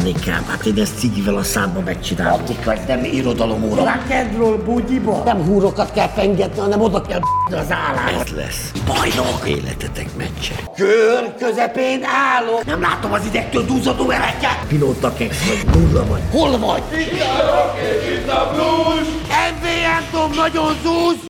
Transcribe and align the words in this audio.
tartani 0.00 0.24
kell. 0.24 0.42
Hát 0.48 0.64
én 0.66 0.78
ezt 0.78 0.98
cigivel 0.98 1.36
a 1.36 1.42
számba 1.42 1.80
megcsinálom. 1.80 2.40
Attika, 2.40 2.72
ez 2.72 2.80
nem 2.86 3.04
irodalomóra. 3.04 3.82
Rock'n'roll 3.82 4.60
bugyiba. 4.64 5.22
Nem 5.24 5.44
húrokat 5.44 5.92
kell 5.92 6.08
fengetni, 6.08 6.60
hanem 6.60 6.80
oda 6.80 7.00
kell 7.00 7.20
az 7.50 7.70
állás. 7.70 8.20
Ez 8.20 8.34
lesz. 8.36 8.72
Bajnok. 8.86 9.48
Életetek 9.48 10.08
meccse. 10.16 10.54
Kör 10.76 11.34
közepén 11.38 12.02
állok. 12.36 12.64
Nem 12.64 12.80
látom 12.80 13.12
az 13.12 13.24
idegtől 13.26 13.64
duzzadó 13.64 14.10
ereket. 14.10 14.58
Pilóta 14.68 15.12
ex 15.18 15.46
vagy, 15.46 15.74
nulla 15.74 16.06
vagy. 16.06 16.20
Hol 16.30 16.58
vagy? 16.58 16.82
Itt 16.92 17.20
a 17.20 17.44
rock 17.50 17.78
és 17.78 18.18
itt 18.18 18.28
a 18.28 18.50
blues. 18.54 19.08
MVM 19.52 20.16
Tom 20.16 20.30
nagyon 20.34 20.72
zúz. 20.82 21.28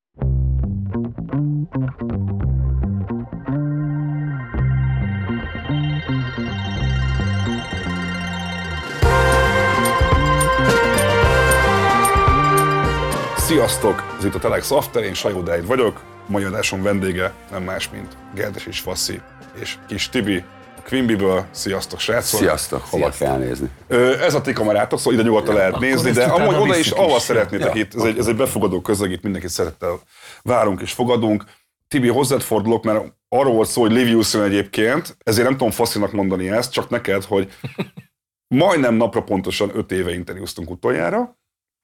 Sziasztok! 13.51 14.17
Ez 14.19 14.25
itt 14.25 14.35
a 14.35 14.39
Telex 14.39 14.71
After, 14.71 15.03
én 15.03 15.15
Sajó 15.15 15.41
Dejt 15.41 15.67
vagyok. 15.67 16.01
Mai 16.27 16.45
adásom 16.45 16.83
vendége 16.83 17.33
nem 17.51 17.63
más, 17.63 17.91
mint 17.91 18.17
Gerdes 18.35 18.67
és 18.67 18.81
Faszi 18.81 19.21
és 19.61 19.79
Kis 19.89 20.09
Tibi 20.09 20.45
a 20.77 20.81
Quimbyből. 20.89 21.45
Sziasztok, 21.51 22.01
srácok! 22.01 22.41
Sziasztok, 22.41 22.83
hova 22.91 23.11
kell 23.19 23.39
nézni? 23.39 23.71
Ö, 23.89 24.21
ez 24.21 24.35
a 24.35 24.41
ti 24.41 24.53
kamerátok, 24.53 24.99
szóval 24.99 25.15
ide 25.15 25.23
nyugodtan 25.23 25.55
lehet 25.55 25.79
nézni, 25.79 26.11
de 26.11 26.25
amúgy 26.25 26.55
oda 26.55 26.77
is, 26.77 26.91
ahol 26.91 27.21
szeretnétek 27.21 27.75
Ja. 27.75 27.81
itt, 27.81 27.95
ez 27.95 28.03
egy, 28.03 28.19
ez 28.19 28.27
egy 28.27 28.37
befogadó 28.37 28.81
közeg, 28.81 29.11
itt 29.11 29.23
mindenkit 29.23 29.51
szeretettel 29.51 30.01
várunk 30.43 30.81
és 30.81 30.93
fogadunk. 30.93 31.45
Tibi, 31.89 32.09
hozzád 32.09 32.41
fordulok, 32.41 32.85
mert 32.85 33.05
arról 33.29 33.55
volt 33.55 33.69
szó, 33.69 33.81
hogy 33.81 33.93
Livius 33.93 34.33
jön 34.33 34.43
egyébként, 34.43 35.17
ezért 35.25 35.48
nem 35.48 35.57
tudom 35.57 35.73
Faszinak 35.73 36.12
mondani 36.12 36.51
ezt, 36.51 36.73
csak 36.73 36.89
neked, 36.89 37.25
hogy 37.25 37.53
majdnem 38.62 38.95
napra 38.95 39.23
pontosan 39.23 39.71
öt 39.75 39.93
éve 39.93 40.15
interjúztunk 40.15 40.71
utoljára, 40.71 41.39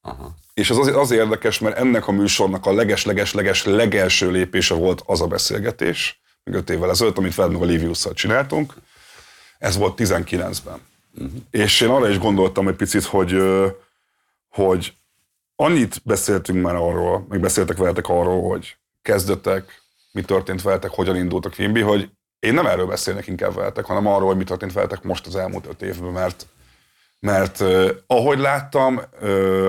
Aha. 0.06 0.34
és 0.54 0.70
az 0.70 0.78
azért, 0.78 0.96
azért 0.96 1.22
érdekes, 1.22 1.58
mert 1.58 1.76
ennek 1.76 2.06
a 2.06 2.12
műsornak 2.12 2.66
a 2.66 2.72
leges-leges-leges 2.72 3.64
legelső 3.64 4.30
lépése 4.30 4.74
volt 4.74 5.02
az 5.06 5.20
a 5.20 5.26
beszélgetés, 5.26 6.20
még 6.44 6.54
öt 6.54 6.70
évvel 6.70 6.90
ezelőtt, 6.90 7.18
amit 7.18 7.34
veled 7.34 7.52
meg 7.52 7.62
a 7.62 7.64
Liviusszal 7.64 8.12
csináltunk. 8.12 8.74
Ez 9.58 9.76
volt 9.76 10.00
19-ben. 10.02 10.80
Uh-huh. 11.14 11.40
És 11.50 11.80
én 11.80 11.88
arra 11.88 12.08
is 12.08 12.18
gondoltam 12.18 12.68
egy 12.68 12.74
picit, 12.74 13.04
hogy, 13.04 13.42
hogy 14.48 14.94
annyit 15.56 16.00
beszéltünk 16.04 16.62
már 16.62 16.74
arról, 16.74 17.26
meg 17.28 17.40
beszéltek 17.40 17.76
veletek 17.76 18.08
arról, 18.08 18.48
hogy 18.48 18.76
kezdetek, 19.02 19.82
mi 20.12 20.22
történt 20.22 20.62
veletek, 20.62 20.90
hogyan 20.90 21.16
indult 21.16 21.46
a 21.46 21.50
Quimby, 21.50 21.80
hogy 21.80 22.10
én 22.38 22.54
nem 22.54 22.66
erről 22.66 22.86
beszélnek 22.86 23.26
inkább 23.26 23.54
veletek, 23.54 23.84
hanem 23.84 24.06
arról, 24.06 24.26
hogy 24.26 24.36
mi 24.36 24.44
történt 24.44 24.72
veletek 24.72 25.02
most 25.02 25.26
az 25.26 25.36
elmúlt 25.36 25.66
öt 25.66 25.82
évben, 25.82 26.12
mert, 26.12 26.46
mert 27.20 27.64
ahogy 28.06 28.38
láttam, 28.38 29.00
uh, 29.20 29.68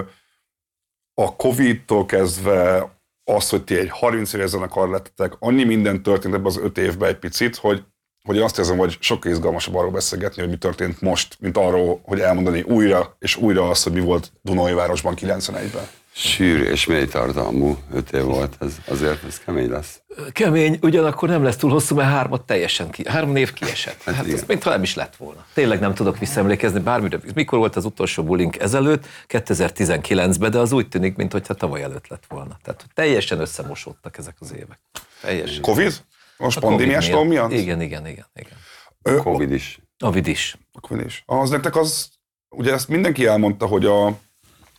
a 1.22 1.36
Covid-tól 1.36 2.06
kezdve 2.06 2.92
az, 3.23 3.50
hogy 3.50 3.64
ti 3.64 3.78
egy 3.78 3.90
30 3.90 4.34
éves 4.34 4.50
zenekar 4.50 4.90
lettetek, 4.90 5.34
annyi 5.40 5.64
minden 5.64 6.04
történt 6.04 6.34
ebben 6.34 6.46
az 6.46 6.58
öt 6.58 6.78
évben 6.78 7.10
egy 7.10 7.18
picit, 7.18 7.56
hogy, 7.56 7.84
hogy 8.23 8.40
azt 8.40 8.58
érzem, 8.58 8.78
hogy 8.78 8.98
sokkal 9.00 9.32
izgalmasabb 9.32 9.76
arról 9.76 9.92
beszélgetni, 9.92 10.42
hogy 10.42 10.52
mi 10.52 10.58
történt 10.58 11.02
most, 11.02 11.38
mint 11.40 11.58
arról, 11.58 12.00
hogy 12.04 12.20
elmondani 12.20 12.62
újra 12.62 13.16
és 13.20 13.36
újra 13.36 13.70
azt, 13.70 13.84
hogy 13.84 13.94
mi 13.94 14.00
volt 14.00 14.32
Dunajvárosban 14.42 15.14
91-ben. 15.18 15.88
Sűrű 16.20 16.64
és 16.64 16.86
mély 16.86 17.06
tartalmú 17.06 17.78
öt 17.94 18.12
év 18.12 18.23
volt, 18.23 18.56
ez, 18.60 18.76
azért 18.88 19.23
ez 19.23 19.40
kemény 19.40 19.70
lesz. 19.70 20.02
Kemény, 20.32 20.80
ugyanakkor 20.82 21.30
nem 21.30 21.44
lesz 21.44 21.56
túl 21.56 21.72
hosszú, 21.72 21.96
mert 21.96 22.10
hármat 22.10 22.46
teljesen 22.46 22.90
ki, 22.90 23.04
három 23.10 23.32
név 23.32 23.54
kiesett. 23.54 24.04
Hát, 24.04 24.26
igen. 24.26 24.38
ez 24.38 24.44
mintha 24.48 24.70
nem 24.70 24.82
is 24.82 24.95
lett 24.95 25.16
volna. 25.16 25.45
Tényleg 25.54 25.80
nem 25.80 25.94
tudok 25.94 26.18
visszaemlékezni 26.18 26.80
bármire. 26.80 27.20
Mikor 27.36 27.60
volt 27.60 27.76
az 27.76 27.86
utolsó 27.86 28.23
bulink 28.23 28.60
ezelőtt? 28.60 29.06
2019-ben, 29.28 30.52
de 30.52 30.60
az 30.60 30.72
úgy 30.72 30.88
tűnik, 30.88 31.16
mintha 31.16 31.40
tavaly 31.40 31.84
előtt 31.84 32.08
lett 32.08 32.23
volna. 32.28 32.58
Tehát 32.64 32.86
teljesen 32.94 33.40
összemosódtak 33.40 34.18
ezek 34.18 34.36
az 34.40 34.54
évek. 34.54 34.80
Teljesen. 35.22 35.61
Covid? 35.61 36.04
Most 36.38 36.58
A 36.58 36.60
Covid 36.60 36.77
pandémiás 36.77 37.10
dolog 37.10 37.27
miatt? 37.27 37.52
Igen, 37.52 37.82
igen, 37.82 38.08
igen, 38.08 38.26
igen. 38.36 38.58
Ö, 39.02 39.17
Covid 39.17 39.52
is. 39.52 39.80
A 40.00 40.11
vid 40.11 40.27
is. 40.27 40.58
A 40.73 40.80
Covid 40.80 41.06
is. 41.06 41.23
Az 41.26 41.50
nektek 41.50 41.76
az, 41.76 42.10
ugye 42.50 42.73
ezt 42.73 42.88
mindenki 42.88 43.26
elmondta, 43.26 43.66
hogy 43.66 43.86
a, 43.86 44.20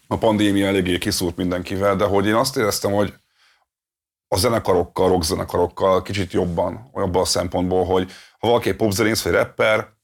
a 0.08 0.18
pandémia 0.18 0.66
eléggé 0.66 0.98
kiszúrt 0.98 1.36
mindenkivel, 1.36 1.96
de 1.96 2.04
hogy 2.04 2.26
én 2.26 2.34
azt 2.34 2.56
éreztem, 2.56 2.92
hogy 2.92 3.14
a 4.28 4.36
zenekarokkal, 4.36 5.08
rockzenekarokkal 5.08 6.02
kicsit 6.02 6.32
jobban, 6.32 6.90
abban 6.92 7.22
a 7.22 7.24
szempontból, 7.24 7.84
hogy 7.84 8.10
ha 8.38 8.46
valaki 8.48 8.68
egy 8.68 8.76
popzenész 8.76 9.22
vagy 9.22 9.32
rapper, 9.32 9.96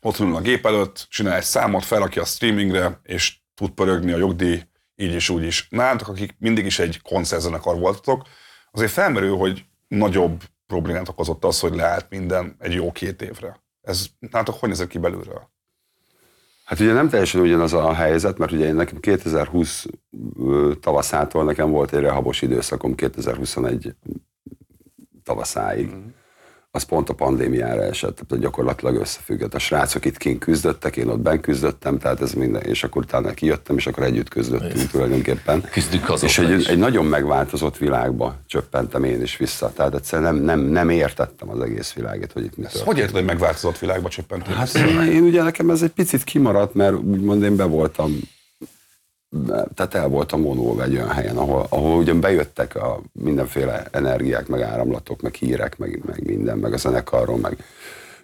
ott 0.00 0.18
ül 0.18 0.36
a 0.36 0.40
gép 0.40 0.66
előtt, 0.66 1.06
csinál 1.10 1.36
egy 1.36 1.42
számot, 1.42 1.84
felrakja 1.84 2.22
a 2.22 2.24
streamingre, 2.24 3.00
és 3.02 3.40
tud 3.54 3.70
pörögni 3.70 4.12
a 4.12 4.16
jogdíj, 4.16 4.62
így 4.96 5.14
is 5.14 5.28
úgy 5.28 5.44
is. 5.44 5.66
Nálatok, 5.70 6.08
akik 6.08 6.36
mindig 6.38 6.66
is 6.66 6.78
egy 6.78 7.02
koncertzenekar 7.02 7.78
voltatok, 7.78 8.26
azért 8.70 8.92
felmerül, 8.92 9.36
hogy 9.36 9.64
nagyobb 9.88 10.42
problémát 10.66 11.08
okozott 11.08 11.44
az, 11.44 11.60
hogy 11.60 11.74
leállt 11.74 12.10
minden 12.10 12.56
egy 12.58 12.72
jó 12.72 12.92
két 12.92 13.22
évre. 13.22 13.62
Ez 13.80 14.06
nálatok 14.18 14.54
hogy 14.54 14.68
nézett 14.68 14.88
ki 14.88 14.98
belülről? 14.98 15.51
Hát 16.64 16.80
ugye 16.80 16.92
nem 16.92 17.08
teljesen 17.08 17.40
ugyanaz 17.40 17.72
a 17.72 17.92
helyzet, 17.94 18.38
mert 18.38 18.52
ugye 18.52 18.66
én 18.66 18.74
nekem 18.74 19.00
2020 19.00 19.86
ö, 20.38 20.72
tavaszától 20.80 21.44
nekem 21.44 21.70
volt 21.70 21.92
egy 21.92 22.00
rehabos 22.00 22.42
időszakom 22.42 22.94
2021 22.94 23.94
tavaszáig. 25.22 25.90
Az 26.74 26.82
pont 26.82 27.08
a 27.08 27.14
pandémiára 27.14 27.82
esett, 27.82 28.20
tehát 28.28 28.44
gyakorlatilag 28.44 28.96
összefüggött. 28.96 29.54
A 29.54 29.58
srácok 29.58 30.04
itt 30.04 30.16
kint 30.16 30.38
küzdöttek, 30.38 30.96
én 30.96 31.08
ott 31.08 31.18
ben 31.18 31.40
küzdöttem, 31.40 31.98
tehát 31.98 32.20
ez 32.20 32.32
minden, 32.32 32.62
és 32.62 32.84
akkor 32.84 33.02
utána 33.02 33.30
kijöttem, 33.30 33.76
és 33.76 33.86
akkor 33.86 34.02
együtt 34.02 34.28
küzdöttünk 34.28 34.90
tulajdonképpen. 34.90 35.64
Küzdünk 35.70 36.08
azóta 36.08 36.26
És 36.26 36.38
egy, 36.38 36.58
is. 36.58 36.66
egy 36.66 36.78
nagyon 36.78 37.04
megváltozott 37.06 37.76
világba 37.78 38.34
csöppentem 38.46 39.04
én 39.04 39.22
is 39.22 39.36
vissza. 39.36 39.72
Tehát 39.72 39.94
egyszerűen 39.94 40.34
nem, 40.34 40.44
nem, 40.44 40.60
nem 40.60 40.88
értettem 40.88 41.50
az 41.50 41.60
egész 41.60 41.92
világot, 41.92 42.32
hogy 42.32 42.44
itt 42.44 42.56
mi 42.56 42.64
hogy 42.84 42.98
érted, 42.98 43.14
hogy 43.14 43.24
megváltozott 43.24 43.78
világba 43.78 44.08
csöppentél? 44.08 44.54
Hát 44.54 44.74
én 45.08 45.22
ugye 45.22 45.42
nekem 45.42 45.70
ez 45.70 45.82
egy 45.82 45.92
picit 45.92 46.24
kimaradt, 46.24 46.74
mert 46.74 46.94
úgymond 46.94 47.42
én 47.42 47.56
be 47.56 47.64
voltam, 47.64 48.20
tehát 49.74 49.94
el 49.94 50.08
voltam 50.08 50.42
vonulva 50.42 50.82
egy 50.82 50.94
olyan 50.94 51.10
helyen, 51.10 51.36
ahol, 51.36 51.66
ahol 51.68 51.96
ugyan 51.96 52.20
bejöttek 52.20 52.76
a 52.76 53.00
mindenféle 53.12 53.86
energiák, 53.90 54.46
meg 54.46 54.60
áramlatok, 54.60 55.20
meg 55.20 55.34
hírek, 55.34 55.78
meg, 55.78 56.02
meg 56.06 56.26
minden, 56.26 56.58
meg 56.58 56.72
a 56.72 56.76
zenekarról, 56.76 57.38
meg 57.38 57.64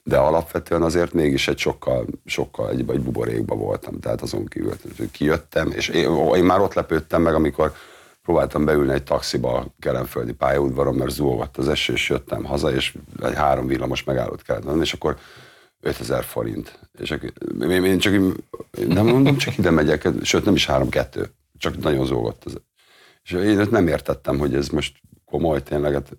de 0.08 0.16
alapvetően 0.16 0.82
azért 0.82 1.12
mégis 1.12 1.48
egy 1.48 1.58
sokkal, 1.58 2.06
sokkal 2.24 2.70
egy, 2.70 2.84
egy 2.90 3.00
buborékba 3.00 3.54
voltam, 3.54 4.00
tehát 4.00 4.22
azon 4.22 4.46
kívül 4.46 4.72
hogy 4.96 5.10
kijöttem, 5.10 5.70
és 5.70 5.88
én, 5.88 6.10
én 6.34 6.44
már 6.44 6.60
ott 6.60 6.74
lepődtem 6.74 7.22
meg, 7.22 7.34
amikor 7.34 7.72
próbáltam 8.22 8.64
beülni 8.64 8.92
egy 8.92 9.02
taxiba 9.02 9.54
a 9.54 9.66
kelemföldi 9.80 10.32
pályaudvaron, 10.32 10.94
mert 10.94 11.10
zúgott 11.10 11.56
az 11.56 11.68
eső, 11.68 11.92
és 11.92 12.08
jöttem 12.08 12.44
haza, 12.44 12.72
és 12.72 12.94
egy 13.22 13.34
három 13.34 13.66
villamos 13.66 14.04
megállót 14.04 14.42
kellett 14.42 14.64
venni, 14.64 14.80
és 14.80 14.92
akkor 14.92 15.16
5000 15.80 16.24
forint. 16.24 16.78
És 16.98 17.10
akkor, 17.10 17.32
én, 17.70 17.98
csak, 17.98 18.12
nem 18.88 19.06
mondom, 19.06 19.36
csak 19.36 19.58
ide 19.58 19.70
megyek, 19.70 20.08
sőt 20.22 20.44
nem 20.44 20.54
is 20.54 20.66
három-kettő, 20.66 21.30
csak 21.58 21.78
nagyon 21.78 22.06
zúgott 22.06 22.44
az. 22.44 22.60
És 23.22 23.30
én 23.30 23.66
nem 23.70 23.88
értettem, 23.88 24.38
hogy 24.38 24.54
ez 24.54 24.68
most 24.68 25.00
komoly 25.24 25.62
tényleg. 25.62 25.92
Hát, 25.92 26.18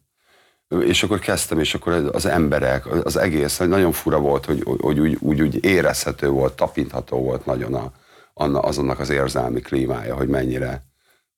és 0.80 1.04
akkor 1.04 1.20
kezdtem, 1.20 1.60
és 1.60 1.74
akkor 1.74 1.94
az 1.94 2.26
emberek, 2.26 3.06
az 3.06 3.16
egész, 3.16 3.58
nagyon 3.58 3.92
fura 3.92 4.20
volt, 4.20 4.46
hogy, 4.46 4.64
hogy 4.80 5.00
úgy, 5.00 5.18
úgy, 5.20 5.42
úgy 5.42 5.66
érezhető 5.66 6.30
volt, 6.30 6.56
tapintható 6.56 7.18
volt 7.18 7.46
nagyon 7.46 7.74
a, 7.74 7.92
anna- 8.34 8.64
azonnak 8.64 9.00
az 9.00 9.10
érzelmi 9.10 9.62
klímája, 9.62 10.16
hogy 10.16 10.28
mennyire, 10.28 10.84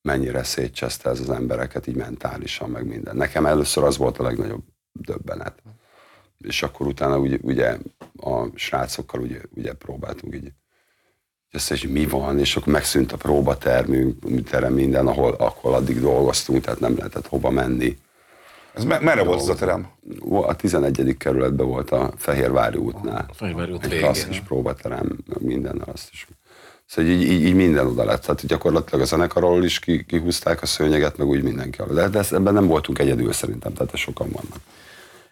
mennyire 0.02 0.42
szétcseszte 0.42 1.10
ez 1.10 1.20
az 1.20 1.30
embereket 1.30 1.86
így 1.86 1.96
mentálisan, 1.96 2.70
meg 2.70 2.86
minden. 2.86 3.16
Nekem 3.16 3.46
először 3.46 3.84
az 3.84 3.96
volt 3.96 4.18
a 4.18 4.22
legnagyobb 4.22 4.62
döbbenet. 4.92 5.62
És 6.42 6.62
akkor 6.62 6.86
utána 6.86 7.18
ugye, 7.18 7.36
ugye 7.40 7.76
a 8.16 8.46
srácokkal 8.54 9.20
ugye, 9.20 9.38
ugye 9.54 9.72
próbáltunk 9.72 10.34
így 10.34 10.52
össze, 11.50 11.76
hogy 11.80 11.90
mi 11.92 12.06
van, 12.06 12.38
és 12.38 12.56
akkor 12.56 12.72
megszűnt 12.72 13.12
a 13.12 13.16
próbatermünk, 13.16 14.48
terem 14.48 14.72
minden, 14.72 15.06
ahol, 15.06 15.32
ahol 15.32 15.74
addig 15.74 16.00
dolgoztunk, 16.00 16.64
tehát 16.64 16.80
nem 16.80 16.96
lehetett 16.96 17.26
hova 17.26 17.50
menni. 17.50 17.98
Ez 18.74 18.84
me- 18.84 19.00
merre 19.00 19.22
volt 19.22 19.40
ez 19.40 19.48
a 19.48 19.54
terem? 19.54 19.88
A 20.30 20.56
11. 20.56 21.16
kerületben 21.18 21.66
volt 21.66 21.90
a 21.90 22.12
Fehérvári 22.16 22.78
útnál. 22.78 23.26
A 23.28 23.34
Fehérvári 23.34 23.72
út 23.72 23.84
Egy 23.84 23.90
végén. 23.90 24.44
próbaterem, 24.44 25.18
meg 25.26 25.42
mindennel 25.42 25.88
azt 25.92 26.08
is. 26.12 26.26
Szóval 26.86 27.10
így, 27.10 27.22
így, 27.22 27.42
így 27.42 27.54
minden 27.54 27.86
oda 27.86 28.04
lett. 28.04 28.20
Tehát 28.22 28.46
gyakorlatilag 28.46 29.00
a 29.00 29.04
zenekarról 29.04 29.64
is 29.64 29.78
ki, 29.78 30.04
kihúzták 30.04 30.62
a 30.62 30.66
szőnyeget, 30.66 31.16
meg 31.16 31.26
úgy 31.26 31.42
mindenki. 31.42 31.78
De, 31.94 32.08
de 32.08 32.18
ezt- 32.18 32.32
ebben 32.32 32.54
nem 32.54 32.66
voltunk 32.66 32.98
egyedül 32.98 33.32
szerintem, 33.32 33.72
tehát 33.72 33.96
sokan 33.96 34.28
vannak. 34.30 34.58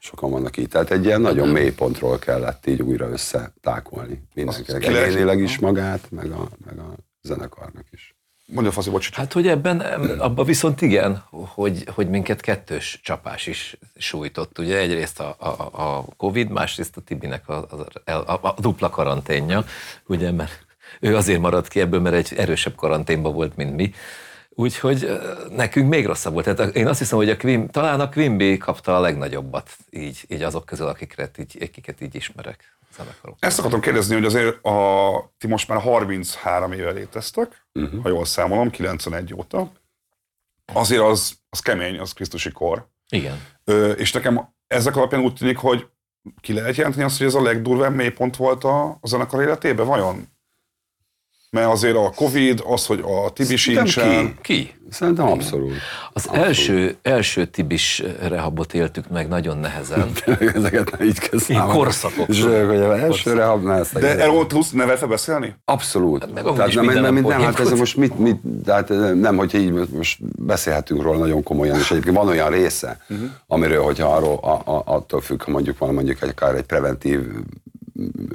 Sokan 0.03 0.31
vannak 0.31 0.57
így. 0.57 0.69
Tehát 0.69 0.91
egy 0.91 1.05
ilyen 1.05 1.21
nagyon 1.21 1.49
mély 1.49 1.73
pontról 1.73 2.19
kellett 2.19 2.67
így 2.67 2.83
újra 2.83 3.09
összetákolni 3.09 4.23
mindenkinek. 4.35 4.85
Egyénileg 4.85 5.41
is 5.41 5.59
magát, 5.59 6.11
meg 6.11 6.31
a, 6.31 6.49
meg 6.65 6.79
a 6.79 6.95
zenekarnak 7.23 7.85
is. 7.91 8.15
Mondja 8.47 8.73
Faszi, 8.73 8.91
bocs. 8.91 9.13
Hát, 9.13 9.33
hogy 9.33 9.49
ebben, 9.49 9.81
abban 10.19 10.45
viszont 10.45 10.81
igen, 10.81 11.25
hogy, 11.31 11.85
hogy 11.95 12.09
minket 12.09 12.41
kettős 12.41 13.01
csapás 13.03 13.47
is 13.47 13.77
sújtott. 13.97 14.59
Ugye 14.59 14.79
egyrészt 14.79 15.21
a, 15.21 15.37
a, 15.39 15.49
a 15.73 16.05
Covid, 16.17 16.51
másrészt 16.51 16.97
a 16.97 17.01
Tibinek 17.01 17.49
a, 17.49 17.67
a, 18.05 18.11
a, 18.11 18.39
a 18.43 18.55
dupla 18.59 18.91
karanténja, 18.91 19.65
ugye, 20.07 20.31
mert 20.31 20.67
ő 21.01 21.17
azért 21.17 21.41
maradt 21.41 21.69
ki 21.69 21.81
ebből, 21.81 22.01
mert 22.01 22.15
egy 22.15 22.39
erősebb 22.39 22.75
karanténban 22.75 23.33
volt, 23.33 23.57
mint 23.57 23.77
mi. 23.77 23.93
Úgyhogy 24.55 25.21
nekünk 25.51 25.89
még 25.89 26.07
rosszabb 26.07 26.33
volt. 26.33 26.55
Tehát 26.55 26.77
én 26.77 26.87
azt 26.87 26.99
hiszem, 26.99 27.19
hogy 27.19 27.31
a 27.31 27.37
Quim, 27.37 27.69
talán 27.69 28.01
a 28.01 28.09
Quimby 28.09 28.57
kapta 28.57 28.97
a 28.97 29.01
legnagyobbat 29.01 29.77
így, 29.91 30.25
így 30.29 30.43
azok 30.43 30.65
közül, 30.65 30.87
akiket 30.87 31.39
így, 31.39 31.57
akiket 31.61 32.01
így 32.01 32.15
ismerek. 32.15 32.79
Zenekarok. 32.97 33.37
Ezt 33.41 33.59
akartam 33.59 33.81
kérdezni, 33.81 34.15
hogy 34.15 34.25
azért 34.25 34.65
a, 34.65 35.33
ti 35.39 35.47
most 35.47 35.69
már 35.69 35.81
33 35.81 36.73
éve 36.73 36.91
léteztek, 36.91 37.67
uh-huh. 37.75 38.03
ha 38.03 38.09
jól 38.09 38.25
számolom, 38.25 38.71
91 38.71 39.35
óta. 39.35 39.73
Azért 40.73 41.03
az, 41.03 41.33
az 41.49 41.61
kemény, 41.61 41.99
az 41.99 42.13
Krisztusi 42.13 42.51
kor. 42.51 42.89
Igen. 43.09 43.41
Ö, 43.65 43.91
és 43.91 44.13
nekem 44.13 44.49
ezek 44.67 44.97
alapján 44.97 45.23
úgy 45.23 45.35
tűnik, 45.35 45.57
hogy 45.57 45.87
ki 46.41 46.53
lehet 46.53 46.77
jelenteni 46.77 47.05
azt, 47.05 47.19
hogy 47.19 47.27
ez 47.27 47.35
a 47.35 47.43
legdurvább 47.43 47.95
mélypont 47.95 48.37
volt 48.37 48.65
a, 48.65 48.99
a 49.01 49.07
zenekar 49.07 49.43
életében, 49.43 49.87
vajon? 49.87 50.29
Mert 51.51 51.67
azért 51.67 51.97
a 51.97 52.13
Covid, 52.15 52.63
az, 52.67 52.87
hogy 52.87 53.05
a 53.25 53.31
Tibi 53.33 53.57
sincsen... 53.57 54.39
Ki? 54.41 54.55
ki? 54.55 54.75
Szerintem 54.91 55.27
abszolút. 55.27 55.73
Az 56.13 56.27
abszolút. 56.27 56.47
első, 56.47 56.97
első 57.03 57.45
Tibis 57.45 58.03
rehabot 58.21 58.75
éltük 58.75 59.09
meg 59.09 59.29
nagyon 59.29 59.59
nehezen. 59.59 60.11
Ezeket 60.55 60.99
nem 60.99 61.09
így 61.09 61.31
számolni. 61.33 61.73
korszakok. 61.73 62.29
És 62.29 62.43
hogy 62.43 62.77
az 62.77 62.99
első 62.99 63.33
rehab, 63.33 63.65
ne 63.65 63.73
ezt 63.73 63.99
De 63.99 64.19
erről 64.19 64.47
tudsz 64.47 64.71
nevetve 64.71 65.07
beszélni? 65.07 65.55
Abszolút. 65.65 66.21
Hát 66.21 66.33
meg 66.33 66.43
tehát 66.55 66.75
nem, 66.75 66.85
nem, 66.85 67.15
nem, 67.15 67.41
hát 67.41 67.61
ez 67.61 67.71
most 67.71 67.97
mit, 67.97 68.19
mit, 68.19 68.37
tehát 68.65 68.89
nem, 69.15 69.37
hogy 69.37 69.55
így 69.55 69.73
most 69.73 70.19
beszélhetünk 70.45 71.03
róla 71.03 71.19
nagyon 71.19 71.43
komolyan, 71.43 71.79
és 71.79 71.91
egyébként 71.91 72.17
van 72.17 72.29
olyan 72.29 72.51
része, 72.51 72.99
uh-huh. 73.09 73.29
amiről, 73.47 73.83
hogyha 73.83 74.15
arról, 74.15 74.37
a, 74.37 74.71
a, 74.71 74.83
attól 74.85 75.21
függ, 75.21 75.43
ha 75.43 75.51
mondjuk 75.51 75.79
van 75.79 75.95
mondjuk 75.95 76.23
egy, 76.23 76.29
akár 76.29 76.55
egy 76.55 76.65
preventív 76.65 77.21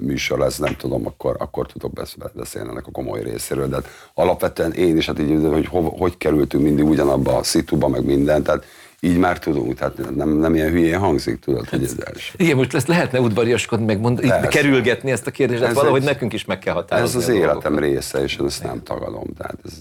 műsor 0.01 0.39
lesz, 0.39 0.57
nem 0.57 0.75
tudom, 0.75 1.05
akkor, 1.07 1.35
akkor 1.39 1.65
tudok 1.67 1.93
besz- 1.93 2.33
beszélni 2.35 2.69
ennek 2.69 2.87
a 2.87 2.91
komoly 2.91 3.23
részéről. 3.23 3.67
De 3.67 3.75
hát 3.75 3.87
alapvetően 4.13 4.71
én 4.73 4.97
is, 4.97 5.05
hát 5.05 5.19
így, 5.19 5.39
hogy 5.51 5.65
hova, 5.67 5.89
hogy 5.89 6.17
kerültünk 6.17 6.63
mindig 6.63 6.85
ugyanabba 6.85 7.35
a 7.37 7.43
szituba, 7.43 7.87
meg 7.87 8.05
minden, 8.05 8.43
tehát 8.43 8.65
így 8.99 9.17
már 9.17 9.39
tudunk, 9.39 9.73
tehát 9.73 10.15
nem, 10.15 10.29
nem 10.29 10.55
ilyen 10.55 10.69
hülyén 10.71 10.99
hangzik, 10.99 11.39
tudod, 11.39 11.69
hogy 11.69 11.83
ez 11.83 11.95
első. 12.05 12.33
Igen, 12.37 12.55
most 12.55 12.73
ezt 12.73 12.87
lehetne 12.87 13.19
udvariaskodni, 13.19 13.85
meg 13.85 13.99
mond, 13.99 14.19
Persze. 14.19 14.47
kerülgetni 14.47 15.11
ezt 15.11 15.27
a 15.27 15.31
kérdést, 15.31 15.59
hát 15.61 15.69
Ez 15.69 15.75
valahogy 15.75 15.99
egy- 16.01 16.07
nekünk 16.07 16.33
is 16.33 16.45
meg 16.45 16.59
kell 16.59 16.73
határozni. 16.73 17.17
Ez 17.19 17.23
az 17.23 17.29
a 17.29 17.33
életem 17.37 17.53
dolgokat. 17.61 17.79
része, 17.79 18.23
és 18.23 18.35
én 18.35 18.45
ezt 18.45 18.63
nem 18.63 18.83
tagadom. 18.83 19.33
Tehát 19.37 19.57
ez, 19.65 19.73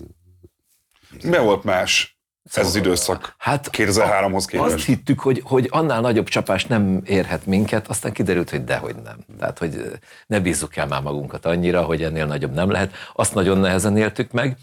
Mi 1.30 1.38
volt 1.38 1.64
más 1.64 2.13
ez 2.52 2.66
az 2.66 2.76
időszak 2.76 3.34
Hát 3.38 3.68
2003-hoz 3.72 4.34
Azt 4.34 4.46
képest? 4.48 4.84
hittük, 4.84 5.20
hogy, 5.20 5.40
hogy 5.44 5.68
annál 5.70 6.00
nagyobb 6.00 6.28
csapás 6.28 6.64
nem 6.66 7.00
érhet 7.04 7.46
minket, 7.46 7.88
aztán 7.88 8.12
kiderült, 8.12 8.50
hogy 8.50 8.64
dehogy 8.64 8.94
nem. 9.04 9.16
Tehát, 9.38 9.58
hogy 9.58 9.90
ne 10.26 10.40
bízzuk 10.40 10.76
el 10.76 10.86
már 10.86 11.02
magunkat 11.02 11.46
annyira, 11.46 11.82
hogy 11.82 12.02
ennél 12.02 12.26
nagyobb 12.26 12.54
nem 12.54 12.70
lehet. 12.70 12.92
Azt 13.14 13.34
nagyon 13.34 13.58
nehezen 13.58 13.96
éltük 13.96 14.32
meg. 14.32 14.56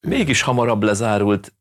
Mégis 0.00 0.42
hamarabb 0.42 0.82
lezárult, 0.82 1.52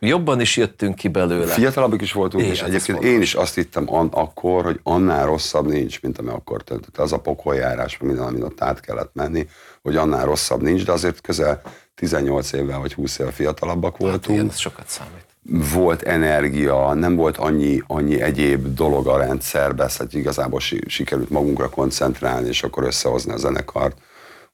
jobban 0.00 0.40
is 0.40 0.56
jöttünk 0.56 0.94
ki 0.94 1.08
belőle. 1.08 1.52
Fiatalabbak 1.52 2.02
is 2.02 2.12
voltunk, 2.12 2.42
Igen, 2.42 2.54
és 2.54 2.60
ez 2.62 2.68
egyébként 2.68 3.02
én 3.04 3.20
is 3.20 3.34
azt 3.34 3.54
hittem 3.54 3.84
an- 3.94 4.14
akkor, 4.14 4.64
hogy 4.64 4.80
annál 4.82 5.26
rosszabb 5.26 5.66
nincs, 5.66 6.02
mint 6.02 6.18
ami 6.18 6.28
akkor 6.28 6.62
történt. 6.62 6.98
Az 6.98 7.12
a 7.12 7.18
pokoljárás, 7.20 7.98
minden, 7.98 8.24
amin 8.24 8.42
ott 8.42 8.62
át 8.62 8.80
kellett 8.80 9.10
menni, 9.14 9.48
hogy 9.82 9.96
annál 9.96 10.24
rosszabb 10.24 10.62
nincs, 10.62 10.84
de 10.84 10.92
azért 10.92 11.20
közel 11.20 11.62
18 11.98 12.52
évvel 12.52 12.78
vagy 12.78 12.94
20 12.94 13.18
évvel 13.18 13.32
fiatalabbak 13.32 13.92
Hát 13.92 14.00
voltunk. 14.00 14.38
igen, 14.38 14.48
ez 14.50 14.58
sokat 14.58 14.88
számít. 14.88 15.26
volt 15.72 16.02
energia, 16.02 16.92
nem 16.94 17.14
volt 17.16 17.36
annyi, 17.36 17.82
annyi 17.86 18.20
egyéb 18.20 18.74
dolog 18.74 19.06
a 19.06 19.16
rendszerbe, 19.16 19.88
szóval 19.88 20.06
igazából 20.10 20.60
si- 20.60 20.84
sikerült 20.86 21.30
magunkra 21.30 21.68
koncentrálni, 21.68 22.48
és 22.48 22.62
akkor 22.62 22.82
összehozni 22.82 23.32
a 23.32 23.36
zenekart 23.36 23.96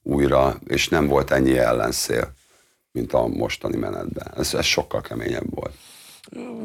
újra, 0.01 0.55
és 0.67 0.89
nem 0.89 1.07
volt 1.07 1.31
ennyi 1.31 1.57
ellenszél, 1.57 2.33
mint 2.91 3.13
a 3.13 3.27
mostani 3.27 3.77
menetben. 3.77 4.31
Ez, 4.37 4.53
ez 4.53 4.65
sokkal 4.65 5.01
keményebb 5.01 5.55
volt. 5.55 5.73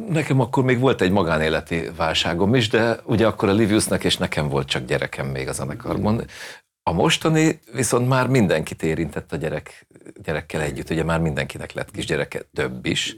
Nekem 0.09 0.41
akkor 0.41 0.65
még 0.65 0.79
volt 0.79 1.01
egy 1.01 1.11
magánéleti 1.11 1.91
válságom 1.97 2.55
is, 2.55 2.69
de 2.69 3.01
ugye 3.05 3.27
akkor 3.27 3.49
a 3.49 3.53
Liviusnak 3.53 4.05
és 4.05 4.17
nekem 4.17 4.49
volt 4.49 4.69
csak 4.69 4.85
gyerekem 4.85 5.27
még 5.27 5.49
a 5.49 5.53
zenekarban. 5.53 6.25
A 6.83 6.93
mostani 6.93 7.61
viszont 7.73 8.09
már 8.09 8.27
mindenkit 8.29 8.83
érintett 8.83 9.33
a 9.33 9.37
gyerek, 9.37 9.87
gyerekkel 10.23 10.61
együtt, 10.61 10.91
ugye 10.91 11.05
már 11.05 11.21
mindenkinek 11.21 11.73
lett 11.73 11.91
kisgyereke, 11.91 12.43
több 12.55 12.87
is. 12.87 13.17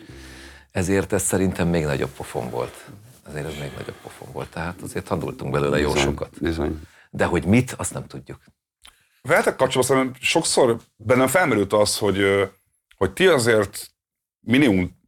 Ezért 0.70 1.12
ez 1.12 1.22
szerintem 1.22 1.68
még 1.68 1.84
nagyobb 1.84 2.10
pofon 2.10 2.50
volt. 2.50 2.84
Ezért 3.28 3.46
ez 3.46 3.58
még 3.60 3.70
nagyobb 3.76 3.96
pofon 4.02 4.28
volt. 4.32 4.50
Tehát 4.50 4.80
azért 4.82 5.04
tanultunk 5.04 5.52
belőle 5.52 5.78
jó 5.78 5.92
Bizony, 5.92 6.08
sokat. 6.08 6.40
Bizony. 6.40 6.80
De 7.10 7.24
hogy 7.24 7.44
mit, 7.44 7.72
azt 7.72 7.92
nem 7.92 8.06
tudjuk. 8.06 8.40
Veletek 9.22 9.56
kapcsolatban 9.56 9.96
szerintem 9.96 10.22
sokszor 10.22 10.80
bennem 10.96 11.26
felmerült 11.26 11.72
az, 11.72 11.98
hogy, 11.98 12.50
hogy 12.96 13.12
ti 13.12 13.26
azért 13.26 13.90
minimum, 14.40 15.00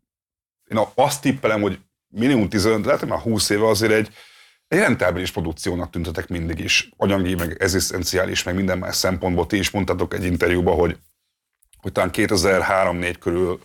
én 0.68 0.78
azt 0.94 1.20
tippelem, 1.20 1.60
hogy 1.60 1.78
minimum 2.08 2.48
15, 2.48 2.84
lehet, 2.84 3.00
hogy 3.00 3.08
már 3.08 3.18
20 3.18 3.50
éve 3.50 3.68
azért 3.68 3.92
egy, 3.92 4.08
egy 4.68 4.78
rentábilis 4.78 5.30
produkciónak 5.30 5.90
tüntetek 5.90 6.28
mindig 6.28 6.58
is, 6.58 6.90
anyagi, 6.96 7.34
meg 7.34 7.56
egzisztenciális, 7.62 8.42
meg 8.42 8.54
minden 8.54 8.78
más 8.78 8.96
szempontból. 8.96 9.46
Ti 9.46 9.56
is 9.56 9.70
mondtatok 9.70 10.14
egy 10.14 10.24
interjúban, 10.24 10.76
hogy, 10.76 10.98
hogy 11.84 11.92
talán 11.92 12.10
2003-4 12.12 13.14
körül 13.20 13.58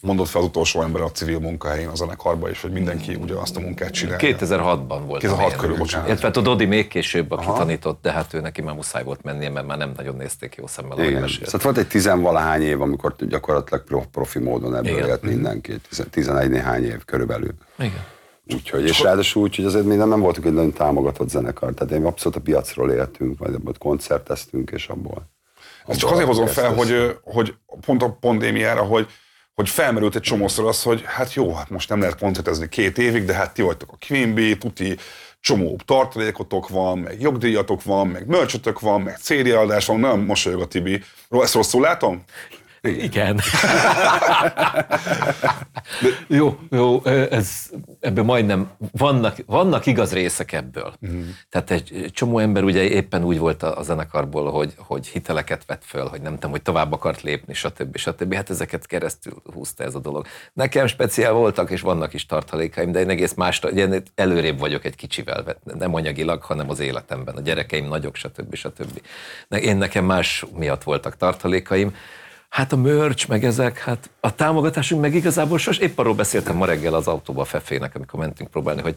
mondott 0.00 0.28
fel 0.28 0.40
az 0.40 0.46
utolsó 0.46 0.82
ember 0.82 1.02
a 1.02 1.10
civil 1.10 1.38
munkahelyén 1.38 1.88
a 1.88 1.94
zenekarba, 1.94 2.50
és 2.50 2.60
hogy 2.62 2.70
mindenki 2.72 3.14
ugyanazt 3.14 3.56
a 3.56 3.60
munkát 3.60 3.90
csinálja. 3.90 4.36
2006-ban 4.36 5.00
volt. 5.06 5.20
2006 5.20 5.38
amilyen. 5.40 5.58
körül, 5.58 5.76
bocsánat. 5.76 6.08
Illetve 6.08 6.28
a 6.28 6.40
Dodi 6.40 6.64
még 6.64 6.88
később, 6.88 7.30
aki 7.30 7.46
tanított, 7.46 8.02
de 8.02 8.12
hát 8.12 8.34
ő 8.34 8.40
neki 8.40 8.62
már 8.62 8.74
muszáj 8.74 9.04
volt 9.04 9.22
mennie, 9.22 9.50
mert 9.50 9.66
már 9.66 9.78
nem 9.78 9.92
nagyon 9.96 10.16
nézték 10.16 10.54
jó 10.54 10.66
szemmel, 10.66 11.04
Igen. 11.04 11.20
mesélt. 11.20 11.44
Szóval 11.48 11.60
volt 11.72 11.76
egy 11.84 11.88
tizenvalahány 11.88 12.62
év, 12.62 12.80
amikor 12.80 13.14
gyakorlatilag 13.18 13.84
pro- 13.84 14.06
profi 14.06 14.38
módon 14.38 14.76
ebből 14.76 14.92
Igen. 14.96 15.08
élt 15.08 15.22
mindenki. 15.22 15.76
Tizen- 15.88 16.10
Tizenegy 16.10 16.50
néhány 16.50 16.84
év 16.84 17.04
körülbelül. 17.04 17.54
Igen. 17.78 18.04
Úgyhogy, 18.54 18.84
és 18.84 19.00
ráadásul 19.00 19.42
úgy, 19.42 19.56
hogy 19.56 19.64
azért 19.64 19.84
mi 19.84 19.94
nem, 19.94 20.08
nem 20.08 20.20
voltunk 20.20 20.46
egy 20.46 20.52
nagyon 20.52 20.72
támogatott 20.72 21.28
zenekar, 21.28 21.74
tehát 21.74 21.92
én 21.94 22.04
abszolút 22.04 22.38
a 22.38 22.40
piacról 22.40 22.90
éltünk, 22.90 23.38
vagy 23.38 23.54
abból 23.54 23.74
koncerteztünk, 23.78 24.70
és 24.70 24.88
abból. 24.88 25.28
Ezt 25.88 25.98
csak 25.98 26.10
azért 26.10 26.26
hozom 26.26 26.46
fel, 26.46 26.74
hogy, 26.74 27.18
hogy 27.22 27.54
pont 27.80 28.02
a 28.02 28.16
pandémiára, 28.20 28.82
hogy, 28.82 29.06
hogy 29.54 29.68
felmerült 29.68 30.14
egy 30.14 30.22
csomószor 30.22 30.66
az, 30.66 30.82
hogy 30.82 31.02
hát 31.06 31.34
jó, 31.34 31.54
hát 31.54 31.70
most 31.70 31.88
nem 31.88 32.00
lehet 32.00 32.18
koncertezni 32.18 32.68
két 32.68 32.98
évig, 32.98 33.24
de 33.24 33.34
hát 33.34 33.54
ti 33.54 33.62
vagytok 33.62 33.92
a 33.92 34.06
Quimby, 34.06 34.58
tuti 34.58 34.96
csomó 35.40 35.80
tartalékotok 35.84 36.68
van, 36.68 36.98
meg 36.98 37.20
jogdíjatok 37.20 37.82
van, 37.82 38.06
meg 38.06 38.26
mörcsötök 38.26 38.80
van, 38.80 39.00
meg 39.00 39.16
CD 39.16 39.46
adás 39.46 39.86
van, 39.86 40.00
nem 40.00 40.20
mosolyog 40.20 40.60
a 40.60 40.66
Tibi. 40.66 41.02
Ezt 41.30 41.54
rosszul 41.54 41.80
látom? 41.80 42.24
Igen. 42.80 43.40
jó, 46.28 46.58
jó, 46.70 47.04
ez, 47.04 47.70
ebből 48.00 48.24
majdnem, 48.24 48.70
vannak, 48.92 49.36
vannak 49.46 49.86
igaz 49.86 50.12
részek 50.12 50.52
ebből. 50.52 50.92
Uh-huh. 51.00 51.24
Tehát 51.50 51.70
egy 51.70 52.10
csomó 52.12 52.38
ember 52.38 52.64
ugye 52.64 52.82
éppen 52.82 53.24
úgy 53.24 53.38
volt 53.38 53.62
a, 53.62 53.78
a 53.78 53.82
zenekarból, 53.82 54.50
hogy, 54.50 54.74
hogy 54.76 55.06
hiteleket 55.06 55.64
vett 55.66 55.84
föl, 55.84 56.06
hogy 56.06 56.20
nem 56.20 56.34
tudom, 56.34 56.50
hogy 56.50 56.62
tovább 56.62 56.92
akart 56.92 57.22
lépni, 57.22 57.54
stb. 57.54 57.96
stb. 57.96 58.34
Hát 58.34 58.50
ezeket 58.50 58.86
keresztül 58.86 59.42
húzta 59.52 59.84
ez 59.84 59.94
a 59.94 59.98
dolog. 59.98 60.26
Nekem 60.52 60.86
speciál 60.86 61.32
voltak, 61.32 61.70
és 61.70 61.80
vannak 61.80 62.14
is 62.14 62.26
tartalékaim, 62.26 62.92
de 62.92 63.00
én 63.00 63.08
egész 63.08 63.34
más, 63.34 63.60
én 63.76 64.02
előrébb 64.14 64.58
vagyok 64.58 64.84
egy 64.84 64.94
kicsivel, 64.94 65.56
nem 65.78 65.94
anyagilag, 65.94 66.42
hanem 66.42 66.70
az 66.70 66.80
életemben. 66.80 67.36
A 67.36 67.40
gyerekeim 67.40 67.88
nagyok, 67.88 68.16
stb. 68.16 68.54
stb. 68.54 69.00
Én 69.48 69.76
nekem 69.76 70.04
más 70.04 70.44
miatt 70.56 70.82
voltak 70.82 71.16
tartalékaim, 71.16 71.94
Hát 72.48 72.72
a 72.72 72.76
merch, 72.76 73.28
meg 73.28 73.44
ezek, 73.44 73.78
hát 73.78 74.10
a 74.20 74.34
támogatásunk 74.34 75.00
meg 75.00 75.14
igazából 75.14 75.58
sos, 75.58 75.78
épp 75.78 75.98
arról 75.98 76.14
beszéltem 76.14 76.56
ma 76.56 76.66
reggel 76.66 76.94
az 76.94 77.06
autóba 77.06 77.40
a 77.40 77.44
Fefének, 77.44 77.94
amikor 77.94 78.20
mentünk 78.20 78.50
próbálni, 78.50 78.80
hogy 78.80 78.94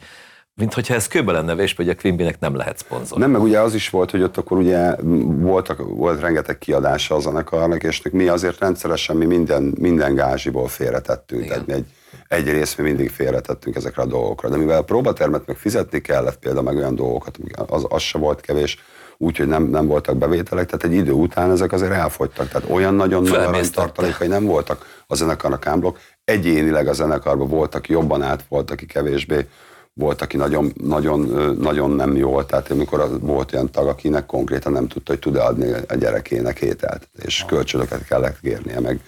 mint 0.53 0.73
hogyha 0.73 0.93
ez 0.93 1.07
kőbe 1.07 1.31
lenne 1.31 1.55
vésve, 1.55 1.83
hogy 1.83 1.89
a 1.89 1.95
Quimbynek 1.95 2.39
nem 2.39 2.55
lehet 2.55 2.77
szponzor. 2.77 3.17
Nem, 3.17 3.31
meg 3.31 3.41
ugye 3.41 3.59
az 3.59 3.73
is 3.73 3.89
volt, 3.89 4.11
hogy 4.11 4.21
ott 4.21 4.37
akkor 4.37 4.57
ugye 4.57 4.95
voltak, 5.23 5.77
volt 5.77 6.21
rengeteg 6.21 6.57
kiadása 6.57 7.15
a 7.15 7.19
zenekarnak, 7.19 7.83
és 7.83 8.01
mi 8.11 8.27
azért 8.27 8.59
rendszeresen 8.59 9.15
mi 9.15 9.25
minden, 9.25 9.73
minden 9.79 10.15
gázsiból 10.15 10.67
félretettünk. 10.67 11.43
Igen. 11.43 11.65
Tehát 11.65 11.67
mi 11.67 11.73
egy, 11.73 11.85
egy 12.27 12.53
részt 12.53 12.77
mi 12.77 12.83
mindig 12.83 13.09
félretettünk 13.09 13.75
ezekre 13.75 14.01
a 14.01 14.05
dolgokra. 14.05 14.49
De 14.49 14.57
mivel 14.57 14.77
a 14.77 14.83
próbatermet 14.83 15.45
meg 15.45 15.57
fizetni 15.57 16.01
kellett 16.01 16.39
például 16.39 16.63
meg 16.63 16.75
olyan 16.75 16.95
dolgokat, 16.95 17.37
az, 17.67 17.85
az 17.89 18.01
se 18.01 18.17
volt 18.17 18.41
kevés, 18.41 18.77
úgyhogy 19.21 19.47
nem, 19.47 19.63
nem 19.63 19.87
voltak 19.87 20.17
bevételek, 20.17 20.65
tehát 20.65 20.83
egy 20.83 20.93
idő 20.93 21.11
után 21.11 21.51
ezek 21.51 21.71
azért 21.71 21.91
elfogytak. 21.91 22.47
Tehát 22.47 22.69
olyan 22.69 22.93
nagyon 22.93 23.21
nagy 23.21 23.31
Felemésztette. 23.31 23.81
tartalékai 23.81 24.27
nem 24.27 24.45
voltak 24.45 25.03
a 25.07 25.15
zenekarnak 25.15 25.67
ámblok. 25.67 25.99
Egyénileg 26.23 26.87
a 26.87 26.93
zenekarban 26.93 27.47
voltak 27.47 27.89
jobban 27.89 28.21
át, 28.21 28.45
volt, 28.49 28.71
aki 28.71 28.85
kevésbé, 28.85 29.47
volt, 29.93 30.21
aki 30.21 30.37
nagyon, 30.37 30.71
nagyon, 30.83 31.19
nagyon 31.59 31.91
nem 31.91 32.15
jól, 32.15 32.45
tehát 32.45 32.71
amikor 32.71 33.19
volt 33.19 33.53
olyan 33.53 33.71
tag, 33.71 33.87
akinek 33.87 34.25
konkrétan 34.25 34.71
nem 34.71 34.87
tudta, 34.87 35.11
hogy 35.11 35.21
tud-e 35.21 35.43
adni 35.43 35.71
a 35.87 35.95
gyerekének 35.95 36.61
ételt, 36.61 37.09
és 37.23 37.45
kölcsönöket 37.47 38.05
kellett 38.05 38.39
kérnie, 38.39 38.79
meg, 38.79 39.01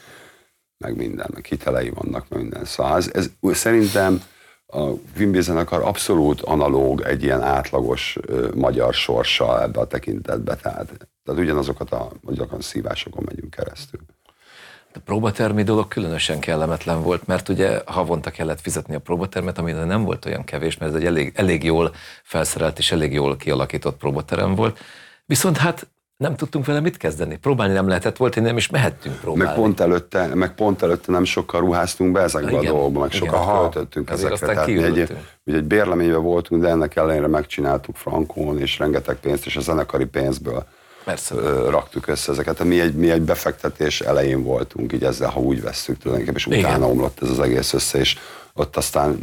meg 0.77 0.95
minden, 0.95 1.27
meg 1.33 1.45
hitelei 1.45 1.89
vannak, 1.89 2.25
meg 2.29 2.39
minden. 2.39 2.65
Szóval 2.65 2.97
ez, 2.97 3.09
ez 3.13 3.29
szerintem 3.51 4.21
a 4.73 4.93
Wimby 5.17 5.41
zenekar 5.41 5.81
abszolút 5.81 6.41
analóg 6.41 7.01
egy 7.01 7.23
ilyen 7.23 7.41
átlagos 7.41 8.17
magyar 8.55 8.93
sorssal 8.93 9.61
ebbe 9.61 9.79
a 9.79 9.87
tekintetbe, 9.87 10.55
tehát, 10.55 11.07
tehát 11.23 11.41
ugyanazokat 11.41 11.91
a, 11.91 12.11
ugyanazokat 12.21 12.59
a 12.59 12.63
szívásokon 12.63 13.23
megyünk 13.25 13.49
keresztül. 13.49 13.99
A 14.95 14.99
próbatermi 15.05 15.63
dolog 15.63 15.87
különösen 15.87 16.39
kellemetlen 16.39 17.01
volt, 17.01 17.27
mert 17.27 17.49
ugye 17.49 17.81
havonta 17.85 18.31
kellett 18.31 18.61
fizetni 18.61 18.95
a 18.95 18.99
próbatermet, 18.99 19.57
ami 19.57 19.71
nem 19.71 20.03
volt 20.03 20.25
olyan 20.25 20.43
kevés, 20.43 20.77
mert 20.77 20.91
ez 20.91 20.99
egy 20.99 21.05
elég, 21.05 21.31
elég 21.35 21.63
jól 21.63 21.93
felszerelt 22.23 22.77
és 22.77 22.91
elég 22.91 23.13
jól 23.13 23.35
kialakított 23.35 23.97
próbaterem 23.97 24.55
volt. 24.55 24.79
Viszont 25.25 25.57
hát 25.57 25.87
nem 26.17 26.35
tudtunk 26.35 26.65
vele 26.65 26.79
mit 26.79 26.97
kezdeni. 26.97 27.37
Próbálni 27.37 27.73
nem 27.73 27.87
lehetett, 27.87 28.17
volt, 28.17 28.33
hogy 28.33 28.43
nem 28.43 28.57
is 28.57 28.69
mehettünk 28.69 29.19
próbálni. 29.19 29.43
Meg 29.43 29.55
pont, 29.55 29.79
előtte, 29.79 30.27
meg 30.33 30.55
pont 30.55 30.81
előtte 30.81 31.11
nem 31.11 31.23
sokkal 31.23 31.59
ruháztunk 31.59 32.11
be 32.11 32.21
ezekbe 32.21 32.49
Igen, 32.49 32.65
a 32.65 32.69
dolgokba, 32.69 32.99
meg 32.99 33.13
igen. 33.13 33.27
sokat 33.27 33.41
Aha. 33.41 33.59
költöttünk 33.59 34.09
ezekre. 34.09 34.33
aztán 34.33 34.49
Tehát 34.49 34.67
egy, 34.67 35.17
ugye 35.43 35.57
egy 35.57 35.63
bérleményben 35.63 36.21
voltunk, 36.21 36.61
de 36.61 36.69
ennek 36.69 36.95
ellenére 36.95 37.27
megcsináltuk 37.27 37.95
frankón, 37.95 38.59
és 38.59 38.79
rengeteg 38.79 39.15
pénzt, 39.15 39.45
és 39.45 39.55
a 39.55 39.61
zenekari 39.61 40.05
pénzből 40.05 40.65
Persze. 41.03 41.35
raktuk 41.69 42.07
össze 42.07 42.31
ezeket. 42.31 42.55
Tehát 42.57 42.71
mi 42.73 42.79
egy, 42.79 42.95
mi 42.95 43.11
egy 43.11 43.21
befektetés 43.21 44.01
elején 44.01 44.43
voltunk, 44.43 44.93
így 44.93 45.03
ezzel, 45.03 45.29
ha 45.29 45.39
úgy 45.39 45.61
vesszük 45.61 45.97
tulajdonképpen, 45.97 46.39
és 46.39 46.45
Igen. 46.45 46.59
utána 46.59 46.87
omlott 46.87 47.21
ez 47.21 47.29
az 47.29 47.39
egész 47.39 47.73
össze, 47.73 47.99
és 47.99 48.17
ott 48.53 48.75
aztán 48.75 49.17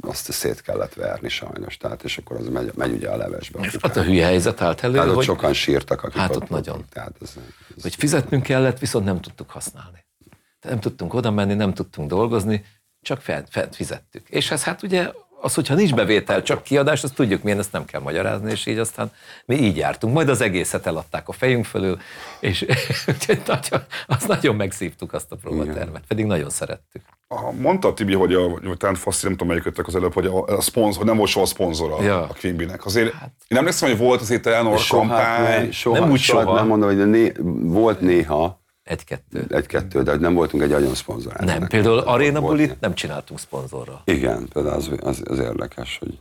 azt 0.00 0.32
szét 0.32 0.60
kellett 0.60 0.94
verni 0.94 1.28
sajnos, 1.28 1.76
tehát 1.76 2.02
és 2.02 2.18
akkor 2.18 2.36
az 2.36 2.48
megy, 2.48 2.72
megy 2.74 2.92
ugye 2.92 3.08
a 3.08 3.16
levesbe. 3.16 3.60
És 3.60 3.74
ott 3.82 3.96
a 3.96 4.02
hülye 4.02 4.24
helyzet 4.24 4.60
állt 4.60 4.82
elő, 4.82 4.92
Tehát 4.92 5.08
ott 5.08 5.14
hogy, 5.14 5.24
sokan 5.24 5.52
sírtak, 5.52 6.02
akik 6.02 6.20
Hát 6.20 6.36
ott 6.36 6.42
ott 6.42 6.48
nagyon. 6.48 6.84
Tehát 6.90 7.12
ez, 7.20 7.34
ez, 7.76 7.82
hogy 7.82 7.94
fizetnünk 7.94 8.42
kellett, 8.42 8.78
viszont 8.78 9.04
nem 9.04 9.20
tudtuk 9.20 9.50
használni. 9.50 10.04
Tehát 10.60 10.76
nem 10.76 10.80
tudtunk 10.80 11.14
oda 11.14 11.30
menni, 11.30 11.54
nem 11.54 11.74
tudtunk 11.74 12.08
dolgozni, 12.08 12.64
csak 13.00 13.20
fent, 13.20 13.48
fent 13.50 13.74
fizettük. 13.74 14.28
És 14.28 14.50
ez 14.50 14.62
hát 14.62 14.82
ugye 14.82 15.10
az, 15.40 15.54
hogyha 15.54 15.74
nincs 15.74 15.94
bevétel, 15.94 16.42
csak 16.42 16.62
kiadás, 16.62 17.02
azt 17.02 17.14
tudjuk 17.14 17.42
milyen, 17.42 17.58
ezt 17.58 17.72
nem 17.72 17.84
kell 17.84 18.00
magyarázni, 18.00 18.50
és 18.50 18.66
így 18.66 18.78
aztán 18.78 19.12
mi 19.44 19.56
így 19.56 19.76
jártunk. 19.76 20.14
Majd 20.14 20.28
az 20.28 20.40
egészet 20.40 20.86
eladták 20.86 21.28
a 21.28 21.32
fejünk 21.32 21.64
fölül, 21.64 21.98
és 22.40 22.66
nagyon, 23.46 23.84
azt 24.06 24.28
nagyon 24.28 24.56
megszívtuk 24.56 25.12
azt 25.12 25.32
a 25.32 25.36
próbatermet, 25.36 26.02
pedig 26.08 26.24
nagyon 26.24 26.50
szerettük. 26.50 27.02
Mondta 27.58 27.88
a 27.88 27.94
Tibi, 27.94 28.14
hogy, 28.14 28.34
a, 28.34 28.60
talán 28.76 28.94
Faszi, 28.94 29.24
nem 29.24 29.32
tudom 29.32 29.48
melyiköttek 29.48 29.86
az 29.86 29.96
előbb, 29.96 30.12
hogy, 30.12 30.26
a, 30.26 30.44
a 30.44 30.60
szponzor, 30.60 30.96
hogy 30.96 31.06
nem 31.06 31.16
volt 31.16 31.30
soha 31.30 31.46
szponzora 31.46 32.02
Ja. 32.02 32.22
a 32.22 32.34
Quimby-nek. 32.40 32.86
Azért 32.86 33.14
én 33.48 33.58
emlékszem, 33.58 33.88
hogy 33.88 33.98
volt 33.98 34.20
azért 34.20 34.46
Eleanor 34.46 34.78
soha, 34.78 35.00
kampány, 35.06 35.42
nem, 35.42 35.70
soha, 35.70 35.98
nem 35.98 36.10
úgy 36.10 36.20
soha, 36.20 36.42
soha. 36.42 36.54
nem 36.54 36.66
mondom, 36.66 36.88
hogy 36.88 37.10
né, 37.10 37.32
volt 37.62 38.00
néha, 38.00 38.59
Egy-kettő. 38.90 39.44
egy-kettő, 39.48 40.02
de 40.02 40.16
nem 40.16 40.34
voltunk 40.34 40.62
egy 40.62 40.72
agyon 40.72 40.94
szponzorál. 40.94 41.44
Nem, 41.44 41.66
például 41.68 41.98
Arena 41.98 42.40
Bulit 42.40 42.80
nem 42.80 42.94
csináltunk 42.94 43.40
szponzorral. 43.40 44.02
Igen, 44.04 44.48
például 44.52 44.74
az, 44.74 44.90
az, 45.00 45.22
az 45.24 45.38
érdekes, 45.38 45.98
hogy 45.98 46.18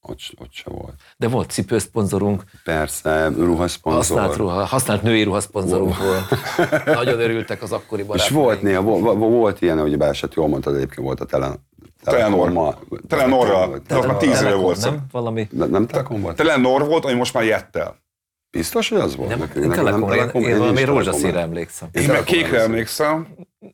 ott, 0.00 0.18
ott 0.38 0.52
se 0.52 0.70
volt. 0.70 0.94
De 1.16 1.28
volt 1.28 1.50
cipőszponzorunk, 1.50 2.42
Persze, 2.64 3.28
ruhaszponzor. 3.28 4.00
használt, 4.18 4.36
ruha, 4.36 4.64
használt 4.64 5.02
női 5.02 5.22
ruhaszponzorunk 5.22 5.96
volt. 5.98 6.24
Nagyon 6.98 7.20
örültek 7.20 7.62
az 7.62 7.72
akkori 7.72 8.00
És 8.02 8.06
barátaink. 8.08 8.42
volt 8.44 8.62
néha, 8.62 8.82
volt, 8.82 9.18
volt 9.18 9.60
ilyen, 9.62 9.80
hogy 9.80 9.96
beesett, 9.96 10.34
jól 10.34 10.48
mondtad, 10.48 10.74
egyébként 10.74 11.06
volt 11.06 11.20
a 11.20 11.24
telen, 11.24 11.66
Telenor. 12.04 12.76
Telenorral. 13.08 13.82
De 13.86 13.96
az 13.96 14.04
már 14.04 14.16
tíz 14.16 14.40
éve 14.42 14.54
volt. 14.54 14.80
Nem? 14.80 15.06
Valami... 15.10 15.48
Ne- 15.50 15.66
Nem 15.66 15.86
Telekom 15.86 16.20
volt? 16.20 16.36
Telenor 16.36 16.86
volt, 16.86 17.04
ami 17.04 17.14
most 17.14 17.34
már 17.34 17.44
Jettel. 17.44 17.96
Biztos, 18.50 18.88
hogy 18.88 18.98
az 19.00 19.16
volt? 19.16 19.28
Nem, 19.28 19.38
Nekünk- 19.38 19.58
nem 19.60 19.68
nekem 19.68 19.84
Telekom, 19.84 20.10
én, 20.10 20.18
Telekom, 20.18 20.42
én, 20.42 20.48
én 20.48 20.58
valami 20.58 20.84
rózsaszínre 20.84 21.40
emlékszem. 21.40 21.88
Én 21.92 22.02
meg 22.02 22.10
Telekom 22.10 22.34
kékre 22.34 22.60
emlékszem. 22.60 23.28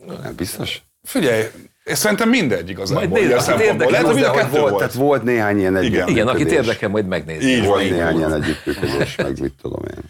Nem, 0.07 0.35
biztos? 0.37 0.83
Figyelj, 1.02 1.43
és 1.85 1.99
szerintem 1.99 2.28
mindegy 2.28 2.69
igazából. 2.69 3.09
Majd 3.09 3.23
nézd, 3.23 3.49
akit 3.49 3.61
érdekel, 3.66 3.90
Lehet, 3.90 4.07
hogy 4.07 4.14
mind 4.14 4.26
a 4.26 4.31
De 4.31 4.35
hogy 4.35 4.43
kettő 4.43 4.59
volt, 4.59 4.71
volt. 4.71 4.78
tehát 4.78 4.95
volt 4.95 5.23
néhány 5.23 5.59
ilyen 5.59 5.76
együttműködés. 5.76 6.14
Igen, 6.14 6.28
akit 6.28 6.50
érdekel, 6.50 6.88
majd 6.88 7.07
megnézni. 7.07 7.50
Így 7.50 7.64
Volt 7.66 7.90
néhány 7.90 8.16
ilyen 8.16 8.35
együttműködés, 8.35 9.16
meg 9.16 9.40
mit 9.40 9.52
tudom 9.62 9.81
én. 9.90 10.02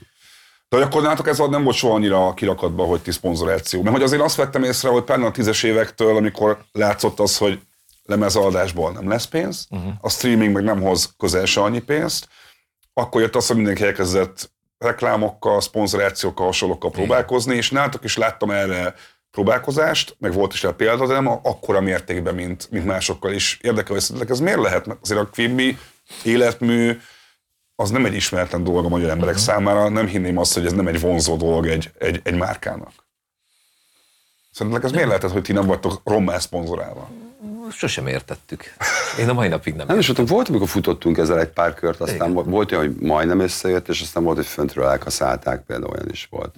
De 0.68 0.76
hogy 0.76 0.82
akkor 0.82 1.02
nálatok 1.02 1.28
ez 1.28 1.38
nem 1.38 1.64
volt 1.64 1.76
soha 1.76 1.94
annyira 1.94 2.34
kirakatban, 2.34 2.86
hogy 2.86 3.00
ti 3.00 3.10
szponzoráció. 3.10 3.82
Mert 3.82 3.94
hogy 3.94 4.04
azért 4.04 4.22
azt 4.22 4.36
vettem 4.36 4.62
észre, 4.62 4.88
hogy 4.88 5.02
például 5.02 5.28
a 5.28 5.30
tízes 5.30 5.62
évektől, 5.62 6.16
amikor 6.16 6.58
látszott 6.72 7.20
az, 7.20 7.36
hogy 7.36 7.60
lemezadásból 8.04 8.92
nem 8.92 9.08
lesz 9.08 9.26
pénz, 9.26 9.66
uh-huh. 9.70 9.92
a 10.00 10.08
streaming 10.10 10.52
meg 10.52 10.64
nem 10.64 10.80
hoz 10.80 11.14
közel 11.18 11.44
se 11.44 11.60
annyi 11.60 11.80
pénzt, 11.80 12.28
akkor 12.94 13.20
jött 13.20 13.36
az, 13.36 13.46
hogy 13.46 13.56
mindenki 13.56 13.84
elkezdett 13.84 14.50
reklámokkal, 14.78 15.60
szponzorációkkal, 15.60 16.46
hasonlókkal 16.46 16.90
próbálkozni, 16.90 17.56
és 17.56 17.70
nálatok 17.70 18.04
is 18.04 18.16
láttam 18.16 18.50
erre 18.50 18.94
próbálkozást, 19.30 20.16
meg 20.18 20.32
volt 20.32 20.52
is 20.52 20.62
rá 20.62 20.70
példa, 20.70 21.06
de 21.06 21.12
nem 21.12 21.26
akkora 21.26 21.80
mértékben, 21.80 22.34
mint, 22.34 22.70
mint 22.70 22.84
másokkal 22.84 23.32
is. 23.32 23.58
Érdekel, 23.62 23.92
hogy 23.92 24.02
szerintetek 24.02 24.34
ez 24.34 24.40
miért 24.40 24.60
lehet? 24.60 24.86
Mert 24.86 24.98
azért 25.02 25.20
a 25.20 25.30
Quimby 25.32 25.78
életmű, 26.22 26.98
az 27.76 27.90
nem 27.90 28.04
egy 28.04 28.14
ismeretlen 28.14 28.64
dolog 28.64 28.84
a 28.84 28.88
magyar 28.88 29.10
emberek 29.10 29.36
számára, 29.36 29.88
nem 29.88 30.06
hinném 30.06 30.38
azt, 30.38 30.54
hogy 30.54 30.66
ez 30.66 30.72
nem 30.72 30.86
egy 30.86 31.00
vonzó 31.00 31.36
dolog 31.36 31.66
egy, 31.66 31.90
egy, 31.98 32.20
egy 32.24 32.34
márkának. 32.34 32.92
Szerintetek 34.52 34.86
ez 34.86 34.92
miért 34.92 35.06
lehetett, 35.06 35.30
hogy 35.30 35.42
ti 35.42 35.52
nem 35.52 35.66
vagytok 35.66 36.00
rommá 36.04 36.38
szponzorálva? 36.38 37.10
Sosem 37.76 38.06
értettük. 38.06 38.74
Én 39.18 39.28
a 39.28 39.32
mai 39.32 39.48
napig 39.48 39.74
nem. 39.74 39.86
Nem 39.86 39.98
is 39.98 40.06
tudom, 40.06 40.24
volt, 40.24 40.48
amikor 40.48 40.68
futottunk 40.68 41.18
ezzel 41.18 41.40
egy 41.40 41.48
pár 41.48 41.74
kört, 41.74 42.00
aztán 42.00 42.30
Igen. 42.30 42.50
volt 42.50 42.72
olyan, 42.72 42.86
hogy 42.86 42.96
majdnem 42.96 43.40
összejött, 43.40 43.88
és 43.88 44.00
aztán 44.00 44.24
volt, 44.24 44.36
hogy 44.36 44.46
föntről 44.46 44.84
elkaszálták, 44.84 45.64
például 45.64 45.92
olyan 45.92 46.10
is 46.10 46.26
volt. 46.30 46.54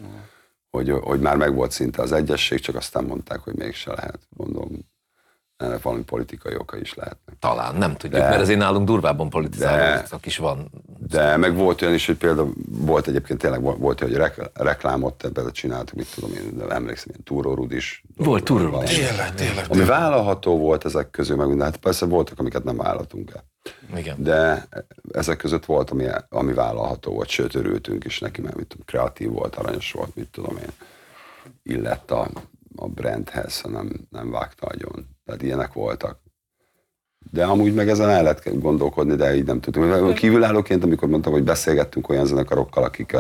Hogy, 0.71 0.91
hogy 0.91 1.21
már 1.21 1.37
meg 1.37 1.55
volt 1.55 1.71
szinte 1.71 2.03
az 2.03 2.13
egyesség, 2.13 2.61
csak 2.61 2.75
aztán 2.75 3.05
mondták, 3.05 3.39
hogy 3.39 3.55
mégse 3.55 3.93
lehet. 3.93 4.19
Mondom, 4.29 4.69
ennek 5.57 5.83
valami 5.83 6.03
politikai 6.03 6.55
oka 6.57 6.77
is 6.77 6.95
lehetnek. 6.95 7.37
Talán, 7.39 7.75
nem 7.77 7.93
tudjuk, 7.97 8.21
De- 8.21 8.29
mert 8.29 8.41
azért 8.41 8.59
nálunk 8.59 8.87
durvábban 8.87 9.31
politizálóztak 9.31 10.27
is 10.27 10.37
van. 10.37 10.71
De 10.99 11.37
meg 11.37 11.55
volt 11.57 11.83
olyan 11.83 11.95
is, 11.95 12.07
hogy 12.07 12.17
például 12.17 12.53
volt 12.69 13.07
egyébként 13.07 13.39
tényleg 13.39 13.63
volt, 13.63 13.79
volt 13.79 14.01
hogy 14.01 14.15
rek- 14.15 14.51
reklámot 14.55 15.25
ebben 15.25 15.53
csináltuk, 15.53 15.97
mit 15.97 16.15
tudom 16.15 16.31
én, 16.33 16.57
de 16.57 16.65
emlékszem, 16.75 17.09
ilyen 17.11 17.23
túrórud 17.25 17.73
is. 17.73 18.05
Volt 18.17 18.45
túrórud 18.45 18.71
Valami. 18.71 18.91
is. 18.91 18.97
Tényleg, 18.97 19.35
tényleg. 19.35 19.65
Ami 19.69 19.85
vállalható 19.85 20.59
volt 20.59 20.85
ezek 20.85 21.11
közül, 21.11 21.37
meg. 21.37 21.61
Hát 21.63 21.77
persze 21.77 22.07
voltak, 22.07 22.39
amiket 22.39 22.65
nem 22.65 22.77
vállaltunk 22.77 23.31
el. 23.35 23.45
Igen. 23.97 24.23
De 24.23 24.67
ezek 25.13 25.37
között 25.37 25.65
volt, 25.65 25.91
ami, 25.91 26.07
ami 26.29 26.53
vállalható 26.53 27.13
volt, 27.13 27.29
sőt 27.29 27.55
örültünk 27.55 28.05
is 28.05 28.19
neki, 28.19 28.41
mert 28.41 28.57
mit 28.57 28.67
tudom, 28.67 28.85
kreatív 28.87 29.31
volt, 29.31 29.55
aranyos 29.57 29.93
volt, 29.93 30.15
mit 30.15 30.29
tudom 30.29 30.57
én. 30.57 30.71
Illett 31.63 32.11
a, 32.11 32.29
a 32.77 32.87
brandhez, 32.87 33.61
ha 33.61 33.69
nem, 34.11 34.31
vágta 34.31 34.67
agyon. 34.67 35.09
Tehát 35.25 35.43
ilyenek 35.43 35.73
voltak. 35.73 36.19
De 37.31 37.45
amúgy 37.45 37.75
meg 37.75 37.89
ezen 37.89 38.09
el 38.09 38.23
lehet 38.23 38.61
gondolkodni, 38.61 39.15
de 39.15 39.37
így 39.37 39.45
nem 39.45 39.61
tudtunk. 39.61 40.15
Kívülállóként, 40.15 40.85
amikor 40.85 41.09
mondtam, 41.09 41.33
hogy 41.33 41.43
beszélgettünk 41.43 42.09
olyan 42.09 42.27
zenekarokkal, 42.27 42.85
akik 42.85 43.17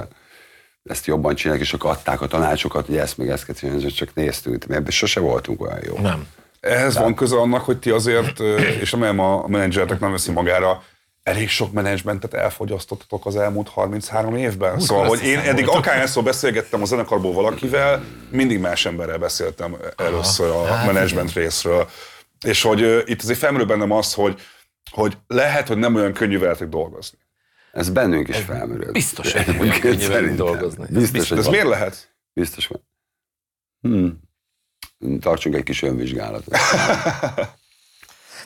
ezt 0.82 1.06
jobban 1.06 1.34
csinálják, 1.34 1.64
és 1.64 1.72
akkor 1.72 1.90
adták 1.90 2.20
a 2.20 2.26
tanácsokat, 2.26 2.86
hogy 2.86 2.96
ezt 2.96 3.18
meg 3.18 3.28
ezt 3.28 3.44
kell 3.44 3.54
csinálni, 3.54 3.84
és 3.84 3.92
csak 3.92 4.14
néztünk, 4.14 4.66
mi 4.66 4.74
ebben 4.74 4.90
sose 4.90 5.20
voltunk 5.20 5.62
olyan 5.62 5.80
jó. 5.84 5.98
Nem. 5.98 6.26
Ehhez 6.60 6.96
van 6.98 7.14
köze 7.14 7.36
annak, 7.36 7.64
hogy 7.64 7.78
ti 7.78 7.90
azért, 7.90 8.40
és 8.80 8.90
nem 8.90 9.18
a 9.18 9.46
menedzsertek 9.46 10.00
nem 10.00 10.10
veszi 10.10 10.32
magára, 10.32 10.82
elég 11.26 11.48
sok 11.48 11.72
menedzsmentet 11.72 12.34
elfogyasztottatok 12.34 13.26
az 13.26 13.36
elmúlt 13.36 13.68
33 13.68 14.36
évben. 14.36 14.80
Szóval, 14.80 15.06
hogy 15.06 15.22
én 15.22 15.38
eddig 15.38 15.68
akárhányszor 15.68 16.22
beszélgettem 16.22 16.82
a 16.82 16.84
zenekarból 16.84 17.32
valakivel, 17.32 18.04
mindig 18.30 18.58
más 18.58 18.86
emberrel 18.86 19.18
beszéltem 19.18 19.76
először 19.96 20.50
a 20.50 20.64
hát 20.64 20.86
menedzsment 20.86 21.32
részről. 21.32 21.88
És 22.44 22.62
hogy 22.62 22.82
ö, 22.82 23.00
itt 23.04 23.22
azért 23.22 23.38
felmerül 23.38 23.66
bennem 23.66 23.90
az, 23.90 24.14
hogy, 24.14 24.40
hogy 24.90 25.18
lehet, 25.26 25.68
hogy 25.68 25.76
nem 25.76 25.94
olyan 25.94 26.12
könnyű 26.12 26.38
veletek 26.38 26.68
dolgozni. 26.68 27.18
Ez 27.72 27.90
bennünk 27.90 28.28
is 28.28 28.36
felmerül. 28.36 28.92
biztos, 28.92 29.32
hogy 29.32 29.46
nem 29.52 29.60
olyan 29.60 29.80
könnyű 29.80 30.08
velünk 30.08 30.36
dolgozni. 30.36 30.86
Biztos, 30.88 31.10
biztos. 31.10 31.38
ez 31.38 31.44
van. 31.44 31.52
miért 31.52 31.68
lehet? 31.68 32.16
Biztos 32.32 32.66
van. 32.66 32.88
Hmm. 33.80 34.20
Tartsunk 35.20 35.54
egy 35.54 35.62
kis 35.62 35.82
önvizsgálatot. 35.82 36.56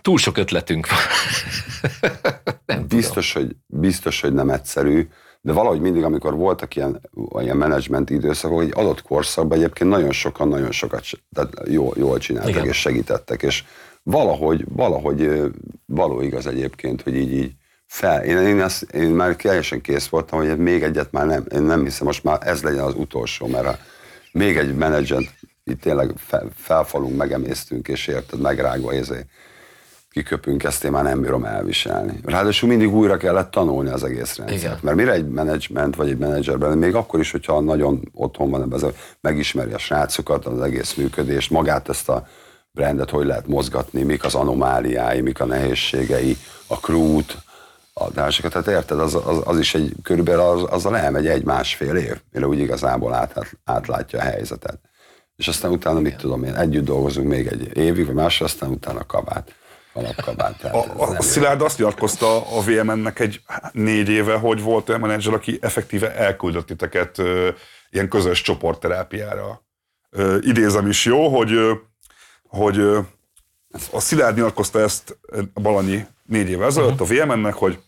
Túl 0.02 0.18
sok 0.18 0.36
ötletünk 0.36 0.86
van. 0.88 0.98
nem 2.74 2.86
Biztos 2.86 3.32
hogy, 3.32 3.56
biztos, 3.66 4.20
hogy 4.20 4.32
nem 4.32 4.50
egyszerű, 4.50 5.08
de 5.40 5.52
valahogy 5.52 5.80
mindig, 5.80 6.04
amikor 6.04 6.34
voltak 6.34 6.76
ilyen, 6.76 7.00
ilyen 7.40 7.56
menedzsment 7.56 8.10
időszakok, 8.10 8.62
egy 8.62 8.72
adott 8.74 9.02
korszakban 9.02 9.58
egyébként 9.58 9.90
nagyon 9.90 10.12
sokan, 10.12 10.48
nagyon 10.48 10.72
sokat 10.72 11.04
tehát 11.32 11.52
jól, 11.68 11.94
jól 11.96 12.18
csináltak 12.18 12.50
Igen. 12.50 12.66
és 12.66 12.76
segítettek, 12.76 13.42
és 13.42 13.64
valahogy, 14.02 14.64
valahogy 14.68 15.50
való 15.86 16.20
igaz 16.20 16.46
egyébként, 16.46 17.02
hogy 17.02 17.16
így, 17.16 17.32
így 17.32 17.52
fel. 17.86 18.24
Én, 18.24 18.36
én, 18.36 18.60
ezt, 18.60 18.82
én 18.82 19.10
már 19.10 19.36
teljesen 19.36 19.80
kész 19.80 20.08
voltam, 20.08 20.38
hogy 20.38 20.58
még 20.58 20.82
egyet 20.82 21.12
már 21.12 21.26
nem, 21.26 21.44
én 21.54 21.62
nem 21.62 21.84
hiszem, 21.84 22.06
most 22.06 22.24
már 22.24 22.38
ez 22.40 22.62
legyen 22.62 22.84
az 22.84 22.94
utolsó, 22.94 23.46
mert 23.46 23.66
ha 23.66 23.78
még 24.32 24.56
egy 24.56 24.74
menedzsent 24.74 25.30
itt 25.64 25.80
tényleg 25.80 26.12
fel, 26.16 26.48
felfalunk, 26.54 27.16
megemésztünk, 27.16 27.88
és 27.88 28.06
érted, 28.06 28.40
megrágva 28.40 28.94
ezért 28.94 29.26
kiköpünk, 30.10 30.64
ezt 30.64 30.84
én 30.84 30.90
már 30.90 31.04
nem 31.04 31.20
bírom 31.20 31.44
elviselni. 31.44 32.20
Ráadásul 32.24 32.68
mindig 32.68 32.94
újra 32.94 33.16
kellett 33.16 33.50
tanulni 33.50 33.90
az 33.90 34.04
egész 34.04 34.36
rendszert. 34.36 34.60
Igen. 34.60 34.78
Mert 34.82 34.96
mire 34.96 35.12
egy 35.12 35.28
menedzsment 35.28 35.96
vagy 35.96 36.08
egy 36.08 36.18
menedzserben, 36.18 36.78
még 36.78 36.94
akkor 36.94 37.20
is, 37.20 37.30
hogyha 37.30 37.60
nagyon 37.60 38.10
otthon 38.14 38.50
van 38.50 38.62
ebben, 38.62 38.92
megismeri 39.20 39.72
a 39.72 39.78
srácokat, 39.78 40.46
az 40.46 40.60
egész 40.60 40.94
működést, 40.94 41.50
magát 41.50 41.88
ezt 41.88 42.08
a 42.08 42.26
brandet, 42.72 43.10
hogy 43.10 43.26
lehet 43.26 43.46
mozgatni, 43.46 44.02
mik 44.02 44.24
az 44.24 44.34
anomáliái, 44.34 45.20
mik 45.20 45.40
a 45.40 45.44
nehézségei, 45.44 46.36
a 46.66 46.80
krút, 46.80 47.36
a 47.92 48.10
társakat. 48.10 48.52
Tehát 48.52 48.68
érted, 48.68 49.00
az, 49.00 49.14
az, 49.14 49.40
az 49.44 49.58
is 49.58 49.74
egy, 49.74 49.92
körülbelül 50.02 50.40
az, 50.40 50.62
azzal 50.62 50.96
elmegy 50.96 51.26
egy-másfél 51.26 51.94
év, 51.94 52.20
mire 52.32 52.46
úgy 52.46 52.58
igazából 52.58 53.14
át, 53.14 53.56
átlátja 53.64 54.18
a 54.18 54.22
helyzetet. 54.22 54.78
És 55.36 55.48
aztán 55.48 55.70
utána, 55.70 56.00
mit 56.00 56.16
tudom 56.16 56.44
én, 56.44 56.54
együtt 56.54 56.84
dolgozunk 56.84 57.28
még 57.28 57.46
egy 57.46 57.76
évig, 57.76 58.06
vagy 58.06 58.14
másra, 58.14 58.44
aztán 58.44 58.70
utána 58.70 59.06
kabát 59.06 59.54
alapkabát. 59.92 60.58
Tehát 60.58 60.76
A, 60.76 61.02
a, 61.02 61.16
a 61.16 61.22
Szilárd 61.22 61.62
azt 61.62 61.78
nyilatkozta 61.78 62.56
a 62.56 62.60
VMN-nek 62.60 63.18
egy 63.18 63.40
négy 63.72 64.08
éve, 64.08 64.34
hogy 64.34 64.62
volt 64.62 64.88
olyan 64.88 65.00
menedzser, 65.00 65.34
aki 65.34 65.58
effektíve 65.60 66.14
elküldött 66.14 66.66
titeket 66.66 67.18
ö, 67.18 67.48
ilyen 67.90 68.08
közös 68.08 68.42
csoportterápiára. 68.42 69.62
Ö, 70.10 70.38
idézem 70.40 70.88
is 70.88 71.04
jó, 71.04 71.36
hogy, 71.36 71.52
ö, 71.52 71.72
hogy 72.48 72.78
ö, 72.78 73.00
a 73.90 74.00
Szilárd 74.00 74.36
nyilatkozta 74.36 74.80
ezt 74.80 75.18
Balanyi 75.54 76.06
négy 76.26 76.50
évvel 76.50 76.66
ezelőtt 76.66 77.00
uh-huh. 77.00 77.20
a 77.20 77.24
VMN-nek, 77.24 77.54
hogy 77.54 77.78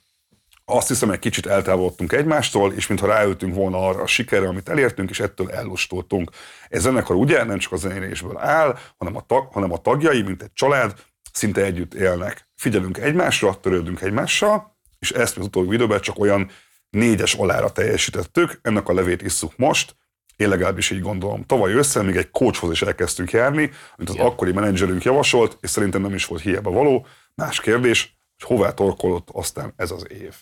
azt 0.64 0.88
hiszem, 0.88 1.10
egy 1.10 1.18
kicsit 1.18 1.46
eltávolodtunk 1.46 2.12
egymástól, 2.12 2.72
és 2.72 2.86
mintha 2.86 3.06
ráültünk 3.06 3.54
volna 3.54 3.86
arra 3.86 4.02
a 4.02 4.06
sikerre, 4.06 4.48
amit 4.48 4.68
elértünk, 4.68 5.10
és 5.10 5.20
ettől 5.20 5.50
ellustultunk. 5.50 6.30
Ez 6.68 6.80
zenekar 6.80 7.16
ugye 7.16 7.44
nem 7.44 7.58
csak 7.58 7.72
a 7.72 7.76
zenélésből 7.76 8.38
áll, 8.38 8.78
hanem 8.96 9.16
a, 9.16 9.24
tag, 9.26 9.52
hanem 9.52 9.72
a 9.72 9.78
tagjai, 9.78 10.22
mint 10.22 10.42
egy 10.42 10.52
család, 10.52 10.94
szinte 11.32 11.62
együtt 11.62 11.94
élnek. 11.94 12.48
Figyelünk 12.56 12.98
egymásra, 12.98 13.60
törődünk 13.60 14.00
egymással, 14.00 14.76
és 14.98 15.10
ezt 15.10 15.38
az 15.38 15.44
utóbbi 15.44 15.74
időben 15.74 16.00
csak 16.00 16.18
olyan 16.18 16.50
négyes 16.90 17.34
alára 17.34 17.72
teljesítettük, 17.72 18.58
ennek 18.62 18.88
a 18.88 18.94
levét 18.94 19.22
isszuk 19.22 19.56
most, 19.56 19.96
én 20.36 20.48
legalábbis 20.48 20.90
így 20.90 21.00
gondolom. 21.00 21.44
Tavaly 21.46 21.72
össze 21.72 22.02
még 22.02 22.16
egy 22.16 22.30
coachhoz 22.30 22.70
is 22.70 22.82
elkezdtünk 22.82 23.30
járni, 23.30 23.70
amit 23.96 24.08
az 24.08 24.16
akkori 24.16 24.52
menedzserünk 24.52 25.02
javasolt, 25.02 25.58
és 25.60 25.70
szerintem 25.70 26.00
nem 26.00 26.14
is 26.14 26.24
volt 26.24 26.42
hiába 26.42 26.70
való. 26.70 27.06
Más 27.34 27.60
kérdés, 27.60 28.16
hogy 28.38 28.56
hová 28.56 28.70
torkolott 28.74 29.28
aztán 29.32 29.72
ez 29.76 29.90
az 29.90 30.06
év. 30.10 30.34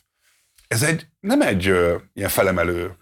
Ez 0.68 0.82
egy, 0.82 1.06
nem 1.20 1.40
egy 1.40 1.68
ö, 1.68 1.96
ilyen 2.12 2.28
felemelő 2.28 2.96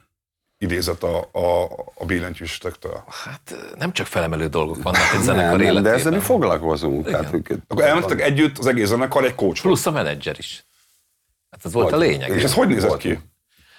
idézet 0.58 1.02
a, 1.02 1.28
a, 1.32 1.62
a 1.94 2.04
billentyűstöktől. 2.04 3.04
Hát 3.24 3.54
nem 3.78 3.92
csak 3.92 4.06
felemelő 4.06 4.46
dolgok 4.46 4.82
vannak 4.82 5.00
egy 5.14 5.22
zenekar 5.22 5.58
nem, 5.58 5.58
de 5.58 5.78
ezzel 5.78 5.82
mi 5.90 5.92
életében. 5.98 6.20
foglalkozunk. 6.20 7.06
Tehát, 7.06 7.34
Akkor 7.68 7.84
elmentetek 7.84 8.20
együtt 8.20 8.58
az 8.58 8.66
egész 8.66 8.88
zenekar 8.88 9.24
egy 9.24 9.34
coach 9.34 9.60
Plusz 9.62 9.86
a 9.86 9.90
menedzser 9.90 10.34
is. 10.38 10.64
Hát 11.50 11.64
ez 11.64 11.72
volt 11.72 11.92
a 11.92 11.96
Vagy- 11.98 12.08
lényeg. 12.08 12.30
És 12.30 12.42
ez 12.42 12.54
hogy 12.54 12.68
nézett 12.68 12.88
Volt. 12.88 13.00
ki? 13.00 13.18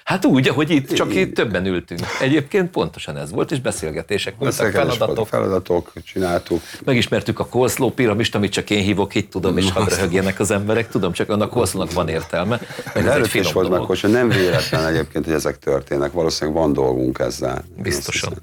Hát 0.10 0.26
úgy, 0.26 0.48
ahogy 0.48 0.70
itt, 0.70 0.94
csak 0.94 1.16
itt 1.16 1.34
többen 1.34 1.66
ültünk. 1.66 2.00
Egyébként 2.22 2.70
pontosan 2.70 3.18
ez 3.18 3.32
volt, 3.32 3.52
és 3.52 3.60
beszélgetések 3.60 4.36
voltak, 4.38 4.72
feladatok. 4.72 5.28
feladatok, 5.28 5.94
csináltuk. 6.04 6.62
Megismertük 6.84 7.40
a 7.40 7.46
Coleslaw 7.46 7.90
piramist, 7.90 8.36
amit 8.36 8.52
csak 8.52 8.70
én 8.70 8.84
hívok 8.84 9.16
itt, 9.16 9.30
tudom, 9.30 9.58
és 9.58 9.72
hadd 9.72 9.90
röhögjenek 9.90 10.40
az 10.40 10.52
emberek, 10.52 10.90
tudom, 10.90 11.12
csak 11.12 11.30
annak 11.30 11.50
Coleslawnak 11.50 11.94
van 11.94 12.08
értelme, 12.08 12.60
meg 12.94 13.08
ez 13.08 13.16
egy 13.16 13.36
is 13.36 13.52
volt 13.52 13.70
meg, 13.70 13.80
hogy 13.80 14.00
nem 14.08 14.30
véletlen 14.30 14.86
egyébként, 14.86 15.26
hogy 15.26 15.34
ezek 15.34 15.58
történnek. 15.58 16.12
Valószínűleg 16.12 16.60
van 16.60 16.74
dolgunk 16.74 17.20
ezzel. 17.20 17.64
Biztosan. 17.78 18.34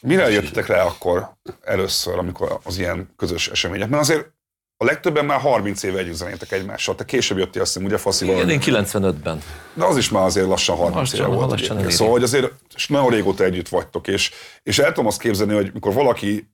Mire 0.00 0.30
jöttetek 0.30 0.66
rá 0.66 0.82
akkor 0.84 1.28
először, 1.62 2.18
amikor 2.18 2.58
az 2.62 2.78
ilyen 2.78 3.08
közös 3.16 3.48
események? 3.48 3.88
Mert 3.88 4.02
azért 4.02 4.32
a 4.80 4.84
legtöbben 4.84 5.24
már 5.24 5.40
30 5.40 5.82
éve 5.82 5.98
együtt 5.98 6.14
zenétek 6.14 6.52
egymással. 6.52 6.94
Te 6.94 7.04
később 7.04 7.38
jöttél 7.38 7.62
azt 7.62 7.72
hiszem, 7.72 7.88
ugye 7.88 7.98
Faszival? 7.98 8.34
Igen, 8.34 8.50
én 8.50 8.60
95-ben. 8.62 9.42
De 9.74 9.84
az 9.84 9.96
is 9.96 10.08
már 10.08 10.24
azért 10.24 10.46
lassan 10.46 10.76
30 10.76 10.96
Lassan, 10.96 11.18
éve 11.18 11.36
volt. 11.36 11.50
lassan 11.50 11.76
eléri. 11.76 11.92
Szóval, 11.92 12.12
hogy 12.12 12.22
azért 12.22 12.52
nagyon 12.88 13.10
régóta 13.10 13.44
együtt 13.44 13.68
vagytok, 13.68 14.06
és, 14.06 14.30
és 14.62 14.78
el 14.78 14.86
tudom 14.86 15.06
azt 15.06 15.20
képzelni, 15.20 15.54
hogy 15.54 15.70
mikor 15.72 15.92
valaki 15.92 16.50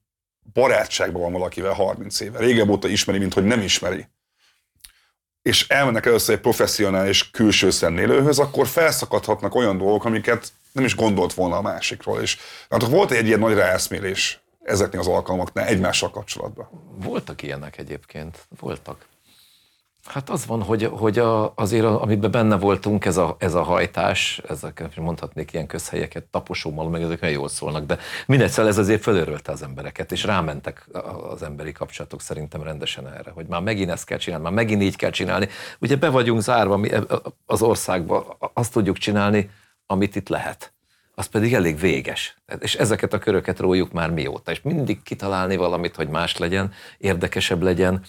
barátságban 0.53 1.23
van 1.23 1.33
valakivel 1.33 1.73
30 1.73 2.21
éve, 2.21 2.39
régebb 2.39 2.69
óta 2.69 2.89
ismeri, 2.89 3.19
mint 3.19 3.35
hogy 3.35 3.45
nem 3.45 3.61
ismeri, 3.61 4.07
és 5.43 5.69
elmennek 5.69 6.07
először 6.07 6.35
egy 6.35 6.41
professzionális 6.41 7.31
külső 7.31 7.71
szemlélőhöz, 7.71 8.39
akkor 8.39 8.67
felszakadhatnak 8.67 9.55
olyan 9.55 9.79
dolgok, 9.79 10.05
amiket 10.05 10.53
nem 10.73 10.85
is 10.85 10.95
gondolt 10.95 11.35
volna 11.35 11.57
a 11.57 11.63
másikról. 11.63 12.21
És 12.21 12.39
hát 12.71 12.83
volt 12.83 13.11
egy 13.11 13.27
ilyen 13.27 13.39
nagy 13.39 13.55
ráeszmélés 13.55 14.44
ezeknél 14.65 15.01
az 15.01 15.07
alkalmaknál 15.07 15.67
egymással 15.67 16.11
kapcsolatban. 16.11 16.69
Voltak 16.97 17.43
ilyenek 17.43 17.79
egyébként, 17.79 18.47
voltak. 18.61 19.07
Hát 20.05 20.31
az 20.31 20.47
van, 20.47 20.63
hogy, 20.63 20.85
hogy 20.85 21.19
a, 21.19 21.53
azért, 21.55 21.85
a- 21.85 22.03
amiben 22.03 22.31
benne 22.31 22.57
voltunk, 22.57 23.05
ez 23.05 23.17
a, 23.17 23.37
ez 23.39 23.55
a 23.55 23.63
hajtás, 23.63 24.41
ezek, 24.49 24.97
mondhatnék 24.97 25.53
ilyen 25.53 25.67
közhelyeket, 25.67 26.25
taposómal, 26.25 26.89
meg 26.89 27.03
ezek 27.03 27.21
nagyon 27.21 27.37
jól 27.37 27.49
szólnak, 27.49 27.87
de 27.87 27.99
mindegyszer 28.27 28.67
ez 28.67 28.79
azért 28.79 29.03
fölörölte 29.03 29.53
az 29.53 29.63
embereket, 29.63 30.13
és 30.13 30.25
rámentek 30.25 30.89
az 31.31 31.43
emberi 31.43 31.73
kapcsolatok 31.73 32.21
szerintem 32.21 32.63
rendesen 32.63 33.09
erre, 33.09 33.31
hogy 33.31 33.47
már 33.47 33.61
megint 33.61 33.91
ezt 33.91 34.05
kell 34.05 34.19
csinálni, 34.19 34.45
már 34.45 34.53
megint 34.53 34.83
így 34.83 34.97
kell 34.97 35.11
csinálni. 35.11 35.49
Ugye 35.79 35.97
be 35.97 36.09
vagyunk 36.09 36.41
zárva 36.41 36.77
mi 36.77 36.91
az 37.47 37.63
országba, 37.63 38.37
azt 38.55 38.73
tudjuk 38.73 38.99
csinálni, 38.99 39.51
amit 39.87 40.17
itt 40.17 40.29
lehet 40.29 40.74
az 41.15 41.27
pedig 41.27 41.55
elég 41.55 41.79
véges. 41.79 42.37
És 42.61 42.75
ezeket 42.75 43.13
a 43.13 43.19
köröket 43.19 43.59
rójuk 43.59 43.93
már 43.93 44.11
mióta. 44.11 44.51
És 44.51 44.61
mindig 44.63 45.03
kitalálni 45.03 45.57
valamit, 45.57 45.97
hogy 45.97 46.09
más 46.09 46.37
legyen, 46.37 46.73
érdekesebb 46.99 47.63
legyen. 47.63 48.03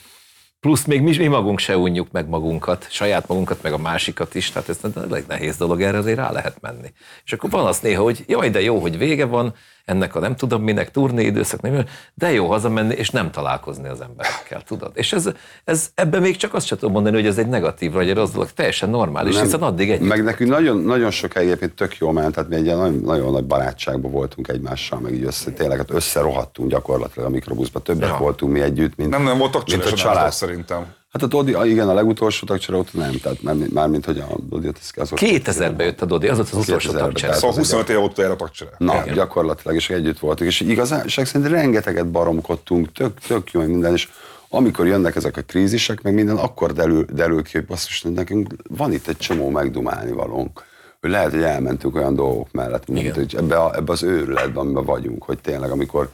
Plusz 0.59 0.85
még 0.85 1.01
mi, 1.01 1.17
mi 1.17 1.27
magunk 1.27 1.59
se 1.59 1.77
unjuk 1.77 2.11
meg 2.11 2.27
magunkat, 2.27 2.87
saját 2.89 3.27
magunkat, 3.27 3.61
meg 3.61 3.73
a 3.73 3.77
másikat 3.77 4.35
is, 4.35 4.51
tehát 4.51 4.69
ez 4.69 4.79
egy 5.11 5.25
nehéz 5.27 5.57
dolog, 5.57 5.81
erre 5.81 5.97
azért 5.97 6.17
rá 6.17 6.31
lehet 6.31 6.61
menni. 6.61 6.93
És 7.25 7.33
akkor 7.33 7.49
van 7.49 7.65
az 7.65 7.79
néha, 7.79 8.03
hogy 8.03 8.23
jaj, 8.27 8.49
de 8.49 8.61
jó, 8.61 8.79
hogy 8.79 8.97
vége 8.97 9.25
van, 9.25 9.55
ennek 9.85 10.15
a 10.15 10.19
nem 10.19 10.35
tudom 10.35 10.63
minek, 10.63 10.91
turné 10.91 11.25
időszak, 11.25 11.61
nem, 11.61 11.85
de 12.13 12.31
jó 12.31 12.47
hazamenni, 12.47 12.93
és 12.93 13.09
nem 13.09 13.31
találkozni 13.31 13.87
az 13.87 14.01
emberekkel, 14.01 14.61
tudod. 14.61 14.91
És 14.93 15.13
ez, 15.13 15.29
ez 15.63 15.89
ebben 15.95 16.21
még 16.21 16.35
csak 16.35 16.53
azt 16.53 16.65
sem 16.65 16.77
tudom 16.77 16.93
mondani, 16.93 17.15
hogy 17.15 17.25
ez 17.25 17.37
egy 17.37 17.47
negatív 17.47 17.91
vagy 17.91 18.09
egy 18.09 18.15
rossz 18.15 18.31
dolog, 18.31 18.51
teljesen 18.51 18.89
normális, 18.89 19.33
Nem. 19.35 19.43
hiszen 19.43 19.61
addig 19.61 19.91
egy 19.91 19.99
Meg 19.99 20.23
nekünk 20.23 20.49
nagyon, 20.49 20.77
nagyon 20.77 21.11
sok 21.11 21.35
egyébként 21.35 21.73
tök 21.73 21.97
jó 21.97 22.11
ment, 22.11 22.33
tehát 22.33 22.49
mi 22.49 22.55
egy 22.55 22.65
ilyen 22.65 22.77
nagyon, 22.77 23.01
nagyon 23.03 23.31
nagy 23.31 23.45
barátságban 23.45 24.11
voltunk 24.11 24.47
egymással, 24.47 24.99
meg 24.99 25.13
így 25.13 25.23
össze, 25.23 25.51
tényleg 25.51 25.77
hát 25.77 25.91
összerohadtunk 25.91 26.69
gyakorlatilag 26.69 27.27
a 27.27 27.31
mikrobuszba, 27.31 27.79
többek 27.79 28.09
Ja. 28.09 28.17
voltunk 28.17 28.51
mi 28.51 28.61
együtt, 28.61 28.95
mint, 28.95 29.09
Nem, 29.09 29.23
nem 29.23 29.37
voltak 29.37 29.67
mint 29.67 29.81
a 29.83 29.85
csalás 29.85 30.01
család. 30.01 30.31
szerintem. 30.31 30.85
Hát 31.15 31.23
a 31.23 31.27
Dodi, 31.27 31.53
a- 31.53 31.65
igen, 31.65 31.89
a 31.89 31.93
legutolsó 31.93 32.45
tagcsere 32.45 32.77
ott 32.77 32.93
nem, 32.93 33.19
tehát 33.21 33.41
már, 33.41 33.55
már 33.73 33.87
mint 33.87 34.05
hogy 34.05 34.19
a 34.19 34.35
Dodi, 34.49 34.67
az 34.95 35.11
ott 35.11 35.19
2000-ben 35.19 35.85
jött 35.85 36.01
a 36.01 36.05
Dodi, 36.05 36.27
az 36.27 36.37
volt 36.37 36.49
az 36.49 36.57
utolsó 36.59 36.89
2000-ben, 36.89 37.03
tagcsere. 37.03 37.33
Szóval 37.33 37.49
az 37.49 37.55
25 37.55 37.89
év 37.89 37.99
óta 37.99 38.23
erre 38.23 38.35
tagcsere. 38.35 38.71
Na, 38.77 39.01
Igen. 39.01 39.13
gyakorlatilag, 39.13 39.75
és 39.75 39.89
együtt 39.89 40.19
voltunk. 40.19 40.49
És 40.49 40.59
igazán 40.59 41.07
szerint 41.07 41.47
rengeteget 41.47 42.07
baromkodtunk, 42.07 42.91
tök, 42.91 43.19
tök 43.19 43.51
jó, 43.51 43.61
minden, 43.61 43.93
és 43.93 44.09
amikor 44.49 44.87
jönnek 44.87 45.15
ezek 45.15 45.37
a 45.37 45.41
krízisek, 45.41 46.01
meg 46.01 46.13
minden, 46.13 46.37
akkor 46.37 46.73
derül, 46.73 47.05
derül 47.13 47.43
ki, 47.43 47.51
hogy 47.51 47.65
basszus, 47.65 48.01
nekünk 48.01 48.53
van 48.69 48.93
itt 48.93 49.07
egy 49.07 49.17
csomó 49.17 49.49
megdumálni 49.49 50.11
valónk. 50.11 50.63
Hogy 51.01 51.09
lehet, 51.09 51.31
hogy 51.31 51.43
elmentünk 51.43 51.95
olyan 51.95 52.15
dolgok 52.15 52.51
mellett, 52.51 52.87
mint, 52.87 52.99
Igen. 52.99 53.13
hogy 53.13 53.35
ebbe, 53.37 53.55
a, 53.57 53.75
ebbe 53.75 53.91
az 53.91 54.03
őrületben, 54.03 54.63
amiben 54.63 54.85
vagyunk, 54.85 55.23
hogy 55.23 55.39
tényleg, 55.39 55.71
amikor 55.71 56.09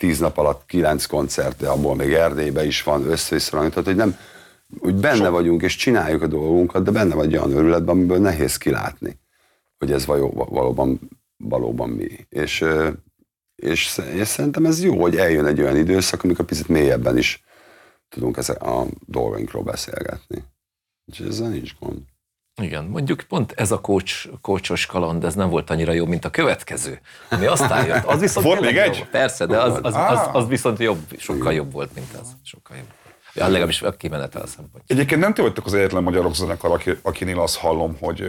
tíz 0.00 0.18
nap 0.18 0.38
alatt 0.38 0.62
kilenc 0.66 1.06
koncert, 1.06 1.56
de 1.56 1.68
abból 1.68 1.94
még 1.94 2.12
Erdélybe 2.12 2.66
is 2.66 2.82
van 2.82 3.10
össze 3.10 3.38
tehát 3.50 3.84
hogy 3.84 3.96
nem, 3.96 4.16
úgy 4.78 4.94
benne 4.94 5.28
vagyunk, 5.28 5.62
és 5.62 5.76
csináljuk 5.76 6.22
a 6.22 6.26
dolgunkat, 6.26 6.84
de 6.84 6.90
benne 6.90 7.14
vagy 7.14 7.36
olyan 7.36 7.50
őrületben, 7.50 7.94
amiből 7.94 8.18
nehéz 8.18 8.56
kilátni 8.56 9.18
hogy 9.80 9.92
ez 9.92 10.06
való, 10.06 10.46
valóban, 10.48 11.00
valóban 11.36 11.90
mi. 11.90 12.26
És, 12.28 12.64
és, 13.54 14.00
és 14.12 14.28
szerintem 14.28 14.66
ez 14.66 14.82
jó, 14.82 15.00
hogy 15.00 15.16
eljön 15.16 15.46
egy 15.46 15.60
olyan 15.60 15.76
időszak, 15.76 16.22
amikor 16.24 16.44
picit 16.44 16.68
mélyebben 16.68 17.18
is 17.18 17.42
tudunk 18.08 18.36
ezek 18.36 18.62
a 18.62 18.86
dolgainkról 19.06 19.62
beszélgetni. 19.62 20.44
Úgyhogy 21.06 21.26
ezzel 21.26 21.48
nincs 21.48 21.74
gond. 21.80 21.98
Igen, 22.62 22.84
mondjuk 22.84 23.20
pont 23.28 23.52
ez 23.52 23.70
a 23.70 23.80
coach, 23.80 24.28
coachos 24.40 24.86
kaland, 24.86 25.24
ez 25.24 25.34
nem 25.34 25.48
volt 25.48 25.70
annyira 25.70 25.92
jó, 25.92 26.06
mint 26.06 26.24
a 26.24 26.30
következő, 26.30 27.00
ami 27.30 27.46
aztán 27.46 27.86
jött. 27.86 28.04
Az 28.04 28.20
viszont 28.20 28.46
Volt 28.46 28.60
még 28.60 28.76
egy? 28.76 29.06
Persze, 29.10 29.46
de 29.46 29.60
az, 29.60 29.74
az, 29.74 29.80
az, 29.82 29.94
Ah. 29.94 30.34
az 30.34 30.48
viszont 30.48 30.78
jobb, 30.78 31.16
sokkal 31.18 31.52
jobb 31.52 31.72
volt, 31.72 31.94
mint 31.94 32.12
ez. 32.20 32.28
Sokkal 32.42 32.76
jobb. 32.76 32.99
Ja, 33.40 33.48
legalábbis 33.48 33.82
a 33.82 33.90
kimenetel 33.90 34.46
szempontjából. 34.46 34.82
Egyébként 34.86 35.20
nem 35.20 35.34
ti 35.34 35.40
vagytok 35.40 35.66
az 35.66 35.74
egyetlen 35.74 36.02
magyar 36.02 36.22
rockzenekar, 36.22 36.70
aki, 36.70 36.90
akinél 37.02 37.40
azt 37.40 37.56
hallom, 37.56 37.96
hogy, 38.00 38.24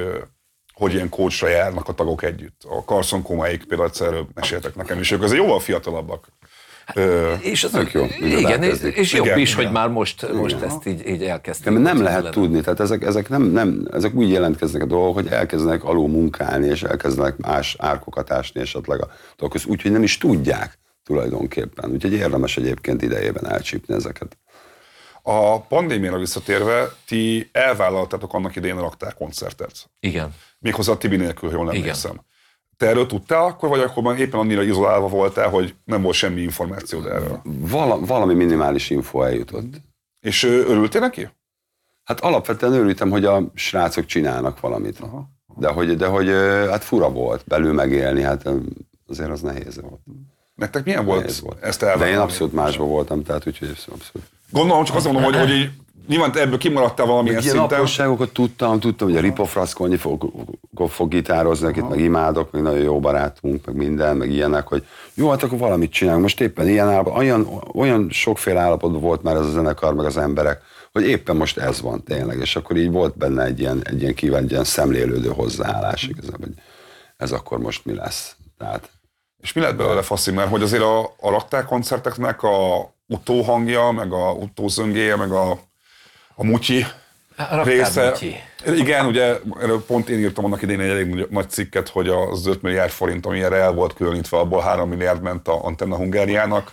hogy 0.74 0.94
ilyen 0.94 1.10
coachra 1.10 1.48
járnak 1.48 1.88
a 1.88 1.94
tagok 1.94 2.24
együtt. 2.24 2.62
A 2.64 2.84
Carson 2.86 3.22
Komáik 3.22 3.64
például 3.64 3.90
egyszer 3.90 4.14
meséltek 4.34 4.76
nekem, 4.76 5.00
és 5.00 5.12
ők 5.12 5.24
azért 5.24 5.42
jóval 5.42 5.60
fiatalabbak. 5.60 6.28
Ö, 6.94 7.34
És 7.34 7.64
az, 7.64 7.72
Tök 7.72 7.92
jó, 7.92 8.06
igen, 8.20 8.64
és, 8.64 8.82
és 8.82 9.14
jobb 9.14 9.26
Igen, 9.26 9.40
is, 9.40 9.54
hogy 9.54 9.64
igen. 9.64 9.74
már 9.74 9.90
most, 9.90 10.32
most 10.34 10.62
ezt 10.62 10.86
így, 10.86 11.08
így 11.08 11.24
elkezdtük. 11.24 11.80
Nem 11.80 11.96
Hogy 11.96 12.04
lehet 12.04 12.32
tudni, 12.32 12.62
tehát 12.62 12.80
ezek, 12.80 13.04
ezek, 13.04 13.30
nem, 13.30 13.44
nem, 13.44 13.88
ezek 13.92 14.14
úgy 14.14 14.30
jelentkeznek 14.30 14.82
a 14.82 14.86
dolgok, 14.86 15.14
hogy 15.14 15.28
elkezdenek 15.28 15.84
alul 15.84 16.08
munkálni, 16.08 16.68
és 16.68 16.84
elkezdenek 16.84 17.38
más 17.38 17.76
árkokat 17.80 18.32
ásni 18.32 18.62
esetleg 18.62 19.02
a 19.02 19.08
dolgokhoz, 19.38 19.66
úgyhogy 19.66 19.92
nem 19.92 20.04
is 20.04 20.18
tudják 20.18 20.80
tulajdonképpen. 21.04 21.92
Úgyhogy 21.92 22.14
érdemes 22.14 22.58
egyébként 22.58 23.02
idejében 23.02 23.48
elcsípni 23.48 23.94
ezeket. 23.94 24.38
A 25.22 25.62
pandémiára 25.62 26.18
visszatérve, 26.18 26.88
ti 27.06 27.50
elvállaltátok 27.52 28.34
annak 28.34 28.56
idején 28.56 28.78
a 28.78 28.82
raktárkoncertet. 28.82 29.90
Igen. 30.00 30.36
Méghozzá 30.60 30.92
a 30.92 30.98
Tibi 30.98 31.16
nélkül, 31.16 31.50
ha 31.50 31.56
jól 31.56 31.66
Igen. 31.66 31.80
emlékszem. 31.82 32.22
Te 32.78 32.88
erről 32.88 33.06
tudtál 33.06 33.44
akkor, 33.46 33.70
vagy 33.70 33.80
akkor 33.80 34.04
már 34.04 34.20
éppen 34.20 34.40
annyira 34.40 34.64
izolálva 34.64 35.08
voltál, 35.08 35.50
hogy 35.50 35.76
nem 35.86 36.02
volt 36.02 36.16
semmi 36.16 36.42
információd 36.42 37.06
erről? 37.06 37.42
Vala, 37.44 38.00
valami 38.00 38.34
minimális 38.34 38.90
info 38.90 39.22
eljutott. 39.24 39.74
És 40.22 40.44
örültél 40.44 41.02
neki? 41.02 41.30
Hát 42.04 42.20
alapvetően 42.20 42.74
örültem, 42.74 43.10
hogy 43.10 43.26
a 43.26 43.52
srácok 43.54 44.06
csinálnak 44.06 44.60
valamit. 44.60 45.00
Aha. 45.00 45.30
De 45.56 45.68
hogy, 45.68 45.96
de 45.98 46.06
hogy 46.08 46.28
hát 46.70 46.84
fura 46.84 47.10
volt 47.10 47.44
belül 47.46 47.74
megélni, 47.74 48.22
hát 48.22 48.50
azért 49.08 49.30
az 49.30 49.42
nehéz 49.42 49.82
volt. 49.82 50.00
Nektek 50.56 50.86
milyen 50.86 51.06
volt, 51.06 51.20
Nehéz 51.20 51.42
volt. 51.42 51.62
ezt 51.64 51.80
De 51.80 51.86
én 51.86 51.92
elvállalni? 51.92 52.22
abszolút 52.22 52.54
másban 52.54 52.88
voltam, 52.88 53.24
tehát 53.24 53.48
úgyhogy 53.48 53.70
abszolút. 53.70 54.12
Gondolom, 54.52 54.84
csak 54.84 54.96
azt 54.96 55.06
mondom, 55.06 55.24
hogy, 55.24 55.36
hogy 55.36 55.50
így, 55.50 55.70
nyilván 56.08 56.32
te 56.32 56.40
ebből 56.40 56.58
kimaradtál 56.58 57.06
valamilyen 57.06 57.42
Ilyen 57.42 57.56
szinten. 57.56 57.78
apróságokat 57.78 58.30
tudtam, 58.30 58.80
tudtam, 58.80 59.08
hogy 59.08 59.18
a 59.18 59.22
Ripov 59.22 59.54
Raszkolnyi 59.54 59.96
fog, 59.96 60.32
fog 60.88 61.10
gitározni, 61.10 61.68
akit 61.68 61.90
meg 61.90 62.00
imádok, 62.00 62.52
meg 62.52 62.62
nagyon 62.62 62.80
jó 62.80 63.00
barátunk, 63.00 63.66
meg 63.66 63.76
minden, 63.76 64.18
meg 64.18 64.32
ilyenek, 64.32 64.68
hogy 64.68 64.86
jó, 65.14 65.30
hát 65.30 65.44
akkor 65.44 65.58
valamit 65.58 65.92
csinálunk. 65.92 66.22
Most 66.22 66.42
éppen 66.42 66.68
ilyen 66.68 66.90
állapot, 66.90 67.18
olyan, 67.18 67.48
olyan 67.74 68.08
sokféle 68.10 68.60
állapotban 68.60 69.02
volt 69.02 69.24
már 69.24 69.36
ez 69.36 69.46
a 69.46 69.50
zenekar, 69.52 69.94
meg 69.94 70.06
az 70.06 70.18
emberek, 70.18 70.62
hogy 70.92 71.04
éppen 71.04 71.36
most 71.36 71.58
ez 71.58 71.82
van 71.82 72.04
tényleg, 72.04 72.40
és 72.40 72.56
akkor 72.56 72.78
így 72.78 72.92
volt 72.92 73.18
benne 73.18 73.44
egy 73.44 73.60
ilyen, 73.60 73.82
egy 73.84 74.02
ilyen 74.02 74.14
kíván, 74.14 74.44
egy 74.44 74.52
ilyen 74.52 74.64
szemlélődő 74.64 75.30
hozzáállás 75.30 76.04
igazából, 76.04 76.46
hogy 76.46 76.64
ez 77.18 77.32
akkor 77.32 77.58
most 77.60 77.86
mi 77.86 77.94
lesz. 77.94 78.36
Tehát 78.58 78.90
És 79.42 79.54
mi 79.54 79.62
lett 79.62 79.76
belőle 79.76 80.02
faszi, 80.02 80.32
mert 80.32 80.50
hogy 80.50 80.62
azért 80.62 80.84
a, 80.84 81.00
a 81.00 81.30
raktárkoncerteknek 81.30 82.44
a 82.44 82.90
utóhangja, 83.12 83.92
meg 83.92 84.12
a 84.14 84.32
utózöngéje, 84.32 85.16
meg 85.16 85.32
a, 85.32 85.52
a 86.36 86.44
mutyi 86.44 86.86
A 87.38 87.64
része. 87.64 87.84
raktármutyi. 88.04 88.36
Igen, 88.66 89.06
ugye 89.06 89.40
erről 89.62 89.86
pont 89.86 90.10
én 90.10 90.20
írtam 90.20 90.46
annak 90.46 90.62
idején 90.62 90.82
egy 90.82 90.90
elég 90.90 91.26
nagy- 91.30 91.50
cikket, 91.50 91.90
hogy 91.90 92.08
az 92.10 92.46
5 92.46 92.62
milliárd 92.62 92.92
forint, 92.92 93.26
ami 93.26 93.44
erre 93.44 93.56
el 93.56 93.72
volt 93.72 93.94
különítve, 93.94 94.38
abból 94.38 94.62
3 94.62 94.90
milliárd 94.90 95.22
ment 95.22 95.48
a 95.48 95.64
Antenna 95.66 95.96
Hungáriának. 95.96 96.72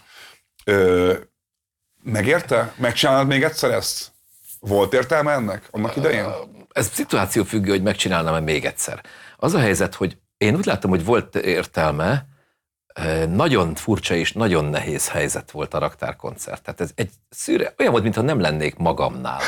Ö, 0.64 1.14
megérte? 2.02 2.72
Megcsinálod 2.76 3.26
még 3.26 3.42
egyszer 3.42 3.70
ezt? 3.70 4.12
Volt 4.60 4.92
értelme 4.92 5.32
ennek 5.32 5.68
annak 5.70 5.96
idején? 5.96 6.24
Ez 6.72 6.90
szituáció 6.92 7.44
függő, 7.44 7.70
hogy 7.70 7.82
megcsinálnám-e 7.82 8.40
még 8.40 8.64
egyszer. 8.64 9.00
Az 9.36 9.54
a 9.54 9.58
helyzet, 9.58 9.94
hogy 9.94 10.16
én 10.36 10.56
úgy 10.56 10.64
látom, 10.66 10.90
hogy 10.90 11.04
volt 11.04 11.36
értelme, 11.36 12.26
nagyon 13.34 13.74
furcsa 13.74 14.14
és 14.14 14.32
nagyon 14.32 14.64
nehéz 14.64 15.08
helyzet 15.08 15.50
volt 15.50 15.74
a 15.74 15.78
raktárkoncert. 15.78 16.62
Tehát 16.62 16.80
ez 16.80 16.90
egy 16.94 17.10
szűre, 17.30 17.74
olyan 17.78 17.92
volt, 17.92 18.02
mintha 18.02 18.22
nem 18.22 18.40
lennék 18.40 18.76
magamnál. 18.76 19.40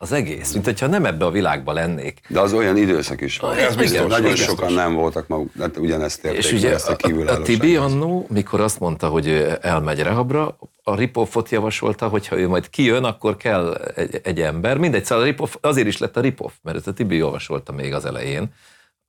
Az 0.00 0.12
egész, 0.12 0.52
mint 0.52 0.64
hogyha 0.64 0.86
nem 0.86 1.04
ebbe 1.04 1.24
a 1.24 1.30
világba 1.30 1.72
lennék. 1.72 2.20
De 2.28 2.40
az 2.40 2.52
olyan 2.52 2.76
időszak 2.76 3.20
is 3.20 3.38
volt. 3.38 3.58
Ez 3.58 3.76
biztos, 3.76 4.06
Nagyon 4.06 4.24
igen. 4.24 4.36
sokan 4.36 4.72
nem 4.72 4.94
voltak 4.94 5.28
maguk, 5.28 5.50
hát 5.58 5.76
ugyanezt 5.76 6.24
érték, 6.24 6.44
És 6.44 6.52
ugye 6.52 6.72
ezt 6.72 6.88
a 6.88 6.96
a, 7.00 7.30
a. 7.30 7.42
Tibi 7.42 7.76
annó, 7.76 8.26
mikor 8.30 8.60
azt 8.60 8.80
mondta, 8.80 9.08
hogy 9.08 9.58
elmegy 9.60 10.02
rehabra, 10.02 10.58
a 10.82 10.94
Ripoffot 10.94 11.48
javasolta, 11.48 12.08
hogy 12.08 12.26
ha 12.26 12.38
ő 12.38 12.48
majd 12.48 12.70
kijön, 12.70 13.04
akkor 13.04 13.36
kell 13.36 13.74
egy, 13.74 14.20
egy 14.22 14.40
ember. 14.40 14.78
Mindegy, 14.78 15.04
szóval 15.04 15.24
a 15.24 15.26
Ripoff, 15.26 15.54
azért 15.60 15.86
is 15.86 15.98
lett 15.98 16.16
a 16.16 16.20
Ripoff, 16.20 16.52
mert 16.62 16.76
ezt 16.76 16.86
a 16.86 16.92
Tibi 16.92 17.16
javasolta 17.16 17.72
még 17.72 17.94
az 17.94 18.04
elején, 18.04 18.52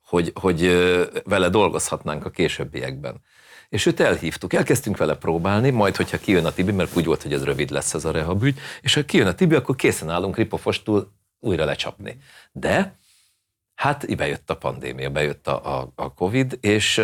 hogy, 0.05 0.31
hogy 0.35 0.71
vele 1.23 1.49
dolgozhatnánk 1.49 2.25
a 2.25 2.29
későbbiekben. 2.29 3.15
És 3.69 3.85
őt 3.85 3.99
elhívtuk, 3.99 4.53
elkezdtünk 4.53 4.97
vele 4.97 5.15
próbálni, 5.15 5.69
majd, 5.69 5.95
hogyha 5.95 6.17
kijön 6.17 6.45
a 6.45 6.51
Tibi, 6.51 6.71
mert 6.71 6.95
úgy 6.95 7.05
volt, 7.05 7.21
hogy 7.21 7.33
ez 7.33 7.43
rövid 7.43 7.69
lesz 7.69 7.93
ez 7.93 8.05
a 8.05 8.11
rehabügy, 8.11 8.59
és 8.81 8.93
ha 8.93 9.05
kijön 9.05 9.27
a 9.27 9.33
Tibi, 9.33 9.55
akkor 9.55 9.75
készen 9.75 10.09
állunk 10.09 10.37
Ripoffostul 10.37 11.11
újra 11.39 11.65
lecsapni. 11.65 12.17
De 12.51 12.97
hát 13.75 14.15
bejött 14.15 14.49
a 14.49 14.57
pandémia, 14.57 15.09
bejött 15.09 15.47
a, 15.47 15.79
a, 15.79 15.91
a 15.95 16.13
Covid, 16.13 16.57
és 16.61 17.01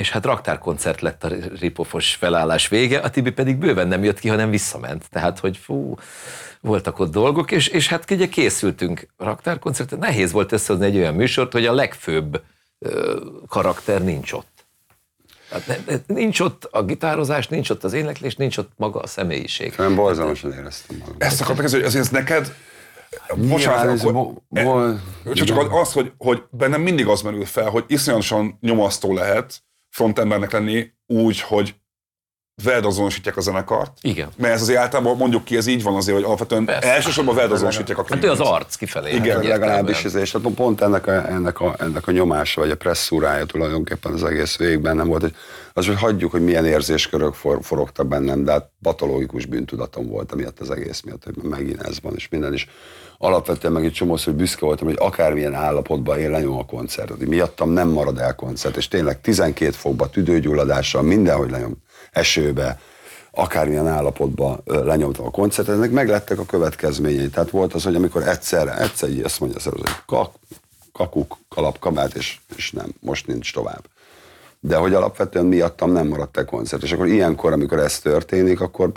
és 0.00 0.10
hát 0.10 0.24
raktárkoncert 0.24 1.00
lett 1.00 1.24
a 1.24 1.28
ripofos 1.60 2.14
felállás 2.14 2.68
vége, 2.68 2.98
a 2.98 3.10
Tibi 3.10 3.30
pedig 3.30 3.56
bőven 3.56 3.88
nem 3.88 4.04
jött 4.04 4.18
ki, 4.18 4.28
hanem 4.28 4.50
visszament. 4.50 5.10
Tehát, 5.10 5.38
hogy 5.38 5.56
fú, 5.56 5.94
voltak 6.60 6.98
ott 6.98 7.10
dolgok, 7.10 7.50
és, 7.50 7.68
és 7.68 7.88
hát 7.88 8.10
ugye 8.10 8.28
készültünk 8.28 9.06
raktárkoncertre. 9.16 9.96
Nehéz 9.96 10.32
volt 10.32 10.52
összehozni 10.52 10.86
egy 10.86 10.96
olyan 10.96 11.14
műsort, 11.14 11.52
hogy 11.52 11.66
a 11.66 11.72
legfőbb 11.72 12.42
ö, 12.78 13.20
karakter 13.48 14.02
nincs 14.02 14.32
ott. 14.32 14.49
Hát 15.50 16.02
nincs 16.06 16.40
ott 16.40 16.64
a 16.64 16.82
gitározás, 16.82 17.48
nincs 17.48 17.70
ott 17.70 17.84
az 17.84 17.92
éneklés, 17.92 18.36
nincs 18.36 18.56
ott 18.58 18.70
maga 18.76 19.00
a 19.00 19.06
személyiség. 19.06 19.74
Nem 19.76 19.94
borzalmasan 19.94 20.52
éreztem 20.52 20.96
magam. 20.98 21.14
Ezt 21.18 21.40
akartam 21.40 21.62
kezdeni, 21.62 21.84
hogy 21.84 21.96
ez 21.96 22.08
neked... 22.08 22.54
Bocsánat, 23.36 23.94
ez 23.94 24.00
akkor, 24.00 24.12
bo- 24.12 24.42
bo- 24.48 24.96
csak, 25.34 25.46
csak 25.46 25.72
az, 25.72 25.92
hogy, 25.92 26.12
hogy 26.18 26.42
bennem 26.50 26.80
mindig 26.80 27.06
az 27.06 27.22
merül 27.22 27.44
fel, 27.44 27.68
hogy 27.68 27.84
iszonyatosan 27.86 28.58
nyomasztó 28.60 29.14
lehet 29.14 29.62
frontembernek 29.88 30.52
lenni 30.52 30.92
úgy, 31.06 31.40
hogy 31.40 31.74
veled 32.62 32.84
azonosítják 32.84 33.36
a 33.36 33.40
zenekart. 33.40 33.92
Igen. 34.00 34.28
Mert 34.36 34.54
ez 34.54 34.62
azért 34.62 34.78
általában 34.78 35.16
mondjuk 35.16 35.44
ki, 35.44 35.56
ez 35.56 35.66
így 35.66 35.82
van 35.82 35.94
azért, 35.94 36.16
hogy 36.16 36.26
alapvetően 36.26 36.64
Persze. 36.64 36.92
elsősorban 36.92 37.34
veled 37.34 37.52
azonosítják 37.52 37.98
a 37.98 38.04
Hát 38.08 38.24
ő 38.24 38.30
az 38.30 38.40
arc 38.40 38.74
kifelé. 38.74 39.14
Igen, 39.14 39.36
hát 39.36 39.46
legalábbis 39.46 40.04
ez, 40.04 40.14
és 40.14 40.32
hát 40.32 40.42
pont 40.54 40.80
ennek 40.80 41.06
a, 41.06 41.28
ennek, 41.28 41.60
a, 41.60 41.74
ennek 41.78 42.06
a 42.06 42.10
nyomása, 42.10 42.60
vagy 42.60 42.70
a 42.70 42.76
presszúrája 42.76 43.44
tulajdonképpen 43.44 44.12
az 44.12 44.24
egész 44.24 44.56
végben 44.56 44.96
nem 44.96 45.06
volt, 45.08 45.20
hogy 45.20 45.34
az, 45.72 45.86
hogy 45.86 45.96
hagyjuk, 45.96 46.30
hogy 46.30 46.44
milyen 46.44 46.66
érzéskörök 46.66 47.34
for, 47.34 47.58
forogtak 47.62 48.06
bennem, 48.06 48.44
de 48.44 48.52
hát 48.52 48.70
patológikus 48.82 49.46
bűntudatom 49.46 50.06
volt 50.06 50.32
emiatt 50.32 50.60
az 50.60 50.70
egész 50.70 51.00
miatt, 51.00 51.24
hogy 51.24 51.34
megint 51.42 51.82
ez 51.82 52.00
van, 52.02 52.14
és 52.14 52.28
minden 52.28 52.52
is. 52.52 52.68
Alapvetően 53.18 53.72
meg 53.72 53.84
egy 53.84 53.92
csomószor 53.92 54.26
hogy 54.26 54.42
büszke 54.42 54.66
voltam, 54.66 54.86
hogy 54.86 54.96
akármilyen 54.98 55.54
állapotban 55.54 56.18
én 56.18 56.30
lenyom 56.30 56.58
a 56.58 56.64
koncertet, 56.64 57.16
hogy 57.16 57.28
miattam 57.28 57.70
nem 57.70 57.88
marad 57.88 58.18
el 58.18 58.34
koncert, 58.34 58.76
és 58.76 58.88
tényleg 58.88 59.20
12 59.20 59.70
fokba, 59.70 60.10
tüdőgyulladással, 60.10 61.02
mindenhogy 61.02 61.50
lenyom, 61.50 61.82
esőbe, 62.10 62.80
akármilyen 63.30 63.86
állapotban 63.86 64.62
lenyomtam 64.64 65.26
a 65.26 65.30
koncertet, 65.30 65.74
ennek 65.74 65.90
meglettek 65.90 66.38
a 66.38 66.44
következményei. 66.44 67.28
Tehát 67.28 67.50
volt 67.50 67.74
az, 67.74 67.82
hogy 67.82 67.94
amikor 67.94 68.28
egyszerre, 68.28 68.78
egyszer 68.78 69.08
így 69.08 69.20
azt 69.20 69.40
mondja, 69.40 69.60
hogy 69.62 69.82
kak, 70.06 70.34
kakuk, 70.92 71.36
kalap, 71.48 71.78
kabát, 71.78 72.14
és, 72.14 72.38
és 72.56 72.70
nem, 72.70 72.92
most 73.00 73.26
nincs 73.26 73.52
tovább. 73.52 73.84
De 74.62 74.76
hogy 74.76 74.94
alapvetően 74.94 75.46
miattam 75.46 75.92
nem 75.92 76.06
maradt 76.06 76.36
el 76.36 76.44
koncert. 76.44 76.82
És 76.82 76.92
akkor 76.92 77.06
ilyenkor, 77.06 77.52
amikor 77.52 77.78
ez 77.78 77.98
történik, 77.98 78.60
akkor 78.60 78.92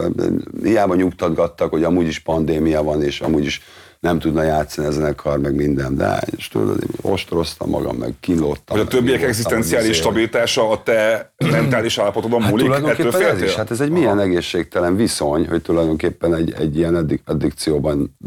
hiába 0.63 0.95
nyugtatgattak, 0.95 1.69
hogy 1.69 1.83
amúgy 1.83 2.07
is 2.07 2.19
pandémia 2.19 2.83
van, 2.83 3.03
és 3.03 3.21
amúgy 3.21 3.45
is 3.45 3.61
nem 3.99 4.19
tudna 4.19 4.43
játszani 4.43 4.87
ezen 4.87 5.03
a 5.03 5.15
kar, 5.15 5.39
meg 5.39 5.55
minden. 5.55 5.95
De 5.95 6.21
és 6.37 6.47
tudod, 6.47 6.77
ostoroztam 7.01 7.69
magam, 7.69 7.95
meg 7.95 8.13
kínlódtam. 8.19 8.77
Hogy 8.77 8.85
a 8.85 8.89
többiek 8.89 9.21
egzisztenciális 9.21 9.89
izé, 9.89 9.99
stabilitása 9.99 10.69
a 10.69 10.83
te 10.83 11.33
mentális 11.37 11.97
állapotodon 11.97 12.41
Hát 12.41 12.51
múlik? 12.51 12.65
Ettől 12.65 12.79
tulajdonképpen 12.79 13.21
ez 13.21 13.27
féltél? 13.27 13.47
is, 13.47 13.55
hát 13.55 13.71
ez 13.71 13.81
egy 13.81 13.89
milyen 13.89 14.19
egészségtelen 14.19 14.95
viszony, 14.95 15.47
hogy 15.47 15.61
tulajdonképpen 15.61 16.35
egy, 16.35 16.53
egy 16.57 16.77
ilyen 16.77 16.95
addik- 16.95 17.29
addikcióban 17.29 18.17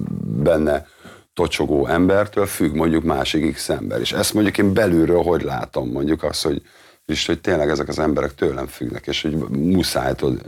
benne 0.43 0.87
tocsogó 1.35 1.87
embertől 1.87 2.47
függ 2.47 2.75
mondjuk 2.75 3.05
másik 3.05 3.55
X 3.55 3.69
ember. 3.69 4.01
És 4.01 4.13
ezt 4.13 4.35
mondjuk 4.35 4.59
én 4.59 4.73
belülről 4.73 5.23
hogy 5.23 5.43
látom, 5.43 5.89
mondjuk 5.89 6.23
azt, 6.23 6.43
hogy, 6.43 6.63
és 7.07 7.27
hogy 7.27 7.41
tényleg 7.41 7.69
ezek 7.69 7.89
az 7.89 7.99
emberek 7.99 8.35
tőlem 8.35 8.67
függnek, 8.67 9.07
és 9.07 9.23
hogy 9.23 9.37
muszáj 9.49 10.15
tudod 10.15 10.41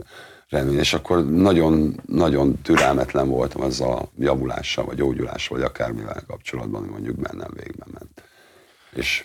remélni, 0.49 0.79
és 0.79 0.93
akkor 0.93 1.29
nagyon, 1.29 2.01
nagyon 2.05 2.61
türelmetlen 2.61 3.27
voltam 3.27 3.61
azzal 3.61 3.97
a 3.97 4.09
javulással, 4.19 4.85
vagy 4.85 4.95
gyógyulással, 4.95 5.57
vagy 5.57 5.65
akármivel 5.65 6.23
kapcsolatban, 6.27 6.83
mondjuk 6.83 7.15
bennem 7.15 7.51
végben 7.53 7.87
ment. 7.93 8.23
És 8.93 9.23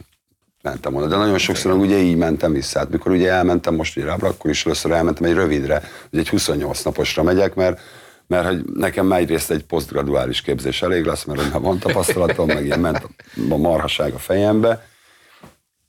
mentem 0.62 0.92
volna. 0.92 1.08
De 1.08 1.16
nagyon 1.16 1.38
sokszor 1.38 1.72
ugye 1.72 1.98
így 1.98 2.16
mentem 2.16 2.52
vissza. 2.52 2.78
Hát 2.78 2.90
mikor 2.90 3.12
ugye 3.12 3.30
elmentem 3.30 3.74
most 3.74 3.96
ugye 3.96 4.06
rábra, 4.06 4.28
akkor 4.28 4.50
is 4.50 4.64
először 4.64 4.90
elmentem 4.90 5.24
egy 5.24 5.34
rövidre, 5.34 5.82
hogy 6.10 6.18
egy 6.18 6.28
28 6.28 6.82
naposra 6.82 7.22
megyek, 7.22 7.54
mert 7.54 7.80
mert 8.26 8.46
hogy 8.46 8.64
nekem 8.74 9.06
már 9.06 9.20
egyrészt 9.20 9.50
egy 9.50 9.64
posztgraduális 9.64 10.40
képzés 10.40 10.82
elég 10.82 11.04
lesz, 11.04 11.24
mert 11.24 11.50
már 11.50 11.60
van 11.60 11.78
tapasztalatom, 11.78 12.46
meg 12.46 12.64
ilyen 12.64 12.80
ment 12.80 13.08
a 13.50 13.56
marhaság 13.56 14.12
a 14.12 14.18
fejembe, 14.18 14.86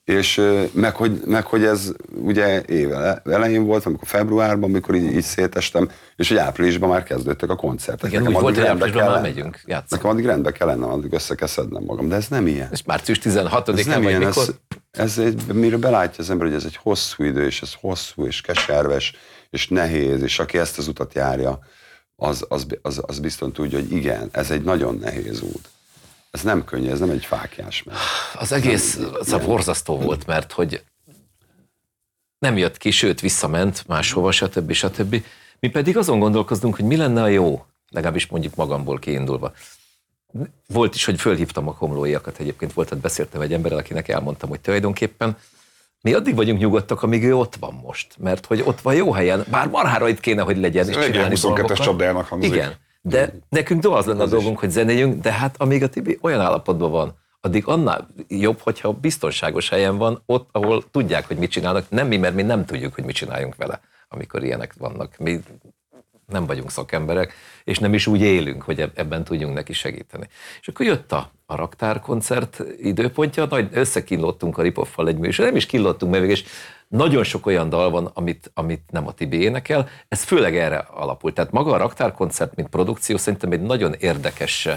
és 0.05 0.41
meg 0.71 0.95
hogy, 0.95 1.21
meg 1.25 1.45
hogy 1.45 1.63
ez 1.63 1.91
ugye 2.09 2.61
év 2.61 2.91
ele- 2.91 3.27
elején 3.27 3.65
volt, 3.65 3.85
amikor 3.85 4.07
februárban, 4.07 4.69
amikor 4.69 4.95
így, 4.95 5.15
így 5.15 5.23
szétestem, 5.23 5.89
és 6.15 6.27
hogy 6.27 6.37
áprilisban 6.37 6.89
már 6.89 7.03
kezdődtek 7.03 7.49
a 7.49 7.55
koncertek. 7.55 8.09
Igen, 8.09 8.21
Nekem 8.21 8.35
úgy 8.35 8.41
volt, 8.41 8.55
hogy 8.55 8.65
áprilisban 8.65 9.05
már 9.05 9.21
megyünk 9.21 9.61
játszani. 9.65 9.85
Nekem 9.89 10.09
addig 10.09 10.25
rendbe 10.25 10.51
kell 10.51 10.67
lennem, 10.67 10.89
addig 10.89 11.13
össze 11.13 11.35
kell 11.35 11.47
szednem 11.47 11.83
magam, 11.83 12.07
de 12.07 12.15
ez 12.15 12.27
nem 12.27 12.47
ilyen. 12.47 12.69
És 12.71 12.83
március 12.83 13.19
Ez 13.25 13.33
16-án 13.35 13.85
nem 13.85 14.01
vagy 14.01 14.09
ilyen, 14.09 14.21
mikor? 14.21 14.43
ez, 14.43 14.55
ez 14.91 15.17
egy, 15.17 15.45
mire 15.53 15.77
belátja 15.77 16.23
az 16.23 16.29
ember, 16.29 16.47
hogy 16.47 16.55
ez 16.55 16.65
egy 16.65 16.75
hosszú 16.75 17.23
idő, 17.23 17.45
és 17.45 17.61
ez 17.61 17.73
hosszú, 17.81 18.25
és 18.25 18.41
keserves, 18.41 19.13
és 19.49 19.67
nehéz, 19.67 20.21
és 20.21 20.39
aki 20.39 20.57
ezt 20.57 20.77
az 20.77 20.87
utat 20.87 21.13
járja, 21.13 21.59
az, 22.15 22.45
az, 22.47 22.65
az, 22.81 23.01
az 23.05 23.19
biztos 23.19 23.51
tudja, 23.53 23.79
hogy 23.79 23.91
igen, 23.91 24.29
ez 24.31 24.51
egy 24.51 24.63
nagyon 24.63 24.97
nehéz 25.01 25.41
út. 25.41 25.69
Ez 26.35 26.41
nem 26.41 26.63
könnyű, 26.63 26.89
ez 26.89 26.99
nem 26.99 27.09
egy 27.09 27.25
fákjás 27.25 27.83
meg. 27.83 27.95
Az 28.37 28.51
egész 28.51 28.99
az 29.19 29.33
a 29.33 29.39
borzasztó 29.39 29.97
volt, 29.97 30.25
mert 30.25 30.51
hogy 30.51 30.83
nem 32.39 32.57
jött 32.57 32.77
ki, 32.77 32.91
sőt 32.91 33.19
visszament 33.21 33.83
máshova, 33.87 34.31
stb. 34.31 34.71
stb. 34.71 35.23
Mi 35.59 35.69
pedig 35.69 35.97
azon 35.97 36.19
gondolkozdunk, 36.19 36.75
hogy 36.75 36.85
mi 36.85 36.95
lenne 36.95 37.21
a 37.21 37.27
jó. 37.27 37.65
legalábbis 37.91 38.27
mondjuk 38.27 38.55
magamból 38.55 38.99
kiindulva. 38.99 39.51
Volt 40.67 40.95
is, 40.95 41.05
hogy 41.05 41.19
fölhívtam 41.19 41.67
a 41.67 41.73
komlóiakat, 41.73 42.39
egyébként 42.39 42.73
volt, 42.73 42.89
hogy 42.89 42.97
beszéltem 42.97 43.41
egy 43.41 43.53
emberrel, 43.53 43.77
akinek 43.77 44.07
elmondtam, 44.07 44.49
hogy 44.49 44.59
tulajdonképpen 44.59 45.37
mi 46.01 46.13
addig 46.13 46.35
vagyunk 46.35 46.59
nyugodtak, 46.59 47.03
amíg 47.03 47.23
ő 47.23 47.35
ott 47.35 47.55
van 47.55 47.73
most, 47.83 48.15
mert 48.17 48.45
hogy 48.45 48.61
ott 48.65 48.81
van 48.81 48.95
jó 48.95 49.11
helyen, 49.11 49.45
bár 49.49 49.67
marhára 49.67 50.07
itt 50.07 50.19
kéne, 50.19 50.41
hogy 50.41 50.57
legyen, 50.57 50.89
és 50.89 50.95
Legyen 50.95 51.11
csinálni 51.11 51.35
22-es 51.37 51.41
dolgokat. 51.41 51.77
csapdájának 51.77 52.27
hangzik. 52.27 52.53
Igen, 52.53 52.73
de 53.07 53.33
nekünk 53.49 53.85
az 53.85 54.05
lenne 54.05 54.23
a 54.23 54.27
dolgunk, 54.27 54.59
hogy 54.59 54.69
zenéljünk, 54.69 55.21
de 55.21 55.31
hát 55.31 55.55
amíg 55.57 55.83
a 55.83 55.89
Tibi 55.89 56.17
olyan 56.21 56.41
állapotban 56.41 56.91
van, 56.91 57.17
addig 57.41 57.67
annál 57.67 58.07
jobb, 58.27 58.59
hogyha 58.59 58.93
biztonságos 58.93 59.69
helyen 59.69 59.97
van, 59.97 60.21
ott, 60.25 60.49
ahol 60.51 60.83
tudják, 60.91 61.27
hogy 61.27 61.37
mit 61.37 61.51
csinálnak. 61.51 61.89
Nem 61.89 62.07
mi, 62.07 62.17
mert 62.17 62.35
mi 62.35 62.41
nem 62.41 62.65
tudjuk, 62.65 62.93
hogy 62.93 63.03
mit 63.03 63.15
csináljunk 63.15 63.55
vele, 63.55 63.81
amikor 64.07 64.43
ilyenek 64.43 64.73
vannak. 64.77 65.17
Mi 65.17 65.39
nem 66.27 66.45
vagyunk 66.45 66.71
szakemberek, 66.71 67.33
és 67.63 67.79
nem 67.79 67.93
is 67.93 68.07
úgy 68.07 68.21
élünk, 68.21 68.61
hogy 68.61 68.81
eb- 68.81 68.99
ebben 68.99 69.23
tudjunk 69.23 69.53
neki 69.53 69.73
segíteni. 69.73 70.27
És 70.61 70.67
akkor 70.67 70.85
jött 70.85 71.11
a, 71.11 71.31
a 71.45 71.55
raktárkoncert 71.55 72.63
időpontja, 72.77 73.45
nagy 73.45 73.69
összekínlottunk 73.71 74.57
a 74.57 74.61
Ripoffal 74.61 75.07
egy 75.07 75.17
műsor, 75.17 75.45
nem 75.45 75.55
is 75.55 75.65
kínlottunk 75.65 76.11
meg, 76.11 76.29
és 76.29 76.43
nagyon 76.87 77.23
sok 77.23 77.45
olyan 77.45 77.69
dal 77.69 77.89
van, 77.89 78.11
amit, 78.13 78.51
amit 78.53 78.91
nem 78.91 79.07
a 79.07 79.11
Tibi 79.11 79.41
énekel, 79.41 79.89
ez 80.07 80.23
főleg 80.23 80.57
erre 80.57 80.77
alapul. 80.77 81.33
Tehát 81.33 81.51
maga 81.51 81.71
a 81.71 81.77
raktárkoncert, 81.77 82.55
mint 82.55 82.69
produkció 82.69 83.17
szerintem 83.17 83.51
egy 83.51 83.61
nagyon 83.61 83.93
érdekes 83.93 84.67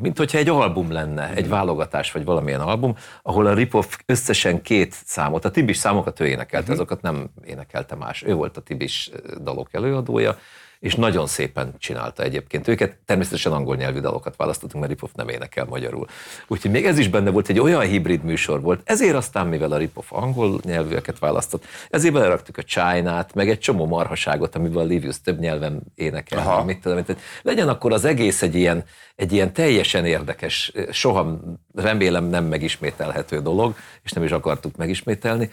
mint 0.00 0.18
hogyha 0.18 0.38
egy 0.38 0.48
album 0.48 0.92
lenne, 0.92 1.30
egy 1.34 1.48
válogatás, 1.48 2.12
vagy 2.12 2.24
valamilyen 2.24 2.60
album, 2.60 2.96
ahol 3.22 3.46
a 3.46 3.54
Ripoff 3.54 3.96
összesen 4.06 4.62
két 4.62 4.94
számot, 5.04 5.44
a 5.44 5.50
Tibis 5.50 5.76
számokat 5.76 6.20
ő 6.20 6.26
énekelte, 6.26 6.72
azokat 6.72 7.02
nem 7.02 7.30
énekelte 7.44 7.94
más. 7.94 8.22
Ő 8.22 8.34
volt 8.34 8.56
a 8.56 8.60
Tibis 8.60 9.10
dalok 9.42 9.68
előadója, 9.72 10.38
és 10.84 10.94
nagyon 10.94 11.26
szépen 11.26 11.74
csinálta 11.78 12.22
egyébként 12.22 12.68
őket. 12.68 12.96
Természetesen 13.06 13.52
angol 13.52 13.76
nyelvű 13.76 14.00
dalokat 14.00 14.36
választottunk, 14.36 14.84
mert 14.84 14.94
Ripoff 14.94 15.10
nem 15.14 15.28
énekel 15.28 15.64
magyarul. 15.64 16.06
Úgyhogy 16.46 16.70
még 16.70 16.86
ez 16.86 16.98
is 16.98 17.08
benne 17.08 17.30
volt, 17.30 17.48
egy 17.48 17.58
olyan 17.58 17.80
hibrid 17.80 18.24
műsor 18.24 18.60
volt. 18.60 18.80
Ezért 18.84 19.14
aztán, 19.14 19.46
mivel 19.46 19.72
a 19.72 19.76
Ripoff 19.76 20.12
angol 20.12 20.60
nyelvűeket 20.64 21.18
választott, 21.18 21.64
ezért 21.90 22.14
beleraktuk 22.14 22.56
a 22.56 22.62
China-t, 22.62 23.34
meg 23.34 23.48
egy 23.48 23.58
csomó 23.58 23.86
marhaságot, 23.86 24.54
amivel 24.54 24.86
Livius 24.86 25.20
több 25.20 25.38
nyelven 25.38 25.82
énekel. 25.94 26.38
Aha. 26.38 26.64
Mit 26.64 26.80
tudom, 26.80 27.04
tehát 27.04 27.22
legyen 27.42 27.68
akkor 27.68 27.92
az 27.92 28.04
egész 28.04 28.42
egy 28.42 28.54
ilyen, 28.54 28.84
egy 29.16 29.32
ilyen 29.32 29.52
teljesen 29.52 30.04
érdekes, 30.04 30.72
soha 30.90 31.40
remélem 31.74 32.24
nem 32.24 32.44
megismételhető 32.44 33.40
dolog, 33.40 33.74
és 34.02 34.12
nem 34.12 34.24
is 34.24 34.30
akartuk 34.30 34.76
megismételni. 34.76 35.50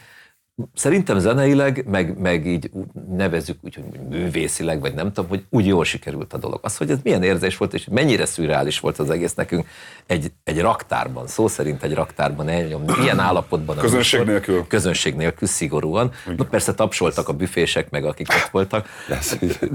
Szerintem 0.74 1.18
zeneileg, 1.18 1.84
meg, 1.90 2.18
meg 2.18 2.46
így 2.46 2.70
nevezzük 3.16 3.58
úgy, 3.60 3.74
hogy 3.74 4.00
művészileg, 4.08 4.80
vagy 4.80 4.94
nem 4.94 5.12
tudom, 5.12 5.30
hogy 5.30 5.44
úgy 5.50 5.66
jól 5.66 5.84
sikerült 5.84 6.32
a 6.32 6.38
dolog. 6.38 6.58
Az, 6.62 6.76
hogy 6.76 6.90
ez 6.90 6.98
milyen 7.02 7.22
érzés 7.22 7.56
volt, 7.56 7.74
és 7.74 7.86
mennyire 7.90 8.26
szürreális 8.26 8.80
volt 8.80 8.98
az 8.98 9.10
egész 9.10 9.34
nekünk 9.34 9.66
egy, 10.06 10.32
egy 10.44 10.60
raktárban, 10.60 11.26
szó 11.26 11.48
szerint 11.48 11.82
egy 11.82 11.94
raktárban 11.94 12.48
elnyomni, 12.48 12.92
ilyen 13.02 13.18
állapotban. 13.18 13.76
Közönség 13.76 14.20
műsor. 14.20 14.34
nélkül? 14.34 14.64
Közönség 14.68 15.14
nélkül, 15.14 15.48
szigorúan. 15.48 16.12
Na 16.36 16.44
persze 16.44 16.74
tapsoltak 16.74 17.28
a 17.28 17.32
büfések, 17.32 17.90
meg 17.90 18.04
akik 18.04 18.28
ott 18.28 18.50
voltak. 18.50 18.88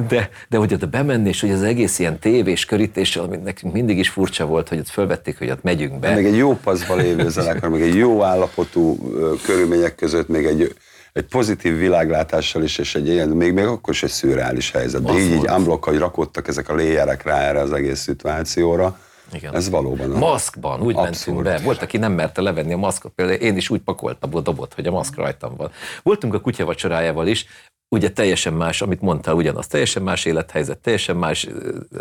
De, 0.07 0.29
de 0.49 0.57
hogy 0.57 0.73
oda 0.73 0.87
bemenni, 0.87 1.27
és 1.27 1.41
hogy 1.41 1.51
az 1.51 1.63
egész 1.63 1.99
ilyen 1.99 2.19
tévés 2.19 2.65
körítéssel, 2.65 3.23
ami 3.23 3.37
nekünk 3.37 3.73
mindig 3.73 3.97
is 3.97 4.09
furcsa 4.09 4.45
volt, 4.45 4.69
hogy 4.69 4.77
ott 4.77 4.89
fölvették, 4.89 5.37
hogy 5.37 5.49
ott 5.49 5.63
megyünk 5.63 5.99
be. 5.99 6.13
Még 6.13 6.25
egy 6.25 6.37
jó 6.37 6.55
paszban 6.63 6.97
lévő 6.97 7.29
zenekar, 7.29 7.69
még 7.69 7.81
egy 7.81 7.95
jó 7.95 8.23
állapotú 8.23 8.97
körülmények 9.45 9.95
között, 9.95 10.27
még 10.27 10.45
egy, 10.45 10.75
egy 11.17 11.25
pozitív 11.25 11.77
világlátással 11.77 12.63
is, 12.63 12.77
és 12.77 12.95
egy 12.95 13.07
ilyen, 13.07 13.29
még, 13.29 13.53
még 13.53 13.65
akkor 13.65 13.93
is 13.93 14.03
egy 14.03 14.09
szürreális 14.09 14.71
helyzet. 14.71 15.03
De 15.03 15.13
így, 15.13 15.31
így 15.31 15.49
unblock, 15.49 15.83
hogy 15.83 15.97
rakottak 15.97 16.47
ezek 16.47 16.69
a 16.69 16.75
léjerek 16.75 17.23
rá 17.23 17.39
erre 17.39 17.59
az 17.59 17.71
egész 17.71 17.99
szituációra. 17.99 18.99
Igen. 19.33 19.55
Ez 19.55 19.69
valóban. 19.69 20.09
Maszkban, 20.09 20.81
úgy 20.81 20.95
Abszolút. 20.95 21.03
mentünk 21.03 21.43
be. 21.43 21.65
Volt, 21.65 21.81
aki 21.81 21.97
nem 21.97 22.11
merte 22.11 22.41
levenni 22.41 22.73
a 22.73 22.77
maszkot. 22.77 23.11
Például 23.11 23.37
én 23.37 23.57
is 23.57 23.69
úgy 23.69 23.81
pakoltam 23.81 24.35
a 24.35 24.41
dobot, 24.41 24.73
hogy 24.73 24.87
a 24.87 24.91
maszk 24.91 25.15
rajtam 25.15 25.55
van. 25.55 25.71
Voltunk 26.03 26.33
a 26.33 26.39
kutyavacsorájával 26.39 27.27
is, 27.27 27.45
ugye 27.89 28.09
teljesen 28.09 28.53
más, 28.53 28.81
amit 28.81 29.01
mondtál, 29.01 29.35
ugyanaz, 29.35 29.67
teljesen 29.67 30.03
más 30.03 30.25
élethelyzet, 30.25 30.77
teljesen 30.77 31.15
más 31.15 31.47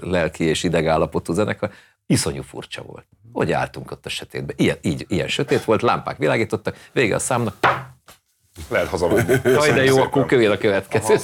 lelki 0.01 0.45
és 0.45 0.63
idegállapotú 0.63 1.33
zenekar. 1.33 1.71
Iszonyú 2.07 2.43
furcsa 2.43 2.83
volt. 2.83 3.07
Hogy 3.33 3.53
álltunk 3.53 3.91
ott 3.91 4.07
a 4.07 4.09
sötétben. 4.09 4.57
Ilyen, 4.59 4.77
így, 4.81 5.05
ilyen 5.09 5.29
sötét 5.29 5.65
volt, 5.65 5.83
lámpák 5.83 6.19
világítottak, 6.19 6.77
vége 6.93 7.15
a 7.15 7.19
számnak. 7.19 7.57
Lehet 8.69 8.89
hazamenni. 8.89 9.33
Jaj, 9.45 9.73
de 9.73 9.85
jó, 9.85 9.93
szépen. 9.93 10.07
akkor 10.07 10.27
kövér 10.27 10.51
a 10.51 10.59
következő 10.59 11.15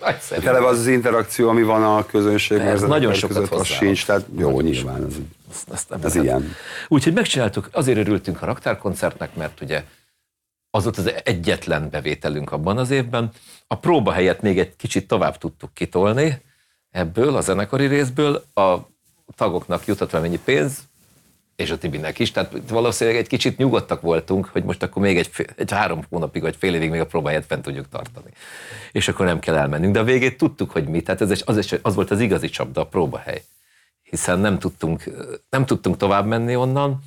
nagyszerű. 0.00 0.46
Eleve 0.46 0.66
az 0.66 0.78
az 0.78 0.86
interakció, 0.86 1.48
ami 1.48 1.62
van 1.62 1.82
a 1.84 2.06
közönség, 2.06 2.58
Ez 2.58 2.80
nagyon 2.82 3.14
sokat 3.14 3.36
között, 3.36 3.52
az 3.52 3.66
sincs, 3.66 4.06
tehát 4.06 4.24
jó, 4.38 4.60
nyilván. 4.60 5.04
Ez, 5.06 5.14
Azt- 5.50 5.70
azt 5.70 5.88
nem 5.88 5.98
Ez 6.04 6.14
lehet. 6.14 6.22
ilyen. 6.24 6.54
Úgyhogy 6.88 7.12
megcsináltuk, 7.12 7.68
azért 7.72 7.98
örültünk 7.98 8.42
a 8.42 8.46
raktárkoncertnek, 8.46 9.34
mert 9.34 9.60
ugye 9.60 9.84
az 10.70 10.82
volt 10.82 10.96
az 10.98 11.12
egyetlen 11.24 11.88
bevételünk 11.90 12.52
abban 12.52 12.78
az 12.78 12.90
évben. 12.90 13.30
A 13.66 13.74
próba 13.78 14.12
helyett 14.12 14.40
még 14.40 14.58
egy 14.58 14.76
kicsit 14.76 15.06
tovább 15.08 15.38
tudtuk 15.38 15.74
kitolni 15.74 16.42
ebből, 16.90 17.36
a 17.36 17.40
zenekari 17.40 17.86
részből. 17.86 18.42
A 18.54 18.76
tagoknak 19.36 19.86
jutott 19.86 20.10
valamennyi 20.10 20.38
pénz, 20.44 20.78
és 21.56 21.70
a 21.70 21.78
Tibinek 21.78 22.18
is, 22.18 22.30
tehát 22.30 22.52
valószínűleg 22.68 23.20
egy 23.20 23.26
kicsit 23.26 23.56
nyugodtak 23.56 24.00
voltunk, 24.00 24.46
hogy 24.46 24.64
most 24.64 24.82
akkor 24.82 25.02
még 25.02 25.18
egy, 25.18 25.30
egy 25.56 25.70
három 25.70 26.04
hónapig 26.10 26.42
vagy 26.42 26.56
fél 26.56 26.74
évig 26.74 26.90
még 26.90 27.00
a 27.00 27.06
próbáját 27.06 27.46
fent 27.46 27.62
tudjuk 27.62 27.88
tartani. 27.88 28.30
És 28.92 29.08
akkor 29.08 29.26
nem 29.26 29.38
kell 29.38 29.56
elmennünk. 29.56 29.92
De 29.92 30.00
a 30.00 30.04
végét 30.04 30.36
tudtuk, 30.36 30.70
hogy 30.70 30.88
mi. 30.88 31.00
Tehát 31.00 31.20
ez, 31.20 31.30
is- 31.30 31.42
az, 31.42 31.78
az 31.82 31.94
volt 31.94 32.10
az 32.10 32.20
igazi 32.20 32.48
csapda, 32.48 32.80
a 32.80 32.86
próbahely. 32.86 33.42
Hiszen 34.02 34.38
nem 34.38 34.58
tudtunk, 34.58 35.04
nem 35.50 35.66
tudtunk 35.66 35.96
tovább 35.96 36.26
menni 36.26 36.56
onnan, 36.56 36.98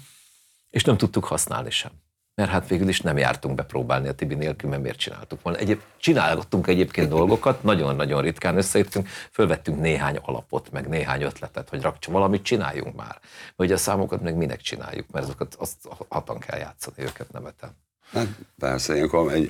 és 0.69 0.83
nem 0.83 0.97
tudtuk 0.97 1.25
használni 1.25 1.71
sem. 1.71 1.91
Mert 2.35 2.49
hát 2.49 2.67
végül 2.67 2.87
is 2.87 3.01
nem 3.01 3.17
jártunk 3.17 3.55
bepróbálni 3.55 4.07
a 4.07 4.13
Tibi 4.13 4.35
nélkül, 4.35 4.69
mert 4.69 4.81
miért 4.81 4.97
csináltuk 4.97 5.41
volna. 5.41 5.59
Egyéb, 5.59 5.81
csináltunk 5.97 6.67
egyébként 6.67 7.09
dolgokat, 7.09 7.63
nagyon-nagyon 7.63 8.21
ritkán 8.21 8.57
összejöttünk, 8.57 9.07
fölvettünk 9.31 9.79
néhány 9.79 10.19
alapot, 10.21 10.71
meg 10.71 10.87
néhány 10.87 11.21
ötletet, 11.21 11.69
hogy 11.69 11.81
rak, 11.81 12.05
valamit 12.05 12.43
csináljunk 12.43 12.95
már. 12.95 13.19
Vagy 13.55 13.71
a 13.71 13.77
számokat 13.77 14.21
meg 14.21 14.35
minek 14.35 14.61
csináljuk, 14.61 15.11
mert 15.11 15.25
azokat 15.25 15.55
azt 15.55 15.77
hatan 16.09 16.39
kell 16.39 16.59
játszani 16.59 16.95
őket 16.97 17.31
nemeten. 17.31 17.77
Hát 18.11 18.27
persze, 18.59 18.95
ilyenkor 18.95 19.31
egy, 19.33 19.49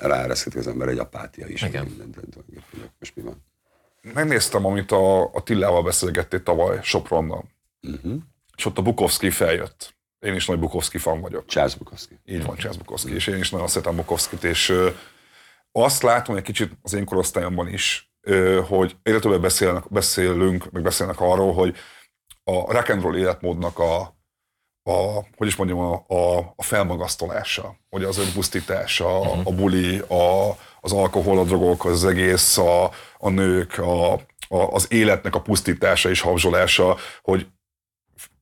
ráereszkedik 0.00 0.58
az 0.58 0.66
ember 0.66 0.88
egy 0.88 0.98
apátia 0.98 1.46
is. 1.46 1.62
Igen. 1.62 1.84
Mindent. 1.84 2.36
Most 2.98 3.16
mi 3.16 3.22
van? 3.22 3.44
Megnéztem, 4.14 4.64
amit 4.64 4.92
a, 4.92 5.34
a 5.34 5.42
Tillával 5.42 5.82
beszélgettél 5.82 6.42
tavaly 6.42 6.78
Sopronnal. 6.82 7.44
Uh-huh. 7.82 8.14
És 8.56 8.64
ott 8.64 8.78
a 8.78 8.82
Bukowski 8.82 9.30
feljött. 9.30 9.96
Én 10.20 10.34
is 10.34 10.46
nagy 10.46 10.58
Bukowski 10.58 10.98
fan 10.98 11.20
vagyok. 11.20 11.46
Charles 11.46 11.74
Bukowski. 11.74 12.18
Így 12.24 12.44
van, 12.44 12.56
Charles 12.56 12.78
Bukowski, 12.78 13.14
és 13.14 13.26
én 13.26 13.38
is 13.38 13.50
nagyon 13.50 13.66
szeretem 13.66 13.96
Bukowskit, 13.96 14.44
és 14.44 14.72
azt 15.72 16.02
látom 16.02 16.36
egy 16.36 16.42
kicsit 16.42 16.72
az 16.82 16.92
én 16.92 17.04
korosztályomban 17.04 17.68
is, 17.68 18.12
hogy 18.68 18.96
egyre 19.02 19.18
többet 19.18 19.40
beszélnek, 19.40 19.88
beszélünk, 19.90 20.70
meg 20.70 20.82
beszélnek 20.82 21.20
arról, 21.20 21.52
hogy 21.52 21.76
a 22.44 22.72
rock 22.72 22.88
and 22.88 23.02
roll 23.02 23.16
életmódnak 23.16 23.78
a, 23.78 24.00
a 24.82 25.26
hogy 25.36 25.46
is 25.46 25.56
mondjam, 25.56 25.78
a, 25.78 26.04
a, 26.08 26.38
a 26.56 26.62
felmagasztolása, 26.62 27.76
hogy 27.90 28.04
az 28.04 28.18
önpusztítása, 28.18 29.18
uh-huh. 29.18 29.40
a 29.44 29.50
buli, 29.50 29.98
a, 29.98 30.56
az 30.80 30.92
alkohol, 30.92 31.38
a 31.38 31.44
drogok, 31.44 31.84
az 31.84 32.04
egész, 32.04 32.58
a, 32.58 32.90
a 33.18 33.28
nők, 33.28 33.78
a, 33.78 34.12
a, 34.12 34.18
az 34.48 34.92
életnek 34.92 35.34
a 35.34 35.40
pusztítása 35.40 36.08
és 36.08 36.20
habzsolása, 36.20 36.96
hogy 37.22 37.46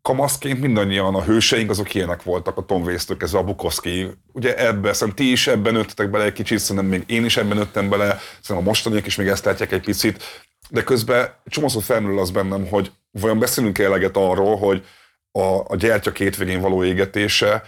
kamaszként 0.07 0.61
mindannyian 0.61 1.15
a 1.15 1.23
hőseink 1.23 1.71
azok 1.71 1.95
ilyenek 1.95 2.23
voltak, 2.23 2.57
a 2.57 2.65
Tom 2.65 2.83
Waits-től 2.83 3.17
kezdve 3.17 3.39
a 3.39 3.45
Bukowski. 3.45 4.09
Ugye 4.33 4.57
ebbe, 4.67 4.93
szerintem 4.93 5.25
ti 5.25 5.31
is 5.31 5.47
ebben 5.47 5.73
nőttetek 5.73 6.11
bele 6.11 6.25
egy 6.25 6.33
kicsit, 6.33 6.59
szerintem 6.59 6.87
még 6.87 7.03
én 7.07 7.25
is 7.25 7.37
ebben 7.37 7.57
nőttem 7.57 7.89
bele, 7.89 8.19
szerintem 8.41 8.57
a 8.57 8.61
mostaniak 8.61 9.07
is 9.07 9.17
még 9.17 9.27
ezt 9.27 9.45
látják 9.45 9.73
egy 9.73 9.85
picit, 9.85 10.23
de 10.71 10.83
közben 10.85 11.35
csomószor 11.47 11.83
felmerül 11.83 12.19
az 12.19 12.31
bennem, 12.31 12.69
hogy 12.69 12.93
vajon 13.11 13.39
beszélünk 13.39 13.79
eleget 13.79 14.17
arról, 14.17 14.57
hogy 14.57 14.85
a, 15.31 15.73
a 15.73 15.77
gyertya 15.77 16.13
két 16.13 16.37
való 16.37 16.85
égetése 16.85 17.63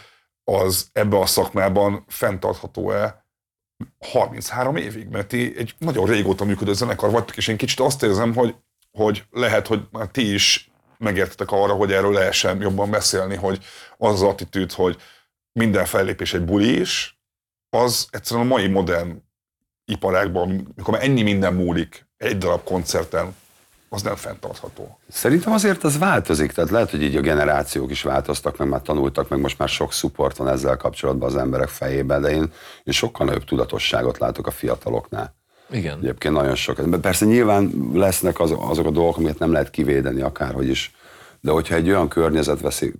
az 0.44 0.88
ebbe 0.92 1.18
a 1.18 1.26
szakmában 1.26 2.04
fenntartható-e 2.08 3.26
33 4.12 4.76
évig, 4.76 5.08
mert 5.08 5.28
ti 5.28 5.54
egy 5.56 5.74
nagyon 5.78 6.06
régóta 6.06 6.44
működő 6.44 6.72
zenekar 6.72 7.10
vagytok, 7.10 7.36
és 7.36 7.48
én 7.48 7.56
kicsit 7.56 7.80
azt 7.80 8.02
érzem, 8.02 8.34
hogy, 8.34 8.54
hogy 8.90 9.24
lehet, 9.30 9.66
hogy 9.66 9.82
már 9.90 10.06
ti 10.06 10.32
is 10.32 10.67
megértetek 10.98 11.50
arra, 11.50 11.72
hogy 11.72 11.92
erről 11.92 12.12
lehessen 12.12 12.60
jobban 12.60 12.90
beszélni, 12.90 13.36
hogy 13.36 13.64
az 13.96 14.12
az 14.12 14.22
attitűd, 14.22 14.72
hogy 14.72 14.96
minden 15.52 15.84
fellépés 15.84 16.34
egy 16.34 16.44
buli 16.44 16.80
is, 16.80 17.20
az 17.70 18.08
egyszerűen 18.10 18.46
a 18.46 18.48
mai 18.48 18.66
modern 18.66 19.22
iparágban, 19.84 20.72
mikor 20.76 20.94
már 20.94 21.02
ennyi 21.02 21.22
minden 21.22 21.54
múlik 21.54 22.06
egy 22.16 22.38
darab 22.38 22.64
koncerten, 22.64 23.34
az 23.88 24.02
nem 24.02 24.16
fenntartható. 24.16 24.98
Szerintem 25.08 25.52
azért 25.52 25.84
az 25.84 25.98
változik, 25.98 26.52
tehát 26.52 26.70
lehet, 26.70 26.90
hogy 26.90 27.02
így 27.02 27.16
a 27.16 27.20
generációk 27.20 27.90
is 27.90 28.02
változtak, 28.02 28.56
meg 28.56 28.68
már 28.68 28.82
tanultak, 28.82 29.28
meg 29.28 29.40
most 29.40 29.58
már 29.58 29.68
sok 29.68 29.92
support 29.92 30.36
van 30.36 30.48
ezzel 30.48 30.76
kapcsolatban 30.76 31.28
az 31.28 31.36
emberek 31.36 31.68
fejében, 31.68 32.20
de 32.20 32.30
én, 32.30 32.52
én 32.84 32.92
sokkal 32.92 33.26
nagyobb 33.26 33.44
tudatosságot 33.44 34.18
látok 34.18 34.46
a 34.46 34.50
fiataloknál. 34.50 35.37
Igen. 35.70 35.98
Egyébként 35.98 36.34
nagyon 36.34 36.54
sokat. 36.54 36.96
Persze 36.96 37.24
nyilván 37.24 37.90
lesznek 37.92 38.40
az, 38.40 38.54
azok 38.58 38.86
a 38.86 38.90
dolgok, 38.90 39.16
amiket 39.16 39.38
nem 39.38 39.52
lehet 39.52 39.70
kivédeni 39.70 40.20
akárhogy 40.20 40.68
is, 40.68 40.92
de 41.40 41.50
hogyha 41.50 41.74
egy 41.74 41.88
olyan 41.88 42.08
környezet 42.08 42.60
veszi 42.60 42.92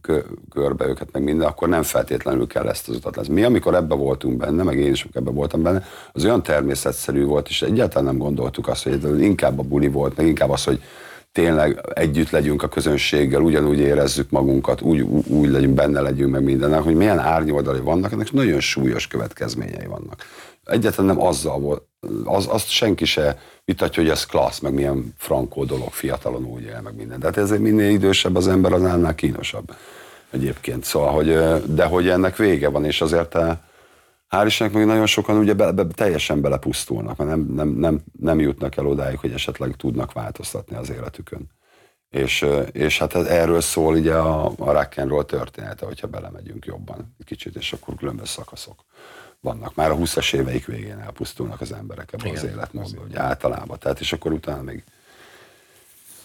körbe 0.50 0.87
őket, 0.87 1.09
meg 1.12 1.22
minden, 1.22 1.46
akkor 1.46 1.68
nem 1.68 1.83
feltétlenül 1.83 2.46
kell 2.46 2.68
ezt 2.68 2.88
az 2.88 2.96
utat 2.96 3.16
lesz. 3.16 3.26
Mi, 3.26 3.42
amikor 3.42 3.74
ebbe 3.74 3.94
voltunk 3.94 4.37
benne, 4.37 4.62
meg 4.62 4.78
én 4.78 4.92
is 4.92 5.07
ebbe 5.12 5.31
voltam 5.31 5.62
benne, 5.62 5.85
az 6.12 6.24
olyan 6.24 6.42
természetszerű 6.42 7.24
volt, 7.24 7.48
és 7.48 7.62
egyáltalán 7.62 8.04
nem 8.04 8.18
gondoltuk 8.18 8.68
azt, 8.68 8.83
hogy 8.83 9.20
inkább 9.20 9.59
a 9.59 9.62
buli 9.62 9.88
volt, 9.88 10.16
meg 10.16 10.26
inkább 10.26 10.50
az, 10.50 10.64
hogy 10.64 10.83
tényleg 11.33 11.81
együtt 11.94 12.31
legyünk 12.31 12.62
a 12.62 12.68
közönséggel, 12.68 13.40
ugyanúgy 13.40 13.78
érezzük 13.78 14.31
magunkat, 14.31 14.81
úgy, 14.81 15.00
úgy 15.26 15.48
legyünk, 15.48 15.74
benne 15.74 16.00
legyünk 16.00 16.33
meg 16.33 16.42
mindennek, 16.42 16.81
hogy 16.81 16.94
milyen 16.94 17.18
árnyoldali 17.18 17.81
vannak, 17.81 18.12
ennek 18.12 18.33
nagyon 18.33 18.61
súlyos 18.61 19.07
következményei 19.07 19.87
vannak. 19.87 20.24
Egyáltalán 20.68 21.16
nem 21.16 21.26
azzal 21.26 21.59
volt, 21.59 21.83
az, 22.24 22.46
azt 22.50 22.68
senki 22.68 23.04
se 23.04 23.38
vitatja, 23.64 24.02
hogy 24.02 24.11
ez 24.11 24.26
klassz, 24.26 24.59
meg 24.59 24.72
milyen 24.72 25.14
frankó 25.16 25.64
dolog, 25.64 25.92
fiatalon 25.92 26.44
úgy 26.44 26.62
él, 26.62 26.81
meg 26.81 26.94
minden. 26.94 27.20
Tehát 27.20 27.37
ez 27.37 27.50
minél 27.50 27.90
idősebb 27.90 28.37
az 28.37 28.48
ember, 28.48 28.72
az 28.72 28.83
annál 28.83 29.14
kínosabb 29.14 29.74
egyébként. 30.31 30.85
Szóval, 30.85 31.12
hogy, 31.12 31.26
de 31.74 31.85
hogy 31.85 32.09
ennek 32.09 32.37
vége 32.37 32.68
van, 32.68 32.85
és 32.85 33.00
azért 33.00 33.35
hál' 34.28 34.44
Istennek 34.46 34.74
még 34.74 34.85
nagyon 34.85 35.07
sokan 35.07 35.37
ugye 35.37 35.54
be, 35.54 35.72
be, 35.72 35.87
teljesen 35.87 36.40
belepusztulnak, 36.40 37.16
mert 37.16 37.31
nem, 37.31 37.40
nem, 37.40 37.68
nem, 37.68 38.00
nem 38.20 38.40
jutnak 38.40 38.76
el 38.76 38.87
odáig, 38.87 39.18
hogy 39.18 39.33
esetleg 39.33 39.76
tudnak 39.76 40.12
változtatni 40.12 40.76
az 40.76 40.90
életükön. 40.90 41.50
És, 42.09 42.46
és 42.72 42.98
hát 42.98 43.14
ez, 43.14 43.26
erről 43.26 43.61
szól 43.61 43.94
ugye 43.94 44.14
a, 44.14 44.44
a 44.59 44.72
rock 44.72 44.96
and 44.96 45.09
roll 45.09 45.24
története, 45.24 45.87
hogyha 45.87 46.07
belemegyünk 46.07 46.64
jobban 46.64 47.16
kicsit, 47.24 47.57
és 47.57 47.72
akkor 47.72 47.94
különböző 47.94 48.28
szakaszok 48.28 48.85
vannak. 49.40 49.74
Már 49.74 49.90
a 49.90 49.96
20-as 49.96 50.35
éveik 50.35 50.66
végén 50.66 50.98
elpusztulnak 50.98 51.61
az 51.61 51.72
emberek 51.72 52.12
ebben 52.12 52.35
az 52.35 52.44
életmódban, 52.44 53.05
ugye 53.05 53.20
általában. 53.20 53.79
Tehát, 53.79 54.01
és 54.01 54.12
akkor 54.12 54.33
utána 54.33 54.62
még, 54.62 54.85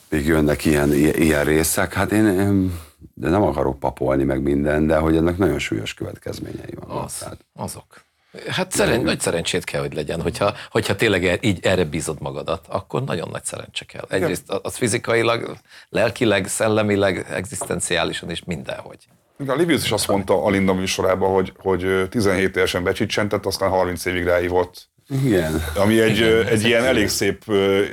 még 0.09 0.25
jönnek 0.25 0.65
ilyen, 0.65 0.93
ilyen 0.93 1.43
részek. 1.43 1.93
Hát 1.93 2.11
én, 2.11 2.25
én 2.25 2.79
de 3.13 3.29
nem 3.29 3.41
akarok 3.41 3.79
papolni 3.79 4.23
meg 4.23 4.41
minden, 4.41 4.87
de 4.87 4.97
hogy 4.97 5.15
ennek 5.15 5.37
nagyon 5.37 5.59
súlyos 5.59 5.93
következményei 5.93 6.73
vannak. 6.79 7.05
Az, 7.05 7.13
tehát. 7.13 7.45
Azok. 7.53 8.03
Hát 8.47 8.71
szeren, 8.71 9.01
nagy 9.01 9.19
szerencsét 9.19 9.63
kell, 9.63 9.81
hogy 9.81 9.93
legyen, 9.93 10.21
hogyha, 10.21 10.53
hogyha 10.71 10.95
tényleg 10.95 11.45
így 11.45 11.65
erre 11.65 11.83
bízod 11.83 12.21
magadat, 12.21 12.65
akkor 12.67 13.03
nagyon 13.03 13.29
nagy 13.31 13.45
szerencse 13.45 13.85
kell. 13.85 14.05
Egyrészt 14.09 14.51
az 14.51 14.75
fizikailag, 14.75 15.57
lelkileg, 15.89 16.47
szellemileg, 16.47 17.25
egzisztenciálisan 17.29 18.29
és 18.29 18.43
mindenhogy. 18.43 19.07
A 19.47 19.53
Livius 19.53 19.83
is 19.83 19.91
azt 19.91 20.07
mondta 20.07 20.43
a 20.43 20.49
Linda 20.49 20.73
műsorában, 20.73 21.33
hogy, 21.33 21.53
hogy 21.57 22.07
17 22.09 22.55
évesen 22.55 22.83
becsicsentett, 22.83 23.45
aztán 23.45 23.69
30 23.69 24.05
évig 24.05 24.23
ráívott. 24.23 24.89
Igen. 25.09 25.63
Ami 25.75 25.99
egy, 25.99 26.17
igen, 26.17 26.45
egy 26.45 26.63
ilyen 26.63 26.83
elég 26.83 27.07
szép, 27.07 27.43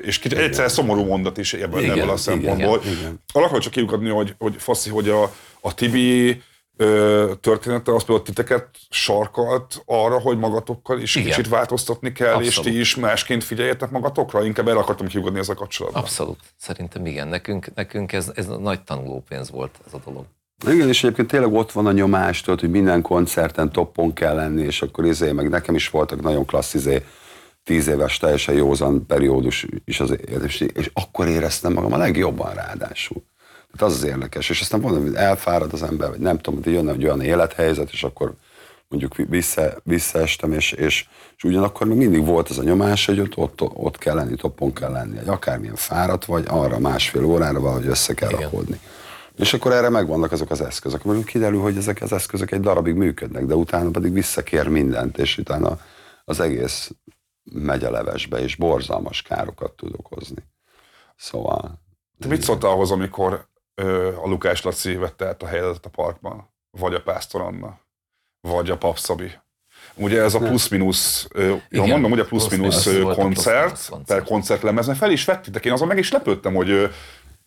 és 0.03 0.19
kicsit 0.19 0.39
egyszer 0.39 0.71
szomorú 0.71 1.05
mondat 1.05 1.39
is 1.39 1.55
ebből, 1.55 1.83
igen, 1.83 1.99
ebből 1.99 2.11
a 2.11 2.17
szempontból. 2.17 2.83
Arra 3.33 3.59
csak 3.59 3.73
kiukadni, 3.73 4.09
hogy, 4.09 4.35
hogy 4.39 4.55
Faszi, 4.59 4.91
hogy 4.91 5.09
a, 5.09 5.33
a 5.61 5.75
Tibi 5.75 6.43
története 7.41 7.95
az 7.95 8.05
például 8.05 8.23
titeket 8.23 8.69
sarkalt 8.91 9.83
arra, 9.87 10.21
hogy 10.21 10.39
magatokkal 10.39 11.01
is 11.01 11.15
Igen. 11.15 11.29
kicsit 11.29 11.49
változtatni 11.49 12.13
kell, 12.13 12.35
Abszolút. 12.35 12.47
és 12.67 12.73
ti 12.73 12.79
is 12.79 12.97
másként 12.97 13.45
figyeljetek 13.45 13.91
magatokra? 13.91 14.45
Inkább 14.45 14.69
erre 14.69 14.79
akartam 14.79 15.07
kiugodni 15.07 15.39
ezzel 15.39 15.55
kapcsolatban. 15.55 16.03
Abszolút. 16.03 16.39
Szerintem 16.57 17.07
igen. 17.07 17.29
Nekünk, 17.29 17.75
nekünk 17.75 18.13
ez, 18.13 18.33
ez 18.35 18.47
nagy 18.47 18.83
tanulópénz 18.83 19.51
volt 19.51 19.81
ez 19.87 19.95
a 19.95 20.01
dolog. 20.05 20.25
Igen, 20.69 20.89
és 20.89 21.03
egyébként 21.05 21.29
tényleg 21.29 21.53
ott 21.53 21.73
van 21.73 21.87
a 21.87 21.93
nyomás, 21.93 22.41
tudod, 22.41 22.61
hogy 22.61 22.71
minden 22.71 23.03
koncerten 23.03 23.73
toppon 23.73 24.13
kell 24.13 24.35
lenni, 24.35 24.63
és 24.63 24.83
akkor 24.83 25.05
izé, 25.05 25.33
meg 25.33 25.49
nekem 25.49 25.75
is 25.75 25.89
voltak 25.89 26.23
nagyon 26.23 26.47
klassz 26.47 26.75
izé, 26.75 27.05
tíz 27.65 27.87
éves 27.87 28.19
teljesen 28.19 28.55
józan 28.55 29.07
periódus 29.07 29.67
is 29.85 30.01
az 30.01 30.17
és, 30.45 30.61
és 30.61 30.91
akkor 30.95 31.29
éreztem 31.29 31.73
magam 31.73 31.93
a 31.93 31.97
legjobban 31.97 32.55
ráadásul. 32.55 33.23
Tehát 33.73 33.93
az 33.95 34.03
az 34.03 34.09
érdekes, 34.09 34.51
és 34.51 34.61
aztán 34.61 34.81
mondom, 34.81 35.03
hogy 35.03 35.15
elfárad 35.15 35.73
az 35.73 35.83
ember, 35.83 36.09
vagy 36.09 36.19
nem 36.19 36.39
tudom, 36.39 36.63
hogy 36.63 36.73
jönne 36.73 36.93
egy 36.93 37.05
olyan 37.05 37.21
élethelyzet, 37.21 37.91
és 37.93 38.03
akkor 38.03 38.35
mondjuk 38.89 39.29
vissza, 39.29 39.73
visszaestem, 39.83 40.53
és, 40.53 40.73
és, 40.73 41.07
és 41.37 41.45
ugyanakkor 41.45 41.87
még 41.87 41.97
mindig 41.97 42.25
volt 42.25 42.49
az 42.49 42.59
a 42.59 42.63
nyomás, 42.63 43.07
hogy 43.07 43.21
ott, 43.21 43.37
ott, 43.37 43.61
ott 43.61 43.99
kell 43.99 44.15
lenni, 44.15 44.35
toppon 44.35 44.73
kell 44.73 44.91
lenni, 44.91 45.17
hogy 45.17 45.29
akármilyen 45.29 45.75
fáradt 45.75 46.25
vagy, 46.25 46.45
arra 46.49 46.79
másfél 46.79 47.25
órára 47.25 47.61
valahogy 47.61 47.87
össze 47.87 48.15
kell 48.15 48.29
Igen. 48.31 48.43
rakodni. 48.43 48.81
És 49.41 49.55
akkor 49.55 49.73
erre 49.73 49.89
megvannak 49.89 50.33
azok 50.33 50.51
az 50.51 50.61
eszközök. 50.61 51.05
Mert 51.05 51.25
kiderül, 51.25 51.61
hogy 51.61 51.77
ezek 51.77 52.03
az 52.03 52.13
eszközök 52.13 52.51
egy 52.51 52.61
darabig 52.61 52.95
működnek, 52.95 53.45
de 53.45 53.55
utána 53.55 53.91
pedig 53.91 54.13
visszakér 54.13 54.69
mindent, 54.69 55.19
és 55.19 55.39
utána 55.39 55.79
az 56.25 56.41
egész 56.41 56.91
megy 57.53 57.85
a 57.85 57.91
levesbe, 57.91 58.39
és 58.39 58.57
borzalmas 58.57 59.23
károkat 59.23 59.73
tud 59.73 59.93
okozni. 59.97 60.49
Szóval... 61.17 61.81
Te 62.19 62.29
mit 62.29 62.43
szóltál 62.43 62.71
ahhoz, 62.71 62.91
amikor 62.91 63.47
ö, 63.75 64.17
a 64.17 64.29
Lukás 64.29 64.63
Laci 64.63 64.95
vette 64.95 65.27
át 65.27 65.43
a 65.43 65.47
helyet 65.47 65.87
a 65.87 65.89
parkban? 65.89 66.51
Vagy 66.71 66.95
a 66.95 67.03
Pásztor 67.03 67.41
Anna? 67.41 67.79
Vagy 68.41 68.71
a 68.71 68.77
Papszabi? 68.77 69.33
Ugye 69.95 70.23
ez 70.23 70.35
a 70.35 70.39
plusz-minusz, 70.39 71.29
jól 71.69 71.87
mondom, 71.87 72.11
ugye 72.11 72.25
plusz-minusz 72.25 72.89
koncert, 73.15 73.91
per 74.07 74.23
koncertlemez, 74.23 74.87
mert 74.87 74.99
fel 74.99 75.11
is 75.11 75.25
vettitek, 75.25 75.65
én 75.65 75.73
azon 75.73 75.89
meg 75.89 75.99
is 75.99 76.13
lepődtem, 76.13 76.55
hogy 76.55 76.91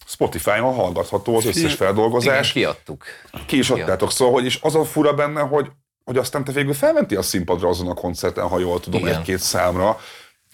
Spotify-on 0.05 0.73
hallgatható 0.73 1.35
az 1.35 1.45
összes 1.45 1.73
feldolgozás. 1.73 2.55
Igen, 2.55 2.73
kiadtuk. 2.73 3.03
Ki 3.45 3.57
is 3.57 3.69
adtátok, 3.69 4.11
szóval, 4.11 4.33
hogy 4.33 4.45
is 4.45 4.59
az 4.61 4.75
a 4.75 4.83
fura 4.83 5.13
benne, 5.13 5.41
hogy, 5.41 5.67
hogy 6.03 6.17
aztán 6.17 6.43
te 6.43 6.51
végül 6.51 6.73
felmenti 6.73 7.15
a 7.15 7.21
színpadra 7.21 7.67
azon 7.67 7.87
a 7.87 7.93
koncerten, 7.93 8.47
ha 8.47 8.59
jól 8.59 8.79
tudom, 8.79 9.05
egy-két 9.05 9.39
számra, 9.39 9.99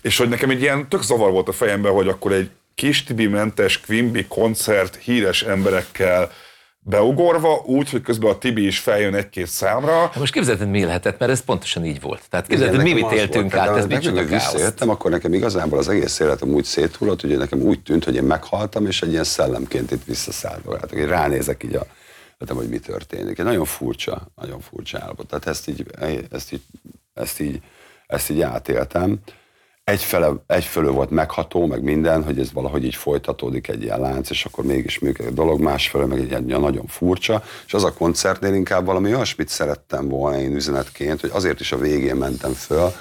és 0.01 0.17
hogy 0.17 0.29
nekem 0.29 0.49
egy 0.49 0.61
ilyen 0.61 0.89
tök 0.89 1.01
zavar 1.01 1.31
volt 1.31 1.47
a 1.47 1.51
fejemben, 1.51 1.91
hogy 1.91 2.07
akkor 2.07 2.31
egy 2.31 2.49
kis 2.75 3.03
Tibi 3.03 3.27
mentes 3.27 3.79
Quimby 3.79 4.25
koncert 4.27 4.95
híres 4.95 5.43
emberekkel, 5.43 6.31
beugorva, 6.79 7.63
úgy, 7.65 7.89
hogy 7.89 8.01
közben 8.01 8.31
a 8.31 8.37
Tibi 8.37 8.65
is 8.65 8.79
feljön 8.79 9.15
egy-két 9.15 9.47
számra. 9.47 9.99
Hát 9.99 10.15
most 10.15 10.33
képzeld, 10.33 10.69
mi 10.69 10.83
lehetett, 10.83 11.19
mert 11.19 11.31
ez 11.31 11.41
pontosan 11.41 11.85
így 11.85 12.01
volt. 12.01 12.21
Tehát 12.29 12.47
képzeld, 12.47 12.81
mi 12.81 12.93
mit 12.93 13.11
éltünk 13.11 13.53
át, 13.53 13.77
ez 13.77 13.85
micsoda 13.85 14.23
visszajöttem, 14.23 14.89
akkor 14.89 15.11
nekem 15.11 15.33
igazából 15.33 15.77
az 15.79 15.89
egész 15.89 16.19
életem 16.19 16.49
úgy 16.49 16.63
széthullott, 16.63 17.21
hogy 17.21 17.37
nekem 17.37 17.61
úgy 17.61 17.81
tűnt, 17.81 18.03
hogy 18.03 18.15
én 18.15 18.23
meghaltam, 18.23 18.85
és 18.85 19.01
egy 19.01 19.11
ilyen 19.11 19.23
szellemként 19.23 19.91
itt 19.91 20.03
visszaszálltam. 20.03 20.97
Én 20.97 21.07
ránézek 21.07 21.63
így 21.63 21.75
a 21.75 21.85
hát, 22.39 22.49
hogy 22.49 22.69
mi 22.69 22.79
történik. 22.79 23.39
Egy 23.39 23.45
nagyon 23.45 23.65
furcsa, 23.65 24.31
nagyon 24.35 24.59
furcsa 24.59 24.99
állapot. 25.01 25.27
Tehát 25.27 25.47
ezt 25.47 25.67
így, 25.67 25.85
ezt 26.31 26.51
így, 26.51 26.61
ezt 27.13 27.39
így, 27.39 27.61
ezt 28.07 28.29
így 28.29 28.41
átéltem 28.41 29.19
egyfele, 29.89 30.31
egyfelől 30.47 30.91
volt 30.91 31.09
megható, 31.09 31.65
meg 31.65 31.83
minden, 31.83 32.23
hogy 32.23 32.39
ez 32.39 32.51
valahogy 32.51 32.85
így 32.85 32.95
folytatódik 32.95 33.67
egy 33.67 33.83
ilyen 33.83 33.99
lánc, 33.99 34.29
és 34.29 34.45
akkor 34.45 34.63
mégis 34.63 34.99
működik 34.99 35.31
a 35.31 35.33
dolog, 35.33 35.59
másfelől 35.59 36.07
meg 36.07 36.19
egy 36.19 36.47
ilyen 36.47 36.61
nagyon 36.61 36.87
furcsa, 36.87 37.43
és 37.65 37.73
az 37.73 37.83
a 37.83 37.93
koncertnél 37.93 38.53
inkább 38.53 38.85
valami 38.85 39.13
olyasmit 39.13 39.49
szerettem 39.49 40.07
volna 40.07 40.39
én 40.39 40.55
üzenetként, 40.55 41.21
hogy 41.21 41.29
azért 41.33 41.59
is 41.59 41.71
a 41.71 41.77
végén 41.77 42.15
mentem 42.15 42.53
föl, 42.53 42.91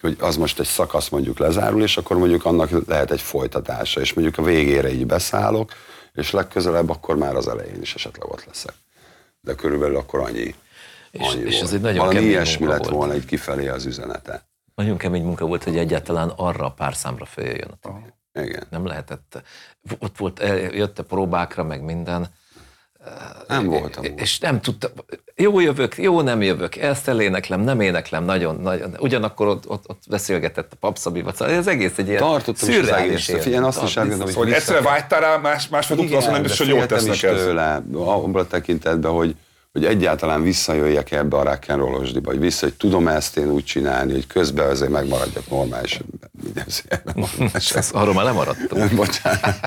hogy 0.00 0.16
az 0.20 0.36
most 0.36 0.60
egy 0.60 0.66
szakasz 0.66 1.08
mondjuk 1.08 1.38
lezárul, 1.38 1.82
és 1.82 1.96
akkor 1.96 2.16
mondjuk 2.16 2.44
annak 2.44 2.86
lehet 2.86 3.10
egy 3.10 3.20
folytatása, 3.20 4.00
és 4.00 4.14
mondjuk 4.14 4.38
a 4.38 4.42
végére 4.42 4.92
így 4.92 5.06
beszállok, 5.06 5.70
és 6.14 6.30
legközelebb 6.30 6.90
akkor 6.90 7.16
már 7.16 7.36
az 7.36 7.48
elején 7.48 7.80
is 7.80 7.94
esetleg 7.94 8.30
ott 8.30 8.44
leszek. 8.46 8.74
De 9.40 9.54
körülbelül 9.54 9.96
akkor 9.96 10.20
annyi. 10.20 10.54
És, 11.10 11.28
annyi 11.32 11.42
és 11.42 11.60
ez 11.60 11.72
egy 11.72 11.80
nagyon 11.80 12.06
Valami 12.06 12.26
ilyesmi 12.26 12.66
lett 12.66 12.78
volt. 12.78 12.90
volna 12.90 13.12
egy 13.12 13.24
kifelé 13.24 13.68
az 13.68 13.86
üzenete. 13.86 14.49
Nagyon 14.80 14.96
kemény 14.96 15.24
munka 15.24 15.46
volt, 15.46 15.64
hogy 15.64 15.76
egyáltalán 15.76 16.32
arra 16.36 16.64
a 16.64 16.70
pár 16.70 16.94
számra 16.94 17.24
följön. 17.24 17.78
Igen. 18.34 18.66
Nem 18.70 18.86
lehetett. 18.86 19.42
Ott 19.98 20.16
volt, 20.16 20.42
jött 20.72 20.98
a 20.98 21.02
próbákra, 21.02 21.64
meg 21.64 21.82
minden. 21.82 22.26
Nem 23.48 23.66
voltam. 23.66 24.04
És 24.16 24.38
nem 24.38 24.60
tudta, 24.60 24.90
jó 25.34 25.60
jövök, 25.60 25.96
jó 25.96 26.20
nem 26.20 26.42
jövök, 26.42 26.76
ezt 26.76 27.08
eléneklem, 27.08 27.60
nem 27.60 27.80
éneklem, 27.80 28.24
nagyon, 28.24 28.60
nagyon. 28.60 28.96
Ugyanakkor 28.98 29.46
ott, 29.46 29.68
ott, 29.68 29.88
ott 29.88 30.02
beszélgetett 30.08 30.72
a 30.72 30.76
papszabi, 30.80 31.24
szóval 31.34 31.54
ez 31.54 31.66
egész 31.66 31.98
egy 31.98 32.08
ilyen 32.08 32.20
Tartottam 32.20 32.68
is 32.68 32.78
az 32.78 32.88
egész. 32.88 33.24
Figyelj, 33.24 33.64
azt 33.64 33.82
is 33.82 33.96
elgondolom, 33.96 34.34
hogy, 34.34 34.44
hogy 34.44 34.52
egyszerre 34.52 34.80
vágytál 34.80 35.20
rá, 35.20 35.36
más, 35.36 35.68
másfél 35.68 35.96
tudta, 35.96 36.16
azt 36.16 36.30
nem 36.30 36.42
biztos, 36.42 36.58
hogy 36.58 36.68
jól 36.68 36.86
tesznek 36.86 37.22
ez. 37.22 37.36
tőle, 37.36 37.82
abban 37.94 38.34
a 38.34 38.46
tekintetben, 38.46 39.12
hogy, 39.12 39.36
hogy 39.72 39.84
egyáltalán 39.84 40.42
visszajöjjek 40.42 41.10
ebbe 41.10 41.36
a 41.36 41.44
rock'n'rollosdiba, 41.44 42.22
hogy 42.24 42.40
vissza, 42.40 42.66
hogy 42.66 42.74
tudom 42.74 43.08
ezt 43.08 43.36
én 43.36 43.50
úgy 43.50 43.64
csinálni, 43.64 44.12
hogy 44.12 44.26
közben 44.26 44.68
azért 44.68 44.90
megmaradjak 44.90 45.50
normális 45.50 46.00
Ez, 47.74 47.90
arról 47.92 48.14
már 48.14 48.24
lemaradtunk. 48.24 48.94
Bocsánat, 48.94 49.58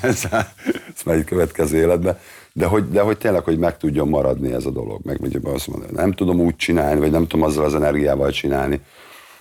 ez, 0.00 0.24
ez 0.94 1.02
már 1.04 1.16
egy 1.16 1.24
következő 1.24 1.76
életben. 1.76 2.18
De 2.52 2.66
hogy, 2.66 2.90
de 2.90 3.00
hogy 3.00 3.18
tényleg, 3.18 3.42
hogy 3.42 3.58
meg 3.58 3.76
tudjon 3.76 4.08
maradni 4.08 4.52
ez 4.52 4.66
a 4.66 4.70
dolog. 4.70 5.00
Meg 5.04 5.20
mondjuk 5.20 5.46
azt 5.46 5.66
mondom, 5.66 5.88
nem 5.92 6.12
tudom 6.12 6.40
úgy 6.40 6.56
csinálni, 6.56 7.00
vagy 7.00 7.10
nem 7.10 7.26
tudom 7.26 7.46
azzal 7.46 7.64
az 7.64 7.74
energiával 7.74 8.30
csinálni, 8.30 8.80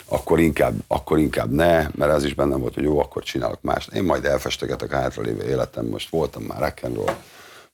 akkor 0.05 0.39
inkább, 0.39 0.73
akkor 0.87 1.19
inkább 1.19 1.51
ne, 1.51 1.87
mert 1.95 2.13
ez 2.13 2.23
is 2.23 2.33
bennem 2.33 2.59
volt, 2.59 2.73
hogy 2.73 2.83
jó, 2.83 2.99
akkor 2.99 3.23
csinálok 3.23 3.61
más. 3.61 3.87
Én 3.93 4.03
majd 4.03 4.25
elfestegetek 4.25 4.93
a 4.93 4.97
hátralévő 4.97 5.47
életem, 5.49 5.85
most 5.85 6.09
voltam 6.09 6.43
már 6.43 6.73
rock'n'roll, 6.73 7.13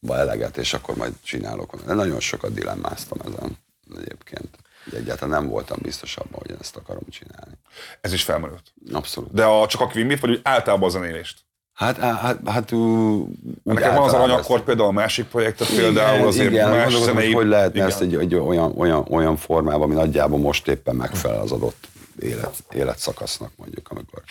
eleget, 0.09 0.57
és 0.57 0.73
akkor 0.73 0.95
majd 0.95 1.13
csinálok. 1.23 1.83
De 1.85 1.93
nagyon 1.93 2.19
sokat 2.19 2.53
dilemmáztam 2.53 3.17
ezen 3.25 3.57
egyébként. 3.97 4.49
Egyáltalán 4.91 5.41
nem 5.41 5.49
voltam 5.49 5.77
biztos 5.81 6.17
abban, 6.17 6.39
hogy 6.45 6.55
ezt 6.59 6.75
akarom 6.75 7.03
csinálni. 7.09 7.53
Ez 8.01 8.13
is 8.13 8.23
felmerült. 8.23 8.73
Abszolút. 8.91 9.33
De 9.33 9.43
a, 9.45 9.67
csak 9.67 9.81
a 9.81 9.87
Quimbit, 9.87 10.19
vagy 10.19 10.29
úgy 10.29 10.39
általában 10.43 10.87
a 10.87 10.91
zenélést? 10.91 11.37
Hát, 11.73 11.97
hát, 11.97 12.39
hát, 12.45 12.71
ú, 12.71 12.77
úgy 13.63 13.73
Nekem 13.73 13.93
van 13.93 14.03
az 14.03 14.13
arany, 14.13 14.21
általában 14.21 14.39
akkor 14.39 14.55
ezt- 14.55 14.65
például 14.65 14.87
a 14.87 14.91
másik 14.91 15.25
projektet 15.25 15.67
például 15.67 16.15
igen, 16.15 16.27
azért 16.27 16.51
igen, 16.51 16.69
más 16.69 16.95
zenei... 16.97 17.33
hogy 17.33 17.47
lehetne 17.47 17.75
igen. 17.75 17.87
ezt 17.87 18.01
egy, 18.01 18.15
egy 18.15 18.35
olyan, 18.35 18.73
olyan, 18.77 19.05
olyan 19.09 19.37
formában, 19.37 19.81
ami 19.81 19.93
nagyjából 19.93 20.39
most 20.39 20.67
éppen 20.67 20.95
megfelel 20.95 21.41
az 21.41 21.51
adott 21.51 21.87
élet, 22.19 22.63
életszakasznak 22.71 23.51
mondjuk, 23.55 23.89
amikor 23.89 24.23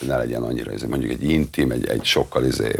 ne 0.00 0.16
legyen 0.16 0.42
annyira, 0.42 0.72
ez 0.72 0.82
mondjuk 0.82 1.10
egy 1.10 1.22
intim, 1.22 1.70
egy, 1.70 1.86
egy 1.86 2.04
sokkal 2.04 2.44
izé 2.44 2.74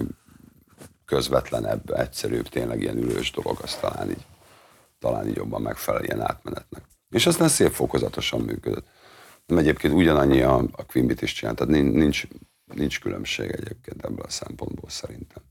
közvetlenebb, 1.08 1.90
egyszerűbb, 1.90 2.48
tényleg 2.48 2.80
ilyen 2.80 2.96
ülős 2.96 3.30
dolog, 3.30 3.58
az 3.62 3.74
talán 3.74 4.10
így, 4.10 4.26
talán 4.98 5.28
így 5.28 5.36
jobban 5.36 5.62
megfelel 5.62 6.04
ilyen 6.04 6.20
átmenetnek. 6.20 6.82
És 7.10 7.26
aztán 7.26 7.48
szép 7.48 7.72
fokozatosan 7.72 8.40
működött. 8.40 8.86
Nem 9.46 9.58
egyébként 9.58 9.94
ugyanannyi 9.94 10.40
a, 10.40 10.56
a 10.72 10.84
Quimbit 10.86 11.22
is 11.22 11.32
csinált, 11.32 11.56
tehát 11.56 11.72
nin- 11.72 11.94
nincs, 11.94 12.22
nincs 12.74 13.00
különbség 13.00 13.50
egyébként 13.50 14.04
ebből 14.04 14.24
a 14.24 14.30
szempontból 14.30 14.90
szerintem. 14.90 15.42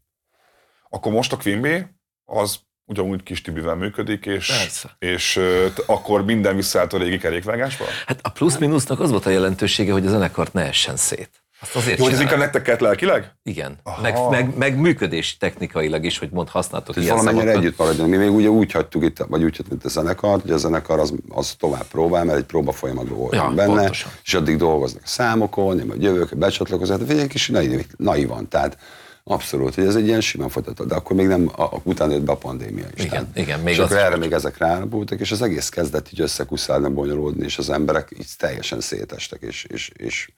Akkor 0.89 1.11
most 1.11 1.33
a 1.33 1.37
Quimby, 1.37 1.85
az 2.25 2.59
ugyanúgy 2.85 3.23
kis 3.23 3.41
Tibivel 3.41 3.75
működik, 3.75 4.25
és, 4.25 4.47
Persze. 4.47 4.95
és 4.99 5.35
ö, 5.35 5.67
t- 5.73 5.83
akkor 5.85 6.25
minden 6.25 6.55
visszaállt 6.55 6.93
a 6.93 6.97
régi 6.97 7.17
kerékvágásba? 7.17 7.85
Hát 8.05 8.19
a 8.21 8.29
plusz-minusznak 8.29 8.99
az 8.99 9.09
volt 9.09 9.25
a 9.25 9.29
jelentősége, 9.29 9.91
hogy 9.91 10.05
a 10.05 10.09
zenekart 10.09 10.53
ne 10.53 10.61
essen 10.65 10.95
szét. 10.95 11.43
Azt 11.61 11.75
azért 11.75 11.97
Jó, 11.97 12.03
hogy 12.03 12.13
ez 12.13 12.19
inkább 12.19 12.37
nektek 12.37 12.61
kellett 12.61 12.79
lelkileg? 12.79 13.31
Igen, 13.43 13.77
Aha. 13.83 14.01
meg, 14.01 14.15
meg, 14.29 14.57
meg, 14.57 14.77
működés 14.79 15.37
technikailag 15.37 16.03
is, 16.05 16.17
hogy 16.17 16.29
mond, 16.31 16.49
használtok 16.49 16.93
hogy 16.93 17.03
ilyen 17.03 17.15
valamennyire 17.15 17.45
szavakat. 17.45 17.63
együtt 17.65 17.77
maradjon. 17.79 18.09
Mi 18.09 18.17
még 18.17 18.31
ugye 18.31 18.47
úgy 18.47 18.71
hagytuk 18.71 19.03
itt, 19.03 19.17
vagy 19.17 19.43
úgy 19.43 19.55
hagytuk, 19.55 19.69
mint 19.69 19.85
a 19.85 19.89
zenekart, 19.89 20.41
hogy 20.41 20.51
a 20.51 20.57
zenekar 20.57 20.99
az, 20.99 21.13
az 21.29 21.55
tovább 21.59 21.85
próbál, 21.87 22.23
mert 22.23 22.37
egy 22.37 22.45
próba 22.45 22.71
folyamatban 22.71 23.17
voltunk 23.17 23.41
Ja, 23.43 23.55
benne, 23.55 23.75
pontosan. 23.75 24.11
és 24.23 24.33
addig 24.33 24.57
dolgoznak 24.57 25.01
a 25.03 25.07
számokon, 25.07 25.79
én 25.79 25.85
majd 25.85 26.01
jövök, 26.01 26.37
becsatlakozok, 26.37 26.97
tehát 26.97 27.21
egy 27.21 27.27
kis 27.27 27.47
naiv, 27.47 27.85
naivan, 27.97 28.47
tehát 28.47 28.77
abszolút, 29.23 29.75
hogy 29.75 29.85
ez 29.85 29.95
egy 29.95 30.07
ilyen 30.07 30.21
simán 30.21 30.49
folytató, 30.49 30.83
de 30.83 30.95
akkor 30.95 31.15
még 31.15 31.27
nem, 31.27 31.51
a, 31.55 31.61
a, 31.61 31.81
utána 31.83 32.13
jött 32.13 32.21
be 32.23 32.31
a 32.31 32.37
pandémia 32.37 32.85
is. 32.95 33.03
Igen, 33.03 33.09
tehát, 33.09 33.37
igen, 33.37 33.59
még 33.59 33.73
és 33.73 33.79
az 33.79 33.85
akkor 33.85 33.97
erre 33.97 34.15
még 34.15 34.31
ezek 34.31 34.57
rábultak, 34.57 35.19
és 35.19 35.31
az 35.31 35.41
egész 35.41 35.69
kezdett 35.69 36.11
így 36.13 36.21
összekuszálni, 36.21 36.89
bonyolódni, 36.89 37.43
és 37.45 37.57
az 37.57 37.69
emberek 37.69 38.09
így 38.19 38.27
teljesen 38.37 38.79
szétestek, 38.79 39.41
és, 39.41 39.63
és, 39.63 39.91
és 39.93 40.29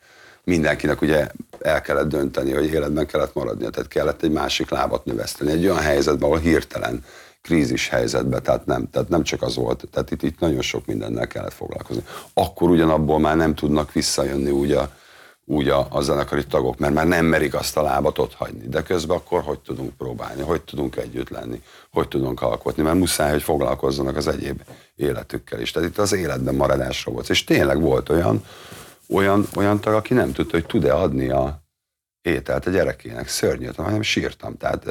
mindenkinek 0.43 1.01
ugye 1.01 1.27
el 1.59 1.81
kellett 1.81 2.07
dönteni, 2.07 2.53
hogy 2.53 2.65
életben 2.65 3.05
kellett 3.05 3.33
maradnia, 3.33 3.69
tehát 3.69 3.89
kellett 3.89 4.23
egy 4.23 4.31
másik 4.31 4.69
lábat 4.69 5.05
növeszteni, 5.05 5.51
egy 5.51 5.65
olyan 5.65 5.79
helyzetben, 5.79 6.29
ahol 6.29 6.39
hirtelen 6.39 7.03
krízis 7.41 7.89
helyzetben, 7.89 8.43
tehát 8.43 8.65
nem, 8.65 8.89
tehát 8.91 9.09
nem 9.09 9.23
csak 9.23 9.41
az 9.41 9.55
volt, 9.55 9.83
tehát 9.91 10.11
itt, 10.11 10.23
itt 10.23 10.39
nagyon 10.39 10.61
sok 10.61 10.85
mindennel 10.85 11.27
kellett 11.27 11.53
foglalkozni. 11.53 12.03
Akkor 12.33 12.69
ugyanabból 12.69 13.19
már 13.19 13.35
nem 13.35 13.55
tudnak 13.55 13.93
visszajönni 13.93 14.51
úgy 14.51 14.71
a, 14.71 14.91
úgy 15.45 15.69
a, 15.69 15.87
a 15.89 16.01
zenekari 16.01 16.45
tagok, 16.45 16.77
mert 16.77 16.93
már 16.93 17.07
nem 17.07 17.25
merik 17.25 17.53
azt 17.53 17.77
a 17.77 17.81
lábat 17.81 18.17
ott 18.17 18.33
hagyni. 18.33 18.67
De 18.67 18.83
közben 18.83 19.17
akkor 19.17 19.41
hogy 19.41 19.59
tudunk 19.59 19.93
próbálni, 19.97 20.41
hogy 20.41 20.61
tudunk 20.61 20.95
együtt 20.95 21.29
lenni, 21.29 21.61
hogy 21.91 22.07
tudunk 22.07 22.41
alkotni, 22.41 22.83
mert 22.83 22.97
muszáj, 22.97 23.31
hogy 23.31 23.43
foglalkozzanak 23.43 24.15
az 24.15 24.27
egyéb 24.27 24.61
életükkel 24.95 25.59
is. 25.59 25.71
Tehát 25.71 25.89
itt 25.89 25.97
az 25.97 26.13
életben 26.13 26.55
maradásra 26.55 27.11
volt. 27.11 27.29
És 27.29 27.43
tényleg 27.43 27.81
volt 27.81 28.09
olyan, 28.09 28.43
olyan, 29.13 29.47
olyan 29.55 29.79
tag, 29.79 29.93
aki 29.93 30.13
nem 30.13 30.31
tudta, 30.31 30.55
hogy 30.55 30.65
tud-e 30.65 30.93
adni 30.93 31.29
a 31.29 31.63
ételt 32.21 32.65
a 32.65 32.69
gyerekének. 32.69 33.27
Szörnyűt, 33.27 33.75
hanem 33.75 34.01
sírtam. 34.01 34.57
Tehát, 34.57 34.83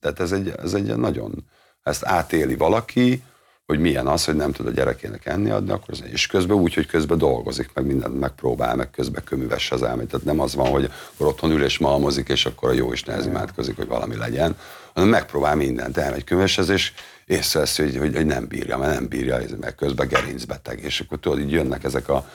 tehát 0.00 0.20
ez, 0.20 0.32
egy, 0.32 0.52
ez 0.62 0.74
egy 0.74 0.96
nagyon, 0.96 1.44
ezt 1.82 2.04
átéli 2.04 2.54
valaki, 2.54 3.22
hogy 3.66 3.78
milyen 3.78 4.06
az, 4.06 4.24
hogy 4.24 4.34
nem 4.34 4.52
tud 4.52 4.66
a 4.66 4.70
gyerekének 4.70 5.26
enni 5.26 5.50
adni, 5.50 5.70
akkor 5.70 5.88
az, 5.90 6.02
és 6.06 6.26
közben 6.26 6.56
úgy, 6.56 6.74
hogy 6.74 6.86
közben 6.86 7.18
dolgozik, 7.18 7.70
meg 7.74 7.86
mindent 7.86 8.20
megpróbál, 8.20 8.76
meg 8.76 8.90
közben 8.90 9.24
köműves 9.24 9.70
az 9.70 9.82
elmegy. 9.82 10.06
Tehát 10.06 10.26
nem 10.26 10.40
az 10.40 10.54
van, 10.54 10.70
hogy 10.70 10.90
akkor 11.14 11.26
otthon 11.26 11.50
ül 11.50 11.64
és 11.64 11.78
malmozik, 11.78 12.28
és 12.28 12.46
akkor 12.46 12.68
a 12.68 12.72
jó 12.72 12.92
is 12.92 13.04
imádkozik, 13.24 13.76
hogy 13.76 13.86
valami 13.86 14.16
legyen, 14.16 14.56
hanem 14.94 15.08
megpróbál 15.08 15.54
mindent, 15.54 15.96
elmegy 15.96 16.24
köműveshez, 16.24 16.68
és 16.68 16.92
észreveszi, 17.26 17.82
hogy, 17.82 17.96
hogy, 17.96 18.16
hogy, 18.16 18.26
nem 18.26 18.46
bírja, 18.46 18.78
mert 18.78 18.94
nem 18.94 19.08
bírja, 19.08 19.40
meg 19.60 19.74
közben 19.74 20.08
gerincbeteg, 20.08 20.80
és 20.82 21.00
akkor 21.00 21.18
tudod, 21.18 21.38
így 21.38 21.52
jönnek 21.52 21.84
ezek 21.84 22.08
a 22.08 22.28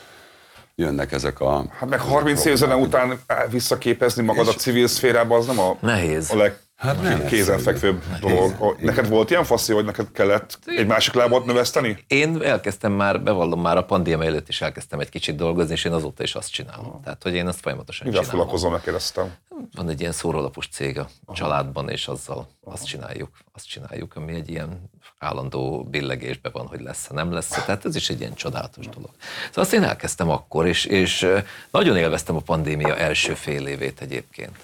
jönnek 0.79 1.11
ezek 1.11 1.39
a... 1.39 1.65
Hát 1.79 1.89
meg 1.89 1.99
30 1.99 2.45
év 2.45 2.55
zene 2.55 2.75
után 2.75 3.19
visszaképezni 3.49 4.23
magad 4.23 4.47
a 4.47 4.53
civil 4.53 4.87
szférába, 4.87 5.35
az 5.37 5.45
nem 5.45 5.59
a, 5.59 5.77
Nehéz. 5.81 6.31
a 6.31 6.35
leg 6.35 6.57
Hát 6.75 7.01
nem, 7.01 7.25
kézenfekvőbb 7.25 8.03
dolog. 8.21 8.53
A- 8.59 8.75
Neked 8.81 9.09
volt 9.09 9.29
ilyen 9.29 9.43
faszi, 9.43 9.73
hogy 9.73 9.85
neked 9.85 10.11
kellett 10.11 10.59
egy 10.65 10.87
másik 10.87 11.13
lábat 11.13 11.45
növeszteni? 11.45 12.03
Én 12.07 12.41
elkezdtem 12.43 12.91
már, 12.91 13.21
bevallom 13.23 13.61
már 13.61 13.77
a 13.77 13.83
pandémia 13.85 14.25
előtt 14.27 14.49
is 14.49 14.61
elkezdtem 14.61 14.99
egy 14.99 15.09
kicsit 15.09 15.35
dolgozni, 15.35 15.73
és 15.73 15.85
én 15.85 15.91
azóta 15.91 16.23
is 16.23 16.35
azt 16.35 16.51
csinálom. 16.51 16.99
Tehát, 17.03 17.23
hogy 17.23 17.33
én 17.33 17.47
azt 17.47 17.59
folyamatosan 17.59 18.07
Mivel 18.07 18.21
csinálom. 18.21 18.39
foglalkozom, 18.39 18.71
megkérdeztem. 18.71 19.33
Van 19.75 19.89
egy 19.89 19.99
ilyen 19.99 20.11
szórólapos 20.11 20.67
cég 20.71 20.99
a 21.25 21.33
családban, 21.33 21.89
és 21.89 22.07
azzal 22.07 22.47
azt 22.63 22.85
csináljuk, 22.85 23.29
azt 23.53 23.67
csináljuk, 23.67 24.15
ami 24.15 24.33
egy 24.33 24.49
ilyen 24.49 24.89
állandó 25.19 25.83
billegésbe 25.83 26.49
van, 26.49 26.67
hogy 26.67 26.81
lesz 26.81 27.07
nem 27.07 27.31
lesz 27.31 27.47
Tehát 27.47 27.85
ez 27.85 27.95
is 27.95 28.09
egy 28.09 28.19
ilyen 28.19 28.33
csodálatos 28.33 28.85
dolog. 28.85 29.09
Szóval 29.47 29.63
azt 29.63 29.73
én 29.73 29.83
elkezdtem 29.83 30.29
akkor, 30.29 30.67
és, 30.67 30.85
és 30.85 31.27
nagyon 31.71 31.97
élveztem 31.97 32.35
a 32.35 32.39
pandémia 32.39 32.97
első 32.97 33.33
fél 33.33 33.67
évét 33.67 34.01
egyébként. 34.01 34.55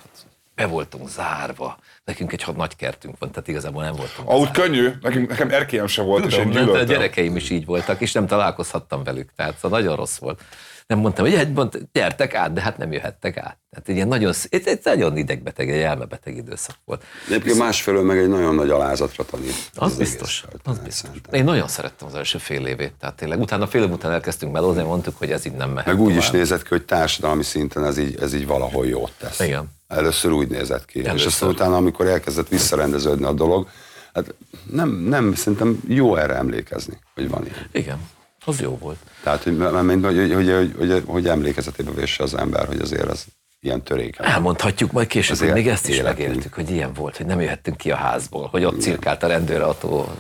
Be 0.55 0.65
voltunk 0.65 1.09
zárva, 1.09 1.77
nekünk 2.05 2.31
egy 2.31 2.45
nagy 2.55 2.75
kertünk 2.75 3.15
van, 3.19 3.31
tehát 3.31 3.47
igazából 3.47 3.83
nem 3.83 3.95
voltunk 3.95 4.29
Ahogy 4.29 4.51
könnyű, 4.51 4.91
nekem, 5.01 5.21
nekem 5.21 5.49
erkélyem 5.49 5.87
se 5.87 6.01
volt, 6.01 6.25
és 6.25 6.33
én 6.33 6.39
Tudom, 6.39 6.53
de 6.53 6.59
a 6.59 6.63
gyűlöltem. 6.63 6.95
gyerekeim 6.95 7.35
is 7.35 7.49
így 7.49 7.65
voltak, 7.65 8.01
és 8.01 8.11
nem 8.11 8.27
találkozhattam 8.27 9.03
velük, 9.03 9.29
tehát 9.35 9.57
szóval 9.57 9.79
nagyon 9.79 9.95
rossz 9.95 10.17
volt. 10.17 10.41
Nem 10.88 10.99
mondtam, 10.99 11.25
hogy 11.25 11.33
egy 11.33 11.53
mond, 11.53 11.79
gyertek 11.91 12.33
át, 12.33 12.53
de 12.53 12.61
hát 12.61 12.77
nem 12.77 12.91
jöhettek 12.91 13.38
át. 13.38 13.57
Tehát 13.69 13.89
egy 13.89 13.95
ilyen 13.95 14.07
nagyon, 14.07 14.33
egy, 14.49 14.67
egy 14.67 14.79
nagyon 14.83 15.17
idegbeteg, 15.17 15.71
egy 15.71 15.81
elmebeteg 15.81 16.38
időszak 16.38 16.75
volt. 16.86 17.03
Egyébként 17.27 17.57
másfelől 17.57 18.03
meg 18.03 18.17
egy 18.17 18.27
nagyon 18.27 18.55
nagy 18.55 18.69
alázatra 18.69 19.25
tanít. 19.25 19.53
Az, 19.75 19.91
az 19.91 19.97
biztos, 19.97 20.43
egész 20.47 20.59
az 20.63 20.77
biztos. 20.77 20.93
szerintem. 20.93 21.33
Én 21.33 21.43
nagyon 21.43 21.67
szerettem 21.67 22.07
az 22.07 22.15
első 22.15 22.38
fél 22.38 22.65
évét, 22.65 22.93
tehát 22.99 23.15
tényleg 23.15 23.39
utána 23.39 23.67
fél 23.67 23.83
év 23.83 23.91
után 23.91 24.11
elkezdtünk 24.11 24.51
melózni, 24.51 24.83
mondtuk, 24.83 25.17
hogy 25.17 25.31
ez 25.31 25.45
így 25.45 25.53
nem 25.53 25.69
mehet 25.69 25.93
Meg 25.93 26.01
úgy 26.01 26.15
is 26.15 26.25
tovább. 26.25 26.33
nézett 26.33 26.61
ki, 26.61 26.67
hogy 26.69 26.86
társadalmi 26.86 27.43
szinten 27.43 27.86
ez 27.86 27.97
így, 27.97 28.17
ez 28.21 28.33
így 28.33 28.47
valahol 28.47 28.86
jót 28.88 29.11
tesz. 29.19 29.39
Igen. 29.39 29.69
Először 29.88 30.31
úgy 30.31 30.47
nézett 30.47 30.86
ki. 30.86 30.99
Először. 30.99 31.17
És 31.19 31.25
aztán 31.25 31.49
utána, 31.49 31.75
amikor 31.75 32.07
elkezdett 32.07 32.47
visszarendeződni 32.47 33.25
a 33.25 33.33
dolog, 33.33 33.67
hát 34.13 34.33
nem, 34.71 34.89
nem, 34.89 35.33
szerintem 35.36 35.79
jó 35.88 36.15
erre 36.15 36.33
emlékezni, 36.36 36.97
hogy 37.13 37.29
van 37.29 37.45
ilyen. 37.45 37.69
Igen, 37.71 37.99
az 38.45 38.61
jó 38.61 38.77
volt. 38.77 38.97
Tehát, 39.23 39.43
hogy, 39.43 39.57
hogy, 39.59 40.15
hogy, 40.15 40.33
hogy, 40.33 40.73
hogy, 40.77 41.03
hogy 41.05 41.27
emlékezetébe 41.27 41.91
vésse 41.91 42.23
az 42.23 42.33
ember, 42.33 42.67
hogy 42.67 42.79
azért 42.79 43.09
az 43.09 43.25
ilyen 43.59 43.83
törékeny. 43.83 44.25
Elmondhatjuk 44.25 44.91
majd 44.91 45.07
később, 45.07 45.35
Azért 45.35 45.51
hogy 45.51 45.61
még 45.61 45.71
ezt 45.71 45.87
is 45.87 45.97
életünk. 45.97 46.17
megéltük, 46.27 46.53
hogy 46.53 46.69
ilyen 46.71 46.93
volt, 46.93 47.17
hogy 47.17 47.25
nem 47.25 47.41
jöhettünk 47.41 47.77
ki 47.77 47.91
a 47.91 47.95
házból, 47.95 48.47
hogy 48.47 48.63
ott 48.63 48.81
cirkált 48.81 49.23
a 49.23 49.27
rendőrautó 49.27 49.99
a 49.99 50.15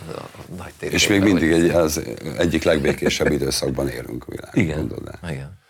nagy 0.57 0.73
térségben, 0.79 0.91
És 0.91 1.07
még 1.07 1.21
mindig 1.21 1.51
egy, 1.51 1.69
az 1.69 2.01
egyik 2.37 2.63
legbékésebb 2.63 3.31
időszakban 3.31 3.87
élünk 3.89 4.23
a 4.27 4.31
világon. 4.31 4.63
Igen, 4.63 4.77
Gondold 4.77 5.07
el. 5.21 5.31
igen. 5.31 5.63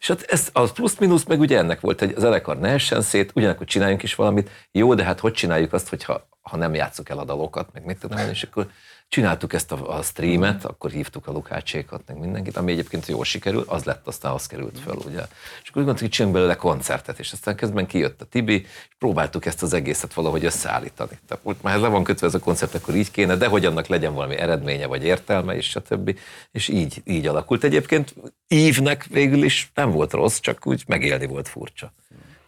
És 0.00 0.08
hát 0.08 0.22
ez, 0.22 0.48
az 0.52 0.72
plusz-minusz 0.72 1.24
meg 1.24 1.40
ugye 1.40 1.58
ennek 1.58 1.80
volt, 1.80 1.98
hogy 1.98 2.12
az 2.16 2.22
zenekar 2.22 2.58
ne 2.58 2.68
essen 2.68 3.02
szét, 3.02 3.30
ugyanakkor 3.34 3.66
csináljunk 3.66 4.02
is 4.02 4.14
valamit. 4.14 4.50
Jó, 4.72 4.94
de 4.94 5.04
hát 5.04 5.20
hogy 5.20 5.32
csináljuk 5.32 5.72
azt, 5.72 5.88
hogyha 5.88 6.28
ha 6.42 6.56
nem 6.56 6.74
játsszuk 6.74 7.08
el 7.08 7.18
a 7.18 7.24
dalokat, 7.24 7.68
meg 7.72 7.84
mit 7.84 7.98
tudom 7.98 8.18
én, 8.18 8.28
és 8.28 8.42
akkor 8.42 8.66
csináltuk 9.12 9.52
ezt 9.52 9.72
a, 9.72 9.96
a 9.96 10.02
streamet, 10.02 10.64
akkor 10.64 10.90
hívtuk 10.90 11.26
a 11.26 11.32
Lukácsékat, 11.32 12.02
meg 12.06 12.18
mindenkit, 12.18 12.56
ami 12.56 12.72
egyébként 12.72 13.06
jól 13.06 13.24
sikerült, 13.24 13.68
az 13.68 13.84
lett, 13.84 14.06
aztán 14.06 14.32
az 14.32 14.46
került 14.46 14.78
föl, 14.78 14.94
ugye. 14.94 15.20
És 15.62 15.68
akkor 15.68 15.82
úgy 15.82 15.84
gondoltuk, 15.84 16.00
hogy 16.00 16.08
csinálunk 16.08 16.36
belőle 16.38 16.56
koncertet, 16.56 17.18
és 17.18 17.32
aztán 17.32 17.56
közben 17.56 17.86
kijött 17.86 18.20
a 18.20 18.24
Tibi, 18.24 18.54
és 18.54 18.94
próbáltuk 18.98 19.46
ezt 19.46 19.62
az 19.62 19.72
egészet 19.72 20.14
valahogy 20.14 20.44
összeállítani. 20.44 21.18
Tehát 21.28 21.44
úgy 21.44 21.56
már 21.62 21.78
le 21.78 21.88
van 21.88 22.04
kötve 22.04 22.26
ez 22.26 22.34
a 22.34 22.38
koncert, 22.38 22.74
akkor 22.74 22.94
így 22.94 23.10
kéne, 23.10 23.36
de 23.36 23.46
hogy 23.46 23.64
annak 23.64 23.86
legyen 23.86 24.14
valami 24.14 24.36
eredménye, 24.36 24.86
vagy 24.86 25.04
értelme, 25.04 25.56
és 25.56 25.68
stb. 25.68 26.18
És 26.50 26.68
így, 26.68 27.02
így 27.04 27.26
alakult. 27.26 27.64
Egyébként 27.64 28.14
ívnek 28.48 29.04
végül 29.04 29.42
is 29.42 29.70
nem 29.74 29.90
volt 29.90 30.12
rossz, 30.12 30.38
csak 30.38 30.66
úgy 30.66 30.84
megélni 30.86 31.26
volt 31.26 31.48
furcsa. 31.48 31.92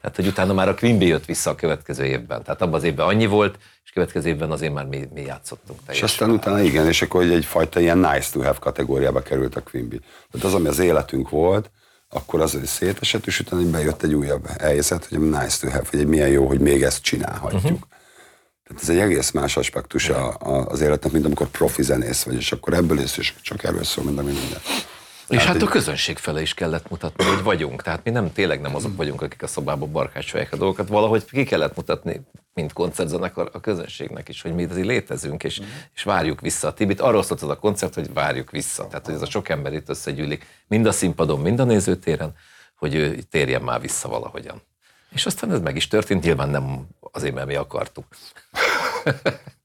Tehát, 0.05 0.19
hogy 0.19 0.29
utána 0.29 0.53
már 0.53 0.69
a 0.69 0.75
Quimby 0.75 1.07
jött 1.07 1.25
vissza 1.25 1.51
a 1.51 1.55
következő 1.55 2.05
évben. 2.05 2.43
Tehát 2.43 2.63
abban 2.63 2.75
az 2.75 2.83
évben 2.83 3.07
annyi 3.07 3.27
volt, 3.27 3.59
és 3.85 3.91
következő 3.91 4.29
évben 4.29 4.51
azért 4.51 4.73
már 4.73 4.87
mi, 4.87 5.09
mi 5.15 5.21
játszottunk 5.21 5.79
És 5.79 5.85
teljesen. 5.85 6.09
aztán 6.09 6.31
utána 6.31 6.61
igen, 6.61 6.87
és 6.87 7.03
akkor 7.03 7.23
egyfajta 7.23 7.81
ilyen 7.81 7.99
nice 7.99 8.29
to 8.33 8.41
have 8.41 8.57
kategóriába 8.61 9.21
került 9.21 9.57
a 9.57 9.63
Quimby. 9.63 10.01
Tehát 10.31 10.47
az, 10.47 10.55
ami 10.55 10.69
az 10.69 10.79
életünk 10.79 11.29
volt, 11.31 11.71
akkor 12.09 12.41
az 12.41 12.59
szétesett, 12.65 13.27
és 13.27 13.41
utána 13.41 13.71
bejött 13.71 14.03
egy 14.03 14.15
újabb 14.15 14.47
helyzet, 14.47 15.07
hogy 15.07 15.21
nice 15.21 15.57
to 15.61 15.71
have, 15.71 15.85
hogy 15.91 16.01
egy 16.01 16.07
milyen 16.07 16.29
jó, 16.29 16.47
hogy 16.47 16.61
még 16.61 16.83
ezt 16.83 17.03
csinálhatjuk. 17.03 17.63
Uh-huh. 17.63 17.79
Tehát 18.65 18.83
ez 18.83 18.89
egy 18.89 18.99
egész 18.99 19.31
más 19.31 19.57
aspektus 19.57 20.09
a, 20.09 20.37
a, 20.39 20.67
az 20.67 20.81
életnek, 20.81 21.13
mint 21.13 21.25
amikor 21.25 21.47
profi 21.47 21.83
zenész 21.83 22.23
vagy, 22.23 22.35
és 22.35 22.53
akkor 22.53 22.73
ebből 22.73 22.99
is, 22.99 23.19
és 23.19 23.35
csak 23.43 23.65
erről 23.65 23.85
szól 23.85 24.05
minden 24.05 24.25
minden. 24.25 24.61
És 25.29 25.39
hát, 25.39 25.47
hát 25.47 25.63
a 25.63 25.67
közönség 25.67 26.19
fele 26.19 26.41
is 26.41 26.55
kellett 26.55 26.91
mutatni, 26.91 27.25
hogy 27.25 27.43
vagyunk. 27.43 27.83
Tehát 27.83 28.05
mi 28.05 28.11
nem 28.11 28.33
tényleg 28.33 28.61
nem 28.61 28.75
azok 28.75 28.97
vagyunk, 28.97 29.23
akik 29.23 29.43
a 29.43 29.47
szobában 29.47 29.93
barkácsolják 29.93 30.53
a 30.53 30.57
dolgokat. 30.57 30.89
Valahogy 30.89 31.25
ki 31.25 31.45
kellett 31.45 31.77
mutatni, 31.77 32.21
mint 32.55 32.73
koncertzenekar 32.73 33.51
a 33.53 33.61
közönségnek 33.61 34.29
is, 34.29 34.43
hogy 34.43 34.55
mi 34.55 34.65
azért 34.65 34.87
létezünk, 34.87 35.45
és, 35.45 35.61
és 35.95 36.03
várjuk 36.03 36.41
vissza 36.41 36.69
a 36.69 36.73
Tibit. 36.73 37.01
Arról 37.01 37.23
szólt 37.23 37.43
az 37.43 37.49
a 37.49 37.59
koncert, 37.59 37.95
hogy 37.95 38.13
várjuk 38.13 38.51
vissza. 38.51 38.87
Tehát, 38.87 39.07
hogy 39.07 39.15
ez 39.15 39.23
a 39.23 39.31
sok 39.31 39.49
ember 39.49 39.73
itt 39.73 39.89
összegyűlik, 39.89 40.47
mind 40.67 40.87
a 40.87 40.93
színpadon, 40.93 41.41
mind 41.41 41.61
a 41.61 41.65
nézőtéren, 41.65 42.35
hogy 42.75 42.95
ő 42.95 43.19
térjen 43.31 43.63
már 43.63 43.81
vissza 43.81 44.09
valahogyan. 44.09 44.63
És 45.11 45.27
aztán 45.27 45.53
ez 45.53 45.61
meg 45.61 45.77
is 45.77 45.89
történt, 45.89 46.23
nyilván 46.23 46.49
nem 46.49 46.87
azért, 47.13 47.35
mert 47.35 47.47
mi 47.47 47.55
akartuk. 47.55 48.07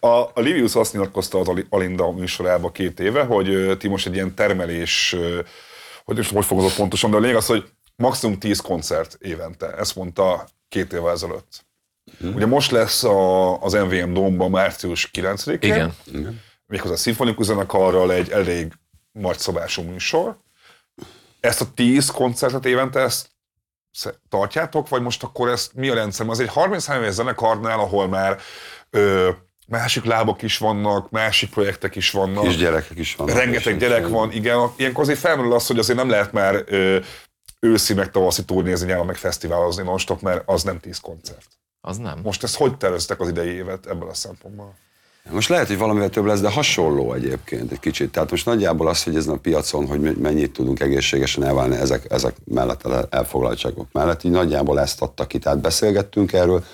A, 0.00 0.06
a 0.06 0.32
Livius 0.34 0.74
azt 0.74 0.92
nyilatkozta 0.92 1.38
az 1.38 1.50
Alinda 1.68 2.10
műsorába 2.10 2.70
két 2.70 3.00
éve, 3.00 3.22
hogy 3.22 3.76
ti 3.78 3.88
most 3.88 4.06
egy 4.06 4.14
ilyen 4.14 4.34
termelés, 4.34 5.16
hogy 6.04 6.16
most 6.16 6.32
hogy 6.32 6.44
fogalmazok 6.44 6.78
pontosan, 6.78 7.10
de 7.10 7.16
a 7.16 7.20
lényeg 7.20 7.36
az, 7.36 7.46
hogy 7.46 7.70
maximum 7.96 8.38
10 8.38 8.60
koncert 8.60 9.16
évente. 9.20 9.72
Ezt 9.76 9.96
mondta 9.96 10.48
két 10.68 10.92
évvel 10.92 11.10
ezelőtt. 11.10 11.64
Hmm. 12.18 12.34
Ugye 12.34 12.46
most 12.46 12.70
lesz 12.70 13.04
a, 13.04 13.60
az 13.62 13.72
MVM 13.72 14.12
Domban 14.12 14.50
március 14.50 15.10
9-én. 15.12 15.58
Igen. 16.06 16.40
Méghozzá 16.66 16.94
a 16.94 16.96
szimfonikus 16.96 17.46
zenekarral 17.46 18.12
egy 18.12 18.30
elég 18.30 18.72
nagyszabású 19.12 19.82
műsor. 19.82 20.38
Ezt 21.40 21.60
a 21.60 21.66
10 21.74 22.10
koncertet 22.10 22.66
évente 22.66 23.00
ezt 23.00 23.30
tartjátok, 24.28 24.88
vagy 24.88 25.02
most 25.02 25.22
akkor 25.22 25.48
ezt 25.48 25.74
mi 25.74 25.88
a 25.88 25.94
rendszer? 25.94 26.28
Az 26.28 26.40
egy 26.40 26.48
33 26.48 27.02
éves 27.02 27.14
zenekarnál, 27.14 27.78
ahol 27.78 28.08
már 28.08 28.40
ö, 28.90 29.30
másik 29.66 30.04
lábok 30.04 30.42
is 30.42 30.58
vannak, 30.58 31.10
másik 31.10 31.50
projektek 31.50 31.96
is 31.96 32.10
vannak. 32.10 32.44
És 32.44 32.56
gyerekek 32.56 32.98
is 32.98 33.14
vannak. 33.14 33.36
Rengeteg 33.36 33.78
gyerek 33.78 34.08
van, 34.08 34.32
igen. 34.32 34.70
Ilyenkor 34.76 35.02
azért 35.02 35.18
felmerül 35.18 35.52
az, 35.52 35.66
hogy 35.66 35.78
azért 35.78 35.98
nem 35.98 36.08
lehet 36.08 36.32
már 36.32 36.64
ö, 36.66 36.98
őszi 37.60 37.94
meg 37.94 38.10
tavaszi 38.10 38.44
turnézni, 38.44 38.86
nyáron 38.86 39.06
meg 39.06 39.16
fesztiválozni 39.16 39.82
non-stop, 39.82 40.20
mert 40.20 40.42
az 40.46 40.62
nem 40.62 40.80
tíz 40.80 40.98
koncert. 40.98 41.48
Az 41.80 41.96
nem. 41.96 42.18
Most 42.22 42.42
ezt 42.42 42.56
hogy 42.56 42.76
terveztek 42.76 43.20
az 43.20 43.28
idei 43.28 43.48
évet 43.48 43.86
ebből 43.86 44.08
a 44.08 44.14
szempontból? 44.14 44.74
Most 45.30 45.48
lehet, 45.48 45.66
hogy 45.66 45.78
valamivel 45.78 46.08
több 46.08 46.24
lesz, 46.24 46.40
de 46.40 46.50
hasonló 46.50 47.12
egyébként 47.12 47.72
egy 47.72 47.80
kicsit. 47.80 48.12
Tehát 48.12 48.30
most 48.30 48.46
nagyjából 48.46 48.88
az, 48.88 49.02
hogy 49.02 49.16
ezen 49.16 49.34
a 49.34 49.36
piacon, 49.36 49.86
hogy 49.86 50.00
mennyit 50.00 50.52
tudunk 50.52 50.80
egészségesen 50.80 51.44
elválni 51.44 51.76
ezek, 51.76 52.10
ezek 52.10 52.36
mellett, 52.44 52.86
elfoglaltságok 53.10 53.92
mellett, 53.92 54.24
így 54.24 54.30
nagyjából 54.30 54.80
ezt 54.80 55.02
adta 55.02 55.26
ki. 55.26 55.38
Tehát 55.38 55.60
beszélgettünk 55.60 56.32
erről, 56.32 56.64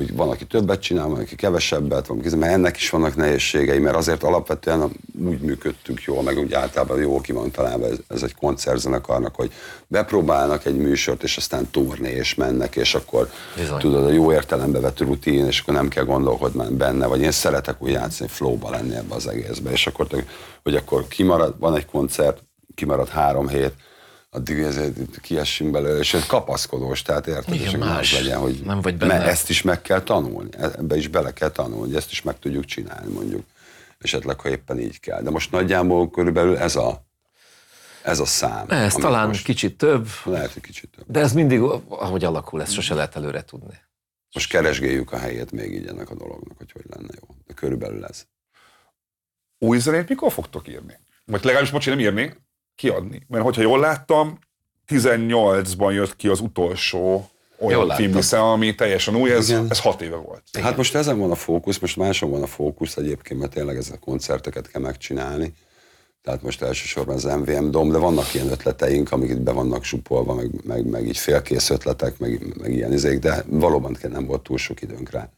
hogy 0.00 0.16
van, 0.16 0.28
aki 0.28 0.44
többet 0.44 0.80
csinál, 0.80 1.08
van, 1.08 1.20
aki 1.20 1.34
kevesebbet, 1.34 2.06
van, 2.06 2.22
mert 2.36 2.52
ennek 2.52 2.76
is 2.76 2.90
vannak 2.90 3.16
nehézségei, 3.16 3.78
mert 3.78 3.96
azért 3.96 4.22
alapvetően 4.22 4.90
úgy 5.24 5.40
működtünk 5.40 6.02
jól, 6.02 6.22
meg 6.22 6.38
úgy 6.38 6.52
általában 6.52 6.98
jó 6.98 7.20
ki 7.20 7.32
van 7.32 7.50
találva 7.50 7.86
ez, 7.86 7.96
ez 8.08 8.22
egy 8.22 8.34
koncertzenekarnak, 8.34 9.34
hogy 9.34 9.52
bepróbálnak 9.86 10.64
egy 10.64 10.76
műsort, 10.76 11.22
és 11.22 11.36
aztán 11.36 11.70
turné, 11.70 12.12
és 12.12 12.34
mennek, 12.34 12.76
és 12.76 12.94
akkor 12.94 13.30
Bizony. 13.56 13.78
tudod, 13.78 14.04
a 14.04 14.10
jó 14.10 14.32
értelembe 14.32 14.80
vett 14.80 15.00
rutin, 15.00 15.46
és 15.46 15.60
akkor 15.60 15.74
nem 15.74 15.88
kell 15.88 16.04
gondolkodni 16.04 16.74
benne, 16.74 17.06
vagy 17.06 17.20
én 17.20 17.30
szeretek 17.30 17.82
úgy 17.82 17.90
játszani, 17.90 18.30
flowba 18.30 18.70
lenni 18.70 18.94
ebbe 18.94 19.14
az 19.14 19.26
egészbe, 19.26 19.70
és 19.70 19.86
akkor, 19.86 20.06
hogy 20.62 20.74
akkor 20.74 21.08
kimarad, 21.08 21.54
van 21.58 21.76
egy 21.76 21.86
koncert, 21.86 22.42
kimarad 22.74 23.08
három 23.08 23.48
hét, 23.48 23.72
addig 24.30 24.58
ezért 24.58 25.20
kiessünk 25.20 25.70
belőle, 25.70 25.98
és 25.98 26.14
ez 26.14 26.26
kapaszkodós, 26.26 27.02
tehát 27.02 27.26
érted, 27.26 27.54
Igen, 27.54 27.66
és 27.66 27.76
más. 27.76 28.12
legyen, 28.12 28.38
hogy 28.38 28.60
nem 28.64 28.80
vagy 28.80 28.96
benne. 28.96 29.22
ezt 29.22 29.50
is 29.50 29.62
meg 29.62 29.82
kell 29.82 30.02
tanulni, 30.02 30.50
ebbe 30.58 30.96
is 30.96 31.08
bele 31.08 31.32
kell 31.32 31.50
tanulni, 31.50 31.80
hogy 31.86 31.94
ezt 31.94 32.10
is 32.10 32.22
meg 32.22 32.38
tudjuk 32.38 32.64
csinálni 32.64 33.12
mondjuk, 33.12 33.44
esetleg, 33.98 34.40
ha 34.40 34.48
éppen 34.48 34.78
így 34.78 35.00
kell. 35.00 35.22
De 35.22 35.30
most 35.30 35.50
nagyjából 35.50 36.10
körülbelül 36.10 36.56
ez 36.58 36.76
a, 36.76 37.04
ez 38.02 38.18
a 38.18 38.24
szám. 38.24 38.70
Ez 38.70 38.94
talán 38.94 39.26
most, 39.26 39.44
kicsit 39.44 39.76
több. 39.76 40.08
Lehet, 40.24 40.52
hogy 40.52 40.62
kicsit 40.62 40.90
több. 40.96 41.04
De 41.08 41.20
ez 41.20 41.32
mindig, 41.32 41.60
ahogy 41.88 42.24
alakul, 42.24 42.62
ezt 42.62 42.72
sose 42.72 42.94
lehet 42.94 43.16
előre 43.16 43.44
tudni. 43.44 43.74
Most 44.32 44.50
keresgéljük 44.50 45.12
a 45.12 45.18
helyét 45.18 45.52
még 45.52 45.72
így 45.74 45.86
ennek 45.86 46.10
a 46.10 46.14
dolognak, 46.14 46.58
hogy 46.58 46.72
hogy 46.72 46.84
lenne 46.88 47.12
jó. 47.20 47.34
De 47.46 47.54
körülbelül 47.54 48.04
ez. 48.04 48.26
Új 49.58 49.78
zenét 49.78 50.08
mikor 50.08 50.32
fogtok 50.32 50.68
írni? 50.68 50.98
Vagy 51.24 51.44
legalábbis, 51.44 51.70
bocsi, 51.70 51.88
nem 51.88 51.98
írni, 51.98 52.36
kiadni. 52.80 53.22
Mert 53.28 53.44
hogyha 53.44 53.62
jól 53.62 53.78
láttam, 53.78 54.38
18-ban 54.88 55.92
jött 55.92 56.16
ki 56.16 56.28
az 56.28 56.40
utolsó 56.40 57.30
olyan 57.58 57.90
filmvisze, 57.90 58.40
ami 58.40 58.74
teljesen 58.74 59.16
új, 59.16 59.32
ez, 59.32 59.50
ez 59.68 59.80
hat 59.80 60.00
éve 60.00 60.16
volt. 60.16 60.42
Igen. 60.52 60.66
Hát 60.66 60.76
most 60.76 60.94
ezen 60.94 61.18
van 61.18 61.30
a 61.30 61.34
fókusz, 61.34 61.78
most 61.78 61.96
máson 61.96 62.30
van 62.30 62.42
a 62.42 62.46
fókusz 62.46 62.96
egyébként, 62.96 63.40
mert 63.40 63.52
tényleg 63.52 63.76
ezek 63.76 63.94
a 63.94 64.04
koncerteket 64.04 64.70
kell 64.70 64.80
megcsinálni. 64.80 65.54
Tehát 66.22 66.42
most 66.42 66.62
elsősorban 66.62 67.14
az 67.14 67.24
MVM 67.24 67.70
Dom, 67.70 67.90
de 67.90 67.98
vannak 67.98 68.34
ilyen 68.34 68.50
ötleteink, 68.50 69.12
amik 69.12 69.30
itt 69.30 69.40
be 69.40 69.52
vannak 69.52 69.84
supolva, 69.84 70.34
meg, 70.34 70.50
meg, 70.64 70.86
meg 70.86 71.06
így 71.06 71.18
félkész 71.18 71.70
ötletek, 71.70 72.18
meg, 72.18 72.56
meg 72.60 72.72
ilyen 72.72 72.92
izék, 72.92 73.18
de 73.18 73.44
valóban 73.46 73.96
nem 74.02 74.26
volt 74.26 74.42
túl 74.42 74.58
sok 74.58 74.82
időnk 74.82 75.10
rá. 75.10 75.30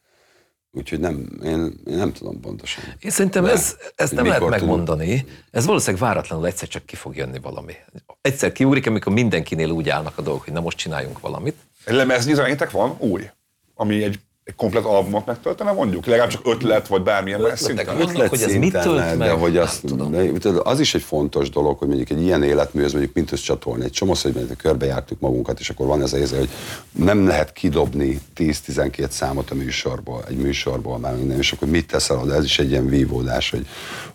Úgyhogy 0.74 1.00
nem, 1.00 1.28
én, 1.44 1.80
én 1.86 1.96
nem 1.96 2.12
tudom 2.12 2.40
pontosan. 2.40 2.84
Én 3.00 3.10
szerintem 3.10 3.44
ez, 3.44 3.76
ezt 3.94 4.12
nem 4.12 4.26
lehet 4.26 4.48
megmondani. 4.48 5.20
Tudom. 5.20 5.34
Ez 5.50 5.66
valószínűleg 5.66 6.02
váratlanul 6.02 6.46
egyszer 6.46 6.68
csak 6.68 6.86
ki 6.86 6.96
fog 6.96 7.16
jönni 7.16 7.38
valami. 7.38 7.72
Egyszer 8.20 8.52
kiúrik, 8.52 8.86
amikor 8.86 9.12
mindenkinél 9.12 9.70
úgy 9.70 9.88
állnak 9.88 10.18
a 10.18 10.22
dolgok, 10.22 10.44
hogy 10.44 10.52
na 10.52 10.60
most 10.60 10.76
csináljunk 10.76 11.20
valamit. 11.20 11.56
Egy 11.84 11.94
lemeznyi 11.94 12.34
van 12.70 12.96
új, 12.98 13.30
ami 13.74 14.02
egy 14.02 14.20
egy 14.44 14.54
komplet 14.54 14.84
albumot 14.84 15.26
megtöltene, 15.26 15.72
mondjuk? 15.72 16.06
Legalább 16.06 16.30
csak 16.30 16.46
ötlet, 16.46 16.86
vagy 16.86 17.02
bármilyen 17.02 17.40
más 17.40 17.58
szinten? 17.58 18.00
Ötlet 18.00 18.28
hogy 18.28 18.42
ez 18.42 18.54
mit 18.54 18.72
tölt 18.72 18.98
meg? 18.98 19.18
De 19.18 19.30
hogy 19.30 19.56
azt, 19.56 20.10
de, 20.38 20.48
az 20.62 20.80
is 20.80 20.94
egy 20.94 21.02
fontos 21.02 21.50
dolog, 21.50 21.78
hogy 21.78 21.88
mondjuk 21.88 22.10
egy 22.10 22.22
ilyen 22.22 22.42
életmű, 22.42 22.84
az 22.84 22.92
mondjuk 22.92 23.14
mint 23.14 23.42
csatolni. 23.42 23.84
Egy 23.84 23.90
csomó, 23.90 24.14
hogy 24.22 24.56
körbejártuk 24.56 25.20
magunkat, 25.20 25.60
és 25.60 25.70
akkor 25.70 25.86
van 25.86 26.02
ez 26.02 26.12
a 26.12 26.18
érzé, 26.18 26.36
hogy 26.36 26.48
nem 26.92 27.26
lehet 27.26 27.52
kidobni 27.52 28.20
10-12 28.36 29.08
számot 29.08 29.50
a 29.50 29.54
műsorból, 29.54 30.24
egy 30.28 30.36
műsorból 30.36 30.98
már 30.98 31.16
minden, 31.16 31.38
és 31.38 31.52
akkor 31.52 31.68
mit 31.68 31.86
teszel 31.86 32.18
oda? 32.18 32.34
Ez 32.34 32.44
is 32.44 32.58
egy 32.58 32.70
ilyen 32.70 32.88
vívódás, 32.88 33.50
hogy, 33.50 33.66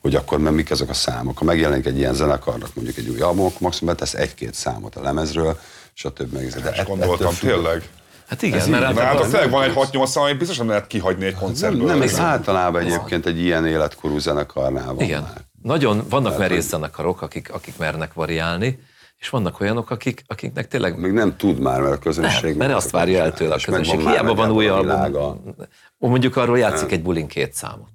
hogy 0.01 0.15
akkor 0.15 0.39
mert 0.39 0.55
mik 0.55 0.69
ezek 0.69 0.89
a 0.89 0.93
számok. 0.93 1.38
Ha 1.38 1.45
megjelenik 1.45 1.86
egy 1.86 1.97
ilyen 1.97 2.13
zenekarnak 2.13 2.69
mondjuk 2.73 2.97
egy 2.97 3.09
új 3.09 3.19
album, 3.19 3.45
akkor 3.45 3.61
maximum 3.61 3.93
betesz 3.93 4.13
egy-két 4.13 4.53
számot 4.53 4.95
a 4.95 5.01
lemezről, 5.01 5.59
stb. 5.93 6.34
Meg, 6.34 6.47
de 6.47 6.84
gondoltam, 6.88 7.34
tényleg. 7.39 7.89
Hát 8.28 8.41
igen, 8.41 8.59
ez 8.59 8.67
mert 8.67 8.99
hát 8.99 9.19
a 9.19 9.30
tényleg 9.30 9.49
van 9.49 9.63
egy 9.63 9.73
6 9.73 9.91
8 9.91 10.15
amit 10.15 10.38
biztosan 10.38 10.67
lehet 10.67 10.88
kihagyni 10.88 11.25
egy 11.25 11.36
koncertből. 11.36 11.88
Nem, 11.88 12.01
ez 12.01 12.19
általában 12.19 12.82
egyébként 12.82 13.25
egy 13.25 13.39
ilyen 13.39 13.65
életkorú 13.65 14.17
zenekarnál 14.17 14.93
van 14.93 15.03
Igen. 15.03 15.21
Már. 15.21 15.45
Nagyon, 15.61 16.05
vannak 16.09 16.32
hát, 16.32 16.39
merész 16.39 16.67
zenekarok, 16.67 17.21
akik, 17.21 17.53
akik 17.53 17.78
mernek 17.78 18.13
variálni, 18.13 18.80
és 19.17 19.30
vannak 19.30 19.59
olyanok, 19.59 19.89
akik, 19.89 20.23
akiknek 20.28 20.67
tényleg... 20.67 20.99
Még 20.99 21.11
nem 21.11 21.38
tud 21.38 21.59
már, 21.59 21.82
mert 21.82 21.93
a 21.93 21.99
közönség... 21.99 22.49
Nem, 22.49 22.57
mert 22.57 22.73
azt 22.73 22.89
várja 22.89 23.23
el 23.23 23.34
tőle 23.34 23.53
a 23.53 23.59
közönség. 23.65 23.99
Hiába 23.99 24.34
van 24.34 24.51
új 24.51 24.67
album. 24.67 25.55
Mondjuk 25.97 26.36
arról 26.36 26.57
játszik 26.57 26.91
egy 26.91 27.01
bulin 27.01 27.28
két 27.28 27.53
számot. 27.53 27.91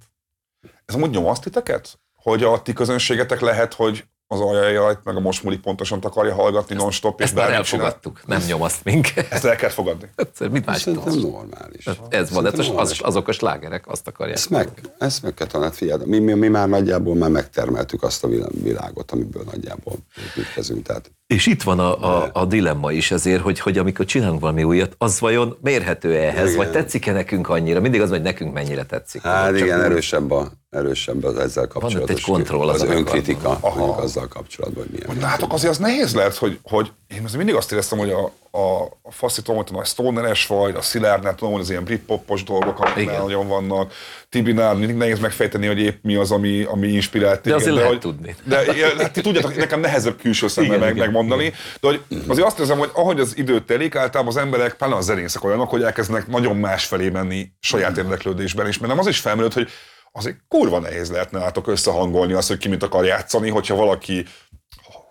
Ez 0.85 0.95
amúgy 0.95 1.11
nyomaszt 1.11 1.43
titeket? 1.43 1.99
Hogy 2.15 2.43
a 2.43 2.63
ti 2.63 2.73
közönségetek 2.73 3.41
lehet, 3.41 3.75
hogy 3.75 4.05
az 4.33 4.41
aljajajt, 4.41 4.99
meg 5.05 5.17
a 5.17 5.21
mosmuli 5.21 5.59
pontosan 5.59 5.99
akarja 6.03 6.35
hallgatni 6.35 6.75
non-stop. 6.75 7.21
Ezt 7.21 7.35
már 7.35 7.53
elfogadtuk, 7.53 8.21
csinál. 8.21 8.39
nem 8.39 8.47
nyomaszt 8.49 8.85
minket. 8.85 9.33
Ezt 9.33 9.45
el 9.45 9.57
kell 9.57 9.69
fogadni. 9.69 10.09
Mit 10.51 10.67
más 10.67 10.81
Szerintem 10.81 11.19
normális. 11.19 11.87
Ez 12.09 12.31
van, 12.31 12.47
ez 12.47 12.59
az, 12.77 13.01
azok 13.03 13.29
a 13.29 13.33
slágerek 13.33 13.89
azt 13.89 14.09
akarják. 14.09 14.37
Ezt 14.37 14.51
meg, 14.51 14.69
ezt 14.99 15.23
meg 15.23 15.35
kell 15.35 15.47
tanulni, 15.47 15.73
figyelj, 15.73 16.03
mi, 16.05 16.19
mi, 16.19 16.33
mi, 16.33 16.49
már 16.49 16.69
nagyjából 16.69 17.15
már 17.15 17.31
megtermeltük 17.31 18.03
azt 18.03 18.25
a 18.25 18.29
világot, 18.63 19.11
amiből 19.11 19.43
nagyjából 19.53 19.95
építkezünk. 20.29 20.87
Tehát 20.87 21.11
és 21.33 21.47
itt 21.47 21.63
van 21.63 21.79
a, 21.79 22.23
a, 22.23 22.31
a 22.33 22.45
dilemma 22.45 22.93
is 22.93 23.11
ezért, 23.11 23.43
hogy, 23.43 23.61
hogy 23.61 23.79
amikor 23.79 24.05
csinálunk 24.05 24.41
valami 24.41 24.65
újat, 24.65 24.95
az 24.99 25.21
vajon 25.21 25.57
mérhető 25.61 26.17
ehhez, 26.17 26.45
igen. 26.45 26.57
vagy 26.57 26.71
tetszik-e 26.71 27.13
nekünk 27.13 27.49
annyira? 27.49 27.81
Mindig 27.81 28.01
az, 28.01 28.11
hogy 28.11 28.23
nekünk 28.23 28.53
mennyire 28.53 28.85
tetszik. 28.85 29.23
Hát 29.23 29.57
igen, 29.57 29.79
úgy... 29.79 29.85
erősebb, 29.85 30.31
a, 30.31 30.53
erősebb 30.71 31.25
az 31.25 31.37
ezzel 31.37 31.67
kapcsolatos. 31.67 32.25
Van 32.25 32.37
egy 32.37 32.45
kontroll 32.45 32.69
az, 32.69 32.83
az 32.83 32.89
önkritika, 32.89 33.51
azzal 33.97 34.29
kapcsolatban, 34.29 34.85
hogy 34.91 35.01
milyen. 35.07 35.31
Látok, 35.31 35.53
azért 35.53 35.73
az 35.73 35.79
nehéz 35.79 36.15
lehet, 36.15 36.37
hogy, 36.37 36.59
hogy 36.63 36.93
én 37.15 37.25
azért 37.25 37.37
mindig 37.37 37.55
azt 37.55 37.73
éreztem, 37.73 37.99
hogy 37.99 38.11
a, 38.11 38.33
a, 38.51 38.83
a 39.03 39.11
Faszi 39.11 39.43
tudom, 39.43 39.57
hogy 39.57 39.69
a 39.71 39.77
nagy 39.77 39.87
stoneres 39.87 40.47
vagy, 40.47 40.75
a 40.75 40.83
Szilárdnál 40.83 41.35
tudom, 41.35 41.53
hogy 41.53 41.63
az 41.63 41.71
ilyen 41.71 41.85
britpopos 41.85 42.43
dolgok, 42.43 42.79
amik 42.81 43.11
nagyon 43.11 43.49
vannak. 43.49 43.93
Tibinál 44.29 44.75
mindig 44.75 44.97
nehéz 44.97 45.19
megfejteni, 45.19 45.67
hogy 45.67 45.79
épp 45.79 46.03
mi 46.03 46.15
az, 46.15 46.31
ami, 46.31 46.63
ami 46.63 46.89
inspirált 46.89 47.41
téged. 47.41 47.59
De 47.59 47.65
azért 47.65 47.75
de, 47.75 47.83
lehet 47.83 48.03
hogy, 48.03 48.13
tudni. 48.13 48.37
De, 48.45 48.65
de 48.97 49.09
ti 49.09 49.21
tudjátok, 49.21 49.57
nekem 49.57 49.81
nehezebb 49.81 50.21
külső 50.21 50.49
szemmel 50.49 50.79
meg, 50.79 50.97
megmondani. 50.97 51.53
De 51.81 51.89
hogy 51.89 52.03
azért 52.29 52.47
azt 52.47 52.59
érzem, 52.59 52.79
hogy 52.79 52.91
ahogy 52.93 53.21
az 53.21 53.37
idő 53.37 53.61
telik, 53.61 53.95
általában 53.95 54.35
az 54.35 54.41
emberek, 54.41 54.75
pláne 54.75 54.95
a 54.95 55.01
zenészek 55.01 55.45
olyanok, 55.45 55.71
hogy 55.71 55.83
elkezdenek 55.83 56.27
nagyon 56.27 56.57
más 56.57 56.85
felé 56.85 57.09
menni 57.09 57.53
saját 57.61 57.97
érdeklődésben 57.97 58.69
is. 58.69 58.79
Mert 58.79 58.93
nem 58.93 59.01
az 59.01 59.07
is 59.07 59.21
felmerült, 59.21 59.55
hogy 59.55 59.69
azért 60.13 60.37
kurva 60.49 60.79
nehéz 60.79 61.11
lehetne 61.11 61.39
látok 61.39 61.67
összehangolni 61.67 62.33
azt, 62.33 62.49
hogy 62.49 62.59
ki 62.59 62.69
mit 62.69 62.83
akar 62.83 63.05
játszani, 63.05 63.51
hogyha 63.51 63.75
valaki 63.75 64.25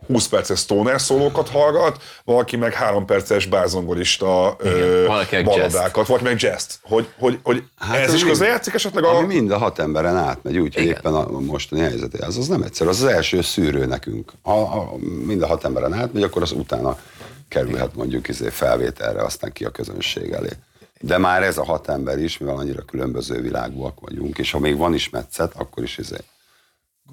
20 0.08 0.28
perces 0.28 0.60
stoner 0.60 1.02
szólókat 1.02 1.50
hallgat, 1.50 2.02
valaki 2.24 2.56
meg 2.56 2.74
3 2.74 3.06
perces 3.06 3.46
bázongorista 3.46 4.56
ö, 4.60 5.06
baladákat, 5.44 6.08
valaki 6.08 6.26
meg 6.26 6.42
jazz 6.42 6.74
hogy, 6.82 7.08
hogy, 7.20 7.40
hogy 7.44 7.64
hát 7.78 7.98
ez 7.98 8.14
is 8.14 8.24
közrejátszik 8.24 8.74
esetleg 8.74 9.04
a... 9.04 9.18
Ami 9.18 9.34
mind 9.34 9.52
a 9.52 9.58
hat 9.58 9.80
emberen 9.80 10.18
átmegy, 10.18 10.58
úgyhogy 10.58 10.84
Igen. 10.84 10.96
éppen 10.96 11.14
a 11.14 11.40
mostani 11.40 11.82
helyzet, 11.82 12.14
az, 12.14 12.38
az 12.38 12.48
nem 12.48 12.62
egyszer, 12.62 12.88
az 12.88 13.02
az 13.02 13.08
első 13.08 13.42
szűrő 13.42 13.86
nekünk. 13.86 14.32
Ha, 14.42 14.66
ha 14.66 14.96
mind 15.26 15.42
a 15.42 15.48
hat 15.48 15.66
emberen 15.66 15.94
átmegy, 15.94 16.24
akkor 16.24 16.42
az 16.42 16.52
utána 16.52 16.98
kerülhet 17.48 17.96
mondjuk 17.96 18.28
izé 18.28 18.50
felvételre, 18.50 19.24
aztán 19.24 19.52
ki 19.52 19.66
a 19.66 19.70
közönség 19.70 20.32
elé. 20.32 20.50
De 21.00 21.18
már 21.18 21.44
ez 21.44 21.58
a 21.58 21.66
hat 21.66 21.90
ember 21.90 22.20
is, 22.20 22.38
mivel 22.38 22.56
annyira 22.56 22.82
különböző 22.82 23.42
világúak 23.42 24.00
vagyunk, 24.00 24.38
és 24.38 24.52
ha 24.52 24.60
még 24.60 24.78
van 24.78 24.94
is 24.94 25.10
metszet, 25.10 25.54
akkor 25.56 25.84
is 25.84 25.98
izé. 25.98 26.18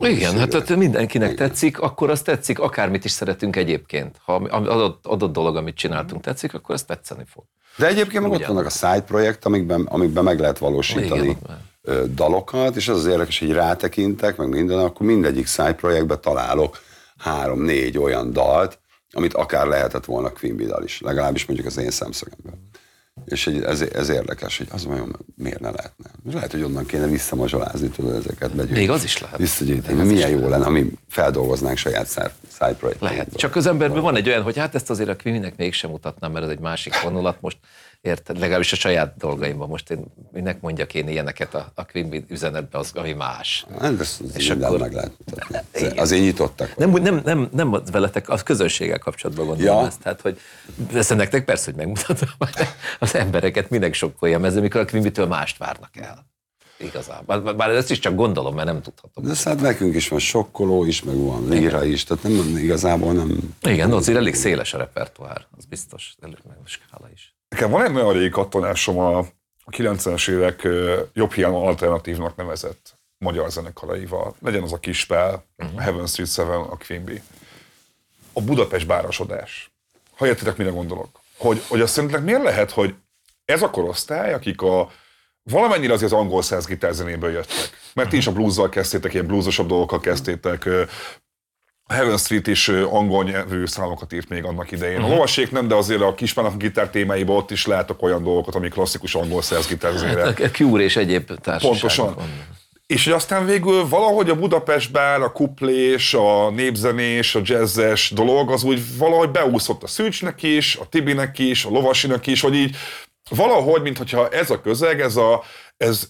Igen, 0.00 0.38
hát 0.38 0.54
ott 0.54 0.76
mindenkinek 0.76 1.34
tetszik, 1.34 1.80
akkor 1.80 2.10
az 2.10 2.22
tetszik, 2.22 2.58
akármit 2.58 3.04
is 3.04 3.10
szeretünk 3.10 3.56
egyébként. 3.56 4.16
Ha 4.24 4.34
adott, 4.34 5.06
adott 5.06 5.32
dolog, 5.32 5.56
amit 5.56 5.76
csináltunk, 5.76 6.22
tetszik, 6.22 6.54
akkor 6.54 6.74
az 6.74 6.82
tetszeni 6.82 7.24
fog. 7.26 7.44
De 7.76 7.86
egyébként 7.86 8.22
meg 8.22 8.32
ott 8.32 8.46
vannak 8.46 8.66
a 8.66 8.70
side 8.70 9.02
projekt, 9.02 9.44
amikben, 9.44 9.86
amikben 9.90 10.24
meg 10.24 10.40
lehet 10.40 10.58
valósítani 10.58 11.28
Igen, 11.28 12.14
dalokat, 12.14 12.76
és 12.76 12.88
az 12.88 12.98
az 12.98 13.06
érdekes, 13.06 13.38
hogy 13.38 13.52
rátekintek, 13.52 14.36
meg 14.36 14.48
minden, 14.48 14.78
akkor 14.78 15.06
mindegyik 15.06 15.46
side 15.46 15.74
projektben 15.74 16.20
találok 16.20 16.78
három-négy 17.18 17.98
olyan 17.98 18.32
dalt, 18.32 18.78
amit 19.10 19.34
akár 19.34 19.66
lehetett 19.66 20.04
volna 20.04 20.32
Queen 20.32 20.56
dal 20.56 20.82
is, 20.84 21.00
legalábbis 21.00 21.46
mondjuk 21.46 21.68
az 21.68 21.78
én 21.78 21.90
szemszögemben. 21.90 22.67
És 23.28 23.46
ez, 23.46 23.80
ez 23.80 24.08
érdekes, 24.08 24.58
hogy 24.58 24.66
az 24.70 24.84
vajon 24.84 25.16
miért 25.36 25.60
ne 25.60 25.70
lehetne. 25.70 26.10
Lehet, 26.32 26.52
hogy 26.52 26.62
onnan 26.62 26.86
kéne 26.86 27.06
visszamazsolázni, 27.06 27.88
tudod, 27.88 28.14
ezeket 28.14 28.50
begyűjteni. 28.50 28.78
Még 28.78 28.90
az 28.90 29.04
is 29.04 29.20
lehet. 29.20 29.38
Visszagyűjteni. 29.38 30.02
Milyen 30.02 30.30
jó 30.30 30.48
lenne, 30.48 30.64
ami 30.64 30.90
feldolgoznánk 31.08 31.76
saját 31.76 32.32
projekt. 32.78 33.00
Lehet. 33.00 33.36
Csak 33.36 33.56
az 33.56 33.66
emberben 33.66 34.02
van 34.02 34.16
egy 34.16 34.28
olyan, 34.28 34.42
hogy 34.42 34.56
hát 34.56 34.74
ezt 34.74 34.90
azért 34.90 35.08
a 35.08 35.16
Queennek 35.16 35.56
mégsem 35.56 35.90
mutatnám, 35.90 36.32
mert 36.32 36.44
ez 36.44 36.50
egy 36.50 36.58
másik 36.58 37.00
vonulat. 37.02 37.40
Most 37.40 37.56
érted, 38.00 38.38
legalábbis 38.38 38.72
a 38.72 38.76
saját 38.76 39.16
dolgaimban. 39.16 39.68
Most 39.68 39.90
én 39.90 40.04
minek 40.32 40.60
mondjak 40.60 40.94
én 40.94 41.08
ilyeneket 41.08 41.54
a, 41.54 41.72
a 41.74 41.84
Queen 41.84 42.24
üzenetbe, 42.28 42.78
az, 42.78 42.90
ami 42.94 43.12
más. 43.12 43.66
Hát, 43.80 44.00
ezt 44.00 44.20
És 44.36 44.50
akkor- 44.50 44.78
meg 44.78 44.92
lehet 44.92 45.12
mutatni. 45.24 45.98
Azért 45.98 46.22
nyitottak. 46.22 46.76
Nem, 46.76 46.90
nem, 46.90 47.20
nem, 47.24 47.48
nem 47.52 47.82
veletek, 47.92 48.28
az 48.28 48.42
közönséggel 48.42 48.98
kapcsolatban 48.98 49.46
gondolom 49.46 49.80
Ja. 49.80 49.86
ezt. 49.86 50.00
Tehát, 50.00 50.20
hogy 50.20 50.38
ezt 50.94 51.14
nektek 51.16 51.44
persze, 51.44 51.64
hogy 51.64 51.74
megmutatom, 51.74 52.28
az 52.98 53.14
embereket 53.14 53.70
minek 53.70 53.94
sokkoljam 53.94 54.44
ezzel, 54.44 54.60
mikor 54.62 54.80
a 54.80 54.84
Queen-től 54.84 55.26
mást 55.26 55.58
várnak 55.58 55.96
el. 55.96 56.26
Igazából. 56.80 57.54
Bár- 57.54 57.70
ezt 57.74 57.90
is 57.90 57.98
csak 57.98 58.14
gondolom, 58.14 58.54
mert 58.54 58.66
nem 58.66 58.82
tudhatom. 58.82 59.24
De 59.24 59.34
hát 59.44 59.60
nekünk 59.60 59.94
is 59.94 60.08
van 60.08 60.18
sokkoló 60.18 60.84
is, 60.84 61.02
meg 61.02 61.16
van 61.16 61.48
líra 61.48 61.84
is, 61.84 62.04
tehát 62.04 62.22
nem, 62.22 62.56
igazából 62.56 63.12
nem... 63.12 63.54
Igen, 63.62 63.92
azért 63.92 64.18
elég 64.18 64.34
széles 64.34 64.74
a 64.74 64.78
repertoár, 64.78 65.46
az 65.56 65.64
biztos, 65.64 66.14
elég 66.20 66.36
meg 66.48 66.56
a 66.64 66.68
skála 66.68 67.08
is. 67.14 67.36
Nekem 67.48 67.70
van 67.70 67.84
egy 67.84 67.92
nagyon 67.92 68.12
régi 68.12 68.28
katonásom 68.28 68.98
a, 68.98 69.18
a 69.64 69.70
90-es 69.70 70.30
évek 70.30 70.68
jobb 71.12 71.32
hiány 71.32 71.52
alternatívnak 71.52 72.36
nevezett 72.36 72.98
magyar 73.18 73.50
zenekaraival. 73.50 74.34
Legyen 74.40 74.62
az 74.62 74.72
a 74.72 74.78
Kispál, 74.78 75.44
a 75.76 75.80
Heaven 75.80 76.06
Street 76.06 76.30
Seven, 76.30 76.60
a 76.60 76.76
Bee. 76.88 77.22
A 78.32 78.40
Budapest 78.40 78.86
bárosodás. 78.86 79.70
Ha 80.16 80.26
értitek, 80.26 80.56
mire 80.56 80.70
gondolok. 80.70 81.20
Hogy, 81.36 81.62
hogy 81.68 81.80
azt 81.80 81.92
szerintetek 81.92 82.24
miért 82.24 82.42
lehet, 82.42 82.70
hogy 82.70 82.94
ez 83.44 83.62
a 83.62 83.70
korosztály, 83.70 84.32
akik 84.32 84.62
a 84.62 84.90
valamennyire 85.42 85.92
azért 85.92 86.12
az 86.12 86.18
angol 86.18 86.42
száz 86.42 86.66
gitárzenéből 86.66 87.30
jöttek. 87.30 87.70
Mert 87.94 88.08
ti 88.08 88.16
is 88.16 88.26
a 88.26 88.32
bluesszal 88.32 88.68
kezdtétek, 88.68 89.12
ilyen 89.12 89.26
bluesosabb 89.26 89.68
dolgokkal 89.68 90.00
kezdtétek, 90.00 90.68
a 91.90 91.94
Heaven 91.94 92.18
Street 92.18 92.46
is 92.46 92.68
angol 92.68 93.24
nyelvű 93.24 93.66
számokat 93.66 94.12
írt 94.12 94.28
még 94.28 94.44
annak 94.44 94.70
idején. 94.70 95.00
A 95.00 95.08
lovasék 95.08 95.50
nem, 95.50 95.68
de 95.68 95.74
azért 95.74 96.00
a 96.00 96.14
kispának 96.14 96.52
a 96.52 96.56
gitár 96.56 96.90
témáiban 96.90 97.36
ott 97.36 97.50
is 97.50 97.66
látok 97.66 98.02
olyan 98.02 98.22
dolgokat, 98.22 98.54
ami 98.54 98.68
klasszikus 98.68 99.14
angol 99.14 99.42
száz 99.42 99.66
gitárzenére. 99.66 100.22
A 100.22 100.32
Cure 100.32 100.82
és 100.82 100.96
egyéb 100.96 101.24
társaságok. 101.26 101.60
Pontosan. 101.60 102.16
És 102.86 103.04
hogy 103.04 103.12
aztán 103.12 103.46
végül 103.46 103.88
valahogy 103.88 104.30
a 104.30 104.34
Budapest 104.34 104.92
bár, 104.92 105.20
a 105.20 105.32
kuplés, 105.32 106.14
a 106.14 106.50
népzenés, 106.50 107.34
a 107.34 107.40
jazzes 107.42 108.10
dolog, 108.10 108.50
az 108.50 108.64
úgy 108.64 108.96
valahogy 108.96 109.30
beúszott 109.30 109.82
a 109.82 109.86
Szűcsnek 109.86 110.42
is, 110.42 110.76
a 110.76 110.86
Tibinek 110.86 111.38
is, 111.38 111.64
a 111.64 111.70
Lovasinak 111.70 112.26
is, 112.26 112.40
hogy 112.40 112.54
így 112.54 112.76
valahogy, 113.30 113.82
mintha 113.82 114.28
ez 114.28 114.50
a 114.50 114.60
közeg, 114.60 115.00
ez 115.00 115.16
a, 115.16 115.42
ez 115.76 116.08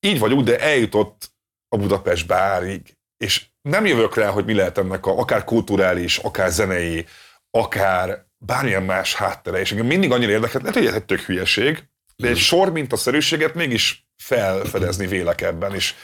így 0.00 0.18
vagy 0.18 0.32
úgy, 0.32 0.44
de 0.44 0.58
eljutott 0.58 1.32
a 1.68 1.76
Budapest 1.76 2.26
bárig, 2.26 2.96
és 3.22 3.42
nem 3.62 3.86
jövök 3.86 4.16
rá, 4.16 4.28
hogy 4.28 4.44
mi 4.44 4.54
lehet 4.54 4.78
ennek 4.78 5.06
a, 5.06 5.18
akár 5.18 5.44
kulturális, 5.44 6.16
akár 6.16 6.50
zenei, 6.50 7.06
akár 7.50 8.26
bármilyen 8.38 8.82
más 8.82 9.14
háttere, 9.14 9.60
és 9.60 9.70
engem 9.70 9.86
mindig 9.86 10.12
annyira 10.12 10.30
érdekel, 10.30 10.60
lehet, 10.60 10.76
hogy 10.76 10.86
ez 10.86 10.94
egy 10.94 11.04
tök 11.04 11.20
hülyeség, 11.20 11.84
de 12.16 12.28
egy 12.28 12.36
sor 12.36 12.72
mint 12.72 12.92
a 12.92 12.96
szerűséget 12.96 13.54
mégis 13.54 14.06
felfedezni 14.16 15.06
vélek 15.06 15.40
ebben, 15.40 15.74
és 15.74 15.94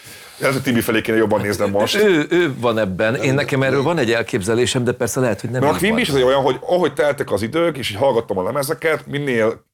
ez 0.41 0.57
a 0.57 0.61
Tibi 0.61 0.81
felé 0.81 1.01
kéne 1.01 1.17
jobban 1.17 1.41
néznem 1.41 1.71
most. 1.71 1.95
Ő, 1.95 2.27
ő 2.31 2.55
van 2.59 2.79
ebben, 2.79 3.15
én 3.15 3.35
nekem 3.35 3.63
erről 3.63 3.83
van 3.83 3.99
egy 3.99 4.13
elképzelésem, 4.13 4.85
de 4.85 4.93
persze 4.93 5.21
lehet, 5.21 5.41
hogy 5.41 5.51
nem 5.51 5.63
Mert 5.63 5.75
a 5.75 5.79
Queen 5.79 5.99
is 5.99 6.09
olyan, 6.09 6.43
hogy 6.43 6.57
ahogy 6.61 6.95
teltek 6.95 7.33
az 7.33 7.43
idők, 7.43 7.79
és 7.79 7.91
így 7.91 7.97
hallgattam 7.97 8.39
a 8.39 8.43
lemezeket, 8.43 9.07
minél 9.07 9.67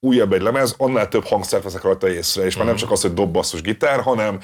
újabb 0.00 0.32
egy 0.32 0.42
lemez, 0.42 0.74
annál 0.78 1.08
több 1.08 1.24
hangszert 1.24 1.62
veszek 1.62 1.82
rajta 1.82 2.08
észre, 2.08 2.44
és 2.44 2.56
már 2.56 2.66
nem 2.66 2.76
csak 2.76 2.90
az, 2.90 3.00
hogy 3.00 3.14
dob 3.14 3.32
basszus 3.32 3.62
gitár, 3.62 4.00
hanem 4.00 4.40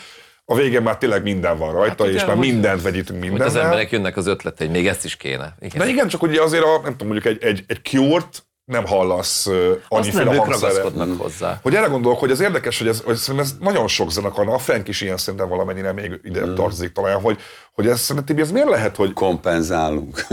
a 0.51 0.55
végén 0.55 0.83
már 0.83 0.99
tényleg 0.99 1.23
minden 1.23 1.59
van 1.59 1.73
rajta, 1.73 2.05
Hát 2.05 2.13
és 2.13 2.21
már 2.25 2.37
hogy- 2.37 2.47
mindent 2.51 2.83
vegyítünk 2.83 3.31
Hogy 3.31 3.41
az 3.41 3.57
emberek 3.57 3.91
jönnek 3.91 4.17
az 4.17 4.27
ötletei, 4.27 4.69
még 4.69 4.87
ezt 4.87 5.05
is 5.05 5.17
kéne. 5.17 5.55
Igen. 5.61 5.79
De 5.79 5.89
igen, 5.89 6.09
csak 6.09 6.23
ugye 6.23 6.43
azért 6.43 6.65
a, 6.65 6.81
nem 6.83 6.91
tudom, 6.97 7.09
mondjuk 7.13 7.25
egy, 7.35 7.43
egy, 7.45 7.65
egy 7.67 7.81
Cure-t 7.83 8.47
nem 8.69 8.87
hallasz 8.87 9.49
annyiféle 9.89 10.33
ragaszkodnak 10.35 11.21
hozzá. 11.21 11.59
Hogy 11.63 11.75
erre 11.75 11.87
gondolok, 11.87 12.19
hogy 12.19 12.31
ez 12.31 12.41
érdekes, 12.41 12.79
hogy 12.79 12.89
ez, 12.89 13.01
hogy 13.01 13.17
szerintem 13.17 13.51
ez 13.51 13.57
nagyon 13.61 13.89
sok 13.89 14.11
zenekar, 14.11 14.49
a 14.49 14.59
Frank 14.59 14.89
is 14.89 15.01
ilyen 15.01 15.17
szerintem 15.17 15.49
valamennyire 15.49 15.93
még 15.93 16.21
ide 16.25 16.47
Mm. 16.47 16.55
tartozik 16.55 16.93
talán, 16.93 17.21
hogy, 17.21 17.39
hogy 17.73 17.87
ez 17.87 18.01
szerintem 18.01 18.39
ez 18.39 18.51
miért 18.51 18.69
lehet, 18.69 18.97
hogy 18.97 19.13
Kompenzálunk. 19.13 20.27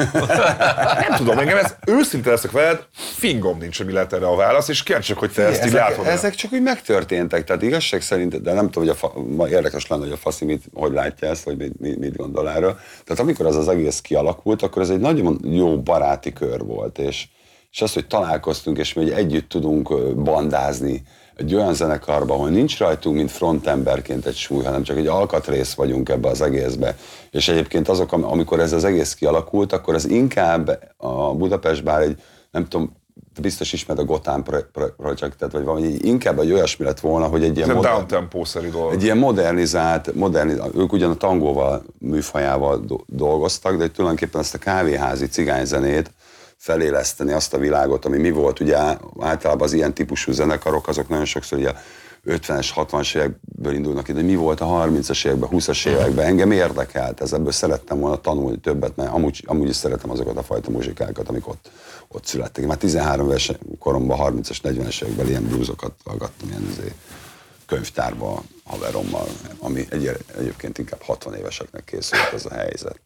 nem 1.07 1.17
tudom, 1.17 1.39
engem 1.39 1.57
ez 1.57 1.75
őszinte 1.85 2.29
leszek 2.29 2.51
veled, 2.51 2.85
fingom 2.93 3.57
nincs, 3.57 3.77
hogy 3.77 3.85
mi 3.85 3.91
lehet 3.91 4.13
erre 4.13 4.27
a 4.27 4.35
válasz, 4.35 4.67
és 4.67 4.83
vagyok, 4.83 5.17
hogy 5.17 5.31
te 5.31 5.43
ezt 5.43 5.61
így 5.61 5.67
ezek, 5.67 5.79
látod. 5.79 6.05
ezek 6.05 6.35
csak 6.35 6.53
úgy 6.53 6.61
megtörténtek, 6.61 7.43
tehát 7.43 7.61
igazság 7.61 8.01
szerint, 8.01 8.41
de 8.41 8.53
nem 8.53 8.69
tudom, 8.69 8.87
hogy 8.87 8.97
a 9.01 9.07
fa, 9.35 9.47
érdekes 9.47 9.87
lenne, 9.87 10.03
hogy 10.03 10.11
a 10.11 10.17
Faszi 10.17 10.45
mit, 10.45 10.63
hogy 10.73 10.91
látja 10.91 11.27
ezt, 11.27 11.43
vagy 11.43 11.57
mit, 11.57 11.79
mit, 11.79 11.99
mit 11.99 12.17
gondol 12.17 12.49
erről. 12.49 12.79
Tehát 13.05 13.21
amikor 13.21 13.45
az 13.45 13.55
az 13.55 13.67
egész 13.67 14.01
kialakult, 14.01 14.61
akkor 14.61 14.81
ez 14.81 14.89
egy 14.89 14.99
nagyon 14.99 15.39
jó 15.43 15.81
baráti 15.81 16.33
kör 16.33 16.63
volt, 16.63 16.97
és, 16.97 17.27
és 17.75 17.81
az, 17.81 17.93
hogy 17.93 18.07
találkoztunk, 18.07 18.77
és 18.77 18.93
hogy 18.93 19.09
együtt 19.09 19.49
tudunk 19.49 20.15
bandázni 20.15 21.03
egy 21.35 21.55
olyan 21.55 21.73
zenekarban, 21.73 22.37
ahol 22.37 22.49
nincs 22.49 22.77
rajtunk, 22.77 23.15
mint 23.15 23.31
frontemberként 23.31 24.25
egy 24.25 24.35
súly, 24.35 24.63
hanem 24.63 24.83
csak 24.83 24.97
egy 24.97 25.07
alkatrész 25.07 25.73
vagyunk 25.73 26.09
ebbe 26.09 26.29
az 26.29 26.41
egészbe. 26.41 26.97
És 27.31 27.47
egyébként 27.47 27.89
azok, 27.89 28.11
am- 28.11 28.23
amikor 28.31 28.59
ez 28.59 28.73
az 28.73 28.83
egész 28.83 29.13
kialakult, 29.13 29.73
akkor 29.73 29.95
ez 29.95 30.05
inkább 30.05 30.79
a 30.97 31.33
Budapest 31.33 31.83
bár 31.83 32.01
egy, 32.01 32.21
nem 32.51 32.67
tudom, 32.67 32.95
te 33.33 33.41
biztos 33.41 33.73
ismered 33.73 34.03
a 34.03 34.05
Gotán 34.05 34.43
pro- 34.43 34.67
pro- 34.71 34.95
projektet, 34.95 35.51
vagy 35.51 35.63
valami, 35.63 35.87
inkább 36.01 36.39
egy 36.39 36.51
olyasmi 36.51 36.85
lett 36.85 36.99
volna, 36.99 37.27
hogy 37.27 37.43
egy 37.43 37.55
ilyen, 37.55 37.67
modern, 37.75 37.95
egy 38.91 39.03
ilyen 39.03 39.17
modernizált, 39.17 40.13
modernizált, 40.13 40.75
ők 40.75 40.93
ugyan 40.93 41.11
a 41.11 41.15
tangóval, 41.15 41.83
műfajával 41.99 42.77
do- 42.85 43.03
dolgoztak, 43.07 43.77
de 43.77 43.87
tulajdonképpen 43.87 44.41
ezt 44.41 44.53
a 44.53 44.57
kávéházi 44.57 45.27
cigányzenét 45.27 46.11
feléleszteni 46.65 47.31
azt 47.31 47.53
a 47.53 47.57
világot, 47.57 48.05
ami 48.05 48.17
mi 48.17 48.31
volt, 48.31 48.59
ugye 48.59 48.77
általában 49.19 49.61
az 49.61 49.73
ilyen 49.73 49.93
típusú 49.93 50.31
zenekarok, 50.31 50.87
azok 50.87 51.09
nagyon 51.09 51.25
sokszor 51.25 51.57
ugye 51.57 51.73
50-es, 52.25 52.69
60-as 52.75 53.15
évekből 53.15 53.73
indulnak 53.73 54.07
ide, 54.07 54.19
hogy 54.19 54.29
mi 54.29 54.35
volt 54.35 54.61
a 54.61 54.65
30-as 54.65 55.25
években, 55.25 55.49
20-as 55.51 55.87
években. 55.87 56.25
Engem 56.25 56.51
érdekelt 56.51 57.21
ez, 57.21 57.33
ebből 57.33 57.51
szerettem 57.51 57.99
volna 57.99 58.15
tanulni 58.15 58.59
többet, 58.59 58.95
mert 58.95 59.11
amúgy, 59.11 59.43
amúgy 59.47 59.69
is 59.69 59.75
szeretem 59.75 60.09
azokat 60.09 60.37
a 60.37 60.43
fajta 60.43 60.69
muzsikákat, 60.71 61.29
amik 61.29 61.47
ott, 61.47 61.71
ott 62.07 62.25
születtek. 62.25 62.65
Már 62.65 62.77
13 62.77 63.27
éves 63.27 63.51
koromban, 63.79 64.17
30-as, 64.21 64.57
40-es 64.63 65.03
években 65.03 65.27
ilyen 65.27 65.47
bluesokat 65.47 65.93
hallgattam, 66.05 66.49
ilyen 66.49 66.67
izé, 66.71 66.93
könyvtárba 67.65 68.43
haverommal, 68.63 69.27
ami 69.59 69.85
egy, 69.89 70.17
egyébként 70.37 70.77
inkább 70.77 71.01
60 71.01 71.35
éveseknek 71.35 71.83
készült 71.83 72.33
ez 72.33 72.45
a 72.45 72.53
helyzet. 72.53 72.99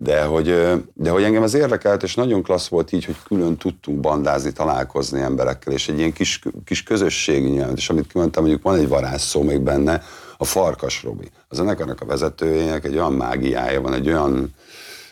De 0.00 0.22
hogy, 0.22 0.46
de 0.94 1.10
hogy 1.10 1.22
engem 1.22 1.42
ez 1.42 1.54
érdekelt, 1.54 2.02
és 2.02 2.14
nagyon 2.14 2.42
klassz 2.42 2.68
volt 2.68 2.92
így, 2.92 3.04
hogy 3.04 3.16
külön 3.26 3.56
tudtunk 3.56 4.00
bandázni, 4.00 4.52
találkozni 4.52 5.20
emberekkel, 5.20 5.72
és 5.72 5.88
egy 5.88 5.98
ilyen 5.98 6.12
kis, 6.12 6.40
kis 6.64 6.82
közösségi 6.82 7.48
nyelv, 7.48 7.76
és 7.76 7.90
amit 7.90 8.06
kimondtam, 8.06 8.42
mondjuk 8.42 8.64
van 8.64 8.78
egy 8.78 8.88
varázsszó 8.88 9.42
még 9.42 9.60
benne, 9.60 10.02
a 10.36 10.44
Farkas 10.44 11.02
Robi. 11.02 11.30
A 11.48 11.54
zenekarnak 11.54 12.00
a 12.00 12.06
vezetőjének 12.06 12.84
egy 12.84 12.94
olyan 12.94 13.12
mágiája 13.12 13.80
van, 13.80 13.94
egy 13.94 14.08
olyan 14.08 14.54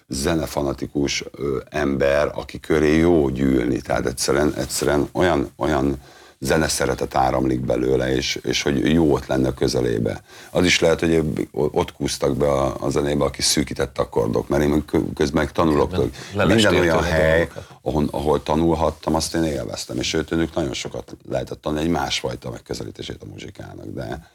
zenefanatikus 0.09 1.24
ember, 1.68 2.30
aki 2.34 2.61
köré 2.61 2.99
jó 2.99 3.28
gyűlni. 3.28 3.80
Tehát 3.80 4.07
egyszerűen, 4.07 4.55
egyszerűen 4.55 5.09
olyan, 5.12 5.51
olyan 5.57 5.97
zene 6.39 6.68
szeretet 6.68 7.14
áramlik 7.14 7.61
belőle, 7.61 8.14
és, 8.14 8.39
és 8.43 8.62
hogy 8.62 8.93
jó 8.93 9.12
ott 9.12 9.26
lenne 9.26 9.49
a 9.49 9.55
közelébe. 9.55 10.22
Az 10.51 10.64
is 10.64 10.80
lehet, 10.80 11.01
hogy 11.01 11.22
ott 11.53 11.93
kúztak 11.93 12.37
be 12.37 12.47
a, 12.47 12.76
a 12.80 12.91
zenébe 12.91 13.24
a 13.24 13.30
kis 13.30 13.45
szűkített 13.45 13.99
akkordok, 13.99 14.49
mert 14.49 14.62
én 14.62 14.84
közben 15.14 15.43
meg 15.43 15.53
tanulok. 15.53 15.91
Minden 16.34 16.74
olyan 16.74 17.03
hely, 17.03 17.49
ahol, 17.82 18.09
ahol 18.11 18.43
tanulhattam, 18.43 19.14
azt 19.14 19.34
én 19.34 19.45
élveztem, 19.45 19.99
és 19.99 20.14
őt 20.14 20.55
nagyon 20.55 20.74
sokat 20.74 21.16
lehetett 21.28 21.61
tanulni, 21.61 21.84
egy 21.84 21.91
másfajta 21.91 22.51
megközelítését 22.51 23.22
a 23.22 23.26
muzsikának, 23.26 23.87
de 23.95 24.34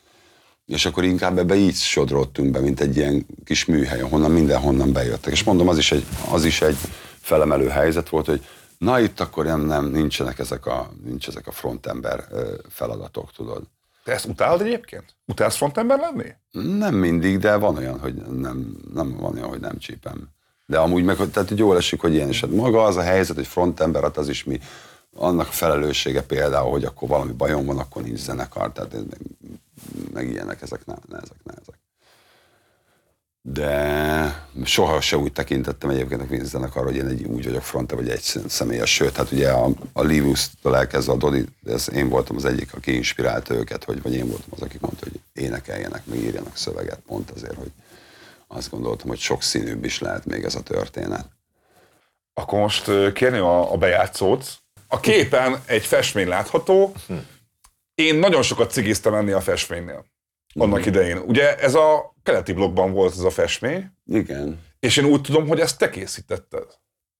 és 0.68 0.86
akkor 0.86 1.04
inkább 1.04 1.38
ebbe 1.38 1.56
így 1.56 1.76
sodródtunk 1.76 2.52
be, 2.52 2.60
mint 2.60 2.80
egy 2.80 2.98
ilyen 2.98 3.26
kis 3.46 3.66
műhely, 3.66 4.02
ahonnan 4.02 4.32
mindenhonnan 4.32 4.92
bejöttek. 4.92 5.34
És 5.34 5.44
mondom, 5.44 5.68
az 5.68 5.78
is 5.78 5.92
egy, 5.92 6.06
az 6.30 6.46
is 6.46 6.62
egy 6.62 6.78
felemelő 7.22 7.68
helyzet 7.68 8.10
volt, 8.10 8.26
hogy 8.26 8.42
na 8.82 9.00
itt 9.00 9.20
akkor 9.20 9.46
nem, 9.46 9.62
nem 9.62 9.86
nincsenek 9.86 10.40
ezek 10.40 10.66
a, 10.66 10.92
nincs 11.04 11.28
ezek 11.28 11.48
a 11.48 11.52
frontember 11.52 12.28
feladatok, 12.70 13.32
tudod. 13.32 13.64
Te 14.04 14.12
ezt 14.12 14.26
utálod 14.26 14.62
egyébként? 14.62 15.16
Utálsz 15.26 15.56
frontember 15.56 16.00
lenni? 16.00 16.34
Nem 16.78 16.96
mindig, 16.96 17.40
de 17.40 17.56
van 17.56 17.78
olyan, 17.78 18.00
hogy 18.00 18.16
nem, 18.16 18.78
nem 18.94 19.18
van 19.18 19.36
olyan, 19.36 19.50
hogy 19.50 19.60
nem 19.60 19.78
csípem. 19.78 20.30
De 20.66 20.80
amúgy 20.80 21.04
meg, 21.04 21.18
tehát 21.32 21.50
jól 21.56 21.78
esik, 21.78 22.02
hogy 22.02 22.14
ilyen 22.14 22.30
is. 22.30 22.42
Hát 22.42 22.50
maga 22.50 22.84
az 22.84 22.96
a 22.98 23.02
helyzet, 23.02 23.36
hogy 23.36 23.48
frontember, 23.48 24.04
hát 24.04 24.18
az 24.18 24.30
is 24.30 24.44
mi, 24.44 24.60
annak 25.16 25.48
a 25.48 25.52
felelőssége 25.52 26.22
például, 26.22 26.72
hogy 26.72 26.86
akkor 26.86 27.08
valami 27.08 27.32
bajom 27.32 27.66
van, 27.66 27.78
akkor 27.78 28.02
nincs 28.02 28.20
zenekar, 28.20 28.72
tehát 28.72 28.96
meg 30.14 30.30
ilyenek, 30.30 30.62
ezek 30.62 30.86
nehezek, 30.86 31.38
nehezek. 31.44 31.81
De 33.44 34.48
soha 34.64 35.02
se 35.02 35.18
úgy 35.18 35.34
tekintettem 35.34 35.90
egyébként 35.90 36.22
a 36.22 36.26
Queen's 36.26 36.44
zenekar, 36.44 36.84
hogy 36.84 36.96
én 36.96 37.06
egy, 37.06 37.24
úgy 37.24 37.46
vagyok 37.46 37.62
fronta, 37.62 37.96
vagy 37.96 38.10
egy 38.10 38.22
személyes, 38.48 38.94
sőt, 38.94 39.16
hát 39.16 39.32
ugye 39.32 39.50
a, 39.50 39.70
a 39.94 40.02
Livus-tól 40.02 40.78
elkezdve 40.78 41.14
a 41.14 41.16
Dodi, 41.16 41.46
ez 41.66 41.90
én 41.94 42.10
voltam 42.10 42.36
az 42.36 42.46
egyik, 42.46 42.74
aki 42.74 42.96
inspirálta 42.96 43.54
őket, 43.54 43.84
hogy, 43.84 44.02
vagy 44.02 44.14
én 44.14 44.28
voltam 44.28 44.50
az, 44.50 44.62
aki 44.62 44.78
mondta, 44.80 45.06
hogy 45.12 45.20
énekeljenek, 45.34 46.06
meg 46.06 46.18
írjanak 46.18 46.58
szöveget, 46.58 47.00
pont 47.08 47.32
azért, 47.32 47.56
hogy 47.56 47.72
azt 48.48 48.70
gondoltam, 48.70 49.08
hogy 49.08 49.20
sok 49.20 49.42
színűbb 49.44 49.86
is 49.86 50.00
lehet 50.00 50.26
még 50.26 50.44
ez 50.44 50.56
a 50.56 50.62
történet. 50.62 51.26
Akkor 52.34 52.60
most 52.60 53.14
kérni 53.14 53.38
a, 53.38 53.74
a 53.74 53.78
bejátszót. 53.78 54.46
A 54.88 55.00
képen 55.00 55.62
egy 55.66 55.86
festmény 55.86 56.28
látható, 56.28 56.94
hm 57.08 57.14
én 58.02 58.16
nagyon 58.16 58.42
sokat 58.42 58.72
cigiztem 58.72 59.14
enni 59.14 59.32
a 59.32 59.42
festménynél. 59.42 60.06
Annak 60.54 60.86
idején. 60.86 61.18
Ugye 61.18 61.56
ez 61.56 61.76
a 61.76 62.16
keleti 62.24 62.54
blogban 62.54 62.92
volt 62.94 63.12
ez 63.12 63.24
a 63.24 63.30
festmény. 63.30 63.92
Igen. 64.06 64.60
És 64.80 64.98
én 64.98 65.06
úgy 65.06 65.22
tudom, 65.22 65.48
hogy 65.48 65.60
ezt 65.60 65.78
te 65.78 65.90
készítetted. 65.90 66.66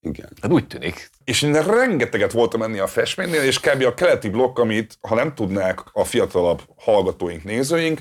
Igen. 0.02 0.30
Hát 0.42 0.52
úgy 0.52 0.68
tűnik. 0.68 1.10
És 1.24 1.42
én 1.42 1.64
rengeteget 1.64 2.32
voltam 2.32 2.62
enni 2.62 2.80
a 2.80 2.88
festménynél, 2.88 3.42
és 3.44 3.60
kb. 3.60 3.84
a 3.84 3.94
keleti 3.94 4.30
blokk, 4.30 4.60
amit, 4.60 4.98
ha 5.02 5.16
nem 5.16 5.36
tudnák 5.36 5.80
a 5.92 6.04
fiatalabb 6.04 6.62
hallgatóink, 6.78 7.44
nézőink, 7.44 8.00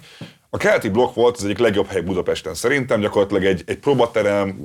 a 0.53 0.57
keleti 0.57 0.89
blokk 0.89 1.15
volt 1.15 1.37
az 1.37 1.45
egyik 1.45 1.59
legjobb 1.59 1.87
hely 1.87 2.01
Budapesten 2.01 2.55
szerintem, 2.55 3.01
gyakorlatilag 3.01 3.45
egy, 3.45 3.63
egy 3.67 3.79
próbaterem, 3.79 4.63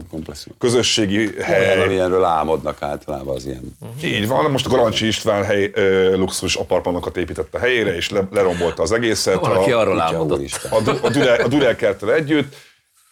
közösségi 0.58 1.34
hely. 1.42 1.94
Ilyenről 1.94 2.24
álmodnak 2.24 2.82
általában 2.82 3.36
az 3.36 3.46
ilyen. 3.46 3.78
Így 4.04 4.28
van, 4.28 4.52
most 4.52 4.66
a 4.66 4.70
Garancsi 4.70 5.08
István 5.08 5.44
hely, 5.44 5.72
ö, 5.74 6.16
luxus 6.16 6.56
apartmanokat 6.56 7.18
épített 7.18 7.56
a 7.56 7.60
helyére, 7.60 7.96
és 7.96 8.10
le, 8.10 8.28
lerombolta 8.32 8.82
az 8.82 8.92
egészet. 8.92 9.40
Valaki 9.40 9.72
a, 9.72 9.80
arról 9.80 10.00
álmodott. 10.00 10.68
A, 10.70 10.76
a, 10.76 11.44
a 11.44 11.48
Dudel 11.48 11.76
együtt. 12.14 12.56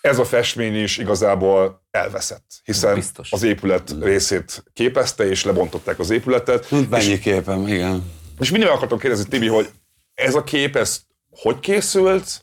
Ez 0.01 0.19
a 0.19 0.25
festmény 0.25 0.75
is 0.75 0.97
igazából 0.97 1.81
elveszett, 1.91 2.45
hiszen 2.63 2.95
Biztos. 2.95 3.31
az 3.31 3.43
épület 3.43 3.95
részét 4.01 4.63
képezte, 4.73 5.29
és 5.29 5.43
lebontották 5.43 5.99
az 5.99 6.09
épületet. 6.09 6.71
Mint 6.71 6.89
mennyi 6.89 7.19
képem, 7.19 7.67
igen. 7.67 8.11
És 8.39 8.51
mindig 8.51 8.69
akartam 8.69 8.97
kérdezni, 8.97 9.29
Tibi, 9.29 9.47
hogy 9.47 9.69
ez 10.13 10.35
a 10.35 10.43
kép, 10.43 10.75
ez 10.75 11.01
hogy 11.29 11.59
készült, 11.59 12.42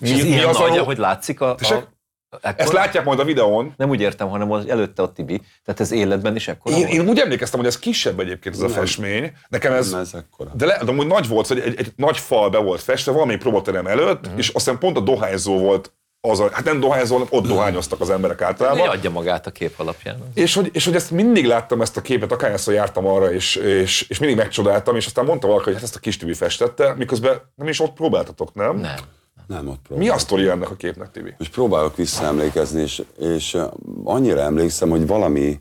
mi, 0.00 0.12
ez 0.12 0.22
mi 0.22 0.42
az 0.42 0.58
nagy, 0.58 0.78
a... 0.78 0.82
hogy 0.82 0.98
látszik 0.98 1.40
a, 1.40 1.50
a 1.50 1.96
Ekkor? 2.40 2.64
Ezt 2.64 2.72
látják 2.72 3.04
majd 3.04 3.18
a 3.18 3.24
videón. 3.24 3.74
Nem 3.76 3.88
úgy 3.88 4.00
értem, 4.00 4.28
hanem 4.28 4.52
az 4.52 4.66
előtte 4.66 5.02
a 5.02 5.12
Tibi. 5.12 5.42
Tehát 5.64 5.80
ez 5.80 5.92
életben 5.92 6.36
is 6.36 6.48
ekkora 6.48 6.76
én, 6.76 6.86
én 6.86 7.08
úgy 7.08 7.18
emlékeztem, 7.18 7.58
hogy 7.58 7.68
ez 7.68 7.78
kisebb 7.78 8.20
egyébként 8.20 8.54
ez 8.54 8.60
a 8.60 8.68
festmény. 8.68 9.32
Nekem 9.48 9.72
ez... 9.72 9.90
Nem 9.90 10.00
ez 10.00 10.14
ekkora. 10.14 10.50
De, 10.54 10.66
le, 10.66 10.78
de 10.84 10.90
amúgy 10.90 11.06
nagy 11.06 11.28
volt, 11.28 11.46
hogy 11.46 11.58
egy, 11.58 11.78
egy 11.78 11.92
nagy 11.96 12.18
fal 12.18 12.50
be 12.50 12.58
volt 12.58 12.80
festve, 12.80 13.12
valami 13.12 13.36
próbaterem 13.36 13.86
előtt, 13.86 14.24
uh-huh. 14.24 14.38
és 14.38 14.48
aztán 14.48 14.78
pont 14.78 14.96
a 14.96 15.00
dohányzó 15.00 15.58
volt 15.58 15.92
az 16.20 16.40
a, 16.40 16.50
hát 16.52 16.64
nem 16.64 16.80
dohányzó, 16.80 17.12
hanem 17.12 17.28
ott 17.30 17.46
dohányoztak 17.46 18.00
az 18.00 18.10
emberek 18.10 18.42
általában. 18.42 18.82
De 18.82 18.90
adja 18.90 19.10
magát 19.10 19.46
a 19.46 19.50
kép 19.50 19.74
alapján. 19.76 20.16
És 20.34 20.54
hogy, 20.54 20.70
és 20.72 20.84
hogy 20.84 20.94
ezt 20.94 21.10
mindig 21.10 21.46
láttam 21.46 21.80
ezt 21.80 21.96
a 21.96 22.00
képet, 22.00 22.32
akárhányszor 22.32 22.74
jártam 22.74 23.06
arra, 23.06 23.32
és, 23.32 23.56
és, 23.56 24.06
és 24.08 24.18
mindig 24.18 24.36
megcsodáltam, 24.36 24.96
és 24.96 25.06
aztán 25.06 25.24
mondta 25.24 25.46
valaki, 25.46 25.64
hogy 25.64 25.74
hát 25.74 25.82
ezt 25.82 25.96
a 25.96 25.98
kis 25.98 26.16
Tibi 26.16 26.34
festette, 26.34 26.94
miközben 26.94 27.40
nem 27.54 27.68
is 27.68 27.80
ott 27.80 27.92
próbáltatok, 27.92 28.54
nem? 28.54 28.76
Nem. 28.76 28.96
Nem, 29.48 29.68
ott 29.68 29.80
próbálok. 29.82 30.08
Mi 30.08 30.08
a 30.08 30.18
sztori 30.18 30.48
ennek 30.48 30.70
a 30.70 30.74
képnek, 30.74 31.10
Tibi? 31.10 31.34
És 31.38 31.48
próbálok 31.48 31.96
visszaemlékezni, 31.96 32.80
és, 32.80 33.02
és 33.18 33.58
annyira 34.04 34.40
emlékszem, 34.40 34.90
hogy 34.90 35.06
valami, 35.06 35.60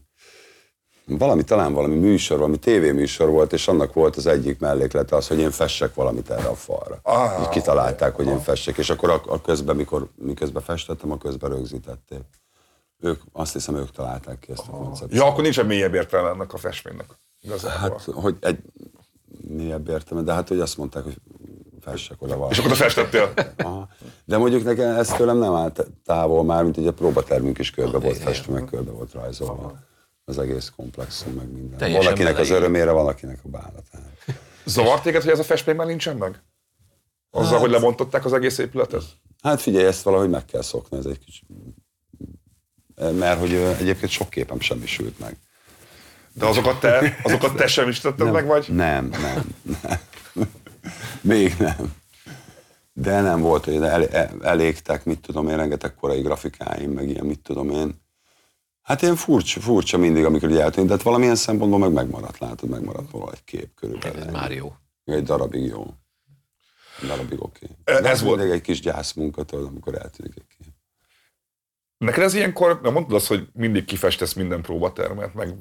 valami, 1.06 1.44
talán 1.44 1.74
valami 1.74 1.96
műsor, 1.96 2.38
valami 2.38 2.58
tévéműsor 2.58 3.30
volt, 3.30 3.54
és 3.54 3.68
annak 3.68 3.94
volt 3.94 4.16
az 4.16 4.26
egyik 4.26 4.60
melléklete 4.60 5.16
az, 5.16 5.28
hogy 5.28 5.40
én 5.40 5.52
fessek 5.52 5.94
valamit 5.94 6.30
erre 6.30 6.48
a 6.48 6.56
falra. 6.56 7.00
Ah, 7.02 7.42
és 7.42 7.48
kitalálták, 7.50 8.16
hogy 8.16 8.28
én 8.28 8.40
fessek, 8.40 8.78
és 8.78 8.90
akkor 8.90 9.10
a, 9.10 9.22
a 9.26 9.42
közben, 9.42 9.76
mikor 9.76 10.10
miközben 10.16 10.64
festettem, 10.64 11.12
a 11.12 11.18
közben 11.18 11.50
rögzítették. 11.50 12.24
Ők, 13.00 13.22
azt 13.32 13.54
hiszem, 13.54 13.76
ők 13.76 13.92
találták 13.92 14.40
ki 14.40 14.52
ezt 14.52 14.68
a 14.68 14.72
koncepciót. 14.72 15.22
Ja, 15.22 15.26
akkor 15.26 15.44
nincsen 15.44 15.66
mélyebb 15.66 15.94
értelme 15.94 16.30
ennek 16.30 16.54
a 16.54 16.58
festménynek. 16.58 17.06
Igazából. 17.42 17.80
Hát, 17.80 18.04
hogy 18.04 18.36
egy 18.40 18.60
mélyebb 19.48 19.90
értelme, 19.90 20.24
de 20.24 20.34
hát, 20.34 20.48
hogy 20.48 20.60
azt 20.60 20.78
mondták, 20.78 21.04
hogy 21.04 21.18
fessek 21.90 22.22
oda 22.22 22.34
valamit. 22.34 22.52
És 22.52 22.58
akkor 22.58 22.72
te 22.72 22.78
festettél? 22.78 23.34
Aha. 23.58 23.88
De 24.26 24.38
mondjuk 24.38 24.64
nekem 24.64 24.96
ez 24.96 25.08
tőlem 25.08 25.38
nem 25.38 25.54
állt 25.54 25.88
távol 26.06 26.44
már, 26.44 26.64
mint 26.64 26.78
egy 26.78 26.88
a 26.88 26.94
próbatermünk 26.94 27.58
is 27.58 27.72
körbe 27.72 27.98
volt 27.98 28.18
festve, 28.18 28.54
meg 28.54 28.66
körbe 28.66 28.92
volt 28.92 29.12
rajzolva. 29.14 29.74
Az 30.26 30.40
egész 30.40 30.72
komplexum, 30.76 31.34
meg 31.34 31.52
minden. 31.52 31.78
Teljesen 31.78 32.04
valakinek 32.04 32.38
az 32.38 32.50
örömére, 32.50 32.92
valakinek 32.92 33.40
a 33.44 33.48
bánatára. 33.48 34.06
Zavart 34.66 35.04
téged, 35.04 35.22
hogy 35.22 35.32
ez 35.32 35.40
a 35.40 35.44
festmény 35.44 35.76
már 35.76 35.88
nincsen 35.88 36.18
meg? 36.18 36.42
Azzal, 37.32 37.52
hát, 37.52 37.62
hogy 37.62 37.70
lebontották 37.70 38.26
az 38.26 38.34
egész 38.34 38.58
épületet? 38.58 39.04
Hát 39.42 39.62
figyelj, 39.62 39.86
ezt 39.86 40.04
valahogy 40.04 40.30
meg 40.30 40.46
kell 40.46 40.62
szokni, 40.62 40.98
ez 40.98 41.06
egy 41.06 41.20
kicsit... 41.20 41.48
Mert 42.96 43.40
hogy 43.40 43.54
egyébként 43.54 44.12
sok 44.12 44.30
képem 44.30 44.60
sem 44.60 44.82
is 44.84 45.00
ült 45.00 45.20
meg. 45.20 45.38
De 46.34 46.46
azokat 46.46 46.80
te, 46.80 47.14
azokat 47.24 47.56
te 47.56 47.68
sem 47.68 47.88
is 47.88 48.00
tetted 48.00 48.32
meg, 48.32 48.46
vagy? 48.46 48.68
Nem, 48.70 49.06
nem, 49.06 49.56
nem. 49.82 50.00
Még 51.22 51.56
nem. 51.60 51.94
De 52.94 53.22
nem 53.22 53.42
volt, 53.42 53.66
hogy 53.66 53.76
el, 53.76 54.08
elégtek, 54.42 55.06
mit 55.06 55.20
tudom 55.20 55.48
én, 55.48 55.58
rengeteg 55.58 55.96
korai 55.96 56.22
grafikáim, 56.22 56.92
meg 56.92 57.10
ilyen, 57.10 57.26
mit 57.26 57.40
tudom 57.40 57.70
én. 57.70 58.02
Hát 58.82 59.02
ilyen 59.02 59.16
furcsa, 59.16 59.60
furcsa 59.60 59.98
mindig, 59.98 60.26
amikor 60.26 60.50
így 60.50 60.58
eltűnt, 60.58 60.88
de 60.88 60.94
hát 60.94 61.02
valamilyen 61.02 61.36
szempontból 61.36 61.80
meg 61.80 61.92
megmaradt, 61.92 62.40
látod, 62.40 62.70
megmaradt 62.70 63.12
volna 63.12 63.32
egy 63.32 63.44
kép 63.44 63.70
körülbelül. 63.76 64.22
Ez 64.22 64.32
már 64.32 64.52
jó. 64.52 64.74
Egy 65.06 65.24
darabig 65.24 65.66
jó. 65.66 65.94
Egy 67.02 67.08
darabig 67.08 67.44
oké. 67.44 67.68
Okay. 67.86 68.06
Ez 68.06 68.22
volt 68.22 68.42
egy 68.42 68.62
kis 68.62 68.80
gyászmunkatól, 68.80 69.66
amikor 69.66 69.96
eltűnik 69.96 70.34
egy 70.36 70.48
kép. 70.58 70.74
Neked 71.98 72.24
ez 72.24 72.34
ilyenkor, 72.34 72.80
nem 72.82 72.94
mondod 72.94 73.14
azt, 73.14 73.28
hogy 73.28 73.48
mindig 73.54 73.86
kifestesz 73.86 74.34
minden 74.34 74.62
próbatermet, 74.62 75.34
meg 75.34 75.56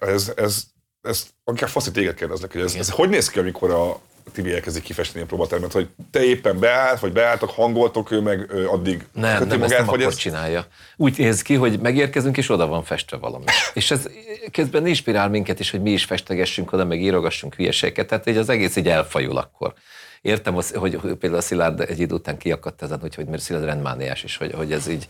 ez, 0.00 0.32
ez, 0.36 0.64
ez, 1.00 1.26
akár 1.44 1.68
faszit 1.68 1.92
téged 1.92 2.14
kérdezlek, 2.14 2.52
hogy 2.52 2.60
ez, 2.60 2.74
ez, 2.74 2.90
hogy 2.90 3.08
néz 3.08 3.28
ki, 3.28 3.38
amikor 3.38 3.70
a, 3.70 4.00
Tibi 4.32 4.52
elkezdik 4.52 4.82
kifesteni 4.82 5.24
a 5.24 5.26
próbatermet, 5.26 5.72
hogy 5.72 5.88
te 6.10 6.24
éppen 6.24 6.58
beállt, 6.58 7.00
vagy 7.00 7.12
beálltak, 7.12 7.50
hangoltok, 7.50 8.10
ő 8.10 8.20
meg 8.20 8.46
ő 8.50 8.68
addig 8.68 9.06
Nem, 9.12 9.22
nem, 9.22 9.58
magát, 9.58 9.62
ezt 9.62 9.78
nem 9.78 9.88
akkor 9.88 10.00
ezt... 10.00 10.18
csinálja. 10.18 10.66
Úgy 10.96 11.18
néz 11.18 11.42
ki, 11.42 11.54
hogy 11.54 11.80
megérkezünk, 11.80 12.36
és 12.36 12.50
oda 12.50 12.66
van 12.66 12.84
festve 12.84 13.16
valami. 13.16 13.44
és 13.74 13.90
ez 13.90 14.08
közben 14.52 14.86
inspirál 14.86 15.28
minket 15.28 15.60
is, 15.60 15.70
hogy 15.70 15.82
mi 15.82 15.90
is 15.90 16.04
festegessünk 16.04 16.72
oda, 16.72 16.84
meg 16.84 17.00
írogassunk 17.00 17.54
hülyeségeket, 17.54 18.06
tehát 18.06 18.26
így 18.26 18.36
az 18.36 18.48
egész 18.48 18.76
így 18.76 18.88
elfajul 18.88 19.36
akkor. 19.36 19.74
Értem, 20.22 20.54
hogy 20.54 20.96
például 21.00 21.34
a 21.34 21.40
Szilárd 21.40 21.80
egy 21.80 22.00
idő 22.00 22.14
után 22.14 22.38
kiakadt 22.38 22.82
ezen, 22.82 23.00
hogy, 23.00 23.14
hogy 23.14 23.26
mert 23.26 23.42
Szilárd 23.42 23.64
rendmániás 23.64 24.22
is, 24.22 24.36
hogy, 24.36 24.52
hogy 24.52 24.72
ez 24.72 24.88
így 24.88 25.08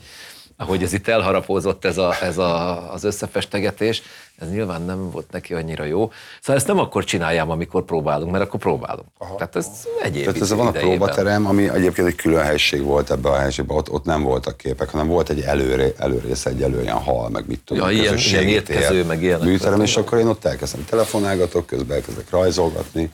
ahogy 0.61 0.83
ez 0.83 0.93
itt 0.93 1.09
elharapózott 1.09 1.85
ez, 1.85 1.99
a, 1.99 2.15
ez 2.23 2.39
a, 2.39 2.93
az 2.93 3.05
összefestegetés, 3.05 4.03
ez 4.39 4.51
nyilván 4.51 4.83
nem 4.83 5.11
volt 5.11 5.31
neki 5.31 5.55
annyira 5.55 5.85
jó. 5.85 6.11
Szóval 6.41 6.57
ezt 6.57 6.67
nem 6.67 6.79
akkor 6.79 7.05
csináljam, 7.05 7.51
amikor 7.51 7.85
próbálunk, 7.85 8.31
mert 8.31 8.45
akkor 8.45 8.61
próbálunk. 8.61 9.07
Aha. 9.19 9.35
Tehát 9.35 9.57
ez 9.57 9.67
egyéb 10.03 10.25
Tehát 10.25 10.41
ez 10.41 10.53
van 10.53 10.67
a 10.67 10.71
próbaterem, 10.71 11.47
ami 11.47 11.69
egyébként 11.69 12.09
egy 12.09 12.15
külön 12.15 12.43
helység 12.43 12.83
volt 12.83 13.11
ebben 13.11 13.33
a 13.33 13.37
helységben, 13.37 13.77
ott, 13.77 13.91
ott 13.91 14.05
nem 14.05 14.23
voltak 14.23 14.57
képek, 14.57 14.91
hanem 14.91 15.07
volt 15.07 15.29
egy 15.29 15.41
előré, 15.41 15.95
előrész, 15.99 16.47
egy 16.47 16.63
elő 16.63 16.83
ilyen 16.83 17.03
hal, 17.03 17.29
meg 17.29 17.45
mit 17.47 17.61
tudom, 17.65 17.91
ja, 17.91 18.01
ilyen, 18.01 18.17
ilyen 18.17 18.49
étkező, 18.49 19.05
meg 19.05 19.23
ilyen. 19.23 19.41
Műterem, 19.41 19.81
és 19.81 19.97
akkor 19.97 20.19
én 20.19 20.27
ott 20.27 20.45
elkezdem 20.45 20.85
telefonálgatok, 20.85 21.67
közben 21.67 21.97
elkezdek 21.97 22.31
rajzolgatni 22.31 23.11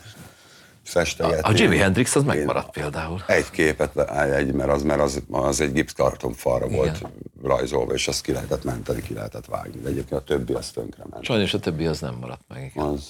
festegetni. 0.85 1.41
A, 1.43 1.49
a 1.49 1.53
Jimi 1.57 1.77
Hendrix 1.77 2.15
az 2.17 2.23
megmaradt 2.23 2.71
például. 2.71 3.23
Egy 3.27 3.51
képet, 3.51 3.99
egy, 4.21 4.53
mert 4.53 4.71
az, 4.71 4.83
mert 4.83 5.01
az, 5.01 5.23
az 5.31 5.61
egy 5.61 5.73
gipszkarton 5.73 6.33
falra 6.33 6.65
Igen. 6.67 6.77
volt 6.77 7.03
rajzolva, 7.43 7.93
és 7.93 8.09
azt 8.09 8.23
ki 8.23 8.33
lehetett 8.33 8.65
menteni, 8.65 9.03
ki 9.03 9.15
lehetett 9.15 9.47
vágni. 9.47 9.81
De 9.81 9.89
egyébként 9.89 10.21
a 10.21 10.25
többi 10.25 10.53
az 10.53 10.71
tönkre 10.71 11.05
ment. 11.11 11.25
Sajnos 11.25 11.55
a 11.55 11.59
többi 11.59 11.87
az 11.87 12.01
nem 12.01 12.15
maradt 12.21 12.45
meg. 12.49 12.73
Az, 12.75 13.09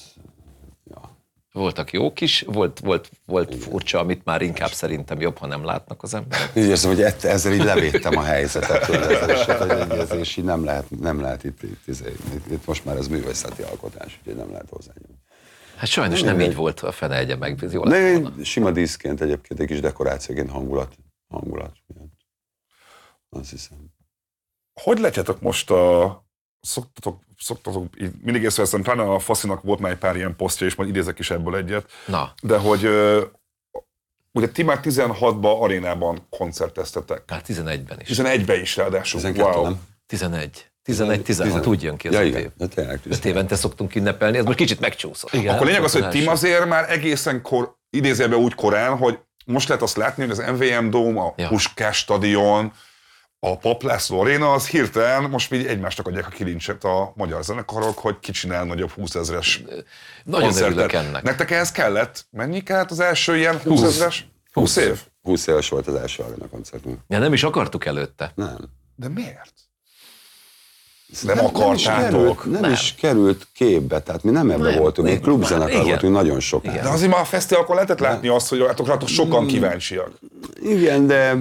ja. 0.90 1.12
Voltak 1.52 1.92
jók 1.92 2.20
is, 2.20 2.44
volt, 2.46 2.80
volt, 2.80 3.10
volt 3.26 3.54
furcsa, 3.54 3.98
amit 3.98 4.24
már 4.24 4.42
inkább 4.42 4.70
szerintem 4.70 5.20
jobb, 5.20 5.38
ha 5.38 5.46
nem 5.46 5.64
látnak 5.64 6.02
az 6.02 6.14
emberek. 6.14 6.50
Úgy 6.56 6.62
érzem, 6.64 6.90
hogy 6.90 7.02
ett- 7.02 7.24
ezzel 7.24 7.52
így 7.52 7.64
levédtem 7.64 8.16
a 8.16 8.22
helyzetet, 8.22 8.82
ezzel, 8.88 9.30
és, 9.30 9.38
hát, 9.38 9.90
ez- 9.92 10.12
és 10.12 10.36
így 10.36 10.44
nem 10.44 10.64
lehet, 10.64 10.90
nem 11.00 11.20
lehet 11.20 11.44
itt, 11.44 11.62
itt, 11.62 11.86
itt, 11.86 12.08
itt, 12.34 12.50
itt, 12.50 12.66
most 12.66 12.84
már 12.84 12.96
ez 12.96 13.08
művészeti 13.08 13.62
alkotás, 13.62 14.18
úgyhogy 14.20 14.36
nem 14.36 14.50
lehet 14.50 14.66
hozzányúlni. 14.70 15.22
Hát 15.85 15.93
sajnos 15.93 16.22
nem 16.22 16.41
így 16.41 16.55
volt 16.55 16.80
a 16.80 16.93
fene 16.93 17.16
egye 17.16 17.37
meg, 17.37 17.64
ez 17.64 17.72
jó 17.72 17.85
De 17.85 18.22
sima 18.43 18.70
díszként 18.70 19.20
egyébként, 19.20 19.61
egy 19.61 19.66
kis 19.66 19.80
dekorációként 19.80 20.51
hangulat, 20.51 20.97
hangulat 21.28 21.76
miatt. 21.87 22.12
Azt 23.28 23.51
hiszem. 23.51 23.78
Hogy 24.80 24.99
letjetek 24.99 25.41
most 25.41 25.70
a... 25.70 26.22
Szoktatok, 26.61 27.22
szoktatok 27.39 27.97
mindig 28.22 28.43
észreveszem, 28.43 28.82
pláne 28.82 29.03
a 29.03 29.18
Faszinak 29.18 29.62
volt 29.62 29.80
már 29.80 29.93
egy 29.93 29.99
pár 29.99 30.16
ilyen 30.16 30.37
posztja, 30.37 30.66
és 30.66 30.74
majd 30.74 30.89
idézek 30.89 31.18
is 31.18 31.30
ebből 31.30 31.57
egyet, 31.57 31.91
Na, 32.07 32.35
de 32.43 32.59
hogy 32.59 32.85
ugye 34.32 34.49
ti 34.49 34.62
már 34.62 34.80
16-ban 34.82 35.61
arénában 35.61 36.26
koncerteztetek. 36.30 37.30
már 37.30 37.43
11-ben 37.47 38.01
is. 38.01 38.09
11-ben 38.09 38.61
is 38.61 38.76
ráadásul. 38.76 39.20
12, 39.20 39.57
wow. 39.57 39.64
nem? 39.64 39.87
11. 40.07 40.72
11-16, 40.85 41.66
úgy 41.68 41.82
jön 41.82 41.97
ki 41.97 42.09
az 42.09 42.14
ja, 42.14 42.20
öt 42.20 42.26
igen, 42.26 42.41
év. 42.59 42.68
tényleg. 42.68 43.01
Öt 43.09 43.24
évente 43.24 43.57
szoktunk 43.57 43.95
ünnepelni, 43.95 44.39
ez 44.39 44.45
most 44.45 44.57
kicsit 44.59 44.80
megcsúszott. 44.80 45.32
Igen, 45.32 45.55
Akkor 45.55 45.66
lényeg 45.66 45.82
az, 45.85 45.93
hogy. 45.93 46.09
Tim 46.09 46.28
azért 46.28 46.66
már 46.66 46.91
egészen 46.91 47.43
kor, 47.43 47.76
idézőjelben 47.91 48.39
úgy 48.39 48.55
korán, 48.55 48.97
hogy 48.97 49.18
most 49.47 49.68
lehet 49.68 49.82
azt 49.82 49.97
látni, 49.97 50.22
hogy 50.26 50.39
az 50.39 50.45
MVM 50.53 50.89
Dome, 50.91 51.20
a 51.20 51.35
Ja. 51.37 51.49
Puskás 51.49 51.97
stadion, 51.97 52.72
a 53.39 53.57
Pap 53.59 53.82
László 53.82 54.20
Arena, 54.20 54.53
az 54.53 54.68
hirtelen 54.68 55.30
most 55.30 55.53
így 55.53 55.66
egymásnak 55.66 56.07
adják 56.07 56.26
a 56.26 56.30
kilincset 56.30 56.85
a 56.85 57.12
magyar 57.16 57.45
zenekarok, 57.45 57.99
hogy 57.99 58.18
ki 58.20 58.32
csinál 58.32 58.64
nagyobb 58.64 58.91
20 58.91 59.14
ezres 59.14 59.62
Nagyon 60.24 60.41
koncertet. 60.49 60.70
örülök 60.72 60.93
ennek. 60.93 61.22
Nektek 61.22 61.51
ehhez 61.51 61.70
kellett? 61.72 62.26
Mennyi 62.30 62.62
kellett 62.62 62.91
az 62.91 63.01
első 63.01 63.37
ilyen 63.37 63.59
20 63.59 63.82
ezres? 63.82 64.26
20 64.53 64.76
év? 64.76 65.01
20 65.22 65.47
éves 65.47 65.68
volt 65.68 65.87
az 65.87 65.95
első 65.95 66.22
arena 66.22 66.49
koncertünk. 66.49 67.01
Ja, 67.09 67.18
nem 67.18 67.32
is 67.32 67.43
akartuk 67.43 67.85
előtte. 67.85 68.32
Nem. 68.35 68.57
De 68.97 69.09
miért? 69.09 69.53
Nem, 71.22 71.36
Nem 71.36 71.44
akartátok. 71.44 72.50
nem, 72.50 72.60
Nem. 72.60 72.72
is 72.72 72.94
került 72.94 73.46
képbe, 73.54 74.00
tehát 74.00 74.22
mi 74.22 74.30
nem 74.30 74.50
ebben 74.50 74.70
Nem, 74.70 74.78
voltunk, 74.78 75.08
mi 75.08 75.18
klubzenekar 75.18 75.70
Igen. 75.70 75.84
voltunk 75.84 76.14
nagyon 76.14 76.40
sokáig. 76.40 76.80
De 76.80 76.88
azért 76.88 77.10
már 77.10 77.20
a 77.20 77.24
fesztiválokon 77.24 77.74
lehetett 77.74 77.98
látni 77.98 78.28
azt, 78.28 78.48
hogy 78.48 78.58
rátok, 78.58 79.08
sokan 79.08 79.46
kíváncsiak. 79.46 80.10
Igen, 80.62 81.06
de 81.06 81.36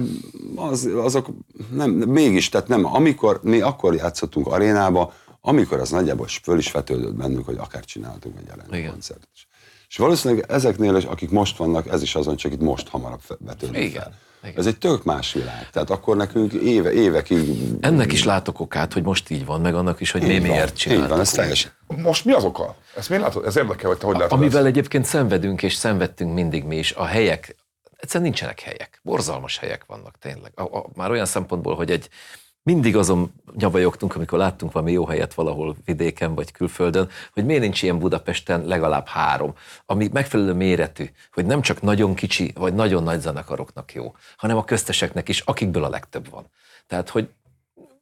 az, 0.56 0.88
azok 0.96 1.26
nem, 1.70 1.90
mégis, 1.90 2.48
tehát 2.48 2.68
nem, 2.68 2.94
amikor 2.94 3.40
mi 3.42 3.60
akkor 3.60 3.94
játszottunk 3.94 4.46
arénába, 4.46 5.12
amikor 5.40 5.80
az 5.80 5.90
nagyjából 5.90 6.26
föl 6.42 6.58
is 6.58 6.72
vetődött 6.72 7.14
bennünk, 7.14 7.46
hogy 7.46 7.56
akár 7.58 7.84
csináltunk 7.84 8.34
egy 8.38 8.50
arena 8.50 8.96
is. 8.98 9.48
És 9.88 9.96
valószínűleg 9.96 10.44
ezeknél, 10.48 10.96
is, 10.96 11.04
akik 11.04 11.30
most 11.30 11.56
vannak, 11.56 11.86
ez 11.86 12.02
is 12.02 12.14
azon, 12.14 12.36
csak 12.36 12.52
itt 12.52 12.60
most 12.60 12.88
hamarabb 12.88 13.20
vetődött 13.38 13.76
Igen. 13.76 14.02
fel. 14.02 14.12
Igen. 14.44 14.58
Ez 14.58 14.66
egy 14.66 14.78
tök 14.78 15.04
más 15.04 15.32
világ. 15.32 15.70
Tehát 15.70 15.90
akkor 15.90 16.16
nekünk 16.16 16.52
éve, 16.52 16.92
évekig... 16.92 17.58
Ennek 17.80 18.12
is 18.12 18.24
látok 18.24 18.60
okát, 18.60 18.92
hogy 18.92 19.02
most 19.02 19.30
így 19.30 19.44
van, 19.46 19.60
meg 19.60 19.74
annak 19.74 20.00
is, 20.00 20.10
hogy 20.10 20.22
mi 20.22 20.34
Így 20.34 20.42
miért 20.42 20.70
Így 20.70 20.74
csináltuk. 20.74 21.08
van, 21.08 21.20
ez 21.20 21.30
teljesen. 21.30 21.70
Most 21.86 22.24
mi 22.24 22.32
az 22.32 22.44
oka? 22.44 22.76
Ezt 22.96 23.08
miért 23.08 23.24
látod? 23.24 23.46
Ez 23.46 23.56
érdekel, 23.56 23.88
hogy 23.88 23.98
te 23.98 24.06
hogy 24.06 24.16
látod 24.16 24.38
Amivel 24.38 24.58
ezt? 24.58 24.66
egyébként 24.66 25.04
szenvedünk 25.04 25.62
és 25.62 25.74
szenvedtünk 25.74 26.34
mindig 26.34 26.64
mi 26.64 26.76
is, 26.76 26.92
a 26.92 27.04
helyek, 27.04 27.56
egyszerűen 27.96 28.30
nincsenek 28.30 28.60
helyek. 28.60 29.00
Borzalmas 29.02 29.58
helyek 29.58 29.84
vannak 29.86 30.18
tényleg. 30.18 30.52
A, 30.54 30.62
a, 30.62 30.86
már 30.94 31.10
olyan 31.10 31.26
szempontból, 31.26 31.74
hogy 31.74 31.90
egy 31.90 32.08
mindig 32.64 32.96
azon 32.96 33.32
nyavajogtunk, 33.56 34.14
amikor 34.14 34.38
láttunk 34.38 34.72
valami 34.72 34.92
jó 34.92 35.06
helyet 35.06 35.34
valahol 35.34 35.76
vidéken 35.84 36.34
vagy 36.34 36.52
külföldön, 36.52 37.08
hogy 37.32 37.44
miért 37.44 37.62
nincs 37.62 37.82
ilyen 37.82 37.98
Budapesten 37.98 38.64
legalább 38.64 39.06
három, 39.06 39.54
ami 39.86 40.08
megfelelő 40.12 40.52
méretű, 40.52 41.10
hogy 41.32 41.46
nem 41.46 41.60
csak 41.60 41.82
nagyon 41.82 42.14
kicsi 42.14 42.52
vagy 42.54 42.74
nagyon 42.74 43.02
nagy 43.02 43.20
zenekaroknak 43.20 43.92
jó, 43.92 44.14
hanem 44.36 44.56
a 44.56 44.64
közteseknek 44.64 45.28
is, 45.28 45.40
akikből 45.40 45.84
a 45.84 45.88
legtöbb 45.88 46.30
van. 46.30 46.46
Tehát, 46.86 47.08
hogy 47.08 47.28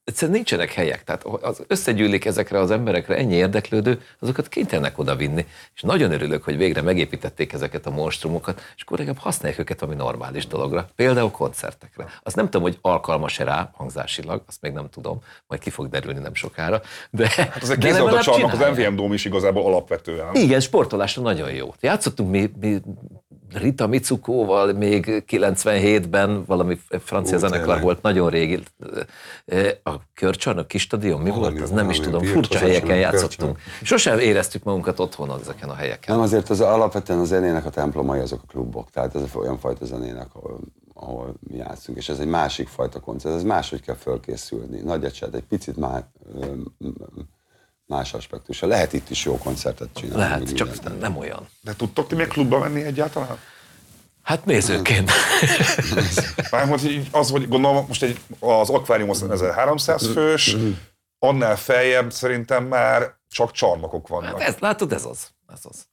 egyszerűen 0.05 0.37
nincsenek 0.37 0.73
helyek, 0.73 1.05
tehát 1.05 1.25
az 1.25 1.65
összegyűlik 1.67 2.25
ezekre 2.25 2.59
az 2.59 2.71
emberekre 2.71 3.17
ennyi 3.17 3.35
érdeklődő, 3.35 4.01
azokat 4.19 4.49
kénytelenek 4.49 4.99
oda 4.99 5.17
vinni. 5.17 5.47
És 5.75 5.81
nagyon 5.81 6.13
örülök, 6.13 6.43
hogy 6.45 6.57
végre 6.57 6.83
megépítették 6.83 7.53
ezeket 7.53 7.87
a 7.87 7.91
monstrumokat, 7.91 8.61
és 8.77 8.83
akkor 8.83 8.99
legalább 8.99 9.21
használják 9.21 9.61
őket 9.61 9.83
ami 9.83 9.95
normális 9.95 10.47
dologra, 10.47 10.89
például 10.97 11.31
koncertekre. 11.31 12.07
Azt 12.23 12.37
nem 12.37 12.45
tudom, 12.45 12.63
hogy 12.63 12.79
alkalmas-e 12.81 13.45
rá 13.45 13.71
hangzásilag, 13.75 14.43
azt 14.47 14.61
még 14.61 14.73
nem 14.73 14.89
tudom, 14.91 15.23
majd 15.47 15.61
ki 15.61 15.71
fog 15.71 15.89
derülni 15.89 16.21
nem 16.21 16.35
sokára, 16.35 16.83
de, 17.11 17.29
Hát 17.37 17.63
az 17.63 17.71
egy 17.71 17.83
legalább 17.83 18.23
csarnok, 18.23 18.53
az. 18.53 18.59
MVM 18.59 18.95
Dome 18.95 19.15
is 19.15 19.25
igazából 19.25 19.65
alapvetően. 19.65 20.35
Igen, 20.35 20.61
sportolásra 20.61 21.23
nagyon 21.23 21.51
jó. 21.53 21.75
Játszottunk 21.81 22.31
mi, 22.31 22.51
mi 22.61 22.81
Rita 23.55 23.87
Mitsukóval 23.87 24.73
még 24.73 25.25
97-ben, 25.29 26.45
valami 26.45 26.79
francia 26.89 27.37
Ó, 27.37 27.39
zenekar 27.41 27.65
tényleg. 27.65 27.83
volt, 27.83 28.03
nagyon 28.03 28.31
régi. 28.31 28.63
A 29.83 29.93
Körcsarnok 30.15 30.69
kis 30.69 30.83
stadion, 30.83 31.21
mi 31.21 31.31
Valami- 31.31 31.53
volt? 31.53 31.63
Az 31.63 31.71
nem 31.71 31.91
is 31.91 32.01
tudom, 32.01 32.23
furcsa 32.25 32.59
helyeken 32.59 32.97
játszottunk. 32.97 33.59
Sosem 33.83 34.19
éreztük 34.19 34.63
magunkat 34.63 34.99
otthon 35.01 35.41
ezeken 35.41 35.69
a 35.69 35.75
helyeken. 35.75 36.15
Nem, 36.15 36.25
azért 36.25 36.51
az 36.51 36.61
alapvetően 36.61 37.19
a 37.19 37.25
zenének 37.25 37.65
a 37.67 37.71
templomai 37.71 38.21
azok 38.21 38.41
a 38.43 38.47
klubok, 38.47 38.91
tehát 38.91 39.15
ez 39.15 39.23
olyan 39.35 39.59
fajta 39.59 39.85
zenének, 39.85 40.29
ahol, 40.33 40.59
ahol 40.95 41.35
mi 41.41 41.57
játszunk, 41.57 41.99
és 41.99 42.09
ez 42.09 42.19
egy 42.19 42.27
másik 42.27 42.69
fajta 42.69 43.01
koncert, 43.01 43.35
ez 43.35 43.43
máshogy 43.43 43.81
kell 43.81 43.95
fölkészülni. 43.97 44.81
Nagy 44.81 45.05
ecset, 45.05 45.35
egy 45.35 45.45
picit 45.45 45.77
má, 45.77 46.07
ö, 46.41 46.47
más 47.93 48.15
aspektusa. 48.15 48.67
Lehet 48.67 48.93
itt 48.93 49.11
is 49.11 49.25
jó 49.25 49.39
koncertet 49.39 49.89
csinálni. 49.95 50.19
Lehet, 50.19 50.55
csak 50.55 50.71
mindent. 50.71 51.01
nem 51.01 51.17
olyan. 51.17 51.49
De 51.61 51.75
tudtok 51.77 52.07
ti 52.09 52.15
még 52.15 52.27
klubba 52.27 52.59
menni 52.59 52.83
egyáltalán? 52.83 53.39
Hát 54.23 54.45
nézőként. 54.45 55.11
Mármint 56.51 56.81
hogy 56.81 57.09
az, 57.11 57.31
hogy 57.31 57.49
gondolom, 57.49 57.85
most 57.89 58.03
egy, 58.03 58.21
az 58.39 58.71
akvárium 58.71 59.11
az 59.11 59.23
1300 59.23 60.07
fős, 60.13 60.57
annál 61.19 61.57
feljebb 61.57 62.13
szerintem 62.13 62.65
már 62.65 63.15
csak 63.29 63.51
csarnokok 63.51 64.09
vannak. 64.09 64.41
Hát 64.41 64.49
ez, 64.49 64.57
látod, 64.59 64.93
ez 64.93 65.05
az. 65.05 65.29
Ez 65.53 65.61
az. 65.63 65.87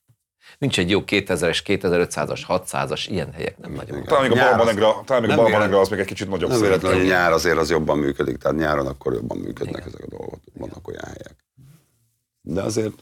Nincs 0.57 0.79
egy 0.79 0.89
jó 0.89 1.03
2000-es, 1.05 1.59
2500-as, 1.65 2.41
600-as, 2.47 3.05
ilyen 3.07 3.31
helyek 3.33 3.57
nem 3.57 3.71
nagyon. 3.71 4.03
Talán 4.03 4.29
még 4.29 4.39
a 4.39 4.43
Balmanegra, 4.43 5.01
talán 5.05 5.21
még 5.21 5.31
a 5.31 5.35
Balmanegra 5.35 5.79
az 5.79 5.89
még 5.89 5.99
egy 5.99 6.05
kicsit 6.05 6.29
nagyobb 6.29 6.49
Nem 6.49 6.59
véletlen, 6.59 6.91
hogy 6.91 7.01
szerintem. 7.01 7.21
nyár 7.21 7.31
azért 7.31 7.57
az 7.57 7.69
jobban 7.69 7.97
működik, 7.97 8.37
tehát 8.37 8.57
nyáron 8.57 8.87
akkor 8.87 9.13
jobban 9.13 9.37
működnek 9.37 9.85
ezek 9.85 10.01
a 10.01 10.07
dolgok, 10.09 10.39
vannak 10.53 10.87
olyan 10.87 11.03
helyek. 11.05 11.35
De 12.53 12.61
azért 12.61 12.93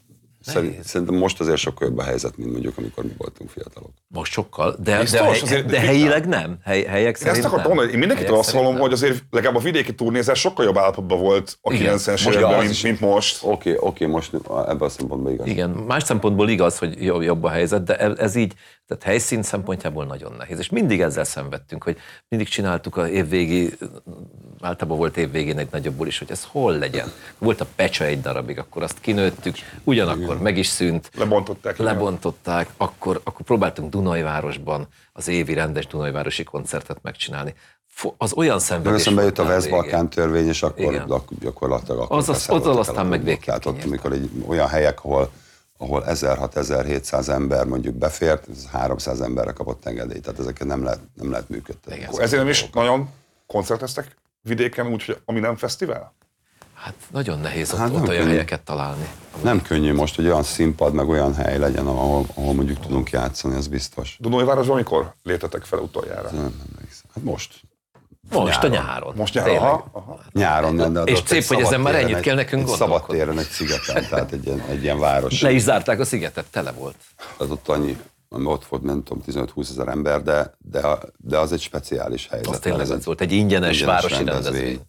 szerint, 0.41 0.83
szerintem 0.83 1.15
most 1.15 1.39
azért 1.39 1.57
sokkal 1.57 1.87
jobb 1.87 1.97
a 1.97 2.03
helyzet, 2.03 2.37
mint 2.37 2.51
mondjuk, 2.51 2.77
amikor 2.77 3.03
mi 3.03 3.11
voltunk 3.17 3.49
fiatalok. 3.49 3.89
Most 4.07 4.31
sokkal, 4.31 4.75
de, 4.83 4.99
Biztos, 4.99 5.19
de, 5.19 5.25
hely, 5.25 5.39
azért- 5.41 5.65
de 5.65 5.79
helyileg 5.79 6.27
nem. 6.27 6.57
Hely, 6.63 6.83
helyek 6.83 7.05
Én 7.05 7.11
ezt 7.11 7.21
szerint 7.21 7.45
akartam 7.45 7.67
mondani, 7.67 7.91
én 7.91 7.97
mindenkitől 7.99 8.37
azt 8.37 8.51
hallom, 8.51 8.63
szerint 8.65 8.81
hogy 8.81 8.91
azért 8.93 9.23
legalább 9.31 9.55
a 9.55 9.59
vidéki 9.59 9.95
turnézás 9.95 10.39
sokkal 10.39 10.65
jobb 10.65 10.77
állapotban 10.77 11.19
volt 11.19 11.57
a 11.61 11.73
Igen. 11.73 11.97
90-es 11.97 12.05
Most 12.23 12.27
években, 12.27 12.59
mint, 12.59 12.71
is. 12.71 12.81
mint 12.81 12.99
most. 12.99 13.37
Oké, 13.43 13.75
oké, 13.79 14.05
most 14.05 14.33
ebben 14.49 14.77
a 14.79 14.89
szempontból 14.89 15.31
igaz. 15.31 15.47
Igen, 15.47 15.69
más 15.69 16.03
szempontból 16.03 16.49
igaz, 16.49 16.77
hogy 16.77 17.03
jobb, 17.03 17.43
a 17.43 17.49
helyzet, 17.49 17.83
de 17.83 17.95
ez 17.97 18.35
így, 18.35 18.53
tehát 18.87 19.03
helyszín 19.03 19.43
szempontjából 19.43 20.05
nagyon 20.05 20.33
nehéz. 20.37 20.59
És 20.59 20.69
mindig 20.69 21.01
ezzel 21.01 21.23
szenvedtünk, 21.23 21.83
hogy 21.83 21.97
mindig 22.27 22.47
csináltuk 22.47 22.97
a 22.97 23.07
évvégi, 23.09 23.73
általában 24.61 24.97
volt 24.97 25.17
évvégén 25.17 25.57
egy 25.57 25.67
nagyobb 25.71 25.93
buli 25.93 26.09
is, 26.09 26.17
hogy 26.17 26.31
ez 26.31 26.43
hol 26.51 26.77
legyen. 26.77 27.11
Volt 27.37 27.61
a 27.61 27.65
pecsa 27.75 28.03
egy 28.05 28.21
darabig, 28.21 28.59
akkor 28.59 28.83
azt 28.83 28.99
kinőttük, 28.99 29.55
ugyanakkor 29.83 30.41
meg 30.41 30.57
is 30.57 30.67
szűnt, 30.67 31.09
Lebontották. 31.15 31.73
igen. 31.79 31.93
lebontották, 31.93 32.69
akkor, 32.77 33.21
akkor 33.23 33.45
próbáltunk 33.45 33.91
Dunajvárosban 33.91 34.87
az 35.13 35.27
évi 35.27 35.53
rendes 35.53 35.87
Dunajvárosi 35.87 36.43
koncertet 36.43 36.97
megcsinálni. 37.01 37.53
Az 38.17 38.33
olyan 38.33 38.59
szenvedés 38.59 38.99
eszembe 38.99 39.23
jött 39.23 39.37
a 39.39 39.43
West-Balkán 39.43 40.09
törvény, 40.09 40.47
és 40.47 40.63
akkor 40.63 40.93
Igen. 40.93 41.05
gyak- 41.07 41.39
gyakorlatilag 41.39 41.99
akkor 42.01 42.17
Az- 42.17 42.29
az- 42.29 42.49
azzal 42.49 42.77
aztán 42.77 43.05
meg 43.05 43.23
Tehát 43.23 43.65
ott, 43.65 43.73
kinyírták. 43.77 43.85
amikor 43.85 44.11
egy, 44.11 44.29
olyan 44.47 44.67
helyek, 44.67 45.03
ahol 45.03 45.31
ahol 45.77 46.03
1600-1700 46.07 47.27
ember 47.27 47.65
mondjuk 47.65 47.95
befért, 47.95 48.47
ez 48.49 48.65
300 48.71 49.21
emberre 49.21 49.51
kapott 49.51 49.85
engedélyt, 49.85 50.21
tehát 50.21 50.39
ezeket 50.39 50.67
nem 50.67 50.83
lehet, 50.83 50.99
nem 51.13 51.31
lehet 51.31 51.49
működtetni. 51.49 51.95
Igen. 51.99 52.09
Ezért 52.21 52.41
nem 52.41 52.51
is 52.51 52.69
nagyon 52.73 53.09
koncerteztek 53.47 54.15
vidéken, 54.41 54.87
úgyhogy 54.87 55.17
ami 55.25 55.39
nem 55.39 55.55
fesztivál? 55.55 56.13
Hát 56.73 56.93
nagyon 57.11 57.39
nehéz 57.39 57.71
ott, 57.73 57.79
Hát 57.79 57.89
ott 57.89 57.93
nem 57.95 58.03
olyan 58.07 58.17
könnyű. 58.21 58.31
helyeket 58.31 58.61
találni. 58.61 59.07
Nem 59.43 59.61
könnyű 59.61 59.93
most, 59.93 60.15
hogy 60.15 60.25
olyan 60.25 60.43
színpad, 60.43 60.93
meg 60.93 61.07
olyan 61.07 61.35
hely 61.35 61.57
legyen, 61.57 61.87
ahol, 61.87 62.25
ahol 62.35 62.53
mondjuk 62.53 62.79
tudunk 62.79 63.09
játszani, 63.09 63.55
ez 63.55 63.67
biztos. 63.67 64.17
Dunajvárosban 64.19 64.75
mikor 64.75 65.13
léptetek 65.23 65.63
fel 65.63 65.79
utoljára? 65.79 66.29
Nem, 66.31 66.41
nem 66.41 66.53
emlékszem. 66.75 67.09
Hát 67.13 67.23
most. 67.23 67.59
Most 68.29 68.61
Nyáron. 68.61 68.71
a 68.77 68.83
nyáron. 68.83 69.13
Most 69.15 69.33
nyáron, 69.33 69.51
Tényleg. 69.53 69.69
aha, 69.71 69.89
aha. 69.91 70.19
Nyáron, 70.31 70.75
de, 70.75 70.87
de 70.87 71.01
És 71.03 71.19
szép, 71.25 71.43
hogy 71.43 71.59
ezen 71.59 71.81
már 71.81 71.95
ennyit 71.95 72.15
egy- 72.15 72.21
kell 72.23 72.35
nekünk 72.35 72.61
egy 72.61 72.67
Szabad 72.67 72.87
gondolkodni. 72.89 73.17
téren, 73.21 73.39
egy 73.39 73.45
szigeten, 73.49 74.07
tehát 74.09 74.31
egy 74.31 74.45
ilyen, 74.45 74.59
egy 74.69 74.83
ilyen 74.83 74.99
város. 74.99 75.41
Le 75.41 75.51
is 75.51 75.61
zárták 75.61 75.99
a 75.99 76.05
szigetet, 76.05 76.45
tele 76.51 76.71
volt. 76.71 76.95
Tehát 77.37 77.53
ott 77.53 77.67
annyi, 77.67 77.97
ami 78.29 78.45
ott 78.45 78.65
volt, 78.65 78.83
nem 78.83 79.03
tudom, 79.03 79.23
15-20 79.23 79.69
ezer 79.69 79.87
ember, 79.87 80.21
de, 80.23 80.53
de, 80.57 80.81
de 81.17 81.37
az 81.37 81.51
egy 81.51 81.61
speciális 81.61 82.27
helyzet. 82.27 82.53
Az 82.53 82.59
tényleg 82.59 82.89
az 82.89 83.05
volt, 83.05 83.21
egy 83.21 83.31
ingyenes, 83.31 83.79
ingyenes 83.79 84.01
városi 84.01 84.23
rendezvény. 84.23 84.53
rendezvény. 84.53 84.81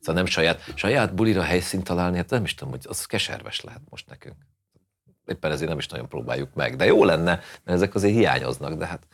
Szóval 0.00 0.14
nem 0.14 0.26
saját, 0.26 0.60
saját 0.74 1.14
bulira 1.14 1.42
helyszínt 1.42 1.84
találni, 1.84 2.16
hát 2.16 2.30
nem 2.30 2.44
is 2.44 2.54
tudom, 2.54 2.72
hogy 2.72 2.84
az 2.88 3.04
keserves 3.06 3.60
lehet 3.60 3.80
most 3.90 4.08
nekünk. 4.08 4.36
éppen 5.26 5.50
ezért 5.52 5.68
nem 5.68 5.78
is 5.78 5.86
nagyon 5.88 6.08
próbáljuk 6.08 6.54
meg. 6.54 6.76
De 6.76 6.84
jó 6.84 7.04
lenne, 7.04 7.30
mert 7.64 7.76
ezek 7.76 7.94
azért 7.94 8.14
hiányoznak, 8.14 8.74
de 8.74 8.86
hát 8.86 9.06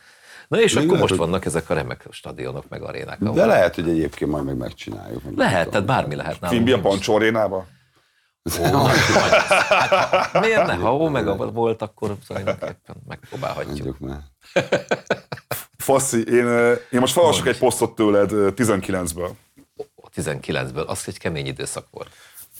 Na 0.47 0.59
és 0.61 0.73
Még 0.73 0.83
akkor 0.83 0.93
lehet, 0.95 1.09
most 1.09 1.21
vannak 1.21 1.45
ezek 1.45 1.69
a 1.69 1.73
remek 1.73 2.05
stadionok, 2.11 2.69
meg 2.69 2.81
arénák. 2.81 3.21
ahol- 3.21 3.35
De 3.35 3.45
lehet, 3.45 3.75
hogy 3.75 3.89
egyébként 3.89 4.31
majd 4.31 4.43
meg 4.43 4.57
megcsináljuk. 4.57 5.23
meg 5.23 5.37
Lehet, 5.37 5.69
tehát 5.69 5.85
bármi 5.85 6.15
lehet. 6.15 6.37
Quimby 6.39 6.71
a. 6.71 6.79
Pancsó 6.79 7.15
arénába? 7.15 7.65
Hát, 9.69 10.39
miért 10.39 10.65
ne? 10.65 10.73
Ha 10.73 10.95
Omega 10.95 11.35
volt, 11.35 11.81
akkor 11.81 12.15
tulajdonképpen 12.27 12.95
megpróbálhatjuk. 13.07 13.99
Már. 13.99 14.19
Faszi, 15.77 16.23
én, 16.27 16.47
én 16.91 16.99
most 16.99 17.13
felolvasok 17.13 17.47
egy 17.47 17.57
posztot 17.57 17.95
tőled 17.95 18.31
ö, 18.31 18.49
19-ből. 18.55 19.29
A 19.95 20.09
19-ből, 20.15 20.85
az 20.85 21.03
egy 21.07 21.17
kemény 21.17 21.45
időszak 21.45 21.87
volt. 21.91 22.09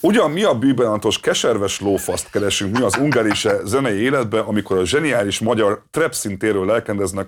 Ugyan 0.01 0.31
mi 0.31 0.43
a 0.43 0.57
bűbelantos 0.57 1.19
keserves 1.19 1.79
lófaszt 1.79 2.29
keresünk 2.29 2.77
mi 2.77 2.83
az 2.83 2.97
ungarise 2.97 3.59
zenei 3.63 3.99
életbe, 3.99 4.39
amikor 4.39 4.77
a 4.77 4.85
zseniális 4.85 5.39
magyar 5.39 5.83
trap 5.91 6.13
szintéről 6.13 6.65
lelkendeznek 6.65 7.27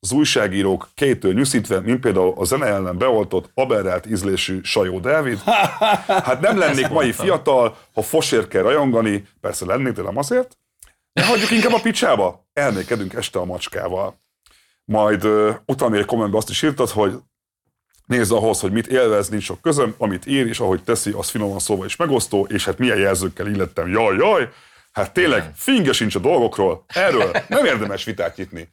az 0.00 0.12
újságírók 0.12 0.88
kétől 0.94 1.32
nyuszítve, 1.32 1.80
mint 1.80 2.00
például 2.00 2.32
a 2.36 2.44
zene 2.44 2.66
ellen 2.66 2.98
beoltott, 2.98 3.50
aberrált 3.54 4.06
ízlésű 4.06 4.60
Sajó 4.62 4.98
Dávid. 4.98 5.38
Hát 6.06 6.40
nem 6.40 6.58
lennék 6.58 6.88
mai 6.88 7.12
fiatal, 7.12 7.76
ha 7.94 8.02
fosért 8.02 8.48
kell 8.48 8.62
rajongani, 8.62 9.28
persze 9.40 9.66
lennék, 9.66 9.92
de 9.92 10.02
nem 10.02 10.16
azért. 10.16 10.58
De 11.12 11.24
hagyjuk 11.24 11.50
inkább 11.50 11.72
a 11.72 11.80
picsába, 11.80 12.46
elmékedünk 12.52 13.12
este 13.12 13.38
a 13.38 13.44
macskával. 13.44 14.20
Majd 14.84 15.24
uh, 15.24 15.54
utána 15.66 15.96
egy 15.96 16.04
kommentben 16.04 16.38
azt 16.38 16.50
is 16.50 16.62
írtad, 16.62 16.88
hogy 16.88 17.14
nézd 18.10 18.32
ahhoz, 18.32 18.60
hogy 18.60 18.72
mit 18.72 18.86
élvez, 18.86 19.28
nincs 19.28 19.42
sok 19.42 19.60
közöm, 19.60 19.94
amit 19.98 20.26
ír, 20.26 20.46
és 20.46 20.60
ahogy 20.60 20.82
teszi, 20.82 21.12
az 21.16 21.28
finoman 21.28 21.58
szóval 21.58 21.86
is 21.86 21.96
megosztó, 21.96 22.46
és 22.50 22.64
hát 22.64 22.78
milyen 22.78 22.98
jelzőkkel 22.98 23.46
illettem, 23.46 23.88
jaj, 23.88 24.16
jaj, 24.16 24.48
hát 24.92 25.12
tényleg 25.12 25.50
finge 25.54 25.92
sincs 25.92 26.14
a 26.14 26.18
dolgokról, 26.18 26.84
erről 26.86 27.30
nem 27.48 27.64
érdemes 27.64 28.04
vitát 28.04 28.36
nyitni. 28.36 28.68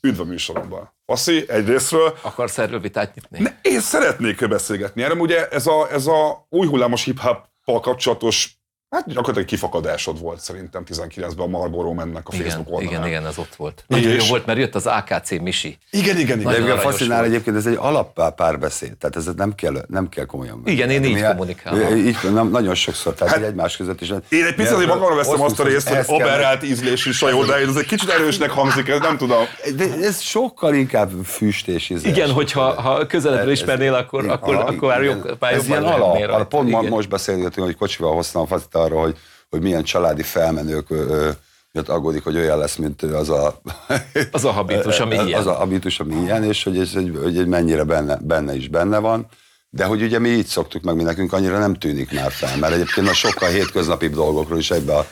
Üdv 0.00 0.20
a 0.20 0.24
műsoromban. 0.24 0.92
Faszi, 1.06 1.44
egyrésztről, 1.48 2.18
Akarsz 2.20 2.58
erről 2.58 2.80
vitát 2.80 3.14
nyitni? 3.14 3.38
ne, 3.38 3.50
én 3.62 3.80
szeretnék 3.80 4.48
beszélgetni 4.48 5.02
erről, 5.02 5.18
ugye 5.18 5.48
ez 5.48 5.66
a, 5.66 5.92
ez 5.92 6.06
a 6.06 6.46
új 6.48 6.66
hullámos 6.66 7.04
hip-hoppal 7.04 7.80
kapcsolatos, 7.80 8.50
hát 8.92 9.06
gyakorlatilag 9.06 9.44
kifakadásod 9.48 10.20
volt 10.20 10.40
szerintem 10.40 10.82
19-ben 10.94 11.46
a 11.46 11.46
Marlboro 11.46 11.92
mennek 11.92 12.28
a 12.28 12.30
Igen, 12.34 12.44
Facebook 12.46 12.66
oldalán. 12.74 12.92
igen, 12.92 13.06
igen, 13.06 13.26
ez 13.26 13.38
ott 13.38 13.54
volt. 13.54 13.84
Nagyon 13.86 14.10
És- 14.10 14.22
jó 14.22 14.28
volt, 14.28 14.46
mert 14.46 14.58
jött 14.58 14.74
az 14.74 14.86
AKC 14.86 15.30
Misi. 15.40 15.78
Igen, 15.90 16.04
igen, 16.18 16.18
igen. 16.18 16.38
De 16.38 16.42
Nagyon 16.44 16.52
egyébként 16.54 16.78
aranyos 16.78 16.92
faszinál 16.92 17.18
volt. 17.18 17.30
egyébként, 17.30 17.56
ez 17.56 17.66
egy 17.66 17.76
alap 17.80 18.34
párbeszéd, 18.36 18.96
tehát 18.96 19.16
ez 19.16 19.28
nem 19.36 19.54
kell, 19.54 19.84
nem 19.88 20.08
kell 20.08 20.24
komolyan 20.24 20.62
venni. 20.62 20.76
Igen, 20.76 20.90
én 20.90 21.04
így 21.04 21.14
mi- 21.14 21.20
kommunikálom. 21.20 21.96
Így, 21.96 22.16
nem, 22.32 22.48
nagyon 22.50 22.74
sokszor, 22.74 23.14
tehát 23.14 23.34
Hát, 23.34 23.42
egymás 23.44 23.76
között 23.76 24.00
is. 24.00 24.08
Én 24.28 24.44
egy 24.44 24.54
picit 24.54 24.86
magamra 24.86 25.14
veszem 25.14 25.40
azt 25.42 25.60
a 25.60 25.64
részt, 25.64 25.88
hogy 25.88 26.20
aberrált 26.20 26.62
ízlésű 26.62 27.10
sajó, 27.10 27.44
de 27.44 27.54
ez 27.54 27.76
egy 27.76 27.86
kicsit 27.86 28.10
erősnek 28.10 28.50
hangzik, 28.50 28.88
ez 28.88 29.00
nem 29.00 29.16
tudom. 29.16 29.44
De 29.76 29.84
ez 30.02 30.20
sokkal 30.20 30.74
inkább 30.74 31.10
füst 31.24 31.68
és 31.68 31.90
ízes. 31.90 32.10
Igen, 32.10 32.30
hogyha 32.30 32.80
ha 32.82 33.06
közelebbről 33.06 33.52
ismernél, 33.52 33.94
akkor, 33.94 34.28
akkor, 34.28 34.54
akkor 34.54 34.88
már 34.88 35.02
jobb, 35.02 35.36
Ez 35.40 35.66
ilyen 35.68 35.84
alap. 35.84 36.48
Pont 36.48 36.88
most 36.88 37.08
beszélgetünk, 37.08 37.66
hogy 37.66 37.76
kocsival 37.76 38.14
hoztam 38.14 38.42
a 38.42 38.46
arra, 38.82 39.00
hogy, 39.00 39.16
hogy 39.50 39.60
milyen 39.60 39.82
családi 39.82 40.22
felmenők 40.22 40.90
ö, 40.90 40.94
ö, 40.94 41.30
miatt 41.72 41.88
aggódik, 41.88 42.24
hogy 42.24 42.36
olyan 42.36 42.58
lesz, 42.58 42.76
mint 42.76 43.02
az 43.02 43.30
a... 43.30 43.60
Az 44.30 44.44
a 44.44 44.50
habitus, 44.50 45.00
ami 45.00 45.16
az, 45.16 45.26
ilyen. 45.26 45.40
Az 45.40 45.46
a 45.46 45.52
habitus, 45.54 46.00
ami 46.00 46.14
ilyen, 46.14 46.44
és 46.44 46.62
hogy 46.64 46.78
ez 46.78 46.90
egy, 46.94 47.18
hogy 47.22 47.38
egy 47.38 47.46
mennyire 47.46 47.84
benne, 47.84 48.18
benne 48.22 48.56
is 48.56 48.68
benne 48.68 48.98
van. 48.98 49.26
De 49.70 49.84
hogy 49.84 50.02
ugye 50.02 50.18
mi 50.18 50.28
így 50.28 50.46
szoktuk 50.46 50.82
meg, 50.82 50.94
mi 50.94 51.02
nekünk 51.02 51.32
annyira 51.32 51.58
nem 51.58 51.74
tűnik 51.74 52.12
már 52.12 52.32
fel, 52.32 52.56
mert 52.56 52.72
egyébként 52.72 53.08
a 53.08 53.12
sokkal 53.12 53.48
hétköznapibb 53.48 54.14
dolgokról 54.14 54.58
is 54.58 54.70
ebbe 54.70 54.96
a 54.96 55.06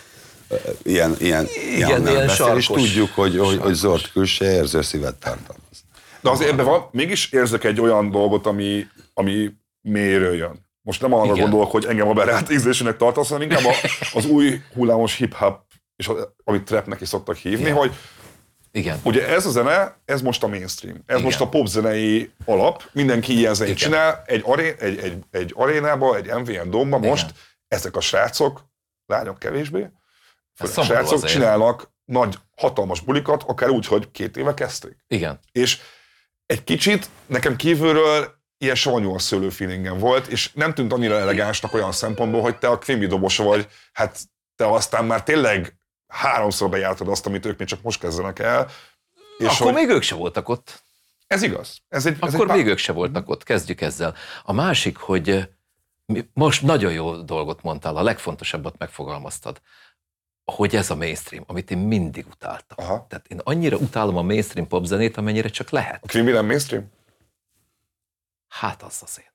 ilyen, 0.83 1.17
ilyen, 1.19 1.47
ilyen 1.77 2.03
beszél, 2.03 2.55
és 2.57 2.67
tudjuk, 2.67 3.11
hogy, 3.15 3.39
hogy, 3.39 3.59
hogy 3.59 3.75
zord 3.75 4.11
külső 4.13 4.45
érző 4.45 4.83
szívet 4.83 5.15
tartalmaz. 5.15 5.85
De 6.21 6.31
azért 6.31 6.51
ebben 6.51 6.65
van, 6.65 6.89
mégis 6.93 7.33
érzek 7.33 7.65
egy 7.65 7.81
olyan 7.81 8.11
dolgot, 8.11 8.47
ami, 8.47 8.87
ami 9.15 9.51
mélyről 9.81 10.35
jön. 10.35 10.69
Most 10.83 11.01
nem 11.01 11.13
arra 11.13 11.25
Igen. 11.25 11.37
gondolok, 11.37 11.71
hogy 11.71 11.85
engem 11.85 12.09
a 12.09 12.13
berált 12.13 12.51
ízlésének 12.51 12.97
tartasz, 12.97 13.29
hanem 13.29 13.51
inkább 13.51 13.65
a, 13.65 13.75
az 14.13 14.27
új 14.27 14.63
hullámos 14.75 15.17
hip-hop, 15.17 15.61
és 15.97 16.09
a, 16.09 16.35
amit 16.45 16.65
trapnek 16.65 17.01
is 17.01 17.09
szoktak 17.09 17.37
hívni, 17.37 17.61
Igen. 17.61 17.75
hogy 17.75 17.95
Igen. 18.73 19.01
ugye 19.03 19.29
ez 19.29 19.47
a 19.47 19.51
zene, 19.51 19.97
ez 20.05 20.23
most 20.23 20.43
a 20.43 20.47
mainstream. 20.49 20.97
Ez 20.97 21.03
Igen. 21.07 21.23
most 21.23 21.41
a 21.41 21.49
popzenei 21.49 22.31
alap, 22.45 22.83
mindenki 22.93 23.37
ilyen 23.37 23.55
zenét 23.55 23.75
Igen. 23.77 23.89
csinál, 23.89 24.23
egy, 24.27 24.43
aré, 24.45 24.75
egy, 24.79 24.99
egy, 24.99 25.25
egy 25.31 25.53
arénába, 25.57 26.17
egy 26.17 26.27
MVN 26.27 26.71
domba 26.71 26.99
most 26.99 27.25
Igen. 27.25 27.37
ezek 27.69 27.97
a 27.97 28.01
srácok, 28.01 28.65
lányok 29.07 29.39
kevésbé, 29.39 29.91
szomorú 30.55 30.93
srácok 30.93 31.13
azért. 31.13 31.33
csinálnak 31.33 31.93
nagy, 32.05 32.39
hatalmas 32.57 33.01
bulikat, 33.01 33.43
akár 33.43 33.69
úgy, 33.69 33.87
hogy 33.87 34.11
két 34.11 34.37
éve 34.37 34.55
kezdték. 34.55 34.97
Igen. 35.07 35.41
És 35.53 35.79
egy 36.47 36.65
kicsit 36.65 37.09
nekem 37.27 37.57
kívülről 37.57 38.40
ilyen 38.61 38.75
savanyú 38.75 39.15
a 39.15 39.19
szőlő 39.19 39.51
feelingem 39.51 39.99
volt, 39.99 40.27
és 40.27 40.53
nem 40.53 40.75
tűnt 40.75 40.93
annyira 40.93 41.19
elegánsnak 41.19 41.75
olyan 41.75 41.93
szempontból, 41.93 42.41
hogy 42.41 42.59
te 42.59 42.69
a 42.69 42.79
Quimby 42.79 43.07
dobosa 43.07 43.45
vagy, 43.45 43.69
hát 43.93 44.19
te 44.57 44.67
aztán 44.67 45.05
már 45.05 45.23
tényleg 45.23 45.79
háromszor 46.07 46.69
bejártad 46.71 47.09
azt, 47.09 47.27
amit 47.27 47.47
ők 47.47 47.59
még 47.59 47.69
csak 47.69 47.83
most 47.83 48.01
kezdenek 48.01 48.39
el. 48.39 48.69
És 49.39 49.47
Akkor 49.47 49.73
hogy 49.73 49.75
még 49.75 49.89
ők 49.89 50.03
se 50.03 50.15
voltak 50.15 50.49
ott. 50.49 50.83
ez 51.27 51.43
igaz. 51.43 51.79
Ez 51.89 52.07
egy, 52.07 52.17
ez 52.21 52.35
Akkor 52.35 52.51
egy 52.51 52.57
még 52.57 52.67
ők 52.67 52.79
se 52.79 52.93
voltak 52.93 53.29
ott. 53.29 53.43
Kezdjük 53.43 53.81
ezzel. 53.81 54.15
A 54.45 54.53
másik, 54.53 54.97
hogy 54.97 55.31
eh, 55.31 55.45
most 56.33 56.63
nagyon 56.63 56.93
jó 56.93 57.17
dolgot 57.17 57.63
mondtál, 57.63 57.97
a 57.97 58.03
legfontosabbat 58.03 58.79
megfogalmaztad, 58.79 59.61
hogy 60.45 60.77
ez 60.77 60.91
a 60.91 60.97
mainstream, 60.97 61.45
amit 61.47 61.71
én 61.71 61.79
mindig 61.79 62.27
utáltam. 62.31 62.87
Aha. 62.87 63.07
Tehát 63.09 63.27
én 63.27 63.41
annyira 63.45 63.77
utálom 63.77 64.17
a 64.17 64.23
mainstream 64.23 64.67
popzenét, 64.67 65.17
amennyire 65.17 65.49
csak 65.49 65.71
lehet. 65.71 66.05
A 66.05 66.07
Quimby 66.09 66.31
nem 66.31 66.47
mainstream? 66.47 66.91
Hát 68.51 68.83
az 68.83 68.99
az 69.03 69.17
én. 69.19 69.33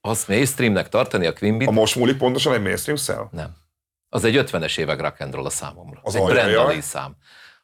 Az 0.00 0.24
mainstreamnek 0.28 0.88
tartani 0.88 1.26
a 1.26 1.32
Quimby 1.32 1.64
A 1.64 1.70
most 1.70 1.96
múlik 1.96 2.16
pontosan 2.16 2.54
egy 2.54 2.62
mainstream 2.62 2.98
szel? 2.98 3.28
Nem. 3.32 3.56
Az 4.08 4.24
egy 4.24 4.44
50-es 4.46 4.78
évek 4.78 5.00
rock 5.00 5.20
and 5.20 5.34
roll 5.34 5.44
a 5.44 5.50
számomra. 5.50 6.00
Az 6.02 6.14
egy? 6.14 6.24
Brenda 6.24 6.80
szám. 6.82 7.16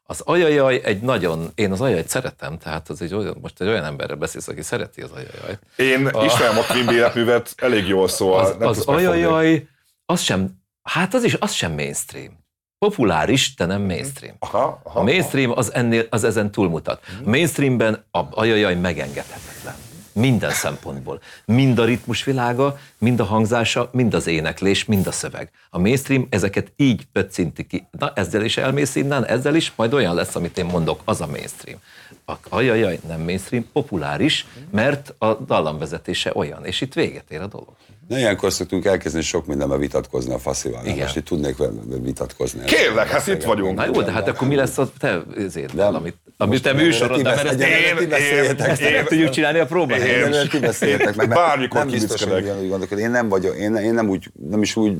Az 0.02 0.20
ajajaj 0.20 0.80
egy 0.84 1.00
nagyon, 1.00 1.50
én 1.54 1.72
az 1.72 1.80
ajajajt 1.80 2.08
szeretem, 2.08 2.58
tehát 2.58 2.88
az 2.88 3.02
egy 3.02 3.14
olyan, 3.14 3.36
most 3.40 3.60
egy 3.60 3.68
olyan 3.68 3.84
emberrel 3.84 4.16
beszélsz, 4.16 4.48
aki 4.48 4.62
szereti 4.62 5.00
az 5.02 5.10
ajajajt. 5.10 5.60
Én 5.76 6.10
ismerem 6.24 6.58
a 6.58 6.62
Quimby 6.62 6.94
életművet 6.94 7.54
elég 7.56 7.86
jól, 7.86 8.08
szóval 8.08 8.44
Az, 8.44 8.56
nem 8.58 8.68
az 8.68 8.80
ajajaj, 8.86 9.68
az 10.06 10.20
sem, 10.20 10.62
hát 10.82 11.14
az 11.14 11.24
is, 11.24 11.34
az 11.34 11.52
sem 11.52 11.72
mainstream. 11.72 12.40
Populáris, 12.78 13.54
de 13.54 13.64
nem 13.64 13.82
mainstream. 13.82 14.36
Aha, 14.38 14.80
aha, 14.82 15.00
A 15.00 15.02
mainstream 15.02 15.50
az, 15.50 15.74
ennél, 15.74 16.06
az 16.10 16.24
ezen 16.24 16.50
túlmutat. 16.50 17.02
A 17.24 17.28
mainstreamben 17.28 18.04
a 18.10 18.40
ajajaj 18.40 18.74
megengedhetetlen. 18.74 19.74
Minden 20.12 20.50
szempontból. 20.50 21.20
Mind 21.44 21.78
a 21.78 21.84
ritmus 21.84 22.24
világa, 22.24 22.78
mind 22.98 23.20
a 23.20 23.24
hangzása, 23.24 23.88
mind 23.92 24.14
az 24.14 24.26
éneklés, 24.26 24.84
mind 24.84 25.06
a 25.06 25.12
szöveg. 25.12 25.50
A 25.70 25.78
mainstream 25.78 26.26
ezeket 26.30 26.72
így 26.76 27.06
pöccinti 27.12 27.66
ki. 27.66 27.86
Na, 27.90 28.12
ezzel 28.14 28.44
is 28.44 28.56
elmész 28.56 28.94
innen, 28.94 29.26
ezzel 29.26 29.54
is, 29.54 29.72
majd 29.76 29.92
olyan 29.92 30.14
lesz, 30.14 30.34
amit 30.34 30.58
én 30.58 30.64
mondok, 30.64 31.00
az 31.04 31.20
a 31.20 31.26
mainstream. 31.26 31.78
A 32.26 32.32
ajajaj 32.48 32.98
nem 33.08 33.20
mainstream, 33.20 33.70
populáris, 33.72 34.46
mert 34.70 35.14
a 35.18 35.34
dallamvezetése 35.34 36.30
olyan, 36.34 36.64
és 36.64 36.80
itt 36.80 36.94
véget 36.94 37.30
ér 37.30 37.40
a 37.40 37.46
dolog. 37.46 37.74
Na, 38.12 38.18
ilyenkor 38.18 38.52
szoktunk 38.52 38.84
elkezdeni 38.84 39.24
sok 39.24 39.46
mindenben 39.46 39.78
vitatkozni 39.78 40.32
a 40.34 40.38
faszival. 40.38 40.80
Igen. 40.84 40.98
Most 40.98 41.16
itt 41.16 41.24
tudnék 41.24 41.56
vele 41.56 41.70
vitatkozni. 42.02 42.64
Kérlek, 42.64 43.08
hát 43.08 43.26
itt 43.26 43.42
vagyunk. 43.44 43.76
Na 43.78 43.84
jó, 43.84 44.02
de 44.02 44.12
hát 44.12 44.28
akkor 44.28 44.48
mi 44.48 44.54
lesz 44.54 44.78
a 44.78 44.90
te 44.98 45.22
ezért, 45.38 45.74
Nem. 45.74 45.94
amit, 45.94 46.16
amit 46.36 46.62
te 46.62 46.72
műsorod, 46.72 47.16
de 47.20 47.34
mert 47.34 47.44
ezt, 47.44 47.60
én- 48.00 48.08
beszéljetek. 48.08 48.68
ezt 48.68 48.80
nem 48.80 49.04
tudjuk 49.04 49.30
csinálni 49.30 49.58
a 49.58 49.66
próbán. 49.66 50.00
Én- 50.00 50.32
Én, 50.32 50.48
ti 50.50 50.58
beszéljetek 50.58 51.14
meg, 51.16 51.28
mert 51.28 51.72
nem 51.72 51.88
biztos, 51.88 52.22
hogy 52.22 52.42
ugyanúgy 52.42 52.68
gondolkodom. 52.68 53.04
Én 53.04 53.10
nem 53.10 53.28
vagyok, 53.28 53.56
én, 53.56 53.74
én 53.74 53.94
nem, 53.94 54.08
úgy, 54.08 54.30
nem 54.50 54.62
is 54.62 54.76
úgy 54.76 54.96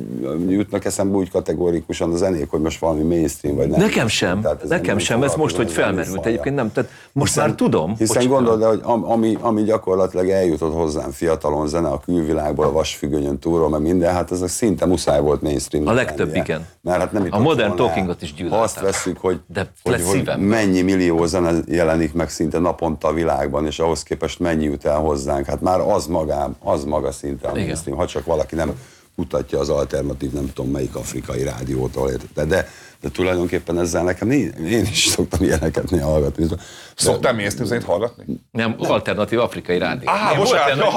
jutnak 0.49 0.85
eszembe 0.85 1.17
úgy 1.17 1.31
kategórikusan 1.31 2.13
a 2.13 2.17
zenék, 2.17 2.51
hogy 2.51 2.61
most 2.61 2.79
valami 2.79 3.03
mainstream 3.03 3.57
vagy 3.57 3.69
nem. 3.69 3.81
Nekem 3.81 4.09
sem, 4.09 4.41
Tehát 4.41 4.63
ez 4.63 4.69
nekem 4.69 4.99
sem, 4.99 5.23
ez 5.23 5.35
most, 5.35 5.57
hogy 5.57 5.71
felmerült 5.71 6.27
egyébként 6.27 6.55
nem, 6.55 6.73
tehát 6.73 6.91
most 7.13 7.37
már 7.37 7.55
tudom. 7.55 7.97
Hiszen 7.97 8.33
el, 8.33 8.69
hogy 8.69 8.81
am- 8.83 9.05
ami, 9.11 9.37
ami 9.41 9.63
gyakorlatilag 9.63 10.29
eljutott 10.29 10.73
hozzám 10.75 11.11
fiatalon 11.11 11.69
zene 11.69 11.89
a 11.89 12.01
külvilágból, 12.05 12.65
a 12.65 12.73
vasfüggönyön 13.03 13.39
túlról, 13.39 13.69
meg 13.69 13.81
minden, 13.81 14.15
hát 14.15 14.31
ez 14.31 14.51
szinte 14.51 14.87
muszáj 14.87 15.21
volt 15.21 15.43
mainstream. 15.43 15.87
A 15.87 15.93
legtöbb, 15.93 16.35
igen. 16.35 16.67
Mert 16.81 16.99
hát 16.99 17.13
nem 17.13 17.27
A 17.31 17.39
Modern. 17.39 17.77
Talkingot 17.77 18.23
is 18.23 18.35
gyűlöltem. 18.35 18.61
azt 18.61 18.81
veszük, 18.81 19.19
hogy, 19.19 19.41
De 19.47 19.73
hogy, 19.83 20.03
hogy 20.03 20.31
mennyi 20.39 20.83
millió 20.83 21.27
zene 21.27 21.53
jelenik 21.67 22.13
meg 22.13 22.31
szinte 22.31 22.59
naponta 22.59 23.09
a 23.09 23.13
világban, 23.13 23.67
és 23.67 23.79
ahhoz 23.79 24.03
képest 24.03 24.39
mennyi 24.39 24.65
jut 24.65 24.85
el 24.85 24.99
hozzánk, 24.99 25.47
hát 25.47 25.61
már 25.61 25.81
az 25.81 26.07
magám, 26.07 26.57
az 26.61 26.85
maga 26.85 27.13
szinte 27.13 27.49
a 27.49 27.51
Igen. 27.51 27.65
mainstream, 27.65 27.99
ha 27.99 28.07
csak 28.07 28.25
valaki 28.25 28.55
nem 28.55 28.73
kutatja 29.17 29.59
az 29.59 29.69
alternatív, 29.69 30.33
nem 30.33 30.53
tudom 30.55 30.71
melyik 30.71 30.95
afrikai 30.95 31.43
rádiótól, 31.43 32.11
de, 32.35 32.45
de, 32.45 32.69
de 33.03 33.11
tulajdonképpen 33.11 33.79
ezzel 33.79 34.03
nekem 34.05 34.31
én, 34.31 34.51
én 34.51 34.83
is 34.83 35.05
szoktam 35.07 35.43
ilyeneket 35.43 35.91
néha 35.91 36.11
hallgatni. 36.11 36.47
De, 36.47 36.57
Szoktál 36.97 37.35
mainstream 37.35 37.69
zenét 37.69 37.85
hallgatni? 37.85 38.25
Nem, 38.51 38.75
alternatív 38.79 39.39
afrikai 39.39 39.79
rádió. 39.79 40.09
Á, 40.09 40.31
Nem, 40.31 40.39
bocsánat, 40.39 40.95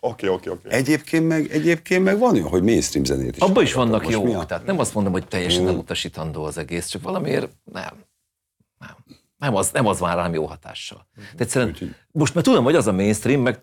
oké, 0.00 0.28
oké, 0.28 0.48
oké. 0.48 0.68
Egyébként 0.68 1.28
meg, 1.28 1.50
egyébként 1.50 2.04
meg 2.04 2.18
van 2.18 2.34
olyan, 2.34 2.48
hogy 2.48 2.62
mainstream 2.62 3.04
zenét 3.04 3.36
is. 3.36 3.42
Abban 3.42 3.62
is 3.62 3.72
vannak 3.72 4.08
jók, 4.08 4.46
tehát 4.46 4.66
nem 4.66 4.78
azt 4.78 4.94
mondom, 4.94 5.12
hogy 5.12 5.26
teljesen 5.26 5.62
nem 5.64 5.78
utasítandó 5.78 6.44
az 6.44 6.58
egész, 6.58 6.86
csak 6.86 7.02
valamiért 7.02 7.48
nem. 7.72 8.04
Nem. 8.78 8.96
Nem 9.36 9.54
az, 9.54 9.70
nem 9.72 9.86
az 9.86 10.00
már 10.00 10.16
rám 10.16 10.34
jó 10.34 10.44
hatással. 10.46 11.06
Tehát 11.14 11.40
egyszerűen, 11.40 11.76
most 12.12 12.34
már 12.34 12.44
tudom, 12.44 12.64
hogy 12.64 12.74
az 12.74 12.86
a 12.86 12.92
mainstream, 12.92 13.40
meg 13.40 13.58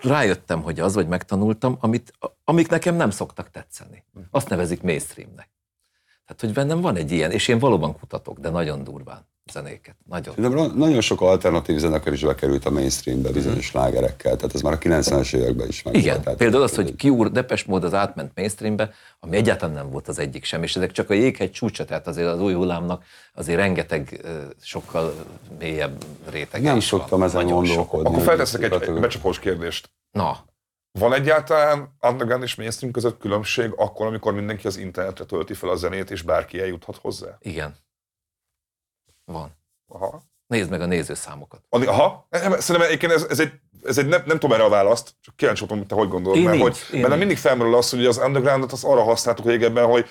rájöttem, 0.00 0.62
hogy 0.62 0.80
az, 0.80 0.94
vagy 0.94 1.08
megtanultam, 1.08 1.76
amit, 1.80 2.12
amik 2.44 2.68
nekem 2.68 2.94
nem 2.94 3.10
szoktak 3.10 3.50
tetszeni. 3.50 4.04
Azt 4.30 4.48
nevezik 4.48 4.82
mainstreamnek. 4.82 5.48
Tehát, 6.28 6.40
hogy 6.40 6.52
bennem 6.52 6.80
van 6.80 6.96
egy 6.96 7.12
ilyen, 7.12 7.30
és 7.30 7.48
én 7.48 7.58
valóban 7.58 7.98
kutatok, 7.98 8.38
de 8.38 8.50
nagyon 8.50 8.84
durván 8.84 9.26
zenéket. 9.52 9.96
Nagyon. 10.08 10.34
De 10.36 10.48
nagyon 10.74 11.00
sok 11.00 11.20
alternatív 11.20 11.78
zenekar 11.78 12.12
is 12.12 12.20
bekerült 12.22 12.64
a 12.66 12.70
mainstreambe 12.70 13.30
bizonyos 13.30 13.64
slágerekkel, 13.64 14.36
tehát 14.36 14.54
ez 14.54 14.60
már 14.60 14.72
a 14.72 14.78
90-es 14.78 15.34
években 15.34 15.68
is 15.68 15.82
meg 15.82 15.94
Igen, 15.94 16.12
volt. 16.12 16.22
Tehát- 16.24 16.38
például 16.38 16.62
az, 16.62 16.74
hogy 16.74 16.94
Cure, 16.96 17.28
Depes 17.28 17.64
mód 17.64 17.84
az 17.84 17.94
átment 17.94 18.32
mainstreambe, 18.34 18.90
ami 19.20 19.36
egyáltalán 19.36 19.74
nem 19.74 19.90
volt 19.90 20.08
az 20.08 20.18
egyik 20.18 20.44
sem, 20.44 20.62
és 20.62 20.76
ezek 20.76 20.92
csak 20.92 21.10
a 21.10 21.14
jéghegy 21.14 21.50
csúcsa, 21.50 21.84
tehát 21.84 22.06
azért 22.06 22.28
az 22.28 22.40
új 22.40 22.52
hullámnak 22.54 23.04
azért 23.34 23.58
rengeteg 23.58 24.20
sokkal 24.62 25.14
mélyebb 25.58 26.04
rétege 26.30 26.68
Nem 26.68 26.76
is 26.76 26.84
szoktam 26.84 27.18
van. 27.18 27.28
ezen 27.28 27.46
gondolkodni. 27.46 28.08
Akkor 28.08 28.22
felteszek 28.22 28.62
egy 28.62 29.00
becsapós 29.00 29.38
kérdést. 29.38 29.90
Na, 30.10 30.38
Van 30.92 31.12
egyáltalán 31.12 31.96
underground 32.00 32.42
és 32.42 32.54
mainstream 32.54 32.92
között 32.92 33.18
különbség 33.18 33.72
akkor, 33.76 34.06
amikor 34.06 34.32
mindenki 34.32 34.66
az 34.66 34.76
internetre 34.76 35.24
tölti 35.24 35.54
fel 35.54 35.68
a 35.68 35.76
zenét, 35.76 36.10
és 36.10 36.22
bárki 36.22 36.60
eljuthat 36.60 36.96
hozzá? 36.96 37.38
igen. 37.40 37.76
Van. 39.24 39.56
Aha. 39.86 40.22
Nézd 40.46 40.70
meg 40.70 40.80
a 40.80 40.86
nézőszámokat. 40.86 41.62
Aha. 41.68 42.26
Nem, 42.30 42.40
Szerintem 42.58 42.82
egyébként 42.82 43.12
ez, 43.12 43.26
ez 43.28 43.40
egy, 43.40 43.52
ez 43.82 43.98
egy 43.98 44.06
nem, 44.06 44.22
nem 44.26 44.38
tudom 44.38 44.52
erre 44.52 44.64
a 44.64 44.68
választ, 44.68 45.14
csak 45.20 45.36
kíváncsi 45.36 45.60
voltam, 45.60 45.78
hogy 45.78 45.86
te 45.86 45.94
hogy 45.94 46.08
gondolod. 46.08 46.38
Én 46.38 46.44
mert 46.44 46.56
így, 46.56 46.62
hogy, 46.62 46.78
én 46.92 47.00
mert 47.00 47.12
így. 47.12 47.18
mindig 47.18 47.36
felmerül 47.36 47.74
az, 47.74 47.90
hogy 47.90 48.06
az 48.06 48.18
undergroundot 48.18 48.72
az 48.72 48.84
arra 48.84 49.02
használtuk 49.02 49.46
régebben, 49.46 49.86
hogy 49.86 50.06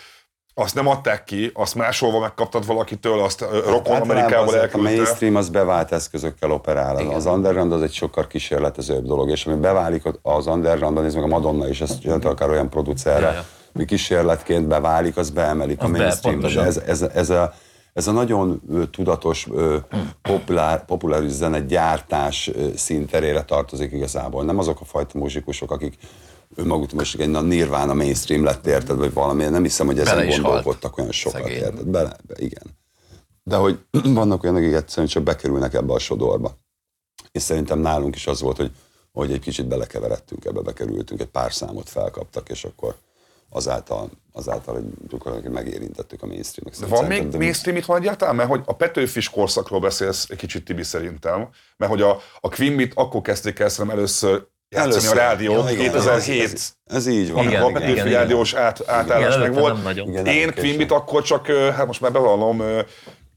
azt 0.59 0.75
nem 0.75 0.87
adták 0.87 1.23
ki, 1.23 1.51
azt 1.53 1.75
máshol 1.75 2.19
megkaptad 2.19 2.65
valakitől, 2.65 3.19
azt 3.19 3.39
rokon 3.41 3.73
Általában 3.75 4.09
Amerikából 4.09 4.47
azért 4.47 4.61
a 4.61 4.63
elküldte. 4.63 4.89
mainstream 4.95 5.35
az 5.35 5.49
bevált 5.49 5.91
eszközökkel 5.91 6.51
operál. 6.51 6.99
Igen. 6.99 7.13
Az 7.13 7.25
underground 7.25 7.71
az 7.71 7.81
egy 7.81 7.93
sokkal 7.93 8.27
kísérletezőbb 8.27 9.05
dolog, 9.05 9.29
és 9.29 9.45
ami 9.45 9.55
beválik 9.55 10.03
az 10.21 10.47
undergroundban, 10.47 11.03
nézd 11.03 11.15
meg 11.15 11.23
a 11.23 11.27
Madonna 11.27 11.67
is, 11.67 11.81
ezt 11.81 12.01
csinálta 12.01 12.29
akár 12.29 12.49
olyan 12.49 12.69
producerre, 12.69 13.31
Ja, 13.31 13.43
ami 13.75 13.85
kísérletként 13.85 14.67
beválik, 14.67 15.17
az 15.17 15.29
beemelik 15.29 15.81
a 15.81 15.85
Az 15.85 15.91
be, 15.91 15.97
mainstreambe. 15.97 16.41
Pontosan. 16.47 16.65
ez, 16.67 16.77
ez, 17.01 17.01
ez, 17.13 17.29
a, 17.29 17.53
ez 17.93 18.07
a 18.07 18.11
nagyon 18.11 18.61
ö, 18.71 18.85
tudatos, 18.85 19.47
ö, 19.51 19.75
populár, 20.21 20.85
populáris 20.85 21.31
zene 21.31 21.59
gyártás 21.59 22.51
színterére 22.75 23.41
tartozik 23.43 23.91
igazából. 23.91 24.43
Nem 24.43 24.57
azok 24.57 24.77
a 24.81 24.85
fajta 24.85 25.17
muzsikusok, 25.17 25.71
akik 25.71 25.97
önmaguk 26.57 26.91
most 26.91 27.19
egy 27.19 27.29
na, 27.29 27.41
Nirvana 27.41 27.93
mainstream 27.93 28.43
lett, 28.43 28.67
érted, 28.67 28.97
vagy 28.97 29.13
valami, 29.13 29.43
nem 29.43 29.63
hiszem, 29.63 29.85
hogy 29.85 29.95
Bele 29.95 30.09
ezen 30.09 30.27
halt. 30.27 30.41
gondolkodtak 30.41 30.97
olyan 30.97 31.11
sokat, 31.11 31.41
Szegény. 31.41 31.57
érted? 31.57 31.85
Bele, 31.85 32.15
be, 32.27 32.33
igen. 32.37 32.77
De 33.43 33.55
hogy 33.55 33.79
vannak 34.19 34.43
olyanok, 34.43 34.61
akik 34.61 34.73
egyszerűen 34.73 35.07
csak 35.07 35.23
bekerülnek 35.23 35.73
ebbe 35.73 35.93
a 35.93 35.99
sodorba. 35.99 36.57
És 37.31 37.41
szerintem 37.41 37.79
nálunk 37.79 38.15
is 38.15 38.27
az 38.27 38.41
volt, 38.41 38.57
hogy, 38.57 38.71
hogy 39.11 39.31
egy 39.31 39.39
kicsit 39.39 39.67
belekeveredtünk 39.67 40.45
ebbe, 40.45 40.61
bekerültünk, 40.61 41.21
egy 41.21 41.27
pár 41.27 41.53
számot 41.53 41.89
felkaptak, 41.89 42.49
és 42.49 42.63
akkor 42.63 42.95
azáltal, 43.49 44.09
azáltal 44.33 44.83
hogy 45.19 45.43
megérintettük 45.43 46.23
a 46.23 46.25
mainstreamet. 46.25 46.79
De 46.79 46.85
van 46.85 47.05
még 47.05 47.35
mainstream 47.35 47.77
itthon 47.77 47.97
egyáltalán? 47.97 48.35
Mert 48.35 48.49
hogy 48.49 48.61
a 48.65 48.75
Petőfis 48.75 49.29
korszakról 49.29 49.79
beszélsz 49.79 50.29
egy 50.29 50.37
kicsit 50.37 50.65
Tibi 50.65 50.83
szerintem, 50.83 51.49
mert 51.77 51.91
hogy 51.91 52.01
a, 52.01 52.19
a 52.39 52.47
Beat 52.47 52.91
akkor 52.93 53.21
kezdték 53.21 53.59
el 53.59 53.69
szerintem 53.69 53.97
először 53.97 54.47
játszani 54.69 54.93
Először. 54.93 55.17
a 55.17 55.21
rádió, 55.21 55.51
Ja, 55.53 55.69
igen, 55.69 55.83
2007 55.83 56.43
Ez, 56.53 56.73
ez, 56.85 57.07
így 57.07 57.31
van. 57.31 57.43
Igen, 57.43 57.61
a 57.61 57.69
igen, 57.69 57.81
Petőfi 57.81 57.91
igen. 58.07 58.19
rádiós 58.19 58.53
át, 58.53 58.83
átállás 58.89 59.35
Igen, 59.35 59.39
meg 59.51 59.59
volt. 59.59 59.97
Igen, 60.07 60.25
Én. 60.25 60.53
Beat 60.77 60.91
akkor 60.91 61.21
csak, 61.23 61.47
hát 61.47 61.85
most 61.85 62.01
már 62.01 62.11
bevallom, 62.11 62.63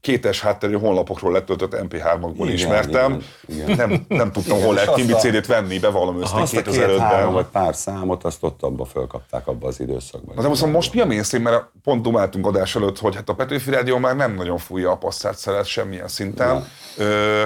kétes 0.01 0.41
hátterű 0.41 0.73
honlapokról 0.77 1.31
letöltött 1.31 1.75
MP3-okból 1.75 2.33
Igen, 2.35 2.51
ismertem. 2.53 3.23
igen, 3.47 3.69
igen. 3.69 3.89
Nem, 3.89 4.05
nem 4.07 4.31
tudtam, 4.31 4.61
hol 4.61 4.73
lehet 4.73 4.89
a- 4.89 5.15
CD-t 5.17 5.45
venni, 5.45 5.79
bevallom 5.79 6.19
őszintén 6.21 6.41
Azt 6.41 6.55
a 6.55 6.61
két-három 6.61 6.97
2005-ben. 6.99 7.31
vagy 7.33 7.45
pár 7.45 7.75
számot, 7.75 8.23
azt 8.23 8.43
ott 8.43 8.61
abba 8.63 8.85
fölkapták 8.85 9.47
abba 9.47 9.67
az 9.67 9.79
időszakban. 9.79 10.35
Na 10.35 10.41
de 10.41 10.47
most, 10.47 10.65
most 10.65 10.93
mi 10.93 10.99
a 11.01 11.05
mainstream, 11.05 11.43
mert 11.43 11.63
pont 11.83 12.01
dumáltunk 12.01 12.45
adás 12.47 12.75
előtt, 12.75 12.99
hogy 12.99 13.15
hát 13.15 13.29
a 13.29 13.33
Petőfi 13.33 13.69
Rádió 13.71 13.97
már 13.97 14.15
nem 14.15 14.33
nagyon 14.35 14.57
fújja 14.57 14.91
a 14.91 14.95
passzát 14.97 15.37
szeret 15.37 15.65
semmilyen 15.65 16.07
szinten. 16.07 16.67
Ö, 16.97 17.43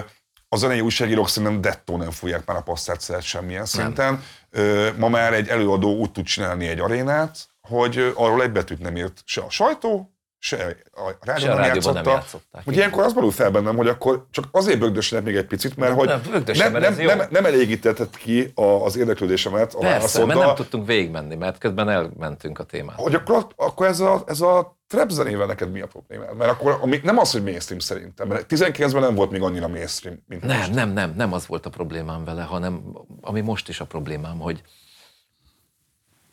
a 0.56 0.58
zenei 0.58 0.82
újságírók 0.82 1.30
szerintem 1.30 1.62
dettó 1.62 1.98
nem 1.98 2.12
fújják 2.12 2.46
már 2.46 2.58
a 2.58 2.62
passzát 2.62 3.02
szeret 3.02 3.24
semmilyen 3.24 3.66
szinten. 3.66 4.24
Ö, 4.52 4.90
ma 4.98 5.10
már 5.10 5.34
egy 5.34 5.48
előadó 5.48 5.96
úgy 5.98 6.12
tud 6.12 6.26
csinálni 6.26 6.68
egy 6.68 6.80
arénát, 6.80 7.38
hogy 7.62 8.14
arról 8.16 8.44
egy 8.44 8.52
betűt 8.52 8.80
nem 8.80 8.96
írt 8.98 9.22
se 9.26 9.42
a 9.42 9.50
sajtó, 9.50 10.16
se 10.40 10.76
a 10.92 11.16
rádió 11.22 11.48
nem 11.48 11.58
rádióban 11.58 11.94
nem 11.94 12.04
játszotta. 12.04 12.12
játszották, 12.12 12.64
Hogy 12.66 12.76
ilyenkor 12.76 13.04
az 13.04 13.14
merül 13.14 13.32
fel 13.32 13.52
bennem, 13.52 13.76
hogy 13.76 13.88
akkor 13.88 14.26
csak 14.32 14.46
azért 14.52 14.80
bögdössenek 14.80 15.24
még 15.26 15.36
egy 15.36 15.46
picit, 15.46 15.76
mert 15.76 15.94
hogy 15.94 16.08
nem, 16.08 16.22
nem, 16.56 16.72
nem, 16.72 16.96
nem, 16.96 17.28
nem 17.30 17.46
elégítetted 17.46 18.10
ki 18.18 18.52
az 18.56 18.98
érdeklődésemet 18.98 19.74
a 19.74 19.80
Persze, 19.80 20.26
mert 20.26 20.40
nem 20.40 20.56
tudtunk 20.56 20.88
végigmenni, 20.88 21.36
mert 21.36 21.58
közben 21.58 21.90
elmentünk 21.90 22.60
a 22.60 22.64
témát. 22.64 23.00
hogy 23.00 23.16
akkor, 23.16 23.48
akkor 23.56 23.88
ez 23.88 24.00
a, 24.00 24.24
ez 24.28 24.42
a 24.42 24.75
trap 24.88 25.10
zenével 25.10 25.46
neked 25.48 25.72
mi 25.72 25.82
a 25.82 25.88
probléma? 25.88 26.34
Mert 26.34 26.52
akkor 26.52 26.78
ami, 26.82 27.00
nem 27.04 27.18
az, 27.18 27.32
hogy 27.32 27.44
mainstream 27.44 27.80
szerintem, 27.80 28.28
mert 28.28 28.46
19-ben 28.50 29.02
nem 29.02 29.16
volt 29.16 29.32
még 29.32 29.42
annyira 29.42 29.68
mainstream, 29.68 30.24
mint 30.28 30.44
Nem, 30.44 30.58
most. 30.58 30.74
nem, 30.74 30.90
nem, 30.90 31.14
nem 31.16 31.34
az 31.34 31.46
volt 31.48 31.66
a 31.66 31.70
problémám 31.70 32.24
vele, 32.24 32.44
hanem 32.44 32.98
ami 33.22 33.42
most 33.42 33.70
is 33.70 33.80
a 33.80 33.86
problémám, 33.86 34.38
hogy 34.40 34.62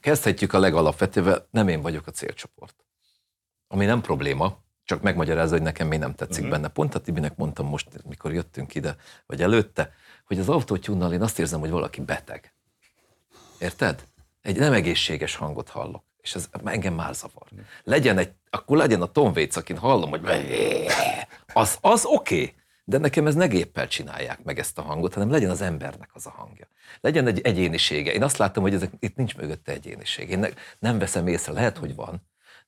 kezdhetjük 0.01 0.53
a 0.53 0.59
legalapvetővel, 0.59 1.49
nem 1.51 1.69
én 1.69 1.81
vagyok 1.81 2.07
a 2.07 2.11
célcsoport. 2.11 2.75
Ami 3.69 3.85
nem 3.85 4.01
probléma, 4.01 4.59
csak 4.85 5.03
megmagyarázza, 5.03 5.53
hogy 5.55 5.63
nekem 5.63 5.87
mi 5.89 5.97
nem 5.97 6.15
tetszik 6.15 6.37
Mhm. 6.37 6.45
uh-huh. 6.47 6.61
benne. 6.63 6.73
Pont 6.73 6.95
a 6.95 6.99
Tibinek 7.01 7.37
mondtam 7.37 7.67
most, 7.67 7.89
mikor 8.09 8.33
jöttünk 8.33 8.75
ide, 8.75 8.97
vagy 9.27 9.43
előtte, 9.43 9.93
hogy 10.27 10.39
az 10.39 10.49
autótyúnnal 10.49 11.13
én 11.13 11.23
azt 11.23 11.39
érzem, 11.39 11.61
hogy 11.61 11.71
valaki 11.71 12.01
beteg. 12.01 12.55
Érted? 13.59 14.05
Egy 14.43 14.57
nem 14.59 14.73
egészséges 14.73 15.37
hangot 15.37 15.69
hallok, 15.69 16.05
és 16.21 16.35
ez 16.35 16.49
engem 16.65 16.95
már 16.95 17.15
zavar. 17.15 17.47
Legyen 17.85 18.19
egy, 18.19 18.33
akkor 18.55 18.77
legyen 18.77 19.03
a 19.03 19.07
Tom 19.07 19.33
Waits, 19.35 19.57
akin 19.57 19.79
hallom, 19.79 20.11
hogy 20.11 20.21
az, 21.53 21.79
az 21.81 22.05
oké, 22.05 22.35
okay. 22.35 22.55
de 22.85 22.99
nekem 22.99 23.27
ez 23.27 23.35
ne 23.35 23.47
géppel 23.47 23.89
csinálják 23.89 24.43
meg 24.43 24.59
ezt 24.59 24.79
a 24.79 24.83
hangot, 24.83 25.15
hanem 25.15 25.31
legyen 25.31 25.51
az 25.51 25.61
embernek 25.61 26.11
az 26.13 26.27
a 26.27 26.31
hangja. 26.31 26.69
Legyen 27.01 27.27
egy 27.27 27.41
egyénisége. 27.41 28.13
Én 28.13 28.23
azt 28.23 28.37
látom, 28.37 28.63
hogy 28.63 28.75
ezek, 28.75 28.91
itt 28.99 29.17
nincs 29.17 29.37
mögötte 29.37 29.73
egyéniség. 29.73 30.31
Én 30.31 30.39
ne, 30.39 30.49
nem 30.79 30.99
veszem 30.99 31.27
észre, 31.27 31.53
lehet, 31.53 31.79
hogy 31.79 31.95
van, 31.95 32.23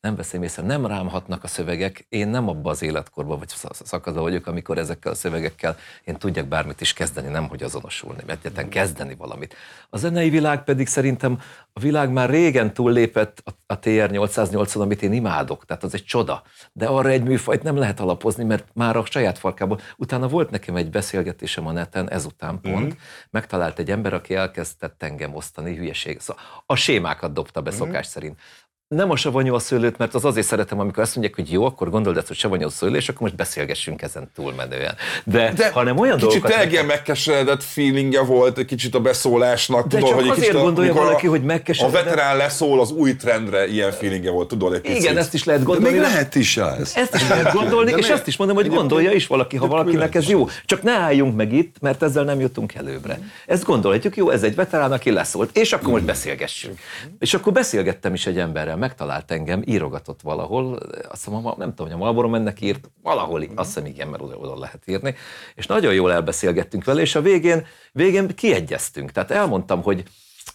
nem 0.05 0.17
veszem 0.17 0.43
észre, 0.43 0.63
nem 0.63 0.87
rám 0.87 1.09
hatnak 1.09 1.45
a 1.45 1.47
szövegek, 1.47 2.07
én 2.09 2.29
nem 2.29 2.49
abba 2.49 2.71
az 2.71 2.83
életkorban 2.83 3.39
vagy 3.39 3.49
sz- 3.49 3.87
szakaszban 3.87 4.23
vagyok, 4.23 4.47
amikor 4.47 4.79
ezekkel 4.79 5.13
a 5.13 5.15
szövegekkel 5.15 5.77
én 6.05 6.17
tudjak 6.17 6.47
bármit 6.47 6.81
is 6.81 6.93
kezdeni, 6.93 7.29
nem 7.29 7.49
hogy 7.49 7.63
azonosulni, 7.63 8.23
mert 8.27 8.39
egyáltalán 8.39 8.71
kezdeni 8.71 9.15
valamit. 9.15 9.55
A 9.91 9.97
zenei 9.97 10.31
világ 10.31 10.65
pedig 10.65 10.87
szerintem 10.87 11.41
a 11.73 11.81
világ 11.81 12.11
már 12.11 12.31
régen 12.31 12.75
túllépett 12.75 13.43
a, 13.67 13.79
TR 13.79 14.11
808-on, 14.13 14.81
amit 14.81 15.03
én 15.03 15.13
imádok, 15.13 15.65
tehát 15.65 15.83
az 15.83 15.95
egy 15.95 16.05
csoda. 16.05 16.43
De 16.73 16.87
arra 16.87 17.09
egy 17.09 17.23
műfajt 17.23 17.63
nem 17.63 17.77
lehet 17.77 18.01
alapozni, 18.01 18.45
mert 18.45 18.69
már 18.73 18.97
a 18.97 19.05
saját 19.05 19.39
farkából. 19.39 19.81
Utána 19.97 20.29
volt 20.29 20.51
nekem 20.51 20.77
egy 20.77 20.91
beszélgetésem 20.91 21.67
a 21.67 21.73
neten, 21.73 22.11
ezután 22.11 22.61
pont, 22.61 22.95
mm. 22.95 22.99
megtalált 23.31 23.79
egy 23.79 23.91
ember, 23.91 24.15
aki 24.15 24.35
elkezdett 24.35 25.03
engem 25.03 25.35
osztani 25.35 25.77
hülyeség. 25.77 26.21
Szóval 26.21 26.43
a 26.67 26.75
sémákat 26.75 27.33
dobta 27.33 27.61
be 27.61 27.71
szokás 27.71 28.07
szerint 28.07 28.41
nem 28.89 29.11
a 29.11 29.17
savanyú 29.17 29.55
a 29.55 29.59
szőlőt, 29.59 29.99
mert 29.99 30.15
az 30.15 30.25
azért 30.25 30.47
szeretem, 30.47 30.81
amikor 30.81 31.03
azt 31.03 31.15
mondják, 31.15 31.37
hogy 31.37 31.53
jó, 31.53 31.65
akkor 31.65 31.91
gondold 31.91 32.17
ezt, 32.17 32.27
hogy 32.27 32.37
savanyú 32.37 32.67
a 32.67 32.71
szőlő, 32.71 32.97
és 32.97 33.09
akkor 33.09 33.21
most 33.21 33.35
beszélgessünk 33.37 34.03
ezen 34.03 34.31
túlmenően. 34.35 34.95
De, 35.25 35.53
De 35.57 35.71
hanem 35.71 35.99
olyan 35.99 36.17
kicsit 36.19 36.43
dolgokat... 36.43 36.71
ilyen 36.71 36.85
megkeseredett 36.85 37.63
feelingje 37.63 38.21
volt 38.21 38.59
egy 38.59 38.65
kicsit 38.65 38.95
a 38.95 39.01
beszólásnak. 39.01 39.87
De 39.87 39.89
tudod, 39.99 40.09
csak 40.09 40.19
hogy 40.19 40.29
azért 40.29 40.47
kicsit 40.47 40.61
a- 40.61 40.63
gondolja 40.63 40.93
valaki, 40.93 41.27
a, 41.27 41.31
hogy 41.31 41.41
A 41.43 41.45
megkeseredett. 41.47 42.03
veterán 42.05 42.37
leszól 42.37 42.81
az 42.81 42.91
új 42.91 43.17
trendre, 43.17 43.67
ilyen 43.69 43.93
feelingje 43.93 44.31
volt, 44.31 44.49
tudod, 44.49 44.73
egy 44.73 44.81
picit. 44.81 44.97
Igen, 45.03 45.17
ezt 45.17 45.35
is 45.35 45.45
lehet 45.45 45.61
De 45.61 45.67
gondolni. 45.67 45.91
még 45.95 46.01
de- 46.01 46.09
lehet 46.09 46.35
is 46.35 46.57
ez. 46.57 46.93
Ezt 46.95 47.15
is 47.15 47.29
lehet 47.29 47.53
gondolni, 47.53 47.93
és 47.97 48.09
azt 48.11 48.27
is 48.27 48.37
mondom, 48.37 48.57
hogy 48.57 48.69
gondolja 48.69 49.11
is 49.13 49.27
valaki, 49.27 49.57
ha 49.57 49.67
valakinek 49.67 50.15
ez 50.15 50.29
jó. 50.29 50.49
Csak 50.65 50.83
ne 50.83 50.93
álljunk 50.93 51.37
meg 51.37 51.53
itt, 51.53 51.77
mert 51.81 52.03
ezzel 52.03 52.25
nem 52.25 52.41
jutunk 52.41 52.75
előbbre. 52.75 53.19
Ezt 53.47 53.65
gondolhatjuk, 53.65 54.17
jó, 54.17 54.31
ez 54.31 54.43
egy 54.43 54.55
veterán, 54.55 54.93
aki 54.93 55.11
leszólt, 55.11 55.57
és 55.57 55.73
akkor 55.73 55.89
most 55.93 56.05
beszélgessünk. 56.05 56.79
És 57.19 57.35
akkor 57.35 57.53
beszélgettem 57.53 58.15
is 58.15 58.27
egy 58.27 58.39
emberrel, 58.39 58.74
megtalált 58.77 59.31
engem, 59.31 59.63
írogatott 59.67 60.21
valahol, 60.21 60.75
azt 61.09 61.25
hiszem, 61.25 61.43
nem 61.43 61.69
tudom, 61.75 61.87
hogy 61.87 61.93
a 61.93 61.97
Marlboro 61.97 62.29
mennek 62.29 62.61
írt, 62.61 62.91
valahol, 63.03 63.43
í- 63.43 63.53
azt 63.55 63.75
hiszem 63.75 63.87
igen, 63.87 64.09
mert 64.09 64.23
oda, 64.23 64.37
oda 64.37 64.59
lehet 64.59 64.83
írni, 64.87 65.15
és 65.55 65.67
nagyon 65.67 65.95
jól 65.95 66.13
elbeszélgettünk 66.13 66.85
vele, 66.85 67.01
és 67.01 67.15
a 67.15 67.21
végén, 67.21 67.67
végén 67.93 68.29
kiegyeztünk. 68.29 69.13
Tehát 69.13 69.31
elmondtam, 69.31 69.83
hogy 69.83 70.05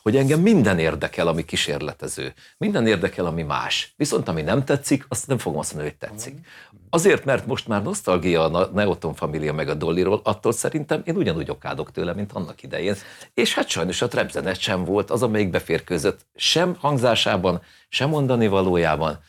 hogy 0.02 0.16
engem 0.16 0.40
minden 0.40 0.80
érdekel, 0.80 1.28
ami 1.28 1.46
kísérletező. 1.46 2.34
Minden 2.58 2.88
érdekel, 2.88 3.26
ami 3.26 3.44
más. 3.44 3.94
Viszont 3.98 4.28
ami 4.28 4.42
nem 4.42 4.66
tetszik, 4.66 5.06
azt 5.08 5.28
nem 5.28 5.38
fogom 5.38 5.60
azt 5.60 5.74
mondani, 5.74 5.96
hogy 6.00 6.10
tetszik. 6.10 6.48
Azért, 6.90 7.26
mert 7.26 7.46
most 7.46 7.68
már 7.68 7.84
nosztalgia 7.84 8.52
a 8.52 8.70
Neoton 8.74 9.14
Família 9.14 9.54
meg 9.54 9.70
a 9.70 9.74
Dollyról, 9.74 10.22
attól 10.24 10.52
szerintem 10.52 11.02
én 11.06 11.16
ugyanúgy 11.16 11.50
okádok 11.50 11.92
tőle, 11.92 12.14
mint 12.14 12.32
annak 12.32 12.64
idején. 12.64 12.96
És 13.34 13.54
hát 13.54 13.70
sajnos 13.70 14.02
a 14.02 14.08
trapzenet 14.08 14.60
sem 14.60 14.86
volt 14.86 15.12
az, 15.12 15.24
amelyik 15.24 15.50
beférkőzött 15.50 16.26
sem 16.36 16.76
hangzásában, 16.80 17.62
sem 17.90 18.10
mondani 18.10 18.48
valójában, 18.48 19.20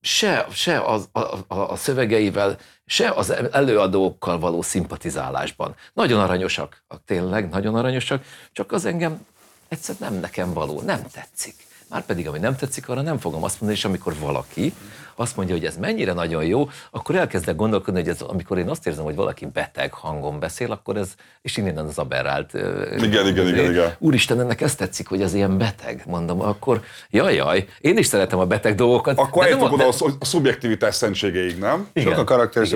se, 0.00 0.46
se 0.52 0.80
az, 0.80 1.08
a, 1.12 1.20
a, 1.20 1.70
a 1.70 1.76
szövegeivel, 1.76 2.58
se 2.86 3.10
az 3.10 3.30
előadókkal 3.50 4.38
való 4.38 4.62
szimpatizálásban. 4.62 5.74
Nagyon 5.92 6.20
aranyosak, 6.20 6.84
tényleg 7.04 7.48
nagyon 7.48 7.74
aranyosak, 7.74 8.24
csak 8.52 8.72
az 8.72 8.84
engem 8.84 9.26
egyszer 9.68 9.96
nem 9.98 10.14
nekem 10.14 10.52
való, 10.52 10.80
nem 10.80 11.02
tetszik. 11.12 11.66
Márpedig, 11.88 12.28
ami 12.28 12.38
nem 12.38 12.56
tetszik, 12.56 12.88
arra 12.88 13.02
nem 13.02 13.18
fogom 13.18 13.44
azt 13.44 13.60
mondani, 13.60 13.78
és 13.78 13.84
amikor 13.84 14.18
valaki 14.18 14.74
azt 15.18 15.36
mondja, 15.36 15.54
hogy 15.54 15.64
ez 15.64 15.76
mennyire 15.76 16.12
nagyon 16.12 16.44
jó, 16.44 16.68
akkor 16.90 17.14
elkezdek 17.14 17.56
gondolkodni, 17.56 18.00
hogy 18.00 18.08
ez, 18.08 18.20
amikor 18.20 18.58
én 18.58 18.68
azt 18.68 18.86
érzem, 18.86 19.04
hogy 19.04 19.14
valaki 19.14 19.46
beteg 19.46 19.92
hangon 19.92 20.40
beszél, 20.40 20.72
akkor 20.72 20.96
ez, 20.96 21.14
és 21.42 21.56
innen 21.56 21.76
az 21.86 21.98
aberrált. 21.98 22.52
Igen, 22.96 23.26
igen, 23.26 23.46
igen, 23.46 23.70
igen. 23.70 23.94
Úristen, 23.98 24.40
ennek 24.40 24.60
ezt 24.60 24.78
tetszik, 24.78 25.08
hogy 25.08 25.22
ez 25.22 25.34
ilyen 25.34 25.58
beteg, 25.58 26.02
mondom, 26.06 26.40
akkor 26.40 26.82
jaj, 27.10 27.34
jaj, 27.34 27.66
én 27.80 27.96
is 27.96 28.06
szeretem 28.06 28.38
a 28.38 28.46
beteg 28.46 28.74
dolgokat. 28.74 29.18
Akkor 29.18 29.44
de 29.44 29.50
nem 29.50 29.72
oda 29.72 29.88
a, 29.88 30.10
a 30.18 30.24
szubjektivitás 30.24 30.94
szentségeig, 30.94 31.58
nem? 31.58 31.88
Igen. 31.92 32.08
Sok 32.08 32.20
a 32.20 32.24
karakter, 32.24 32.66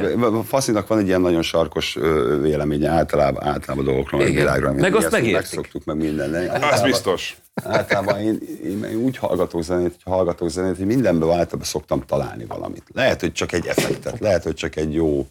Faszinak 0.45 0.87
van 0.87 0.99
egy 0.99 1.07
ilyen 1.07 1.21
nagyon 1.21 1.43
sarkos 1.43 1.99
véleménye 2.41 2.89
általában, 2.89 3.45
általában 3.45 3.85
dolgokról, 3.85 4.21
meg 4.21 4.31
Igen. 4.31 4.43
világról. 4.43 4.73
Meg 4.73 4.95
azt 4.95 5.11
megértik. 5.11 5.35
Megszoktuk 5.35 5.85
meg 5.85 5.97
minden. 5.97 6.51
Az 6.73 6.83
biztos. 6.83 7.37
Általában 7.55 8.19
én, 8.19 8.39
én, 8.65 8.85
én 8.85 8.97
úgy 8.97 9.17
hallgatok 9.17 9.63
zenét, 9.63 9.93
hogy 10.03 10.13
hallgatok 10.13 10.49
zenét, 10.49 10.77
hogy 10.77 10.87
mindenben 10.87 11.29
általában 11.29 11.65
szoktam 11.65 12.03
találni 12.07 12.32
valamit. 12.49 12.83
Lehet, 12.95 13.21
hogy 13.21 13.33
csak 13.33 13.53
egy 13.53 13.67
effektet, 13.67 14.19
lehet, 14.21 14.43
hogy 14.43 14.55
csak 14.55 14.77
egy 14.77 14.95
jó 14.95 15.27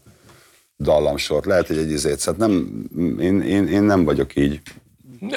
dallamsort, 0.78 1.46
lehet, 1.46 1.68
hogy 1.68 1.78
egy 1.78 1.92
izét. 1.92 2.20
Szóval 2.20 2.48
nem, 2.48 2.84
én, 3.20 3.42
én, 3.42 3.68
én 3.68 3.84
nem 3.84 4.04
vagyok 4.04 4.36
így. 4.36 4.62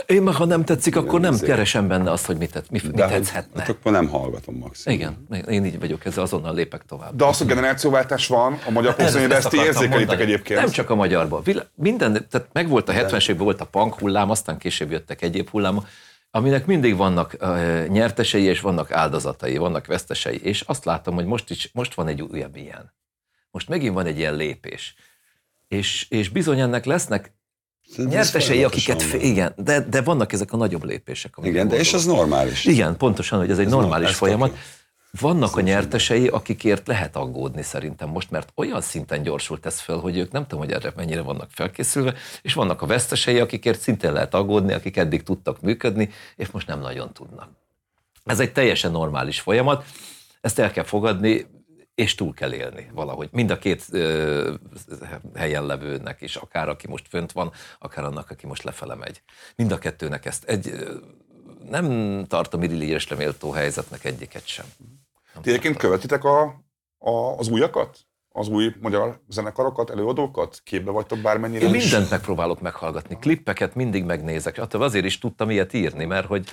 Én 0.06 0.22
meg, 0.22 0.34
ha 0.34 0.44
nem 0.44 0.64
tetszik, 0.64 0.96
akkor 0.96 1.20
nem 1.20 1.32
azért. 1.32 1.50
keresem 1.50 1.88
benne 1.88 2.10
azt, 2.10 2.26
hogy 2.26 2.36
mit, 2.36 2.52
tett- 2.52 2.70
mi, 2.70 2.80
mi 2.84 2.90
De 2.90 3.02
hogy- 3.04 3.12
tetszhetne. 3.12 3.60
hát 3.60 3.68
akkor 3.68 3.92
nem 3.92 4.08
hallgatom 4.08 4.54
maximum. 4.54 4.98
Igen, 4.98 5.26
én 5.48 5.64
így 5.64 5.78
vagyok, 5.80 6.04
ezzel 6.04 6.22
azonnal 6.22 6.54
lépek 6.54 6.82
tovább. 6.88 7.16
De 7.16 7.24
az, 7.24 7.38
hogy 7.38 7.46
generációváltás 7.46 8.26
van 8.26 8.58
a 8.66 8.70
magyar 8.70 8.94
popzenében, 8.96 9.36
ezt 9.36 9.48
ti 9.48 9.56
akartam 9.56 9.74
érzékelitek 9.74 10.06
mondani. 10.08 10.32
egyébként. 10.32 10.60
Nem 10.60 10.70
csak 10.70 10.90
a 10.90 10.94
magyarban. 10.94 11.42
Minden, 11.74 12.26
tehát 12.30 12.48
megvolt 12.52 12.88
a 12.88 12.92
70-es 12.92 13.22
években 13.22 13.44
volt 13.44 13.60
a 13.60 13.64
punk 13.64 13.94
hullám, 13.98 14.30
aztán 14.30 14.58
később 14.58 14.90
jöttek 14.90 15.22
egyéb 15.22 15.48
hullámok, 15.50 15.86
aminek 16.34 16.66
mindig 16.66 16.96
vannak 16.96 17.36
uh, 17.40 17.86
nyertesei, 17.86 18.42
és 18.42 18.60
vannak 18.60 18.92
áldozatai, 18.92 19.56
vannak 19.56 19.86
vesztesei. 19.86 20.40
És 20.42 20.60
azt 20.60 20.84
látom, 20.84 21.14
hogy 21.14 21.24
most, 21.24 21.50
is, 21.50 21.70
most 21.72 21.94
van 21.94 22.08
egy 22.08 22.22
újabb 22.22 22.56
ilyen. 22.56 22.92
Most 23.50 23.68
megint 23.68 23.94
van 23.94 24.06
egy 24.06 24.18
ilyen 24.18 24.34
lépés. 24.34 24.94
És, 25.68 26.06
és 26.08 26.28
bizony 26.28 26.60
ennek 26.60 26.84
lesznek 26.84 27.32
Szerintem 27.88 28.18
nyertesei, 28.18 28.64
akiket... 28.64 29.02
Fe, 29.02 29.18
igen, 29.18 29.52
de, 29.56 29.80
de 29.80 30.02
vannak 30.02 30.32
ezek 30.32 30.52
a 30.52 30.56
nagyobb 30.56 30.84
lépések. 30.84 31.34
Igen, 31.42 31.68
de 31.68 31.76
és 31.76 31.92
ez 31.92 32.04
normális. 32.04 32.64
Igen, 32.64 32.96
pontosan, 32.96 33.38
hogy 33.38 33.50
ez 33.50 33.58
egy 33.58 33.66
Ez 33.66 33.72
normális 33.72 34.04
no- 34.04 34.12
ez 34.12 34.18
folyamat. 34.18 34.50
tök 34.50 34.58
Vannak 35.20 35.56
a 35.56 35.60
nyertesei, 35.60 36.28
akikért 36.28 36.86
lehet 36.86 37.16
aggódni 37.16 37.62
szerintem 37.62 38.08
most, 38.08 38.30
mert 38.30 38.52
olyan 38.54 38.80
szinten 38.80 39.22
gyorsult 39.22 39.66
ez 39.66 39.80
föl, 39.80 40.00
hogy 40.00 40.18
ők 40.18 40.32
nem 40.32 40.42
tudom, 40.42 40.64
hogy 40.64 40.72
erre 40.72 40.92
mennyire 40.96 41.20
vannak 41.20 41.50
felkészülve, 41.50 42.14
és 42.42 42.54
vannak 42.54 42.82
a 42.82 42.86
vesztesei, 42.86 43.40
akikért 43.40 43.80
szintén 43.80 44.12
lehet 44.12 44.34
aggódni, 44.34 44.72
akik 44.72 44.96
eddig 44.96 45.22
tudtak 45.22 45.60
működni, 45.60 46.10
és 46.36 46.50
most 46.50 46.66
nem 46.66 46.80
nagyon 46.80 47.12
tudnak. 47.12 47.48
Ez 48.24 48.40
egy 48.40 48.52
teljesen 48.52 48.90
normális 48.90 49.40
folyamat, 49.40 49.84
ezt 50.40 50.58
el 50.58 50.70
kell 50.70 50.84
fogadni, 50.84 51.46
és 51.94 52.14
túl 52.14 52.34
kell 52.34 52.52
élni 52.52 52.90
valahogy. 52.94 53.28
Mind 53.32 53.50
a 53.50 53.58
két 53.58 53.84
ö, 53.90 54.54
helyen 55.34 55.66
levőnek 55.66 56.20
is, 56.20 56.36
akár 56.36 56.68
aki 56.68 56.88
most 56.88 57.08
fönt 57.08 57.32
van, 57.32 57.52
akár 57.78 58.04
annak, 58.04 58.30
aki 58.30 58.46
most 58.46 58.62
lefele 58.62 58.94
megy. 58.94 59.22
Mind 59.56 59.72
a 59.72 59.78
kettőnek 59.78 60.26
ezt 60.26 60.44
egy, 60.44 60.68
ö, 60.68 60.94
nem 61.70 62.24
tartom 62.28 62.62
irigyesre 62.62 63.16
méltó 63.16 63.50
helyzetnek 63.50 64.04
egyiket 64.04 64.46
sem. 64.46 64.66
Ti 65.42 65.50
egyébként 65.50 65.76
követitek 65.76 66.24
a, 66.24 66.42
a, 66.98 67.10
az 67.38 67.48
újakat? 67.48 67.98
Az 68.36 68.48
új 68.48 68.74
magyar 68.80 69.20
zenekarokat, 69.28 69.90
előadókat? 69.90 70.60
Képbe 70.64 70.90
vagytok 70.90 71.18
bármennyire? 71.18 71.66
Én 71.66 71.74
is? 71.74 71.82
mindent 71.82 72.10
megpróbálok 72.10 72.60
meghallgatni, 72.60 73.16
klippeket 73.20 73.74
mindig 73.74 74.04
megnézek. 74.04 74.56
Hát 74.56 74.74
azért 74.74 75.04
is 75.04 75.18
tudtam 75.18 75.50
ilyet 75.50 75.72
írni, 75.72 76.04
mert 76.04 76.26
hogy 76.26 76.48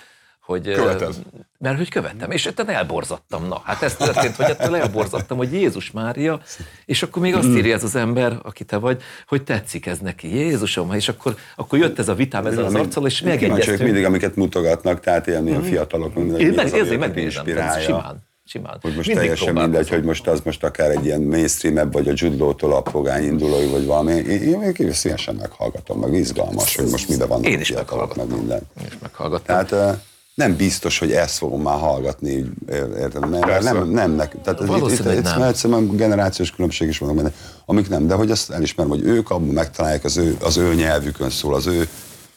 hogy, 0.52 0.74
Követed. 0.74 1.16
Mert 1.60 1.78
hogy 1.78 1.90
követtem, 1.90 2.32
és 2.32 2.46
ettől 2.46 2.70
elborzattam. 2.70 3.48
Na, 3.48 3.62
hát 3.64 3.82
ez 3.82 3.96
történt, 3.96 4.36
hogy 4.36 4.46
ettől 4.50 4.76
elborzattam, 4.76 5.38
hogy 5.38 5.54
Jézus 5.54 5.92
Mária, 5.92 6.42
és 6.86 7.04
akkor 7.04 7.22
még 7.22 7.36
azt 7.36 7.48
írja 7.48 7.76
ez 7.76 7.84
az 7.84 7.96
ember, 7.96 8.40
aki 8.44 8.64
te 8.64 8.78
vagy, 8.78 9.02
hogy 9.28 9.44
tetszik 9.44 9.86
ez 9.86 10.00
neki. 10.00 10.36
Jézusom, 10.36 10.94
és 10.94 11.10
akkor, 11.10 11.36
akkor 11.56 11.80
jött 11.80 12.00
ez 12.00 12.10
a 12.10 12.14
vitám 12.14 12.46
ezzel 12.46 12.66
az 12.66 12.76
arccal, 12.76 13.06
és 13.06 13.22
megegyeztünk. 13.22 13.80
mindig, 13.80 14.06
amiket 14.06 14.36
mutogatnak, 14.36 15.00
tehát 15.00 15.28
ilyen, 15.28 15.48
ilyen 15.48 15.64
fiatalok, 15.64 16.16
Én 16.16 16.54
meg, 16.54 16.66
ezért 16.66 17.00
megnézem, 17.00 17.46
simán. 17.80 18.30
Simán. 18.52 18.78
Hogy 18.82 18.96
most 18.96 19.08
Mindig 19.08 19.24
teljesen 19.24 19.54
mindegy, 19.54 19.90
hogy 19.90 20.04
most 20.04 20.28
az 20.28 20.42
most 20.44 20.64
akár 20.64 20.92
egy 20.92 21.06
ilyen 21.06 21.22
mainstream 21.22 21.92
vagy 21.92 22.08
a 22.08 22.14
judlótól 22.16 22.74
a 22.74 22.82
pogány 22.82 23.24
indulói, 23.24 23.68
vagy 23.68 23.86
valami. 23.86 24.12
Én, 24.12 24.42
én, 24.42 24.74
én 24.78 24.94
szívesen 24.94 25.36
meghallgatom, 25.36 26.00
meg 26.00 26.14
izgalmas, 26.14 26.76
hogy 26.76 26.90
most 26.90 27.10
miben 27.10 27.28
vannak 27.28 27.48
Én 27.48 27.60
is 27.60 27.68
fiatalok, 27.68 28.16
meg 28.16 28.28
minden. 28.28 28.62
Én 28.80 28.88
is 28.88 28.98
meghallgattam. 29.02 29.66
Tehát 29.66 30.00
nem 30.34 30.56
biztos, 30.56 31.00
hogy 31.00 31.12
ezt 31.12 31.38
fogom 31.38 31.62
már 31.62 31.80
hallgatni, 31.80 32.30
így, 32.30 32.48
ér- 32.70 32.98
érted? 33.00 33.30
Mert 33.30 33.46
Persze. 33.46 33.72
nem, 33.72 33.90
nem 33.90 34.12
nek, 34.12 34.42
tehát 34.44 34.62
ez 34.62 34.68
itt, 34.70 35.00
itt, 35.00 35.14
itt, 35.14 35.24
nem. 35.24 35.42
egyszerűen 35.42 35.96
generációs 35.96 36.52
különbség 36.52 36.88
is 36.88 36.98
van 36.98 37.16
benne, 37.16 37.34
amik 37.66 37.90
nem, 37.90 38.08
de 38.08 38.14
hogy 38.14 38.32
azt 38.32 38.52
elismerem, 38.52 38.92
hogy 38.92 39.04
ők 39.04 39.30
abban 39.30 39.48
megtalálják 39.48 40.04
az 40.04 40.18
ő, 40.18 40.38
az 40.42 40.58
ő 40.58 40.74
nyelvükön 40.74 41.30
szól, 41.30 41.56
az 41.56 41.68
ő 41.68 41.88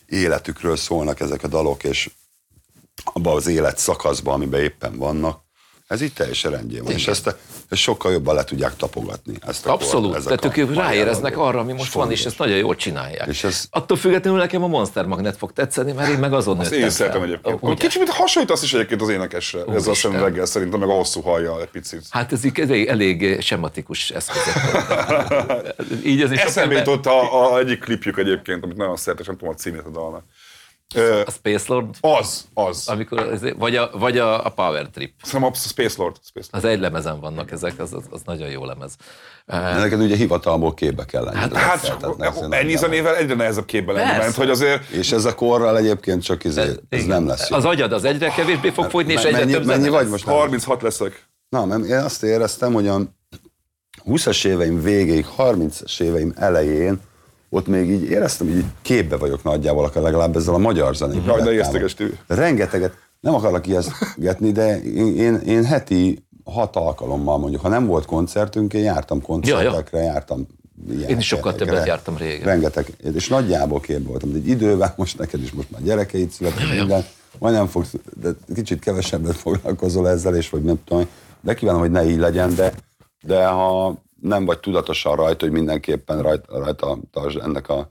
életükről 0.07 0.77
szólnak 0.77 1.20
ezek 1.20 1.43
a 1.43 1.49
dalok, 1.49 1.85
és 1.85 2.11
abban 3.05 3.36
az 3.36 3.47
élet 3.47 3.78
szakaszban, 3.78 4.35
amiben 4.35 4.61
éppen 4.61 4.97
vannak, 4.97 5.44
ez 5.86 6.01
itt 6.01 6.15
teljesen 6.15 6.51
rendjén 6.51 6.82
van, 6.82 6.93
és 6.93 7.09
ezt, 7.09 7.27
ezt 7.69 7.81
sokkal 7.81 8.12
jobban 8.12 8.35
le 8.35 8.44
tudják 8.44 8.77
tapogatni. 8.77 9.35
Ezt 9.47 9.66
a 9.66 9.73
Abszolút, 9.73 10.12
kor- 10.12 10.23
tehát 10.24 10.44
ezek 10.44 10.56
ők 10.56 10.70
a 10.70 10.74
ráéreznek 10.74 11.39
arra, 11.39 11.59
ami 11.59 11.73
most 11.73 11.93
van, 11.93 12.11
és 12.11 12.24
ezt 12.24 12.39
nagyon 12.39 12.56
jól 12.56 12.74
csinálják. 12.77 13.28
És 13.28 13.44
ez- 13.44 13.66
Attól 13.70 13.97
függetlenül 13.97 14.39
nekem 14.39 14.62
a 14.62 14.66
Monster 14.66 15.06
Magnet 15.06 15.36
fog 15.36 15.52
tetszeni, 15.52 15.93
mert 15.93 16.11
én 16.11 16.19
meg 16.19 16.32
azon 16.32 16.59
Azt 16.59 16.70
nőttem 16.70 16.85
én 16.85 16.90
szeretem 16.93 17.23
egyébként. 17.23 17.59
Ugye? 17.61 17.74
Kicsit 17.74 18.09
hasonlít 18.09 18.51
azt 18.51 18.62
is 18.62 18.74
egyébként 18.74 19.01
az 19.02 19.09
énekesre. 19.09 19.59
Ez 19.59 19.65
azt 19.66 19.86
Úristen. 19.86 20.11
hiszem 20.11 20.27
reggel 20.27 20.44
szerintem, 20.47 20.81
meg 20.81 20.89
a 20.89 20.93
hosszú 20.93 21.20
hajjal 21.20 21.61
egy 21.61 21.69
picit. 21.70 22.02
Hát 22.11 22.32
ez 22.32 22.44
így 22.44 22.61
elég, 22.61 22.86
elég 22.86 23.40
sematikus 23.40 24.11
eszközök. 24.11 24.55
így 26.05 26.23
ez 26.23 26.32
is 26.32 26.39
Eszembe 26.40 26.74
jutott 26.78 27.06
a, 27.06 27.52
a, 27.55 27.59
egyik 27.59 27.81
klipjük 27.81 28.19
egyébként, 28.19 28.65
amit 28.65 28.77
nagyon 28.77 28.97
szeretek, 28.97 29.20
és 29.20 29.27
nem 29.27 29.36
tudom 29.36 29.55
a 29.55 29.56
címét 29.56 29.82
a 29.86 29.90
dalnak. 29.90 30.24
Ö, 30.95 31.21
A 31.27 31.31
Space 31.31 31.65
Lord, 31.69 31.95
az, 32.01 32.45
az. 32.55 32.89
amikor, 32.89 33.19
ez- 33.19 33.55
vagy 33.59 33.77
a, 33.77 33.91
vagy 33.93 34.19
a, 34.19 34.47
a 34.47 34.49
Power 34.49 34.87
Trip. 34.89 35.12
Szerintem 35.23 35.51
a 35.51 35.57
Space 35.57 35.95
Lord. 35.99 36.16
Space 36.25 36.49
Lord. 36.53 36.65
Az 36.65 36.71
egy 36.71 36.81
lemezen 36.81 37.21
vannak 37.21 37.51
ezek, 37.51 37.79
az, 37.79 37.93
az, 37.93 38.03
az 38.11 38.21
nagyon 38.25 38.49
jó 38.49 38.65
lemez. 38.65 38.97
De 39.47 39.57
neked 39.79 40.01
ugye 40.01 40.16
hivatalból 40.16 40.75
képbe 40.75 41.05
kell 41.05 41.25
lenni. 41.25 41.37
Hát- 41.37 41.53
Hát 41.57 41.81
Tehát 41.81 42.01
csak 42.19 42.39
nem- 42.41 42.53
ennyi 42.53 42.77
zenével 42.77 43.16
egyre 43.16 43.35
nehezebb 43.35 43.65
képben 43.65 43.95
lenni, 43.95 44.16
mert 44.19 44.35
hogy 44.35 44.51
azért 44.51 44.89
És 44.91 45.12
ez 45.12 45.25
a 45.25 45.35
korral 45.35 45.77
egyébként 45.79 46.23
csak 46.23 46.45
izé, 46.45 46.61
ez 46.61 46.77
Igen. 46.89 47.07
nem 47.07 47.27
lesz 47.27 47.49
jó. 47.51 47.57
Az 47.57 47.65
agyad 47.65 47.93
az 47.93 48.05
egyre 48.05 48.29
kevésbé 48.29 48.71
fog 48.71 48.91
fogyni, 48.91 49.12
és 49.12 49.23
egyre 49.23 49.39
mennyi, 49.39 49.53
több 49.53 49.65
mennyi 49.66 49.89
vagy 49.89 50.09
most? 50.09 50.25
36 50.25 50.83
leszek. 50.83 51.29
Na, 51.49 51.65
mert 51.65 51.85
én 51.85 51.97
azt 51.99 52.23
éreztem, 52.23 52.73
hogy 52.73 52.89
a 52.89 52.97
20-as 54.05 54.45
éveim 54.47 54.83
végéig, 54.83 55.27
30-as 55.39 56.01
éveim 56.01 56.33
elején 56.37 57.01
ott 57.55 57.66
még 57.66 57.90
így 57.90 58.02
éreztem, 58.02 58.47
hogy 58.47 58.56
így 58.56 58.64
képbe 58.82 59.16
vagyok 59.16 59.43
nagyjából, 59.43 59.85
akár 59.85 60.02
legalább 60.02 60.36
ezzel 60.36 60.55
a 60.55 60.59
magyar 60.59 60.97
zenei 60.97 61.20
Jaj, 61.26 61.43
de 61.43 61.52
érztékes 61.52 61.94
tű. 61.94 62.14
Rengeteget, 62.26 62.93
nem 63.20 63.35
akarlak 63.35 63.66
ijesztgetni, 63.66 64.52
de 64.52 64.82
én, 64.82 65.16
én, 65.16 65.35
én 65.35 65.64
heti 65.64 66.26
hat 66.44 66.76
alkalommal 66.76 67.39
mondjuk, 67.39 67.62
ha 67.62 67.68
nem 67.68 67.86
volt 67.86 68.05
koncertünk, 68.05 68.74
én 68.74 68.82
jártam 68.82 69.22
koncertekre, 69.22 69.98
jártam 69.98 70.47
ilyen 70.90 71.09
Én 71.09 71.18
is 71.18 71.26
sokkal 71.26 71.55
többet 71.55 71.86
jártam 71.86 72.16
régen. 72.16 72.44
Rengeteg, 72.44 72.86
és 73.14 73.28
nagyjából 73.28 73.81
képbe 73.81 74.09
voltam, 74.09 74.31
de 74.31 74.36
egy 74.36 74.48
idővel 74.48 74.94
most 74.97 75.18
neked 75.18 75.43
is 75.43 75.52
most 75.52 75.70
már 75.70 75.82
gyerekeid 75.82 76.31
születtek, 76.31 76.68
minden, 76.76 77.05
majdnem 77.39 77.66
fogsz, 77.66 77.94
de 78.20 78.28
kicsit 78.55 78.78
kevesebbet 78.78 79.36
foglalkozol 79.36 80.09
ezzel, 80.09 80.36
és 80.36 80.51
vagy 80.51 80.62
nem 80.62 80.81
tudom, 80.85 81.06
de 81.40 81.55
kívánom, 81.55 81.81
hogy 81.81 81.90
ne 81.90 82.05
így 82.05 82.18
legyen, 82.18 82.55
de, 82.55 82.72
de 83.22 83.47
ha 83.47 84.02
nem 84.24 84.44
vagy 84.44 84.59
tudatosan 84.59 85.16
rajta, 85.16 85.44
hogy 85.44 85.55
mindenképpen 85.55 86.22
rajta, 86.22 86.59
rajta 86.59 86.98
tartsd 87.12 87.38
ennek 87.38 87.68
a, 87.68 87.90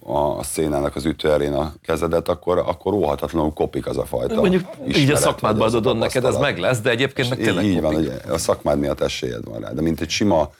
a 0.00 0.42
szénának 0.42 0.96
az 0.96 1.04
ütőerén 1.04 1.52
a 1.52 1.74
kezedet, 1.82 2.28
akkor, 2.28 2.58
akkor 2.58 2.92
óhatatlanul 2.92 3.52
kopik 3.52 3.86
az 3.86 3.96
a 3.96 4.04
fajta 4.04 4.34
Mondjuk 4.34 4.62
így 4.86 5.10
a 5.10 5.16
ismeret, 5.16 5.42
az 5.42 5.60
a 5.60 5.64
adodod 5.64 5.98
neked, 5.98 6.24
ez 6.24 6.36
meg 6.36 6.58
lesz, 6.58 6.80
de 6.80 6.90
egyébként 6.90 7.28
meg 7.28 7.38
Így, 7.38 7.44
tényleg 7.44 7.64
így 7.64 7.80
van, 7.80 7.94
kopik. 7.94 8.10
hogy 8.10 8.30
a 8.30 8.38
szakmád 8.38 8.78
miatt 8.78 9.00
esélyed 9.00 9.44
van 9.44 9.60
rá. 9.60 9.70
De 9.70 9.80
mint 9.80 10.00
egy 10.00 10.10
sima 10.10 10.50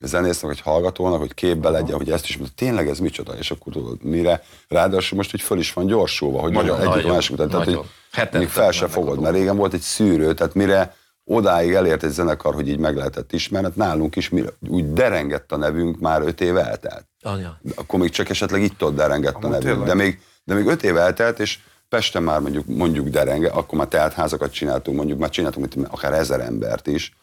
zenésznek, 0.00 0.50
vagy 0.50 0.60
hallgatónak, 0.60 1.18
hogy 1.18 1.34
képbe 1.34 1.70
legyen, 1.70 1.96
hogy 1.96 2.10
ezt 2.10 2.28
is 2.28 2.36
mondta, 2.36 2.54
tényleg 2.56 2.88
ez 2.88 2.98
micsoda, 2.98 3.32
és 3.32 3.50
akkor 3.50 3.72
tudod, 3.72 4.02
mire, 4.02 4.42
ráadásul 4.68 5.16
most, 5.16 5.30
hogy 5.30 5.40
föl 5.40 5.58
is 5.58 5.72
van 5.72 5.86
gyorsulva, 5.86 6.40
hogy 6.40 6.52
Nagyon, 6.52 6.76
egyik 6.76 6.92
a 6.92 6.94
nagyon, 6.94 7.10
másik 7.10 7.32
után, 7.32 7.48
tehát, 7.48 7.64
hogy 7.64 7.80
még 8.32 8.48
fel 8.48 8.70
se 8.70 8.88
fogod, 8.88 9.20
mert 9.20 9.34
régen 9.34 9.56
volt 9.56 9.72
egy 9.72 9.80
szűrő, 9.80 10.34
tehát 10.34 10.54
mire 10.54 10.96
odáig 11.24 11.72
elért 11.72 12.02
egy 12.02 12.10
zenekar, 12.10 12.54
hogy 12.54 12.68
így 12.68 12.78
meg 12.78 12.96
lehetett 12.96 13.32
ismerni, 13.32 13.66
hát 13.66 13.76
nálunk 13.76 14.16
is 14.16 14.28
mire, 14.28 14.48
úgy 14.68 14.92
derengett 14.92 15.52
a 15.52 15.56
nevünk, 15.56 16.00
már 16.00 16.22
öt 16.22 16.40
év 16.40 16.56
eltelt. 16.56 17.06
Anya. 17.22 17.60
Akkor 17.74 17.98
még 17.98 18.10
csak 18.10 18.28
esetleg 18.28 18.62
itt 18.62 18.84
ott 18.84 18.96
derengett 18.96 19.34
a 19.34 19.36
Amúgy 19.36 19.50
nevünk, 19.50 19.64
tényleg. 19.64 19.86
de 19.86 19.94
még, 19.94 20.20
de 20.44 20.54
még 20.54 20.66
öt 20.66 20.82
év 20.82 20.96
eltelt, 20.96 21.38
és 21.38 21.58
Pesten 21.88 22.22
már 22.22 22.40
mondjuk, 22.40 22.66
mondjuk 22.66 23.08
derenge, 23.08 23.50
akkor 23.50 23.78
már 23.78 23.88
teltházakat 23.88 24.52
csináltunk, 24.52 24.96
mondjuk 24.96 25.18
már 25.18 25.30
csináltunk 25.30 25.74
mint 25.74 25.88
akár 25.90 26.12
ezer 26.12 26.40
embert 26.40 26.86
is, 26.86 27.16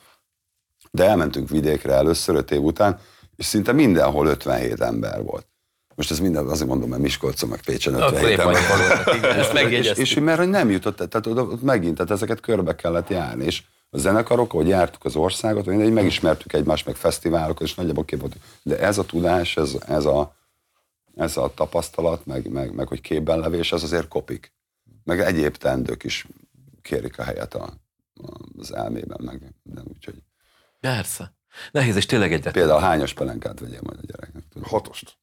de 0.91 1.05
elmentünk 1.05 1.49
vidékre 1.49 1.93
először 1.93 2.35
öt 2.35 2.51
év 2.51 2.61
után, 2.61 2.99
és 3.35 3.45
szinte 3.45 3.71
mindenhol 3.71 4.27
57 4.27 4.81
ember 4.81 5.23
volt. 5.23 5.45
Most 5.95 6.11
ez 6.11 6.19
minden, 6.19 6.47
azért 6.47 6.69
mondom, 6.69 6.89
mert 6.89 7.01
Miskolcon 7.01 7.49
meg 7.49 7.61
Pécsen 7.65 7.93
Akkor 7.93 8.13
57 8.13 8.31
épp 8.31 8.39
ember 8.39 8.61
voltak, 8.67 9.15
igen, 9.15 9.39
és, 9.39 9.51
megjegyeztük. 9.51 10.05
és, 10.05 10.13
mert 10.13 10.37
hogy 10.37 10.49
nem 10.49 10.69
jutott, 10.69 10.95
tehát 10.95 11.27
oda, 11.27 11.41
ott 11.41 11.61
megint, 11.61 11.95
tehát 11.95 12.11
ezeket 12.11 12.39
körbe 12.39 12.75
kellett 12.75 13.09
járni, 13.09 13.45
és 13.45 13.63
a 13.93 13.97
zenekarok, 13.97 14.51
hogy 14.51 14.67
jártuk 14.67 15.05
az 15.05 15.15
országot, 15.15 15.67
így 15.67 15.91
megismertük 15.91 16.53
egymást, 16.53 16.85
meg 16.85 16.95
fesztiválokat, 16.95 17.67
és 17.67 17.75
nagyjából 17.75 18.05
kép 18.05 18.19
volt. 18.19 18.35
De 18.63 18.79
ez 18.79 18.97
a 18.97 19.05
tudás, 19.05 19.57
ez, 19.57 19.77
ez, 19.87 20.05
a, 20.05 20.35
ez 21.15 21.37
a 21.37 21.53
tapasztalat, 21.53 22.25
meg, 22.25 22.49
meg, 22.49 22.73
meg 22.73 22.87
hogy 22.87 23.01
képben 23.01 23.39
levés, 23.39 23.71
ez 23.71 23.83
azért 23.83 24.07
kopik. 24.07 24.53
Meg 25.03 25.19
egyéb 25.19 25.55
tendők 25.55 26.03
is 26.03 26.27
kérik 26.81 27.19
a 27.19 27.23
helyet 27.23 27.53
a, 27.53 27.73
az 28.57 28.73
elmében, 28.73 29.19
meg 29.23 29.53
nem 29.63 29.85
úgyhogy. 29.93 30.23
Persze. 30.79 31.33
Nehéz, 31.71 31.95
és 31.95 32.05
tényleg 32.05 32.33
egyet. 32.33 32.53
Például 32.53 32.79
hányos 32.79 33.13
pelenkát 33.13 33.59
vegyél 33.59 33.79
majd 33.83 33.99
a 34.01 34.05
gyereknek? 34.05 34.43
tudod? 34.53 34.67
Hatost. 34.67 35.17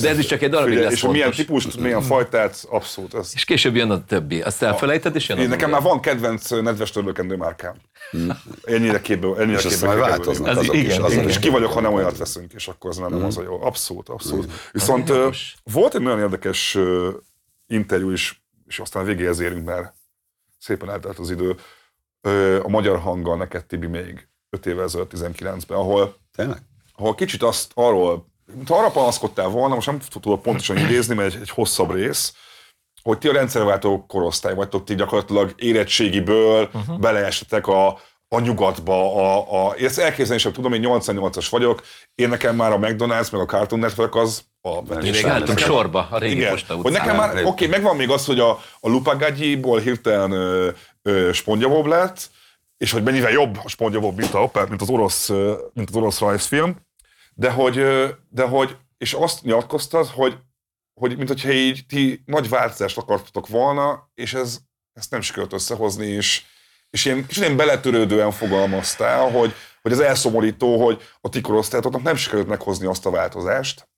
De 0.00 0.08
ez 0.08 0.18
is 0.18 0.26
csak 0.26 0.42
egy 0.42 0.50
darabig 0.50 0.72
Figyelj, 0.72 0.88
lesz 0.88 0.94
És 0.96 1.00
hogy 1.00 1.10
milyen 1.10 1.32
fontos. 1.32 1.46
típust, 1.46 1.80
milyen 1.80 2.02
fajtát, 2.02 2.66
abszolút. 2.68 3.14
Ez. 3.14 3.30
És 3.34 3.44
később 3.44 3.76
jön 3.76 3.90
a 3.90 4.04
többi. 4.04 4.42
Azt 4.42 4.62
elfelejted, 4.62 5.14
és 5.14 5.28
jön 5.28 5.38
Én 5.38 5.44
az 5.44 5.50
nekem 5.50 5.70
már 5.70 5.82
van 5.82 6.00
kedvenc 6.00 6.50
nedves 6.50 6.90
törlőkendő 6.90 7.36
márkám. 7.36 7.74
Ennyire 8.64 9.00
képbe, 9.00 9.26
ennyire 9.26 9.58
És 9.58 9.66
képbe 9.66 9.86
majd 9.86 9.98
változnak 9.98 10.48
Az 10.48 10.56
azok 10.56 10.74
igen, 10.74 10.90
is. 10.90 10.96
Azok 10.96 11.12
igen. 11.12 11.28
És 11.28 11.38
ki 11.38 11.48
vagyok, 11.48 11.72
ha 11.72 11.80
nem 11.80 11.92
olyat 11.92 12.18
veszünk, 12.18 12.52
és 12.52 12.68
akkor 12.68 12.90
az 12.90 12.96
már 12.96 13.10
nem 13.10 13.24
az 13.24 13.36
a 13.38 13.42
jó. 13.42 13.62
Abszolút, 13.62 14.08
abszolút. 14.08 14.52
Viszont 14.72 15.08
ö, 15.10 15.14
jogos. 15.16 15.54
volt 15.72 15.94
egy 15.94 16.02
nagyon 16.02 16.18
érdekes 16.18 16.78
interjú 17.66 18.10
is, 18.10 18.42
és 18.66 18.78
aztán 18.78 19.02
a 19.02 19.06
végéhez 19.06 19.40
érünk, 19.40 19.64
mert 19.64 19.94
szépen 20.58 20.90
eltelt 20.90 21.18
az 21.18 21.30
idő. 21.30 21.56
A 22.62 22.68
magyar 22.68 22.98
hanggal 22.98 23.36
neked, 23.36 23.66
Tibi, 23.66 23.86
még 23.86 24.28
5 24.50 24.66
évvel 24.66 24.84
ezelőtt, 24.84 25.12
19-ben, 25.14 25.78
ahol 25.78 26.16
Tényleg? 26.36 26.58
ahol 26.96 27.14
kicsit 27.14 27.42
azt 27.42 27.70
arról, 27.74 28.26
mint 28.54 28.70
arra 28.70 28.90
panaszkodtál 28.90 29.48
volna, 29.48 29.74
most 29.74 29.86
nem 29.86 30.00
tudok 30.20 30.42
pontosan 30.42 30.76
idézni, 30.76 31.14
mert 31.14 31.34
egy, 31.34 31.40
egy 31.40 31.50
hosszabb 31.50 31.94
rész, 31.94 32.34
hogy 33.02 33.18
ti 33.18 33.28
a 33.28 33.32
rendszerváltó 33.32 34.04
korosztály 34.06 34.54
vagytok, 34.54 34.84
ti 34.84 34.94
gyakorlatilag 34.94 35.52
érettségiből 35.56 36.70
uh-huh. 36.72 36.98
beleestetek 36.98 37.66
a, 37.66 37.98
a 38.28 38.40
nyugatba, 38.40 39.14
a, 39.16 39.66
a, 39.66 39.74
én 39.74 39.84
ezt 39.84 39.98
elképzelni 39.98 40.40
sem 40.40 40.52
tudom, 40.52 40.72
én 40.72 40.82
88-as 40.84 41.46
vagyok, 41.50 41.82
én 42.14 42.28
nekem 42.28 42.56
már 42.56 42.72
a 42.72 42.78
McDonald's, 42.78 43.32
meg 43.32 43.40
a 43.40 43.44
Cartoon 43.44 43.80
Network 43.80 44.14
az 44.14 44.44
a 44.62 44.94
Mi 44.94 45.10
még 45.10 45.26
álltunk 45.26 45.58
sorba 45.58 46.08
a 46.10 46.18
régi 46.18 46.36
igen, 46.36 46.50
posta 46.50 46.74
hogy 46.74 46.92
nekem 46.92 47.16
már, 47.16 47.30
oké, 47.30 47.44
okay, 47.44 47.66
megvan 47.66 47.96
még 47.96 48.10
az, 48.10 48.24
hogy 48.24 48.40
a, 48.40 48.50
a 48.80 48.88
Lupagagyiból 48.88 49.78
hirtelen 49.78 50.30
ö, 50.32 50.70
ö, 51.02 51.32
spongyabob 51.32 51.86
lett, 51.86 52.30
és 52.80 52.90
hogy 52.90 53.02
mennyivel 53.02 53.30
jobb 53.30 53.58
a 53.64 53.68
spongyabob, 53.68 54.16
mint, 54.16 54.34
a, 54.34 54.50
mint, 54.68 54.80
az 54.80 54.88
orosz, 54.88 55.28
mint 55.72 55.88
az 55.88 55.94
orosz 55.94 56.18
rajzfilm, 56.18 56.86
de 57.34 57.50
hogy, 57.50 57.74
de 58.28 58.44
hogy, 58.44 58.76
és 58.98 59.12
azt 59.12 59.42
nyilatkoztad, 59.42 60.06
hogy, 60.06 60.38
hogy 61.00 61.16
mint 61.16 61.28
hogyha 61.28 61.50
így 61.50 61.84
ti 61.88 62.22
nagy 62.26 62.48
változást 62.48 62.98
akartatok 62.98 63.48
volna, 63.48 64.10
és 64.14 64.34
ez, 64.34 64.58
ezt 64.92 65.10
nem 65.10 65.20
sikerült 65.20 65.52
összehozni, 65.52 66.06
és, 66.06 66.42
és 66.90 67.04
ilyen, 67.04 67.26
kicsit 67.26 67.42
ilyen 67.42 67.56
beletörődően 67.56 68.30
fogalmaztál, 68.30 69.30
hogy, 69.30 69.54
hogy 69.82 69.92
ez 69.92 69.98
elszomorító, 69.98 70.84
hogy 70.84 71.02
a 71.20 71.28
ti 71.28 71.40
korosztályotoknak 71.40 72.02
nem 72.02 72.16
sikerült 72.16 72.48
meghozni 72.48 72.86
azt 72.86 73.06
a 73.06 73.10
változást, 73.10 73.88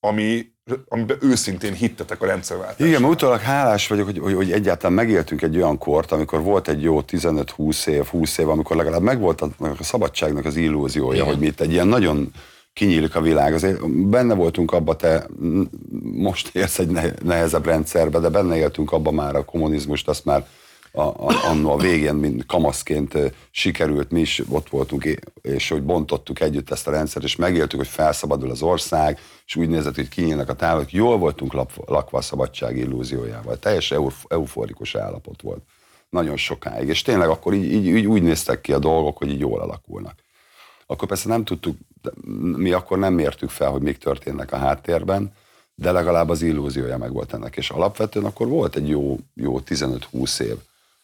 ami, 0.00 0.52
amiben 0.88 1.16
őszintén 1.20 1.72
hittetek 1.72 2.22
a 2.22 2.26
rendszerváltásban. 2.26 2.86
Igen, 2.86 3.04
utólag 3.04 3.40
hálás 3.40 3.88
vagyok, 3.88 4.06
hogy, 4.06 4.18
hogy, 4.18 4.34
hogy 4.34 4.52
egyáltalán 4.52 4.92
megéltünk 4.92 5.42
egy 5.42 5.56
olyan 5.56 5.78
kort, 5.78 6.12
amikor 6.12 6.42
volt 6.42 6.68
egy 6.68 6.82
jó 6.82 7.02
15-20 7.08 7.86
év, 7.86 8.04
20 8.04 8.38
év, 8.38 8.48
amikor 8.48 8.76
legalább 8.76 9.02
megvolt 9.02 9.40
a, 9.40 9.48
a 9.58 9.82
szabadságnak 9.82 10.44
az 10.44 10.56
illúziója, 10.56 11.14
Igen. 11.14 11.26
hogy 11.26 11.38
mi 11.38 11.46
itt 11.46 11.60
egy 11.60 11.72
ilyen 11.72 11.88
nagyon 11.88 12.32
kinyílik 12.72 13.14
a 13.14 13.20
világ. 13.20 13.54
Azért 13.54 13.90
benne 14.08 14.34
voltunk 14.34 14.72
abba, 14.72 14.96
te 14.96 15.26
most 16.02 16.54
érsz 16.54 16.78
egy 16.78 16.88
ne- 16.88 17.14
nehezebb 17.22 17.66
rendszerbe, 17.66 18.18
de 18.18 18.28
benne 18.28 18.56
éltünk 18.56 18.92
abba 18.92 19.10
már 19.10 19.36
a 19.36 19.44
kommunizmust, 19.44 20.08
azt 20.08 20.24
már 20.24 20.46
a, 20.92 21.02
a, 21.02 21.32
a 21.64 21.76
végén, 21.76 22.14
mint 22.14 22.46
kamaszként 22.46 23.16
sikerült, 23.50 24.10
mi 24.10 24.20
is 24.20 24.42
ott 24.48 24.68
voltunk, 24.68 25.08
és 25.42 25.68
hogy 25.68 25.82
bontottuk 25.82 26.40
együtt 26.40 26.70
ezt 26.70 26.86
a 26.86 26.90
rendszert, 26.90 27.24
és 27.24 27.36
megéltük, 27.36 27.78
hogy 27.78 27.88
felszabadul 27.88 28.50
az 28.50 28.62
ország, 28.62 29.18
és 29.46 29.56
úgy 29.56 29.68
nézett, 29.68 29.94
hogy 29.94 30.08
kinyílnak 30.08 30.48
a 30.48 30.54
távok, 30.54 30.92
jól 30.92 31.18
voltunk 31.18 31.52
lap, 31.52 31.72
lakva 31.86 32.18
a 32.18 32.20
szabadság 32.20 32.76
illúziójával. 32.76 33.58
Teljes 33.58 33.90
euf, 33.90 34.24
euforikus 34.28 34.94
állapot 34.94 35.42
volt. 35.42 35.62
Nagyon 36.08 36.36
sokáig. 36.36 36.88
És 36.88 37.02
tényleg 37.02 37.28
akkor 37.28 37.54
így, 37.54 37.72
így, 37.72 37.86
így 37.86 38.06
úgy 38.06 38.22
néztek 38.22 38.60
ki 38.60 38.72
a 38.72 38.78
dolgok, 38.78 39.16
hogy 39.16 39.28
így 39.28 39.40
jól 39.40 39.60
alakulnak. 39.60 40.14
Akkor 40.86 41.08
persze 41.08 41.28
nem 41.28 41.44
tudtuk, 41.44 41.76
mi 42.56 42.72
akkor 42.72 42.98
nem 42.98 43.14
mértük 43.14 43.50
fel, 43.50 43.70
hogy 43.70 43.82
mik 43.82 43.98
történnek 43.98 44.52
a 44.52 44.56
háttérben, 44.56 45.32
de 45.74 45.92
legalább 45.92 46.28
az 46.28 46.42
illúziója 46.42 46.98
meg 46.98 47.12
volt 47.12 47.32
ennek. 47.32 47.56
És 47.56 47.70
alapvetően 47.70 48.24
akkor 48.24 48.48
volt 48.48 48.76
egy 48.76 48.88
jó, 48.88 49.18
jó 49.34 49.60
15-20 49.66 50.40
év, 50.40 50.56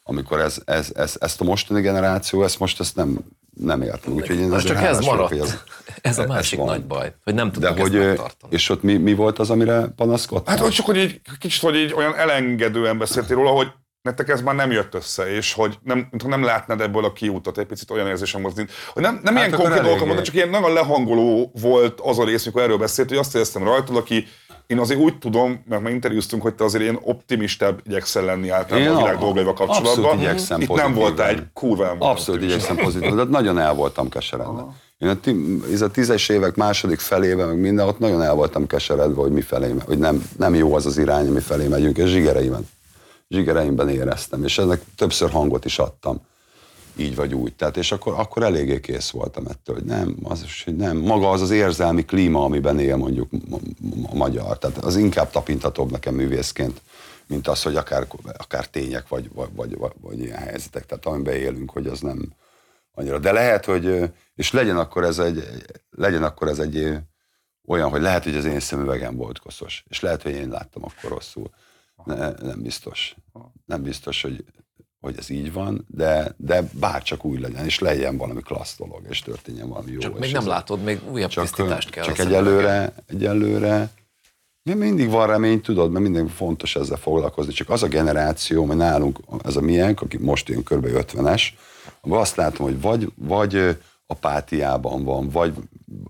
amikor 0.08 0.40
ez, 0.40 0.58
ez, 0.64 0.90
ez, 0.94 1.16
ezt 1.20 1.40
a 1.40 1.44
mostani 1.44 1.80
generáció, 1.80 2.42
ezt 2.44 2.58
most 2.58 2.80
ezt 2.80 2.96
nem, 2.96 3.18
nem 3.60 3.82
értem. 3.82 4.12
Úgyhogy 4.12 4.38
én 4.38 4.50
csak 4.58 4.76
ez 4.76 4.96
vagyok, 4.96 5.02
maradt. 5.14 5.28
hogy 5.28 5.38
ez, 5.38 5.58
Ez 6.00 6.18
a 6.18 6.22
ez 6.22 6.28
másik 6.28 6.58
van. 6.58 6.66
nagy 6.66 6.86
baj, 6.86 7.14
hogy 7.24 7.34
nem 7.34 7.46
de 7.48 7.52
tudjuk 7.52 7.78
hogy, 7.80 7.94
ezt 7.94 8.04
ö, 8.04 8.08
megtartani. 8.08 8.52
és 8.54 8.68
ott 8.68 8.82
mi, 8.82 8.96
mi 8.96 9.14
volt 9.14 9.38
az, 9.38 9.50
amire 9.50 9.86
panaszkodtál? 9.96 10.54
Hát, 10.54 10.64
hogy 10.64 10.72
csak, 10.72 10.86
hogy 10.86 10.96
így, 10.96 11.20
kicsit, 11.38 11.60
hogy 11.62 11.76
így 11.76 11.92
olyan 11.92 12.14
elengedően 12.16 12.98
beszéltél 12.98 13.36
róla, 13.36 13.50
hogy 13.50 13.68
nektek 14.02 14.28
ez 14.28 14.40
már 14.42 14.54
nem 14.54 14.70
jött 14.70 14.94
össze, 14.94 15.34
és 15.34 15.52
hogy 15.52 15.78
nem, 15.82 16.06
mintha 16.10 16.28
nem 16.28 16.44
látnád 16.44 16.80
ebből 16.80 17.04
a 17.04 17.12
kiútat, 17.12 17.58
egy 17.58 17.66
picit 17.66 17.90
olyan 17.90 18.06
érzésem 18.06 18.42
volt, 18.42 18.56
mint- 18.56 18.70
hogy 18.92 19.02
nem, 19.02 19.20
nem 19.22 19.36
ilyen 19.36 19.46
akkor 19.52 19.58
konkrét 19.58 19.82
dolgokat 19.82 19.86
eléggé. 19.86 20.04
mondta, 20.06 20.24
csak 20.24 20.34
ilyen 20.34 20.48
nagyon 20.48 20.72
lehangoló 20.72 21.52
volt 21.60 22.00
az 22.00 22.18
a 22.18 22.24
rész, 22.24 22.44
mikor 22.44 22.62
erről 22.62 22.78
beszélt, 22.78 23.08
hogy 23.08 23.18
azt 23.18 23.34
éreztem 23.34 23.62
rajtad, 23.64 23.96
aki 23.96 24.26
én 24.66 24.78
azért 24.78 25.01
úgy 25.01 25.18
tudom, 25.18 25.62
mert 25.68 25.82
már 25.82 25.93
interjúztunk, 25.93 26.43
hogy 26.43 26.55
te 26.55 26.64
azért 26.64 26.82
ilyen 26.82 26.98
optimistább 27.02 27.80
igyekszel 27.84 28.24
lenni 28.24 28.48
általában 28.48 28.88
Én 28.88 28.94
a 28.94 28.97
világ 28.97 29.18
dolgaival 29.18 29.52
kapcsolatban. 29.52 29.93
abszolút 30.05 30.20
igyekszem 30.20 30.60
Itt 30.60 30.74
nem 30.74 30.94
voltál 30.94 31.26
lenni. 31.26 31.38
egy 31.38 31.47
kurva 31.52 31.86
voltál 31.88 32.09
Abszolút 32.09 32.43
igyekszem 32.43 32.76
pozitív, 32.76 33.14
de 33.14 33.24
nagyon 33.24 33.59
el 33.59 33.74
voltam 33.74 34.09
keseredve. 34.09 34.64
Én 34.98 35.09
a, 35.09 35.28
ez 35.72 35.80
a 35.80 35.90
tízes 35.90 36.28
évek 36.28 36.55
második 36.55 36.98
felében, 36.98 37.47
meg 37.48 37.59
minden, 37.59 37.86
ott 37.86 37.98
nagyon 37.98 38.22
el 38.22 38.34
voltam 38.34 38.66
keseredve, 38.66 39.20
hogy 39.20 39.32
mi 39.32 39.40
felé, 39.40 39.74
hogy 39.84 39.98
nem, 39.98 40.28
nem 40.38 40.55
jó 40.55 40.74
az 40.74 40.86
az 40.86 40.98
irány, 40.98 41.26
mi 41.26 41.40
felé 41.40 41.66
megyünk, 41.66 41.98
és 41.98 42.10
zsigereimben, 42.10 42.68
zsigereimben 43.28 43.88
éreztem, 43.88 44.44
és 44.44 44.59
ennek 44.59 44.80
többször 44.97 45.30
hangot 45.30 45.64
is 45.64 45.78
adtam. 45.78 46.20
Így 46.97 47.14
vagy 47.14 47.35
úgy. 47.35 47.55
Tehát, 47.55 47.77
és 47.77 47.93
akkor, 47.93 48.14
akkor 48.16 48.43
eléggé 48.43 48.81
kész 48.81 49.10
voltam 49.10 49.47
ettől, 49.47 49.74
hogy 49.74 49.85
nem, 49.85 50.16
az, 50.23 50.44
hogy 50.64 50.77
nem, 50.77 50.97
maga 50.97 51.31
az 51.31 51.40
az 51.40 51.51
érzelmi 51.51 52.05
klíma, 52.05 52.44
amiben 52.44 52.78
él 52.78 52.97
mondjuk 52.97 53.31
a 54.02 54.14
magyar. 54.14 54.59
Tehát 54.59 54.77
az 54.77 54.97
inkább 54.97 55.31
tapintatóbb 55.31 55.90
nekem 55.90 56.14
művészként, 56.14 56.81
mint 57.27 57.48
az, 57.48 57.62
hogy 57.62 57.77
akár, 57.77 58.06
akár 58.36 58.68
tények, 58.68 59.09
vagy, 59.09 59.31
vagy, 59.35 59.77
vagy, 59.77 59.93
vagy 60.01 60.18
ilyen 60.18 60.39
helyzetek, 60.39 60.86
tehát 60.86 61.06
amiben 61.06 61.35
élünk, 61.35 61.70
hogy 61.70 61.86
az 61.86 62.01
nem 62.01 62.32
annyira. 62.94 63.18
De 63.18 63.32
lehet, 63.32 63.64
hogy, 63.64 64.12
és 64.35 64.52
legyen 64.52 64.77
akkor 64.78 65.05
ez 65.05 65.18
egy, 65.18 65.64
legyen 65.90 66.23
akkor 66.23 66.48
ez 66.48 66.59
egy 66.59 66.98
olyan, 67.66 67.90
hogy 67.90 68.01
lehet, 68.01 68.24
hogy 68.24 68.36
az 68.36 68.44
én 68.44 68.60
szemüvegem 68.60 69.16
volt 69.16 69.39
koszos, 69.39 69.85
és 69.89 70.01
lehet, 70.01 70.23
hogy 70.23 70.32
én 70.32 70.48
láttam 70.48 70.85
akkor 70.85 71.10
rosszul. 71.10 71.51
Ne, 72.05 72.31
nem 72.31 72.62
biztos. 72.62 73.16
Nem 73.64 73.82
biztos, 73.82 74.23
hogy, 74.23 74.44
hogy 75.01 75.14
ez 75.18 75.31
így 75.31 75.52
van, 75.52 75.86
de, 75.89 76.35
de 76.36 76.68
bárcsak 76.73 77.24
úgy 77.24 77.40
legyen, 77.40 77.64
és 77.64 77.78
legyen 77.78 78.16
valami 78.16 78.40
klassz 78.40 78.77
dolog, 78.77 79.01
és 79.09 79.20
történjen 79.20 79.68
valami 79.68 79.90
jó. 79.90 79.98
Csak 79.98 80.18
még 80.18 80.32
nem 80.32 80.47
látod, 80.47 80.82
még 80.82 81.01
újabb 81.10 81.31
csak, 81.31 81.44
tisztítást 81.44 81.90
kell. 81.90 82.05
csak 82.05 82.18
egyelőre, 82.18 82.93
egyelőre 83.06 83.90
még 84.66 84.77
mindig 84.77 85.10
van 85.10 85.27
remény, 85.27 85.60
tudod, 85.60 85.90
mert 85.90 86.05
mindig 86.05 86.28
fontos 86.31 86.77
ezzel 86.77 86.97
foglalkozni. 86.97 87.52
Csak 87.52 87.70
az 87.70 87.82
a 87.82 87.89
generáció, 87.89 88.64
mert 88.64 88.78
nálunk, 88.78 89.18
ez 89.44 89.56
a 89.56 89.60
miénk, 89.60 90.02
aki 90.02 90.18
most 90.18 90.48
ilyen 90.48 90.62
kb. 90.62 90.86
50-es, 90.86 91.43
abban 92.01 92.20
azt 92.20 92.36
látom, 92.36 92.66
hogy 92.66 92.81
vagy, 92.81 93.12
vagy 93.14 93.77
apátiában 94.06 95.04
van, 95.04 95.28
vagy, 95.28 95.54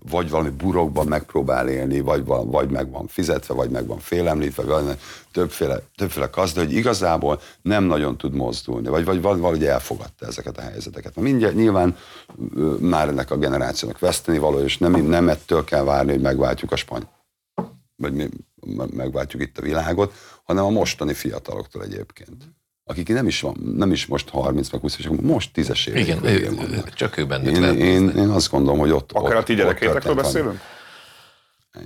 vagy 0.09 0.29
valami 0.29 0.49
burokban 0.49 1.07
megpróbál 1.07 1.69
élni, 1.69 1.99
vagy, 1.99 2.25
van, 2.25 2.49
vagy 2.49 2.69
meg 2.69 2.91
van 2.91 3.07
fizetve, 3.07 3.53
vagy 3.53 3.69
meg 3.69 3.87
van 3.87 3.99
félemlítve, 3.99 4.63
vagy 4.63 4.97
többféle, 5.31 5.81
többféle 5.95 6.29
de 6.53 6.59
hogy 6.59 6.73
igazából 6.73 7.41
nem 7.61 7.83
nagyon 7.83 8.17
tud 8.17 8.33
mozdulni, 8.33 8.87
vagy, 8.87 9.05
vagy 9.05 9.21
valahogy 9.21 9.65
elfogadta 9.65 10.25
ezeket 10.25 10.57
a 10.57 10.61
helyzeteket. 10.61 11.15
Na 11.15 11.21
mindjárt 11.21 11.55
nyilván 11.55 11.97
már 12.79 13.07
ennek 13.07 13.31
a 13.31 13.37
generációnak 13.37 13.99
veszteni 13.99 14.37
való, 14.37 14.59
és 14.59 14.77
nem, 14.77 14.91
nem 14.91 15.29
ettől 15.29 15.63
kell 15.63 15.83
várni, 15.83 16.11
hogy 16.11 16.21
megváltjuk 16.21 16.71
a 16.71 16.75
spany, 16.75 17.07
vagy 17.95 18.13
mi 18.13 18.29
megváltjuk 18.93 19.41
itt 19.41 19.57
a 19.57 19.61
világot, 19.61 20.13
hanem 20.43 20.63
a 20.63 20.69
mostani 20.69 21.13
fiataloktól 21.13 21.83
egyébként 21.83 22.43
akik 22.87 23.07
nem 23.07 23.27
is, 23.27 23.41
van, 23.41 23.73
nem 23.75 23.91
is 23.91 24.05
most 24.05 24.29
30 24.29 24.69
meg 24.69 24.81
20 24.81 24.93
évesek, 24.99 25.21
most 25.21 25.53
10 25.53 25.71
évek. 25.87 26.01
Igen, 26.01 26.25
ő, 26.25 26.55
vannak. 26.55 26.93
csak 26.93 27.17
ő 27.17 27.25
bennük 27.25 27.55
én, 27.55 27.63
én, 27.63 28.09
én, 28.09 28.29
azt 28.29 28.51
gondolom, 28.51 28.79
hogy 28.79 28.91
ott 28.91 29.11
Akár 29.11 29.35
ott, 29.35 29.41
a 29.41 29.43
ti 29.43 29.55
gyerekétekről 29.55 30.15
beszélünk? 30.15 30.59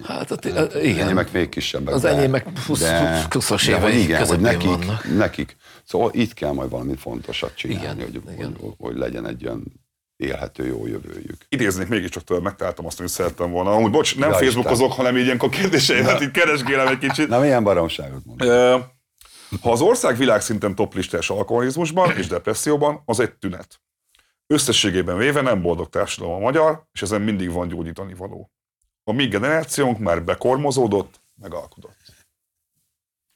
Hát, 0.03 0.31
a, 0.31 0.35
a, 0.59 0.79
igen. 0.81 1.03
Enyémek 1.03 1.31
még 1.31 1.49
kisebbek. 1.49 1.93
Az 1.93 2.05
enyémek 2.05 2.45
20-as 2.67 3.67
évek 3.67 3.93
igen, 3.93 4.27
hogy 4.27 4.39
nekik, 4.39 4.67
vannak. 4.67 5.15
nekik, 5.17 5.55
szóval 5.83 6.11
itt 6.13 6.33
kell 6.33 6.51
majd 6.51 6.69
valami 6.69 6.95
fontosat 6.95 7.55
csinálni, 7.55 8.01
igen, 8.01 8.11
hogy, 8.11 8.33
igen. 8.33 8.55
Hogy, 8.59 8.73
hogy, 8.77 8.97
legyen 8.97 9.27
egy 9.27 9.45
olyan 9.45 9.63
élhető 10.17 10.65
jó 10.65 10.87
jövőjük. 10.87 11.45
Idéznék 11.49 11.87
mégiscsak 11.87 12.23
tőle, 12.23 12.41
megtaláltam 12.41 12.85
azt, 12.85 12.99
amit 12.99 13.11
szerettem 13.11 13.51
volna. 13.51 13.71
Amúgy, 13.71 13.91
bocs, 13.91 14.17
nem 14.17 14.29
ja, 14.29 14.35
Facebookozok, 14.35 14.91
hanem 14.91 15.17
így 15.17 15.25
ilyenkor 15.25 15.49
kérdéseimet 15.49 16.21
így 16.21 16.31
keresgélem 16.31 16.87
egy 16.87 16.97
kicsit. 16.97 17.27
Na, 17.27 17.39
milyen 17.39 17.63
baromságot 17.63 18.25
mondod? 18.25 18.47
Ha 19.61 19.71
az 19.71 19.81
ország 19.81 20.17
világszinten 20.17 20.75
toplistás 20.75 21.29
alkoholizmusban 21.29 22.17
és 22.17 22.27
depresszióban, 22.27 23.01
az 23.05 23.19
egy 23.19 23.33
tünet. 23.33 23.81
Összességében 24.47 25.17
véve 25.17 25.41
nem 25.41 25.61
boldog 25.61 25.89
társadalom 25.89 26.35
a 26.35 26.39
magyar, 26.39 26.85
és 26.91 27.01
ezen 27.01 27.21
mindig 27.21 27.51
van 27.51 27.67
gyógyítani 27.67 28.13
való. 28.13 28.51
A 29.03 29.11
mi 29.11 29.27
generációnk 29.27 29.99
már 29.99 30.23
bekormozódott, 30.23 31.21
megalkudott. 31.35 31.97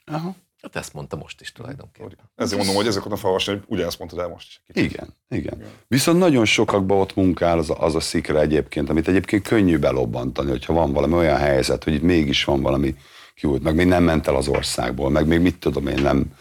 Aha. 0.06 0.36
Hát 0.62 0.76
ezt 0.76 0.94
mondta 0.94 1.16
most 1.16 1.42
is 1.42 1.52
tulajdonképpen. 1.52 2.32
Ezért 2.36 2.58
mondom, 2.58 2.76
hogy 2.76 2.88
ezeket 2.88 3.12
a 3.12 3.16
felolvasni, 3.16 3.54
hogy 3.54 3.64
ugyanezt 3.68 4.00
mondtad 4.00 4.20
el 4.20 4.28
most 4.28 4.62
is. 4.66 4.84
Igen, 4.84 5.08
igen, 5.30 5.54
igen. 5.58 5.72
Viszont 5.88 6.20
nagyon 6.20 6.46
sokakban 6.46 6.98
ott 6.98 7.16
munkál 7.16 7.58
az 7.58 7.70
a, 7.70 7.82
az 7.82 7.96
a 7.96 8.00
szikra 8.00 8.40
egyébként, 8.40 8.90
amit 8.90 9.08
egyébként 9.08 9.48
könnyű 9.48 9.78
belobbantani, 9.78 10.50
hogyha 10.50 10.74
van 10.74 10.94
valami 10.94 11.14
olyan 11.14 11.38
helyzet, 11.38 11.84
hogy 11.84 11.94
itt 11.94 12.02
mégis 12.02 12.44
van 12.44 12.62
valami 12.62 12.96
kiút, 13.36 13.64
meg 13.64 13.76
még 13.76 13.88
nem 13.88 14.03
ment 14.03 14.28
el 14.28 14.36
az 14.36 14.48
országból, 14.48 15.10
meg 15.10 15.28
még 15.28 15.40
mit 15.40 15.60
tudom 15.60 15.88
én, 15.88 16.02
nem 16.02 16.34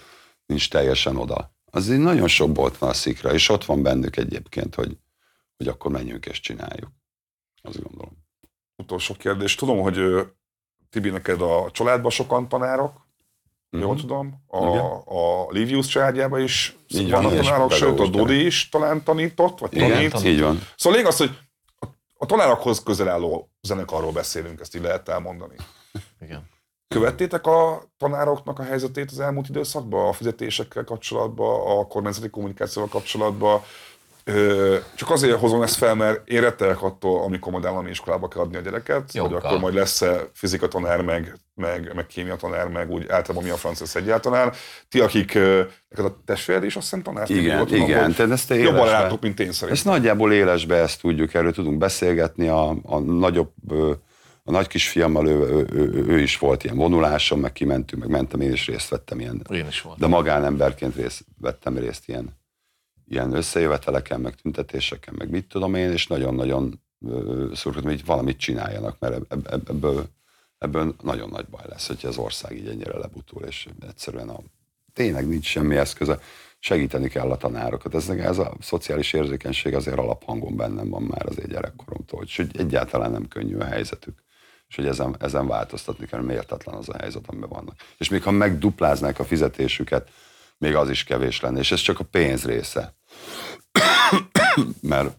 nincs 0.46 0.70
teljesen 0.70 1.16
oda. 1.16 1.52
Az 1.70 1.90
így 1.90 1.98
nagyon 1.98 2.28
sok 2.28 2.52
bolt 2.52 2.78
van 2.78 2.90
a 2.90 2.92
szikra, 2.92 3.32
és 3.32 3.48
ott 3.48 3.64
van 3.64 3.82
bennük 3.82 4.16
egyébként, 4.16 4.74
hogy, 4.74 4.96
hogy 5.56 5.68
akkor 5.68 5.90
menjünk 5.90 6.26
és 6.26 6.40
csináljuk. 6.40 6.90
Azt 7.62 7.82
gondolom. 7.82 8.12
Utolsó 8.76 9.14
kérdés. 9.14 9.54
Tudom, 9.54 9.80
hogy 9.80 10.26
Tibi, 10.90 11.10
neked 11.10 11.40
a 11.40 11.70
családban 11.72 12.10
sokan 12.10 12.48
tanárok, 12.48 12.92
mm-hmm. 13.76 13.86
jól 13.86 13.96
tudom. 13.96 14.44
A, 14.46 14.66
a 14.96 15.46
Livius 15.50 15.86
családjában 15.86 16.40
is 16.40 16.76
így 16.88 17.10
vannak 17.10 17.32
van, 17.32 17.42
tanárok, 17.42 17.72
sőt 17.72 18.00
a 18.00 18.06
Dodi 18.06 18.44
is 18.44 18.68
talán 18.68 19.02
tanított, 19.02 19.58
vagy 19.58 19.74
Igen, 19.74 20.10
tanít. 20.10 20.26
így 20.26 20.40
van. 20.40 20.60
Szóval 20.76 20.98
lényeg 20.98 21.12
az, 21.12 21.18
hogy 21.18 21.38
a, 21.78 21.86
a 22.14 22.26
tanárokhoz 22.26 22.82
közel 22.82 23.08
álló 23.08 23.50
zenekarról 23.60 24.12
beszélünk, 24.12 24.60
ezt 24.60 24.76
így 24.76 24.82
lehet 24.82 25.08
elmondani. 25.08 25.56
Igen. 26.20 26.52
Követtétek 26.88 27.46
a 27.46 27.82
tanároknak 27.98 28.58
a 28.58 28.62
helyzetét 28.62 29.10
az 29.10 29.20
elmúlt 29.20 29.48
időszakban, 29.48 30.08
a 30.08 30.12
fizetésekkel 30.12 30.84
kapcsolatban, 30.84 31.78
a 31.78 31.86
kormányzati 31.86 32.30
kommunikációval 32.30 32.90
kapcsolatban? 32.90 33.60
Csak 34.94 35.10
azért 35.10 35.38
hozom 35.38 35.62
ezt 35.62 35.76
fel, 35.76 35.94
mert 35.94 36.28
én 36.28 36.40
rettelek 36.40 36.82
attól, 36.82 37.22
amikor 37.22 37.52
majd 37.52 37.64
állami 37.64 37.90
iskolába 37.90 38.28
kell 38.28 38.42
adni 38.42 38.56
a 38.56 38.60
gyereket, 38.60 39.12
Jókkal. 39.12 39.32
hogy 39.32 39.42
akkor 39.44 39.58
majd 39.58 39.74
lesz-e 39.74 40.30
fizika 40.32 40.68
tanár, 40.68 41.00
meg, 41.00 41.38
meg, 41.54 41.92
meg 41.94 42.06
kémia 42.06 42.36
tanár, 42.36 42.68
meg 42.68 42.90
úgy 42.90 43.08
általában 43.08 43.44
mi 43.44 43.50
a 43.50 43.56
francia 43.56 44.00
egyáltalán. 44.00 44.52
Ti, 44.88 45.00
akik, 45.00 45.34
neked 45.88 46.04
a 46.04 46.16
testvéred 46.24 46.64
is 46.64 46.76
azt 46.76 46.84
hiszem 46.84 47.02
tanár? 47.02 47.30
Igen, 47.30 47.56
volt, 47.56 47.70
igen. 47.70 48.12
Tehát 48.12 48.32
ezt 48.32 48.48
te 48.48 48.54
jobban 48.54 48.86
látok, 48.86 49.20
mint 49.20 49.40
én 49.40 49.52
szerintem. 49.52 49.70
Ezt 49.72 49.84
nagyjából 49.84 50.32
élesbe 50.32 50.76
ezt 50.76 51.00
tudjuk, 51.00 51.34
erről 51.34 51.52
tudunk 51.52 51.78
beszélgetni, 51.78 52.48
a, 52.48 52.76
a 52.82 52.98
nagyobb 52.98 53.52
a 54.46 54.50
nagy 54.50 54.66
kisfiammal 54.66 55.26
ő, 55.26 55.38
ő, 55.38 55.66
ő, 55.72 56.04
ő, 56.06 56.20
is 56.20 56.38
volt 56.38 56.64
ilyen 56.64 56.76
vonuláson, 56.76 57.38
meg 57.38 57.52
kimentünk, 57.52 58.02
meg 58.02 58.10
mentem, 58.10 58.40
én 58.40 58.52
is 58.52 58.66
részt 58.66 58.88
vettem 58.88 59.20
ilyen. 59.20 59.46
Én 59.50 59.66
is 59.66 59.80
voltam. 59.80 60.10
De 60.10 60.16
magánemberként 60.16 60.94
részt, 60.94 61.24
vettem 61.40 61.78
részt 61.78 62.08
ilyen, 62.08 62.36
ilyen 63.06 63.34
összejöveteleken, 63.34 64.20
meg 64.20 64.34
tüntetéseken, 64.34 65.14
meg 65.18 65.30
mit 65.30 65.48
tudom 65.48 65.74
én, 65.74 65.90
és 65.90 66.06
nagyon-nagyon 66.06 66.82
szurkoltam, 67.52 67.90
hogy 67.90 68.04
valamit 68.04 68.38
csináljanak, 68.38 68.98
mert 68.98 69.34
ebből, 69.68 70.06
ebből 70.58 70.94
nagyon 71.02 71.28
nagy 71.28 71.46
baj 71.46 71.64
lesz, 71.68 71.86
hogyha 71.86 72.08
az 72.08 72.18
ország 72.18 72.56
így 72.56 72.68
ennyire 72.68 72.98
lebutul, 72.98 73.42
és 73.42 73.68
egyszerűen 73.88 74.28
a, 74.28 74.40
tényleg 74.92 75.28
nincs 75.28 75.46
semmi 75.46 75.76
eszköze. 75.76 76.20
Segíteni 76.58 77.08
kell 77.08 77.30
a 77.30 77.36
tanárokat. 77.36 77.94
Ez, 77.94 78.08
ez 78.08 78.38
a 78.38 78.56
szociális 78.60 79.12
érzékenység 79.12 79.74
azért 79.74 79.98
alaphangon 79.98 80.56
bennem 80.56 80.88
van 80.88 81.02
már 81.02 81.26
az 81.26 81.38
egy 81.38 81.50
gyerekkoromtól, 81.50 82.18
hogy 82.18 82.46
egyáltalán 82.58 83.10
nem 83.10 83.28
könnyű 83.28 83.56
a 83.56 83.64
helyzetük 83.64 84.23
és 84.74 84.80
hogy 84.80 84.88
ezen, 84.88 85.16
ezen 85.20 85.46
változtatni 85.46 86.06
kell, 86.06 86.20
mértetlen 86.20 86.74
az 86.74 86.88
a 86.88 86.96
helyzet, 86.98 87.22
amiben 87.26 87.48
vannak. 87.48 87.74
És 87.98 88.08
még 88.08 88.22
ha 88.22 88.30
megdupláznák 88.30 89.18
a 89.18 89.24
fizetésüket, 89.24 90.10
még 90.58 90.74
az 90.74 90.90
is 90.90 91.04
kevés 91.04 91.40
lenne, 91.40 91.58
és 91.58 91.72
ez 91.72 91.80
csak 91.80 92.00
a 92.00 92.04
pénz 92.04 92.44
része. 92.44 92.94
mert, 94.80 95.16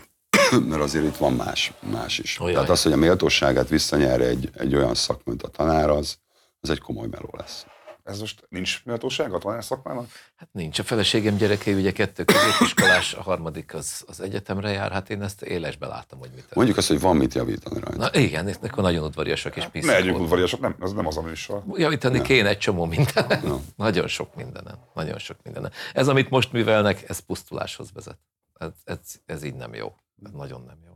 mert 0.68 0.82
azért 0.82 1.04
itt 1.04 1.16
van 1.16 1.32
más, 1.32 1.72
más 1.80 2.18
is. 2.18 2.40
Olyan. 2.40 2.54
Tehát 2.54 2.70
az, 2.70 2.82
hogy 2.82 2.92
a 2.92 2.96
méltóságát 2.96 3.68
visszanyer 3.68 4.20
egy, 4.20 4.50
egy 4.54 4.74
olyan 4.74 4.94
szak, 4.94 5.24
mint 5.24 5.42
a 5.42 5.48
tanár, 5.48 5.90
az, 5.90 6.18
az 6.60 6.70
egy 6.70 6.80
komoly 6.80 7.06
meló 7.06 7.30
lesz. 7.32 7.66
Ez 8.04 8.20
most 8.20 8.46
nincs 8.48 8.84
méltóság 8.84 9.32
a 9.32 9.38
tanár 9.38 9.64
szakmának? 9.64 10.08
Hát 10.36 10.48
nincs. 10.52 10.78
A 10.78 10.82
feleségem 10.82 11.36
gyerekei 11.36 11.74
ugye 11.74 11.92
kettő 11.92 12.24
középiskolás, 12.24 13.14
a 13.14 13.22
harmadik 13.22 13.74
az, 13.74 14.04
az 14.06 14.20
egyetemre 14.20 14.70
jár, 14.70 14.92
hát 14.92 15.10
én 15.10 15.22
ezt 15.22 15.42
élesbe 15.42 15.86
láttam, 15.86 16.18
hogy 16.18 16.30
mit. 16.34 16.54
Mondjuk 16.54 16.76
azt, 16.76 16.88
hogy 16.88 17.00
van 17.00 17.16
mit 17.16 17.34
javítani 17.34 17.80
rajta. 17.80 17.96
Na 17.96 18.18
igen, 18.18 18.56
akkor 18.62 18.82
nagyon 18.82 19.04
udvariasak 19.04 19.56
és 19.56 19.64
piszak. 19.64 19.90
Ne 19.90 19.98
legyünk 19.98 20.18
udvariasak, 20.18 20.60
nem, 20.60 20.76
ez 20.80 20.92
nem 20.92 21.06
az 21.06 21.16
a 21.16 21.22
műsor. 21.22 21.62
Javítani 21.72 22.16
nem. 22.16 22.24
kéne 22.24 22.48
egy 22.48 22.58
csomó 22.58 22.84
mindenen. 22.84 23.42
No. 23.42 23.60
nagyon 23.76 24.08
sok 24.08 24.34
mindenen. 24.34 24.78
Nagyon 24.94 25.18
sok 25.18 25.36
mindenen. 25.42 25.72
Ez, 25.92 26.08
amit 26.08 26.30
most 26.30 26.52
művelnek, 26.52 27.08
ez 27.08 27.18
pusztuláshoz 27.18 27.92
vezet. 27.92 28.18
Ez, 28.58 28.70
ez, 28.84 28.98
ez 29.26 29.42
így 29.42 29.54
nem 29.54 29.74
jó. 29.74 29.94
Ez 30.24 30.30
nagyon 30.30 30.62
nem 30.66 30.78
jó. 30.86 30.92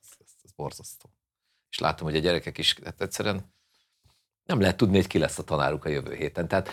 Ez, 0.00 0.08
ez, 0.18 0.30
ez 0.44 0.50
borzasztó. 0.56 1.10
És 1.70 1.78
látom, 1.78 2.06
hogy 2.06 2.16
a 2.16 2.20
gyerekek 2.20 2.58
is 2.58 2.76
hát 2.84 3.00
egyszerűen 3.00 3.56
nem 4.48 4.60
lehet 4.60 4.76
tudni, 4.76 4.96
hogy 4.96 5.06
ki 5.06 5.18
lesz 5.18 5.38
a 5.38 5.42
tanáruk 5.42 5.84
a 5.84 5.88
jövő 5.88 6.14
héten. 6.14 6.48
Tehát 6.48 6.68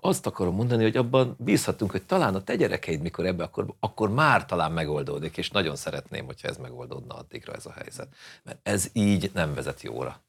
azt 0.00 0.26
akarom 0.26 0.54
mondani, 0.54 0.82
hogy 0.82 0.96
abban 0.96 1.36
bízhatunk, 1.38 1.90
hogy 1.90 2.02
talán 2.02 2.34
a 2.34 2.42
te 2.42 2.56
gyerekeid, 2.56 3.00
mikor 3.00 3.26
ebbe, 3.26 3.44
akkor, 3.44 3.74
akkor 3.80 4.10
már 4.10 4.46
talán 4.46 4.72
megoldódik, 4.72 5.36
és 5.36 5.50
nagyon 5.50 5.76
szeretném, 5.76 6.24
hogyha 6.26 6.48
ez 6.48 6.56
megoldódna 6.56 7.14
addigra 7.14 7.52
ez 7.52 7.66
a 7.66 7.72
helyzet. 7.72 8.08
Mert 8.42 8.58
ez 8.62 8.90
így 8.92 9.30
nem 9.34 9.54
vezet 9.54 9.82
jóra. 9.82 10.24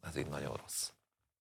Ez 0.00 0.16
így 0.16 0.28
nagyon 0.28 0.56
rossz. 0.62 0.88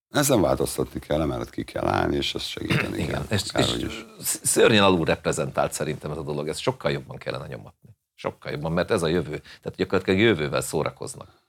Ezen 0.09 0.41
változtatni 0.41 0.99
kell, 0.99 1.21
emellett 1.21 1.49
ki 1.49 1.63
kell 1.63 1.87
állni, 1.87 2.15
és 2.15 2.35
ezt 2.35 2.47
segíteni 2.47 2.97
Igen, 2.97 3.07
kell. 3.07 3.23
És, 3.29 3.43
és 3.55 3.83
is. 3.83 4.05
szörnyen 4.43 4.83
alul 4.83 5.05
reprezentált 5.05 5.73
szerintem 5.73 6.11
ez 6.11 6.17
a 6.17 6.23
dolog, 6.23 6.47
ezt 6.47 6.59
sokkal 6.59 6.91
jobban 6.91 7.17
kellene 7.17 7.47
nyomatni. 7.47 7.89
Sokkal 8.15 8.51
jobban, 8.51 8.71
mert 8.71 8.91
ez 8.91 9.03
a 9.03 9.07
jövő. 9.07 9.37
Tehát 9.37 9.75
gyakorlatilag 9.75 10.19
jövővel 10.19 10.61
szórakoznak. 10.61 11.45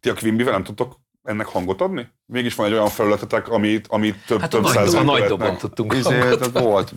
Ti 0.00 0.08
a 0.08 0.14
Quimby-vel 0.14 0.52
nem 0.52 0.64
tudtok 0.64 1.03
ennek 1.24 1.46
hangot 1.46 1.80
adni? 1.80 2.08
Mégis 2.26 2.54
van 2.54 2.66
egy 2.66 2.72
olyan 2.72 2.88
felületetek, 2.88 3.48
amit, 3.48 3.86
amit 3.88 4.16
több, 4.26 4.40
hát 4.40 4.50
több 4.50 4.66
száz 4.66 4.94
A 4.94 5.02
nagy 5.02 5.24
dobban 5.24 5.56
tudtunk 5.56 5.94
Izé, 5.94 6.20
volt, 6.52 6.92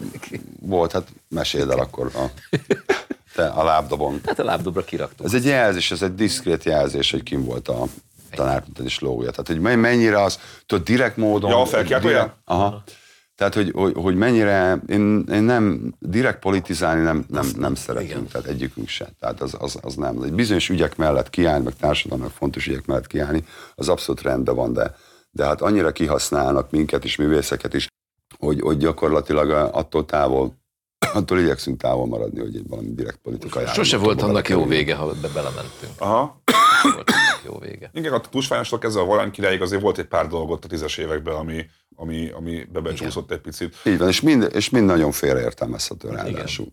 volt, 0.60 0.92
hát 0.92 1.08
meséld 1.30 1.70
el 1.70 1.80
akkor 1.80 2.12
a, 2.16 2.26
te, 3.36 3.48
a 3.48 3.64
lábdobon. 3.64 4.22
Hát 4.26 4.40
a 4.40 4.44
lábdobra 4.44 4.84
kiraktuk. 4.84 5.26
Ez 5.26 5.34
egy 5.34 5.46
jelzés, 5.46 5.92
ez 5.92 6.02
egy 6.02 6.16
diszkrét 6.16 6.64
jelzés, 6.64 7.12
hogy 7.12 7.24
kim 7.24 7.44
volt 7.44 7.68
a 7.68 7.84
tanártani 8.32 8.90
slója. 8.90 9.32
Tehát, 9.32 9.48
hogy 9.48 9.60
mennyire 9.60 10.22
az, 10.24 10.40
tudod, 10.66 10.84
direkt 10.86 11.18
módon... 11.18 11.50
Ja, 11.50 11.66
felkiáltóján? 11.66 12.34
Aha. 12.46 12.84
Tehát, 13.38 13.54
hogy, 13.54 13.72
hogy, 13.76 13.94
hogy 13.96 14.16
mennyire, 14.16 14.82
én, 14.88 15.24
én 15.32 15.44
nem, 15.44 15.94
direkt 16.00 16.40
politizálni 16.40 17.02
nem, 17.04 17.26
nem, 17.30 17.48
nem 17.58 17.76
szeretünk, 17.76 18.10
Igen. 18.10 18.28
tehát 18.28 18.48
egyikünk 18.48 18.88
se. 18.88 19.10
Tehát 19.20 19.42
az, 19.42 19.56
az, 19.60 19.78
az 19.82 19.96
nem. 19.96 20.22
Egy 20.22 20.34
bizonyos 20.34 20.70
ügyek 20.70 20.96
mellett 20.96 21.30
kiállni, 21.30 21.64
meg 21.64 21.76
társadalomnak 21.76 22.32
fontos 22.32 22.68
ügyek 22.68 22.86
mellett 22.86 23.08
kiállni, 23.08 23.44
az 23.76 23.90
abszolút 23.90 24.22
rendben 24.22 24.56
van, 24.56 24.74
de, 24.74 24.96
de 25.32 25.46
hát 25.46 25.62
annyira 25.62 25.92
kihasználnak 25.92 26.72
minket 26.72 27.04
is, 27.04 27.16
művészeket 27.16 27.74
is, 27.74 27.88
hogy, 28.40 28.62
hogy 28.62 28.78
gyakorlatilag 28.78 29.50
attól 29.74 30.06
távol, 30.06 30.56
attól 31.14 31.40
igyekszünk 31.40 31.82
távol 31.82 32.08
maradni, 32.08 32.40
hogy 32.40 32.56
egy 32.56 32.68
valami 32.68 32.94
direkt 32.94 33.20
politikai 33.24 33.66
Sose 33.66 33.98
volt 33.98 34.22
annak 34.22 34.50
jó 34.50 34.66
vége, 34.66 34.96
ha 34.96 35.14
be 35.22 35.28
belementünk. 35.34 35.92
Aha. 35.98 36.42
volt 36.96 37.12
annak 37.12 37.42
jó 37.46 37.60
vége. 37.60 37.90
Igen, 37.94 38.14
a 38.14 38.20
Tusványostól 38.20 38.80
kezdve 38.80 39.02
a 39.02 39.06
Valány 39.06 39.32
királyig 39.32 39.62
azért 39.62 39.82
volt 39.82 39.98
egy 39.98 40.08
pár 40.08 40.28
dolgot 40.28 40.66
a 40.66 40.68
tízes 40.68 40.98
években, 40.98 41.36
ami, 41.36 41.66
ami, 42.00 42.30
ami 42.30 42.68
bebecsúszott 42.72 43.32
egy 43.32 43.40
picit. 43.40 43.76
Így 43.86 43.98
van, 43.98 44.08
és 44.08 44.22
mind, 44.22 44.50
és 44.54 44.70
mind 44.70 44.86
nagyon 44.86 45.12
félreértelmezhető 45.12 46.10
ráadásul. 46.10 46.68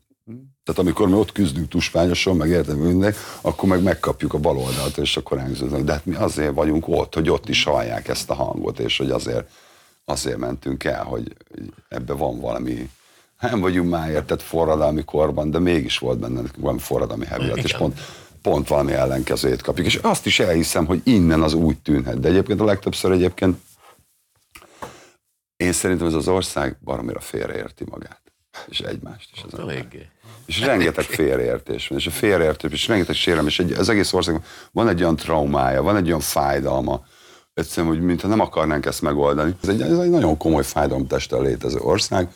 Tehát 0.65 0.81
amikor 0.81 1.09
mi 1.09 1.15
ott 1.15 1.33
küzdünk 1.33 1.69
tusványosan, 1.69 2.37
meg 2.37 2.49
értem 2.49 2.77
mindenki, 2.77 3.19
akkor 3.41 3.69
meg 3.69 3.83
megkapjuk 3.83 4.35
a 4.35 4.39
bal 4.39 4.57
oldalt, 4.57 4.97
és 4.97 5.17
akkor 5.17 5.39
elhangzunk. 5.39 5.85
De 5.85 5.93
hát 5.93 6.07
mi 6.07 6.15
azért 6.15 6.55
vagyunk 6.55 6.89
ott, 6.89 7.15
hogy 7.15 7.31
ott 7.31 7.49
is 7.49 7.65
hallják 7.65 8.09
ezt 8.09 8.31
a 8.31 8.35
hangot, 8.35 8.79
és 8.79 8.99
hogy 8.99 9.11
azért, 9.11 9.51
azért 10.05 10.39
mentünk 10.39 10.85
el, 10.85 11.05
hogy 11.05 11.37
ebbe 11.89 12.13
van 12.13 12.41
valami, 12.41 12.91
nem 13.41 13.61
vagyunk 13.61 13.91
már 13.91 14.11
értett 14.11 14.43
forradalmi 14.43 15.05
korban, 15.05 15.51
de 15.51 15.59
mégis 15.59 15.99
volt 15.99 16.19
benne 16.19 16.41
valami 16.59 16.79
forradalmi 16.79 17.27
hevilat, 17.27 17.57
és 17.59 17.77
pont, 17.77 18.01
pont 18.43 18.69
valami 18.69 18.93
ellenkezőjét 18.93 19.63
kapjuk. 19.63 19.87
És 19.87 19.97
azt 20.03 20.27
is 20.27 20.41
elhiszem, 20.41 20.87
hogy 20.87 21.01
innen 21.05 21.43
az 21.43 21.55
úgy 21.55 21.79
tűnhet. 21.79 22.21
De 22.21 22.29
egyébként 22.29 22.61
a 22.61 22.65
legtöbbször 22.65 23.11
egyébként 23.11 23.57
én 25.65 25.73
szerintem 25.73 26.07
ez 26.07 26.15
az 26.15 26.28
ország 26.28 26.77
baromira 26.85 27.20
félreérti 27.20 27.85
magát. 27.91 28.23
És 28.69 28.81
egymást 28.81 29.31
is. 29.32 29.45
Az 29.53 29.59
Eléggé. 29.59 30.07
és 30.47 30.61
rengeteg 30.61 31.05
félreértés 31.05 31.89
van, 31.89 31.99
és 31.99 32.07
a 32.07 32.11
félreértés, 32.11 32.73
és 32.73 32.89
rengeteg 32.89 33.15
sérelem, 33.15 33.47
és 33.47 33.59
egy, 33.59 33.73
az 33.73 33.89
egész 33.89 34.12
országban 34.12 34.45
van 34.73 34.89
egy 34.89 35.01
olyan 35.01 35.16
traumája, 35.16 35.82
van 35.82 35.97
egy 35.97 36.07
olyan 36.07 36.20
fájdalma, 36.20 37.05
egyszerűen, 37.55 37.93
hogy 37.93 38.03
mintha 38.03 38.28
nem 38.28 38.41
akarnánk 38.41 38.86
ezt 38.86 39.03
megoldani. 39.03 39.55
Ez 39.62 39.69
egy, 39.69 39.81
ez 39.81 39.99
egy 39.99 40.11
nagyon 40.11 40.36
komoly 40.36 40.65
fájdalomtesttel 40.65 41.43
létező 41.43 41.78
ország, 41.78 42.28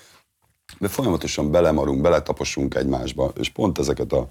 de 0.79 0.89
folyamatosan 0.89 1.51
belemarunk, 1.51 2.01
beletaposunk 2.01 2.75
egymásba, 2.75 3.33
és 3.39 3.49
pont 3.49 3.79
ezeket 3.79 4.13
a 4.13 4.29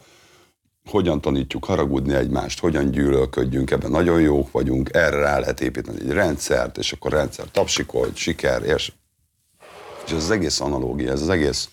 hogyan 0.89 1.21
tanítjuk 1.21 1.65
haragudni 1.65 2.13
egymást, 2.13 2.59
hogyan 2.59 2.91
gyűlölködjünk, 2.91 3.71
ebben 3.71 3.91
nagyon 3.91 4.21
jók 4.21 4.51
vagyunk, 4.51 4.89
erre 4.93 5.17
rá 5.17 5.39
lehet 5.39 5.61
építeni 5.61 5.99
egy 5.99 6.11
rendszert, 6.11 6.77
és 6.77 6.91
akkor 6.91 7.11
rendszer 7.11 7.45
tapsikolt, 7.51 8.15
siker, 8.15 8.63
és, 8.63 8.91
és 10.05 10.11
ez 10.11 10.23
az 10.23 10.31
egész 10.31 10.59
analógia, 10.59 11.11
ez 11.11 11.21
az 11.21 11.29
egész, 11.29 11.69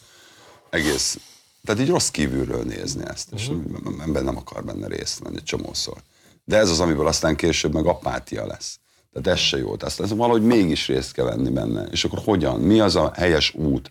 egész 0.70 1.18
tehát 1.64 1.80
így 1.80 1.88
rossz 1.88 2.08
kívülről 2.08 2.62
nézni 2.62 3.04
ezt, 3.06 3.28
és 3.32 3.48
uh-huh. 3.48 4.02
ember 4.02 4.22
nem 4.22 4.36
akar 4.36 4.64
benne 4.64 4.86
részt 4.86 5.18
venni 5.18 5.42
csomószor. 5.42 5.96
De 6.44 6.56
ez 6.56 6.70
az, 6.70 6.80
amiből 6.80 7.06
aztán 7.06 7.36
később 7.36 7.74
meg 7.74 7.86
apátia 7.86 8.46
lesz. 8.46 8.78
Tehát 9.12 9.38
ez 9.38 9.44
se 9.44 9.58
jó. 9.58 9.76
Tehát 9.76 10.00
ez 10.00 10.10
valahogy 10.10 10.42
mégis 10.42 10.86
részt 10.86 11.12
kell 11.12 11.24
venni 11.24 11.50
benne. 11.50 11.82
És 11.82 12.04
akkor 12.04 12.18
hogyan? 12.24 12.60
Mi 12.60 12.80
az 12.80 12.96
a 12.96 13.12
helyes 13.14 13.54
út? 13.54 13.90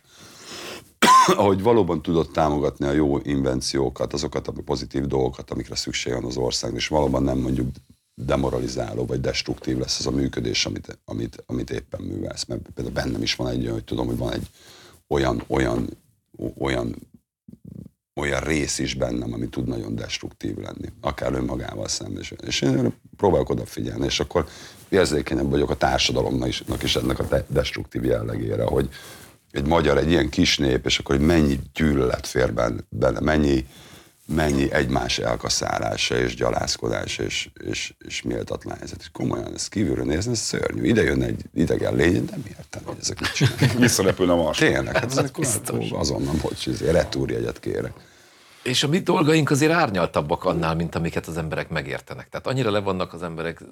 ahogy 1.36 1.62
valóban 1.62 2.02
tudott 2.02 2.34
támogatni 2.34 2.86
a 2.86 2.92
jó 2.92 3.18
invenciókat, 3.18 4.14
azokat 4.14 4.48
a 4.48 4.54
pozitív 4.66 5.06
dolgokat, 5.06 5.52
amikre 5.52 5.76
szükség 5.76 6.14
van 6.14 6.26
az 6.26 6.38
országnak, 6.38 6.80
és 6.80 6.88
valóban 6.88 7.24
nem 7.24 7.38
mondjuk 7.38 7.68
demoralizáló 8.16 9.06
vagy 9.06 9.22
destruktív 9.22 9.78
lesz 9.78 10.00
az 10.00 10.08
a 10.08 10.12
működés, 10.12 10.66
amit, 10.66 11.00
amit, 11.06 11.44
amit 11.46 11.70
éppen 11.70 12.02
művelsz. 12.02 12.46
Mert 12.46 12.62
például 12.74 12.96
bennem 12.96 13.22
is 13.22 13.36
van 13.36 13.48
egy 13.48 13.62
olyan, 13.62 13.74
hogy 13.74 13.84
tudom, 13.84 14.06
hogy 14.06 14.18
van 14.18 14.34
egy 14.34 14.48
olyan, 15.08 15.44
olyan, 15.48 15.90
olyan 16.58 16.96
olyan 18.16 18.40
rész 18.40 18.80
is 18.80 18.94
bennem, 18.94 19.34
ami 19.34 19.50
tud 19.50 19.68
nagyon 19.68 19.96
destruktív 19.96 20.58
lenni, 20.58 20.90
akár 21.02 21.34
önmagával 21.34 21.88
szemben. 21.88 22.22
És, 22.22 22.34
és 22.46 22.62
én 22.62 22.94
próbálok 23.18 23.50
odafigyelni, 23.50 24.06
és 24.06 24.20
akkor 24.20 24.48
érzékenyebb 24.90 25.50
vagyok 25.50 25.70
a 25.70 25.76
társadalomnak 25.76 26.48
is, 26.48 26.64
is 26.82 26.96
ennek 26.96 27.20
a 27.20 27.44
destruktív 27.48 28.04
jellegére, 28.04 28.64
hogy, 28.64 28.90
egy 29.54 29.68
magyar, 29.68 29.98
egy 29.98 30.10
ilyen 30.10 30.30
kis 30.30 30.58
nép, 30.58 30.86
és 30.86 31.00
akkor 31.00 31.16
hogy 31.16 31.26
mennyi 31.26 31.60
gyűlölet 31.74 32.28
fér 32.28 32.54
benne, 32.90 33.20
mennyi, 33.20 33.66
mennyi 34.26 34.72
egymás 34.72 35.18
elkaszálása 35.18 36.18
és 36.18 36.36
gyalázkodása 36.36 37.24
és, 37.24 37.50
és, 37.70 37.94
és 38.00 38.22
méltatlan 38.22 38.78
helyzet. 38.78 39.00
És 39.00 39.10
komolyan 39.12 39.54
ezt 39.54 39.70
kívülről 39.70 40.06
nézni, 40.06 40.32
ez 40.32 40.40
szörnyű. 40.40 40.84
Ide 40.84 41.02
jön 41.02 41.22
egy 41.22 41.42
idegen 41.54 41.96
lény, 41.96 42.26
de 42.26 42.38
mi 42.44 42.50
értem, 42.58 42.82
hogy 42.86 42.98
ezek 43.02 43.20
mit 43.20 43.34
csinálnak. 43.34 43.80
Visszarepül 43.88 44.30
a 44.30 44.36
mars. 44.36 44.58
Tényleg, 44.58 44.98
hát 44.98 45.12
ezek 45.12 45.38
azonnal, 45.92 46.36
hogy 46.42 46.78
retúrjegyet 46.92 47.60
kérek. 47.60 47.94
És 48.64 48.84
a 48.84 48.88
mi 48.88 49.00
dolgaink 49.00 49.50
azért 49.50 49.72
árnyaltabbak 49.72 50.44
annál, 50.44 50.76
mint 50.76 50.96
amiket 50.96 51.28
az 51.28 51.38
emberek 51.38 51.70
megértenek. 51.70 52.30
Tehát 52.30 52.48
annyira 52.48 52.72
le 52.72 52.80
vannak 52.80 53.14
az 53.14 53.24
emberek 53.24 53.64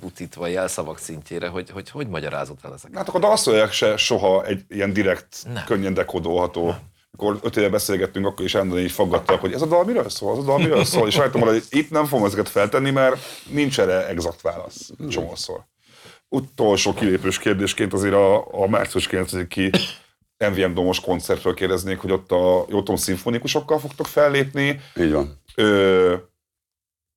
butítva 0.00 0.46
jelszavak 0.46 0.98
szintjére, 0.98 1.48
hogy 1.48 1.70
hogy, 1.70 1.90
hogy 1.90 2.08
magyarázod 2.08 2.56
el 2.62 2.74
ezeket. 2.74 2.96
Hát 2.96 3.08
akkor 3.08 3.24
a 3.24 3.26
dalszövegek 3.26 3.72
se 3.72 3.96
soha 3.96 4.44
egy 4.44 4.64
ilyen 4.68 4.92
direkt, 4.92 5.36
Nem. 5.52 5.64
könnyen 5.64 5.94
dekodolható. 5.94 6.66
Nem. 6.66 6.78
Akkor 7.12 7.38
öt 7.42 7.56
éve 7.56 7.68
beszélgettünk, 7.68 8.26
akkor 8.26 8.44
is 8.44 8.54
Endon 8.54 8.78
így 8.78 8.90
fogadtak, 8.90 9.40
hogy 9.40 9.52
ez 9.52 9.62
a 9.62 9.66
dal 9.66 9.84
miről 9.84 10.08
szól, 10.08 10.32
az 10.32 10.38
a 10.38 10.42
dal 10.42 10.58
miről 10.58 10.84
szól, 10.84 11.08
és 11.08 11.16
rajtam 11.16 11.40
hogy 11.40 11.64
itt 11.70 11.90
nem 11.90 12.04
fogom 12.04 12.26
ezeket 12.26 12.48
feltenni, 12.48 12.90
mert 12.90 13.16
nincs 13.50 13.80
erre 13.80 14.08
exakt 14.08 14.40
válasz 14.40 14.90
csomószor. 15.08 15.64
Utolsó 16.28 16.94
kilépős 16.94 17.38
kérdésként 17.38 17.92
azért 17.92 18.14
a, 18.14 18.62
a 18.62 18.68
március 18.68 19.06
9 19.06 19.48
ki 19.48 19.70
MVM 20.38 20.74
Domos 20.74 21.00
koncertről 21.00 21.54
kérdeznék, 21.54 21.98
hogy 21.98 22.12
ott 22.12 22.30
a 22.32 22.64
Jótom 22.68 22.96
szimfonikusokkal 22.96 23.78
fogtok 23.78 24.06
fellépni. 24.06 24.80
Így 24.96 25.12
van. 25.12 25.40
Ö, 25.54 26.14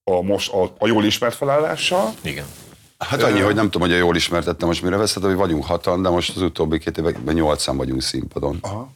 a, 0.03 0.21
most, 0.21 0.51
a, 0.53 0.75
a 0.77 0.87
jól 0.87 1.05
ismert 1.05 1.35
felállással. 1.35 2.13
Igen. 2.21 2.45
Hát 2.97 3.23
annyi, 3.23 3.39
hogy 3.39 3.55
nem 3.55 3.69
tudom, 3.69 3.87
hogy 3.87 3.97
a 3.97 3.99
jól 3.99 4.15
ismertettem 4.15 4.67
most 4.67 4.81
mire 4.81 4.97
veszed, 4.97 5.23
hogy 5.23 5.35
vagyunk 5.35 5.65
hatan, 5.65 6.01
de 6.01 6.09
most 6.09 6.35
az 6.35 6.41
utóbbi 6.41 6.79
két 6.79 6.97
években 6.97 7.35
nyolcan 7.35 7.77
vagyunk 7.77 8.01
színpadon. 8.01 8.57
Aha. 8.61 8.91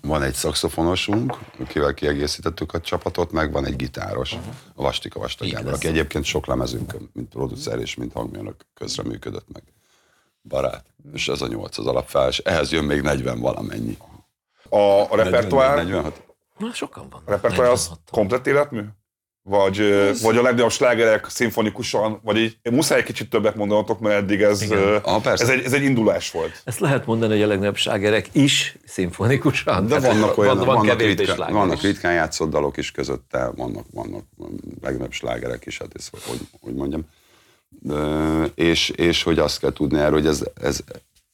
Van 0.00 0.22
egy 0.22 0.34
szakszofonosunk, 0.34 1.38
akivel 1.60 1.94
kiegészítettük 1.94 2.72
a 2.72 2.80
csapatot, 2.80 3.32
meg 3.32 3.52
van 3.52 3.66
egy 3.66 3.76
gitáros, 3.76 4.32
uh-huh. 4.32 4.54
a 4.74 4.82
Vastika 4.82 5.18
Vastagábor, 5.18 5.72
aki 5.72 5.86
egyébként 5.86 6.24
sok 6.24 6.46
lemezünk, 6.46 6.96
mint 7.12 7.28
producer 7.28 7.78
és 7.78 7.94
mint 7.94 8.12
hangmérnök 8.12 8.66
közreműködött 8.74 9.46
meg 9.52 9.62
barát. 10.42 10.84
És 11.12 11.28
ez 11.28 11.42
a 11.42 11.46
nyolc 11.46 11.78
az 11.78 11.86
alapfel, 11.86 12.28
és 12.28 12.38
ehhez 12.38 12.72
jön 12.72 12.84
még 12.84 13.00
40 13.00 13.40
valamennyi. 13.40 13.96
A, 14.68 14.76
a 15.12 15.16
repertoár... 15.16 15.76
46. 15.76 16.22
Na, 16.58 16.72
sokan 16.72 17.08
van. 17.10 17.22
A 17.24 17.30
repertoár 17.30 17.70
az 17.70 17.90
komplet 18.10 18.46
életmű? 18.46 18.82
Vagy, 19.42 19.80
ez... 19.80 20.22
vagy 20.22 20.36
a 20.36 20.42
legnagyobb 20.42 20.70
slágerek 20.70 21.28
szimfonikusan, 21.28 22.20
vagy 22.22 22.36
így 22.36 22.58
muszáj 22.70 22.98
egy 22.98 23.04
kicsit 23.04 23.30
többet 23.30 23.54
mondanatok, 23.54 24.00
mert 24.00 24.14
eddig 24.14 24.42
ez, 24.42 24.64
ah, 25.02 25.26
ez, 25.26 25.48
egy, 25.48 25.64
ez 25.64 25.72
egy 25.72 25.82
indulás 25.82 26.30
volt. 26.30 26.62
Ezt 26.64 26.80
lehet 26.80 27.06
mondani, 27.06 27.32
hogy 27.32 27.42
a 27.42 27.46
legnagyobb 27.46 27.76
slágerek 27.76 28.28
is 28.32 28.76
szimfonikusan. 28.84 29.86
De 29.86 30.00
vannak 30.00 30.38
olyan, 30.38 30.56
van, 30.56 30.66
van 30.66 30.76
vannak, 30.76 31.00
ritkán, 31.00 31.52
vannak 31.52 31.80
ritkán 31.80 32.12
játszott 32.12 32.50
dalok 32.50 32.76
is 32.76 32.90
közötte, 32.90 33.50
vannak, 33.56 33.86
vannak 33.90 34.24
legnagyobb 34.80 35.12
slágerek 35.12 35.66
is, 35.66 35.78
hát 35.78 35.90
ezt, 35.94 36.10
hogy, 36.26 36.40
hogy 36.60 36.74
mondjam 36.74 37.06
és, 38.54 38.88
és 38.88 39.22
hogy 39.22 39.38
azt 39.38 39.58
kell 39.58 39.72
tudni 39.72 39.98
erről, 39.98 40.18
hogy 40.18 40.26
ez, 40.26 40.42
ez 40.60 40.80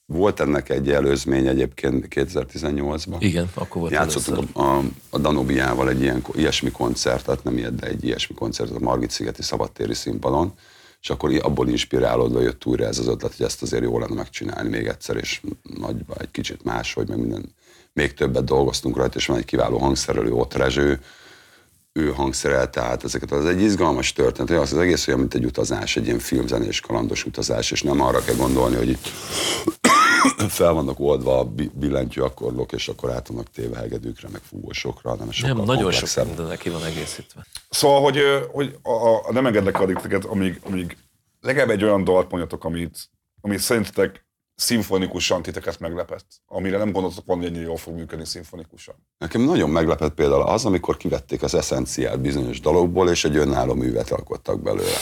volt 0.06 0.40
ennek 0.40 0.68
egy 0.68 0.90
előzmény 0.90 1.46
egyébként 1.46 2.06
2018-ban. 2.10 3.16
Igen, 3.18 3.50
akkor 3.54 3.80
volt 3.80 3.92
Játszottunk 3.92 4.48
a, 4.52 4.76
a, 4.76 4.82
a 5.10 5.18
Danubiával 5.18 5.88
egy 5.88 6.00
ilyen, 6.00 6.24
ilyesmi 6.34 6.70
koncertet, 6.70 7.44
nem 7.44 7.56
ilyet, 7.56 7.74
de 7.74 7.86
egy 7.86 8.04
ilyesmi 8.04 8.34
koncertet 8.34 8.76
a 8.76 8.84
Margit-szigeti 8.84 9.42
szabadtéri 9.42 9.94
színpadon, 9.94 10.52
és 11.00 11.10
akkor 11.10 11.40
abból 11.42 11.68
inspirálódva 11.68 12.40
jött 12.40 12.66
újra 12.66 12.84
ez 12.84 12.98
az 12.98 13.06
ötlet, 13.06 13.36
hogy 13.36 13.46
ezt 13.46 13.62
azért 13.62 13.82
jó 13.82 13.98
lenne 13.98 14.14
megcsinálni 14.14 14.68
még 14.68 14.86
egyszer, 14.86 15.16
és 15.16 15.40
nagyba, 15.78 16.14
egy 16.18 16.30
kicsit 16.30 16.64
máshogy, 16.64 17.08
meg 17.08 17.18
minden, 17.18 17.54
még 17.92 18.14
többet 18.14 18.44
dolgoztunk 18.44 18.96
rajta, 18.96 19.18
és 19.18 19.26
van 19.26 19.36
egy 19.36 19.44
kiváló 19.44 19.78
hangszerelő, 19.78 20.32
ott 20.32 20.54
Rezső, 20.54 21.00
ő 21.96 22.12
hangszerel, 22.12 22.70
tehát 22.70 23.04
ezeket 23.04 23.32
az 23.32 23.44
egy 23.44 23.60
izgalmas 23.60 24.12
történet, 24.12 24.50
az, 24.50 24.72
az 24.72 24.78
egész 24.78 25.08
olyan, 25.08 25.20
mint 25.20 25.34
egy 25.34 25.44
utazás, 25.44 25.96
egy 25.96 26.06
ilyen 26.06 26.18
filmzenés 26.18 26.80
kalandos 26.80 27.24
utazás, 27.24 27.70
és 27.70 27.82
nem 27.82 28.00
arra 28.00 28.22
kell 28.22 28.34
gondolni, 28.34 28.76
hogy 28.76 28.88
itt 28.88 29.06
fel 30.58 30.72
vannak 30.72 31.00
oldva 31.00 31.38
a 31.38 31.52
billentyű 31.72 32.20
akkordok, 32.20 32.72
és 32.72 32.88
akkor 32.88 33.10
át 33.10 33.28
vannak 33.28 33.50
téve 33.50 33.78
hegedűkre, 33.78 34.28
meg 34.32 34.40
fúvósokra, 34.48 35.10
hanem 35.10 35.30
sokkal 35.30 35.56
Nem, 35.56 35.64
nagyon 35.64 35.92
sok 35.92 36.26
minden 36.26 36.46
neki 36.46 36.68
van 36.68 36.84
egészítve. 36.84 37.46
Szóval, 37.70 38.00
hogy, 38.00 38.18
hogy 38.52 38.76
a, 38.82 38.90
a, 38.90 39.32
nem 39.32 39.46
engedlek 39.46 39.80
addig 39.80 39.96
titeket, 39.96 40.24
amíg, 40.24 40.60
amíg 40.64 40.96
legalább 41.40 41.70
egy 41.70 41.84
olyan 41.84 42.04
dalt 42.04 42.30
mondjatok, 42.30 42.64
amit, 42.64 43.10
amit 43.40 43.58
szerintetek 43.58 44.25
szimfonikusan 44.56 45.42
titeket 45.42 45.80
meglepett, 45.80 46.26
amire 46.46 46.78
nem 46.78 46.92
gondoltok 46.92 47.26
volna, 47.26 47.42
hogy 47.42 47.50
ennyire 47.50 47.66
jól 47.66 47.76
fog 47.76 47.94
működni 47.94 48.24
szimfonikusan? 48.24 48.94
Nekem 49.18 49.40
nagyon 49.40 49.70
meglepett 49.70 50.14
például 50.14 50.42
az, 50.42 50.64
amikor 50.64 50.96
kivették 50.96 51.42
az 51.42 51.54
eszenciát 51.54 52.20
bizonyos 52.20 52.60
dalokból, 52.60 53.10
és 53.10 53.24
egy 53.24 53.36
önálló 53.36 53.74
művet 53.74 54.10
alkottak 54.10 54.62
belőle. 54.62 54.96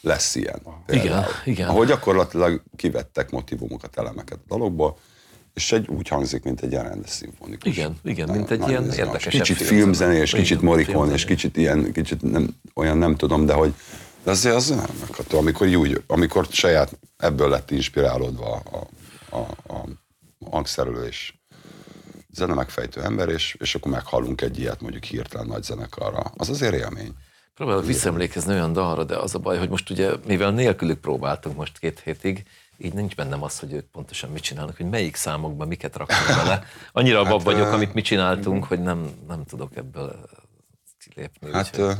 Lesz 0.00 0.34
ilyen. 0.34 0.62
Például. 0.86 1.08
Igen, 1.08 1.24
igen. 1.44 1.68
Ahol 1.68 1.84
gyakorlatilag 1.84 2.62
kivettek 2.76 3.30
motivumokat, 3.30 3.98
elemeket 3.98 4.38
a 4.48 4.54
dalokból, 4.54 4.96
és 5.54 5.72
egy 5.72 5.88
úgy 5.88 6.08
hangzik, 6.08 6.42
mint 6.42 6.60
egy 6.60 6.72
rendes 6.72 7.10
szimfonikus. 7.10 7.76
Igen, 7.76 7.96
igen, 8.02 8.28
mint 8.28 8.50
egy 8.50 8.68
ilyen 8.68 8.90
érdekes. 8.90 9.26
Kicsit 9.26 9.56
filmzenés, 9.56 10.32
kicsit 10.32 10.60
morikon, 10.60 11.12
és 11.12 11.24
kicsit 11.24 11.56
ilyen, 11.56 11.92
kicsit 11.92 12.22
nem, 12.22 12.56
olyan 12.74 12.98
nem 12.98 13.16
tudom, 13.16 13.46
de 13.46 13.52
hogy 13.52 13.74
de 14.26 14.32
azért 14.32 14.54
az 14.54 14.68
nem 14.68 14.86
megható, 15.00 15.38
amikor, 15.38 15.66
úgy, 15.66 16.02
amikor 16.06 16.46
saját 16.50 16.98
ebből 17.16 17.48
lett 17.48 17.70
inspirálódva 17.70 18.62
a, 18.70 18.86
a, 19.30 19.46
a, 19.66 19.74
a 20.38 20.50
hangszerelő 20.50 21.06
és 21.06 21.34
zene 22.32 22.54
megfejtő 22.54 23.02
ember, 23.02 23.28
és, 23.28 23.56
és 23.58 23.74
akkor 23.74 23.92
meghallunk 23.92 24.40
egy 24.40 24.58
ilyet 24.58 24.80
mondjuk 24.80 25.04
hirtelen 25.04 25.46
nagy 25.46 25.62
zenekarra. 25.62 26.32
Az 26.36 26.48
azért 26.48 26.74
élmény. 26.74 27.12
Próbálok 27.54 27.86
visszaemlékezni 27.86 28.52
olyan 28.52 28.72
dalra, 28.72 29.04
de 29.04 29.16
az 29.16 29.34
a 29.34 29.38
baj, 29.38 29.58
hogy 29.58 29.68
most 29.68 29.90
ugye, 29.90 30.10
mivel 30.26 30.50
nélkülük 30.50 31.00
próbáltunk 31.00 31.56
most 31.56 31.78
két 31.78 32.00
hétig, 32.00 32.42
így 32.78 32.92
nincs 32.92 33.14
bennem 33.14 33.42
az, 33.42 33.58
hogy 33.58 33.72
ők 33.72 33.90
pontosan 33.90 34.30
mit 34.30 34.42
csinálnak, 34.42 34.76
hogy 34.76 34.88
melyik 34.88 35.16
számokban 35.16 35.68
miket 35.68 35.96
raknak 35.96 36.36
bele. 36.36 36.64
Annyira 36.92 37.20
abban 37.20 37.38
vagyok, 37.38 37.72
amit 37.72 37.94
mi 37.94 38.00
csináltunk, 38.00 38.64
hogy 38.64 38.80
nem, 38.80 39.10
nem 39.28 39.44
tudok 39.44 39.76
ebből 39.76 40.28
kilépni. 40.98 41.52
Hát 41.52 41.78
ö, 41.78 41.92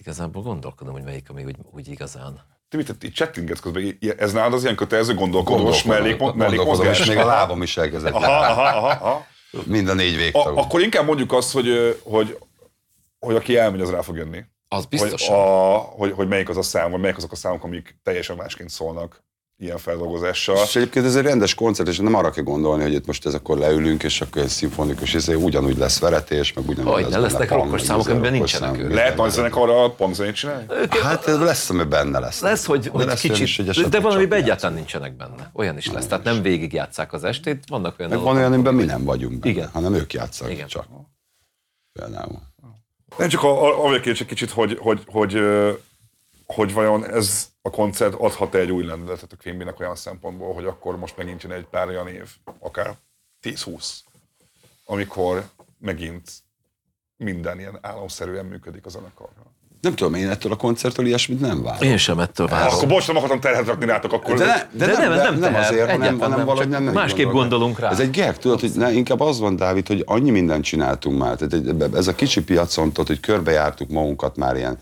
igazából 0.00 0.42
gondolkodom, 0.42 0.92
hogy 0.92 1.02
melyik, 1.02 1.30
ami 1.30 1.44
úgy, 1.44 1.56
úgy 1.72 1.88
igazán. 1.88 2.40
Ti 2.68 2.76
mit, 2.76 3.04
így 3.04 3.12
csettingetsz 3.12 3.60
közben, 3.60 3.98
ez 4.16 4.32
nálad 4.32 4.52
az 4.52 4.62
ilyen 4.62 4.76
kötelező 4.76 5.14
gondolkodós 5.14 5.82
mellék, 5.82 6.34
mellékmozgás? 6.34 7.06
még 7.06 7.16
a 7.16 7.24
lábam 7.24 7.62
is 7.62 7.76
elkezdett. 7.76 8.12
Aha, 8.12 8.32
aha, 8.32 8.62
aha, 8.62 8.88
aha. 8.88 9.26
Mind 9.64 9.88
a 9.88 9.94
négy 9.94 10.14
A, 10.14 10.16
végtag. 10.16 10.58
akkor 10.58 10.80
inkább 10.80 11.06
mondjuk 11.06 11.32
azt, 11.32 11.52
hogy, 11.52 12.00
hogy, 12.02 12.38
hogy 13.18 13.34
aki 13.34 13.56
elmegy, 13.56 13.80
az 13.80 13.90
rá 13.90 14.00
fog 14.00 14.16
jönni. 14.16 14.44
Az 14.68 14.78
Hogy, 14.78 14.88
biztosan. 14.88 15.34
a, 15.34 15.76
hogy, 15.76 16.12
hogy 16.12 16.28
melyik 16.28 16.48
az 16.48 16.56
a 16.56 16.62
szám, 16.62 16.90
vagy 16.90 17.00
melyik 17.00 17.16
azok 17.16 17.32
a 17.32 17.36
számok, 17.36 17.64
amik 17.64 17.98
teljesen 18.02 18.36
másként 18.36 18.70
szólnak 18.70 19.24
ilyen 19.60 19.78
feldolgozással. 19.78 20.56
És 20.64 20.76
egyébként 20.76 21.04
ez 21.06 21.16
egy 21.16 21.22
rendes 21.22 21.54
koncert, 21.54 21.88
és 21.88 21.98
nem 21.98 22.14
arra 22.14 22.30
kell 22.30 22.44
gondolni, 22.44 22.82
hogy 22.82 22.92
itt 22.92 23.06
most 23.06 23.26
ez 23.26 23.34
akkor 23.34 23.58
leülünk, 23.58 24.02
és 24.02 24.20
akkor 24.20 24.42
egy 24.42 24.48
szimfonikus, 24.48 25.14
ez 25.14 25.28
ugyanúgy 25.28 25.78
lesz 25.78 25.98
veretés, 25.98 26.52
meg 26.52 26.68
ugyanúgy 26.68 26.92
Hogy 26.92 27.02
lesz 27.02 27.10
ne 27.10 27.18
lesznek 27.18 27.50
rokkos 27.50 27.82
számok, 27.82 28.08
amiben 28.08 28.32
nincsenek 28.32 28.74
szám, 28.74 28.84
ők. 28.84 28.92
Lehet 28.92 29.16
nagy 29.16 29.30
zenekarra 29.30 29.90
pangzenét 29.90 30.34
csinálni? 30.34 30.66
Hát 31.02 31.26
ez 31.26 31.38
lesz, 31.38 31.70
ami 31.70 31.84
benne 31.84 32.18
lesz. 32.18 32.40
Lesz, 32.40 32.64
hogy, 32.64 32.86
hogy 32.86 33.04
lesz 33.06 33.20
kicsit, 33.20 33.46
is, 33.46 33.56
hogy 33.56 33.88
de 33.88 34.00
valamiben 34.00 34.38
csak 34.38 34.42
egyáltalán 34.42 34.74
nincsenek 34.74 35.16
benne. 35.16 35.50
Olyan 35.52 35.76
is 35.76 35.90
lesz. 35.90 36.06
Tehát 36.06 36.24
nem 36.24 36.42
végigjátszák 36.42 37.12
az 37.12 37.24
estét, 37.24 37.64
vannak 37.68 37.94
olyan 37.98 38.10
Meg 38.10 38.20
van 38.20 38.36
olyan, 38.36 38.52
amiben 38.52 38.74
mi 38.74 38.84
nem 38.84 39.04
vagyunk 39.04 39.38
benne, 39.38 39.54
Igen. 39.54 39.68
hanem 39.72 39.94
ők 39.94 40.12
játszanak 40.12 40.52
Igen. 40.52 40.66
csak. 40.66 40.86
Például. 41.92 42.38
Nem 43.16 43.28
csak 43.28 43.42
a, 43.42 43.84
a, 43.84 43.88
a 43.88 43.94
egy 43.94 44.26
kicsit, 44.26 44.50
hogy, 44.50 44.78
hogy, 44.80 45.00
hogy, 45.06 45.38
hogy 46.46 46.72
vajon 46.72 47.06
ez 47.06 47.49
a 47.62 47.70
koncert 47.70 48.14
adhat 48.14 48.54
egy 48.54 48.70
új 48.70 48.84
lendületet 48.84 49.32
a 49.32 49.36
Quimbynek 49.42 49.80
olyan 49.80 49.96
szempontból, 49.96 50.54
hogy 50.54 50.64
akkor 50.64 50.96
most 50.96 51.16
megint 51.16 51.42
jön 51.42 51.52
egy 51.52 51.66
pár 51.66 51.88
olyan 51.88 52.08
év, 52.08 52.28
akár 52.58 52.96
10-20, 53.42 53.90
amikor 54.84 55.44
megint 55.78 56.30
minden 57.16 57.58
ilyen 57.58 57.78
államszerűen 57.80 58.44
működik 58.44 58.86
a 58.86 58.88
zenekarra. 58.88 59.50
Nem 59.80 59.94
tudom, 59.94 60.14
én 60.14 60.28
ettől 60.28 60.52
a 60.52 60.56
koncerttől 60.56 61.06
ilyesmit 61.06 61.40
nem 61.40 61.62
várok. 61.62 61.82
Én 61.84 61.96
sem 61.96 62.18
ettől 62.18 62.46
várom. 62.46 62.74
Akkor 62.74 62.88
bocs, 62.88 63.06
nem 63.06 63.16
akartam 63.16 63.40
terhet 63.40 63.66
rakni 63.66 63.86
rátok, 63.86 64.12
akkor... 64.12 64.36
De, 64.38 64.44
ne, 64.44 64.86
de, 64.86 64.86
De 64.86 64.98
nem, 64.98 65.10
nem, 65.10 65.10
de 65.10 65.22
nem 65.22 65.38
nem, 65.38 65.54
azért, 65.54 65.90
hanem, 65.90 66.18
hanem 66.18 66.36
nem, 66.36 66.46
valahogy 66.46 66.68
nem, 66.68 66.82
nem 66.82 66.92
másképp 66.92 67.24
gondolok. 67.24 67.40
gondolunk 67.40 67.78
rá. 67.78 67.90
Ez 67.90 68.00
egy 68.00 68.16
gag, 68.16 68.36
tudod, 68.36 68.60
hogy 68.60 68.70
ne, 68.74 68.92
inkább 68.92 69.20
az 69.20 69.38
van, 69.38 69.56
Dávid, 69.56 69.86
hogy 69.86 70.02
annyi 70.06 70.30
mindent 70.30 70.64
csináltunk 70.64 71.18
már. 71.18 71.36
Tehát 71.36 71.94
ez 71.94 72.06
a 72.06 72.14
kicsi 72.14 72.42
piacon, 72.42 72.92
tudod, 72.92 73.06
hogy 73.06 73.20
körbejártuk 73.20 73.88
magunkat 73.88 74.36
már 74.36 74.56
ilyen 74.56 74.78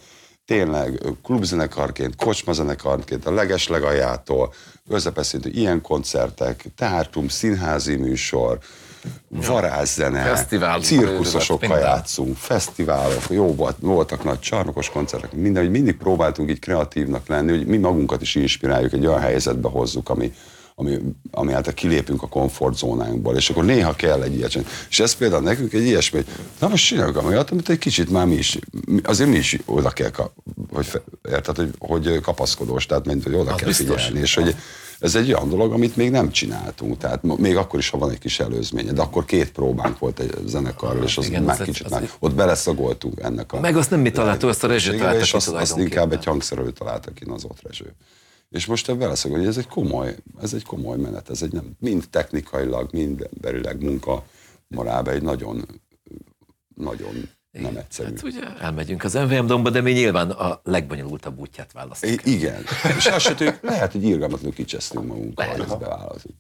tényleg 0.49 1.01
klubzenekarként, 1.23 2.17
kocsmazenekarként, 2.17 3.27
a 3.27 3.33
leges 3.33 3.69
legaljától, 3.69 4.53
közepeszintű 4.89 5.51
ilyen 5.51 5.81
koncertek, 5.81 6.65
tártum, 6.77 7.29
színházi 7.29 7.97
műsor, 7.97 8.59
varázszene, 9.29 10.23
Fesztivál, 10.23 10.81
cirkuszosokkal 10.81 11.69
minden. 11.69 11.87
játszunk, 11.87 12.37
fesztiválok, 12.37 13.23
jó 13.31 13.55
volt, 13.55 13.77
voltak 13.81 14.25
nagy 14.25 14.39
csarnokos 14.41 14.91
koncertek, 14.91 15.33
minden, 15.33 15.63
hogy 15.63 15.71
mindig 15.73 15.97
próbáltunk 15.97 16.51
így 16.51 16.59
kreatívnak 16.59 17.27
lenni, 17.27 17.51
hogy 17.51 17.67
mi 17.67 17.77
magunkat 17.77 18.23
is 18.23 18.35
inspiráljuk, 18.35 18.93
egy 18.93 19.07
olyan 19.07 19.21
helyzetbe 19.21 19.69
hozzuk, 19.69 20.09
ami, 20.09 20.33
ami, 20.81 20.99
ami 21.31 21.53
által 21.53 21.73
kilépünk 21.73 22.23
a 22.23 22.27
komfortzónánkból, 22.29 23.37
és 23.37 23.51
akkor 23.51 23.65
néha 23.65 23.93
kell 23.95 24.23
egy 24.23 24.35
ilyet 24.37 24.51
csinálni. 24.51 24.73
És 24.91 25.01
ez 25.01 25.15
például 25.15 25.43
nekünk 25.43 25.73
egy 25.73 25.85
ilyesmi, 25.85 26.19
hogy 26.19 26.35
na 26.61 26.69
most 26.69 26.87
csináljuk 26.87 27.23
olyat, 27.27 27.51
amit 27.51 27.69
egy 27.69 27.79
kicsit 27.79 28.11
már 28.11 28.27
mi 28.27 28.35
is, 28.35 28.59
azért 29.03 29.31
mi 29.31 29.37
is 29.37 29.57
oda 29.65 29.91
kell, 29.91 30.11
hogy, 30.73 30.87
érted, 31.29 31.57
hogy, 31.57 31.71
hogy 31.79 32.21
kapaszkodós, 32.21 32.87
tehát 32.87 33.07
mint, 33.07 33.23
hogy 33.23 33.35
oda 33.35 33.51
Az 33.53 33.57
kell 33.57 33.67
biztos. 33.69 34.03
figyelni, 34.03 34.21
és 34.21 34.35
hogy 34.35 34.55
ez 35.01 35.15
egy 35.15 35.33
olyan 35.33 35.49
dolog, 35.49 35.73
amit 35.73 35.97
még 35.97 36.11
nem 36.11 36.31
csináltunk, 36.31 36.97
tehát 36.97 37.23
még 37.23 37.57
akkor 37.57 37.79
is, 37.79 37.89
ha 37.89 37.99
van 37.99 38.11
egy 38.11 38.19
kis 38.19 38.41
előzménye, 38.41 38.93
de 38.93 39.01
akkor 39.03 39.25
két 39.25 39.53
próbánk 39.53 39.99
volt 39.99 40.21
egy 40.21 40.35
zenekarral, 40.47 41.05
és 41.05 41.17
az 41.17 41.27
Igen, 41.27 41.43
már 41.43 41.61
az 41.61 41.67
kicsit 41.67 41.85
az 41.87 41.91
már, 41.91 42.03
egy- 42.03 42.11
ott 42.19 42.35
beleszagoltunk 42.35 43.21
ennek 43.21 43.53
a... 43.53 43.61
Meg 43.61 43.77
azt 43.77 43.91
nem 43.91 44.01
mi 44.01 44.11
találtuk, 44.11 44.49
azt 44.49 44.65
a 44.65 44.67
Rezső 44.67 44.97
találta 44.97 45.21
és 45.21 45.35
azt, 45.35 45.49
azt 45.49 45.79
inkább 45.79 46.13
egy 46.13 46.25
hangszerelő 46.25 46.71
találta 46.71 47.11
ki, 47.13 47.25
az 47.29 47.45
ott 47.45 47.59
Rezső. 47.63 47.95
És 48.51 48.67
most 48.67 48.89
ebben 48.89 49.01
beleszagol, 49.01 49.39
hogy 49.39 49.47
ez 49.47 49.57
egy 49.57 49.67
komoly, 49.67 50.17
ez 50.41 50.55
egy 50.55 50.65
komoly 50.65 50.97
menet, 50.97 51.31
ez 51.31 51.43
egy 51.43 51.53
nem, 51.53 51.77
mind 51.79 52.05
technikailag, 52.11 52.93
mind 52.93 53.29
emberileg 53.35 53.83
munka 53.83 54.25
morálban 54.69 55.15
egy 55.15 55.23
nagyon, 55.23 55.83
nagyon 56.75 57.29
nem 57.51 57.77
egyszerű. 57.77 58.09
Hát 58.09 58.23
ugye 58.23 58.43
elmegyünk 58.61 59.05
az 59.05 59.15
MVM 59.15 59.47
domba, 59.47 59.71
de 59.71 59.81
mi 59.81 59.93
nyilván 59.93 60.31
a 60.31 60.61
legbonyolultabb 60.65 61.39
útját 61.39 61.73
választjuk. 61.73 62.27
I- 62.27 62.33
igen. 62.33 62.65
És 62.97 63.07
azt 63.07 63.21
se 63.21 63.59
lehet, 63.63 63.93
hogy 63.93 64.05
irgalmatlanul 64.05 64.55
kicsesztünk 64.55 65.07
magunkkal, 65.07 65.47
hogy 65.47 65.61
ezt 65.61 65.79
beválasztjuk. 65.79 66.35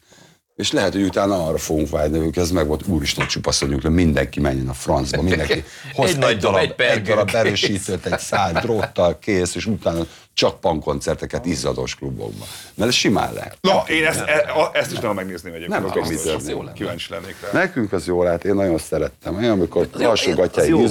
És 0.54 0.72
lehet, 0.72 0.92
hogy 0.92 1.02
utána 1.02 1.46
arra 1.46 1.58
fogunk 1.58 1.88
vágyni, 1.88 2.18
hogy 2.18 2.38
ez 2.38 2.50
meg 2.50 2.66
volt, 2.66 2.86
úristen, 2.86 3.26
csupaszodjunk 3.26 3.82
le, 3.82 3.88
mindenki 3.88 4.40
menjen 4.40 4.68
a 4.68 4.72
francba, 4.72 5.22
mindenki 5.22 5.64
hoz 5.94 6.10
Egy 6.10 6.22
egy, 6.22 6.36
darab, 6.38 6.58
egy 6.58 6.80
egy, 6.80 7.02
darab 7.02 7.30
erősítőt, 7.34 8.06
egy 8.06 8.18
szád 8.18 8.58
dróttal 8.58 9.18
kész, 9.18 9.54
és 9.54 9.66
utána 9.66 10.06
csak 10.38 10.60
pankoncerteket 10.60 11.46
izzados 11.46 11.94
klubokban. 11.94 12.46
Mert 12.74 12.90
ez 12.90 12.96
simán 12.96 13.32
lehet. 13.32 13.58
Na, 13.60 13.84
én 13.88 14.06
ezt, 14.06 14.20
e, 14.20 14.52
a- 14.56 14.70
ezt 14.72 14.92
is 14.92 14.98
nem 14.98 15.14
megnézném 15.14 15.52
egyébként. 15.54 15.82
Nem 15.82 16.00
az 16.02 16.08
mit 16.08 16.18
az 16.34 16.48
jó 16.48 16.62
lenne. 16.62 16.72
Kíváncsi 16.72 17.12
lennék 17.12 17.36
rá. 17.40 17.48
Nekünk 17.52 17.92
az 17.92 18.06
jól 18.06 18.24
lát, 18.24 18.44
én 18.44 18.54
nagyon 18.54 18.78
szerettem. 18.78 19.36
Olyan, 19.36 19.50
amikor 19.50 19.88
Az 19.92 20.00
jó- 20.00 20.08
lassúgatja 20.08 20.62
az 20.62 20.68
jó 20.68 20.82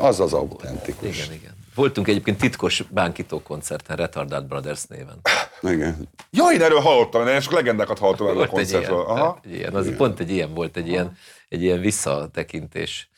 az 0.00 0.20
az 0.20 0.32
autentikus. 0.32 1.16
Igen, 1.18 1.32
igen. 1.32 1.52
Voltunk 1.74 2.08
egyébként 2.08 2.38
titkos 2.38 2.82
bánkító 2.90 3.42
koncerten 3.42 3.96
Retardát 3.96 4.46
Brothers 4.46 4.84
néven. 4.88 5.20
igen. 5.62 6.08
Ja, 6.30 6.44
én 6.52 6.62
erről 6.62 6.80
hallottam, 6.80 7.26
én 7.26 7.40
csak 7.40 7.52
legendákat 7.52 7.98
hallottam 7.98 8.26
erről 8.26 8.42
a 8.42 8.46
Volt 8.46 8.60
egy 8.62 8.68
ilyen, 8.68 8.80
koncertről. 8.82 9.16
Aha. 9.16 9.38
egy 9.44 9.54
ilyen, 9.54 9.74
az 9.74 9.92
pont 9.96 10.20
egy 10.20 10.30
ilyen 10.30 10.54
volt, 10.54 10.76
egy 10.76 10.88
ilyen, 10.88 11.16
egy 11.48 11.62
ilyen 11.62 11.80
visszatekintés. 11.80 13.08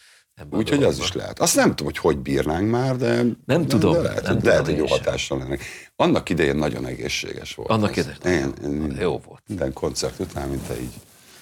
A 0.40 0.56
Úgyhogy 0.56 0.82
az 0.82 0.98
is 0.98 1.12
lehet. 1.12 1.38
Azt 1.40 1.54
nem 1.56 1.68
tudom, 1.68 1.84
hogy 1.84 1.98
hogy 1.98 2.18
bírnánk 2.18 2.70
már, 2.70 2.96
de, 2.96 3.22
Nem 3.46 3.62
de, 3.62 3.66
tudom, 3.66 3.92
de 3.92 4.00
lehet, 4.00 4.22
nem 4.22 4.38
lehet, 4.42 4.64
hogy 4.64 4.76
jó 4.76 4.86
hatással 4.86 5.38
lennek. 5.38 5.62
Annak 5.96 6.28
idején 6.28 6.56
nagyon 6.56 6.86
egészséges 6.86 7.54
volt. 7.54 7.70
Annak 7.70 7.96
ez. 7.96 8.06
idején. 8.18 8.52
Én, 8.64 8.96
Jó 9.00 9.18
volt. 9.18 9.42
Minden 9.46 9.72
koncert 9.72 10.18
után, 10.20 10.48
mint 10.48 10.66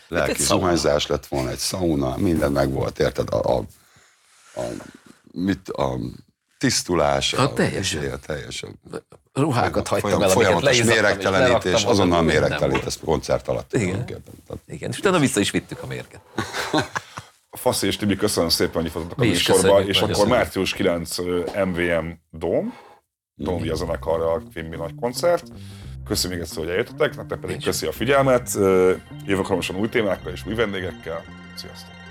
lelki 0.09 0.31
egy 0.31 0.39
szauna. 0.39 0.63
zuhanyzás 0.63 1.07
lett 1.07 1.27
volna, 1.27 1.51
egy 1.51 1.59
szauna, 1.59 2.17
minden 2.17 2.53
meg 2.53 2.73
volt, 2.73 2.99
érted? 2.99 3.29
A, 3.31 3.57
a, 3.57 3.65
a, 4.55 4.63
mit, 5.33 5.69
a 5.69 5.99
tisztulás, 6.59 7.33
A 7.33 7.53
teljesen. 7.53 8.03
izé, 8.03 8.11
a 8.13 8.19
teljesen. 8.27 8.81
Ruhákat 9.33 9.89
hagytam 9.89 10.11
Folyam- 10.11 10.23
el, 10.23 10.31
Folyamatos 10.31 10.83
méregtelenítés, 10.83 11.85
azonnal 11.85 12.23
volt. 12.71 12.87
ezt 12.87 13.01
koncert 13.05 13.49
alatt. 13.49 13.73
Igen. 13.75 14.05
Igen, 14.67 14.91
és 14.91 14.99
utána 14.99 15.19
vissza 15.19 15.41
is 15.41 15.51
vittük 15.51 15.83
a 15.83 15.87
mérget. 15.87 16.21
Faszi 17.55 17.87
és 17.87 17.97
Tibi, 17.97 18.17
köszönöm 18.17 18.49
szépen, 18.49 18.83
hogy 18.83 18.93
voltatok 18.93 19.19
a 19.19 19.25
műsorba, 19.25 19.83
és 19.85 20.01
nagyon 20.01 20.15
akkor 20.15 20.29
március 20.29 20.73
9 20.73 21.19
ö, 21.19 21.43
MVM 21.65 22.07
Dom, 22.31 22.75
Dom 23.35 23.63
Via 23.63 23.75
zenekarra 23.75 24.33
a 24.33 24.43
Quimby 24.53 24.77
nagy 24.77 24.95
koncert. 25.01 25.45
Köszönöm 26.07 26.37
még 26.37 26.47
egyszer, 26.47 26.63
hogy 26.63 26.73
eljöttetek, 26.73 27.17
nektek 27.17 27.39
pedig 27.39 27.63
köszi 27.63 27.87
a 27.87 27.93
figyelmet. 27.93 28.55
Jövök 29.25 29.47
hamarosan 29.47 29.77
új 29.77 29.89
témákkal 29.89 30.33
és 30.33 30.47
új 30.47 30.55
vendégekkel. 30.55 31.25
Sziasztok! 31.55 32.04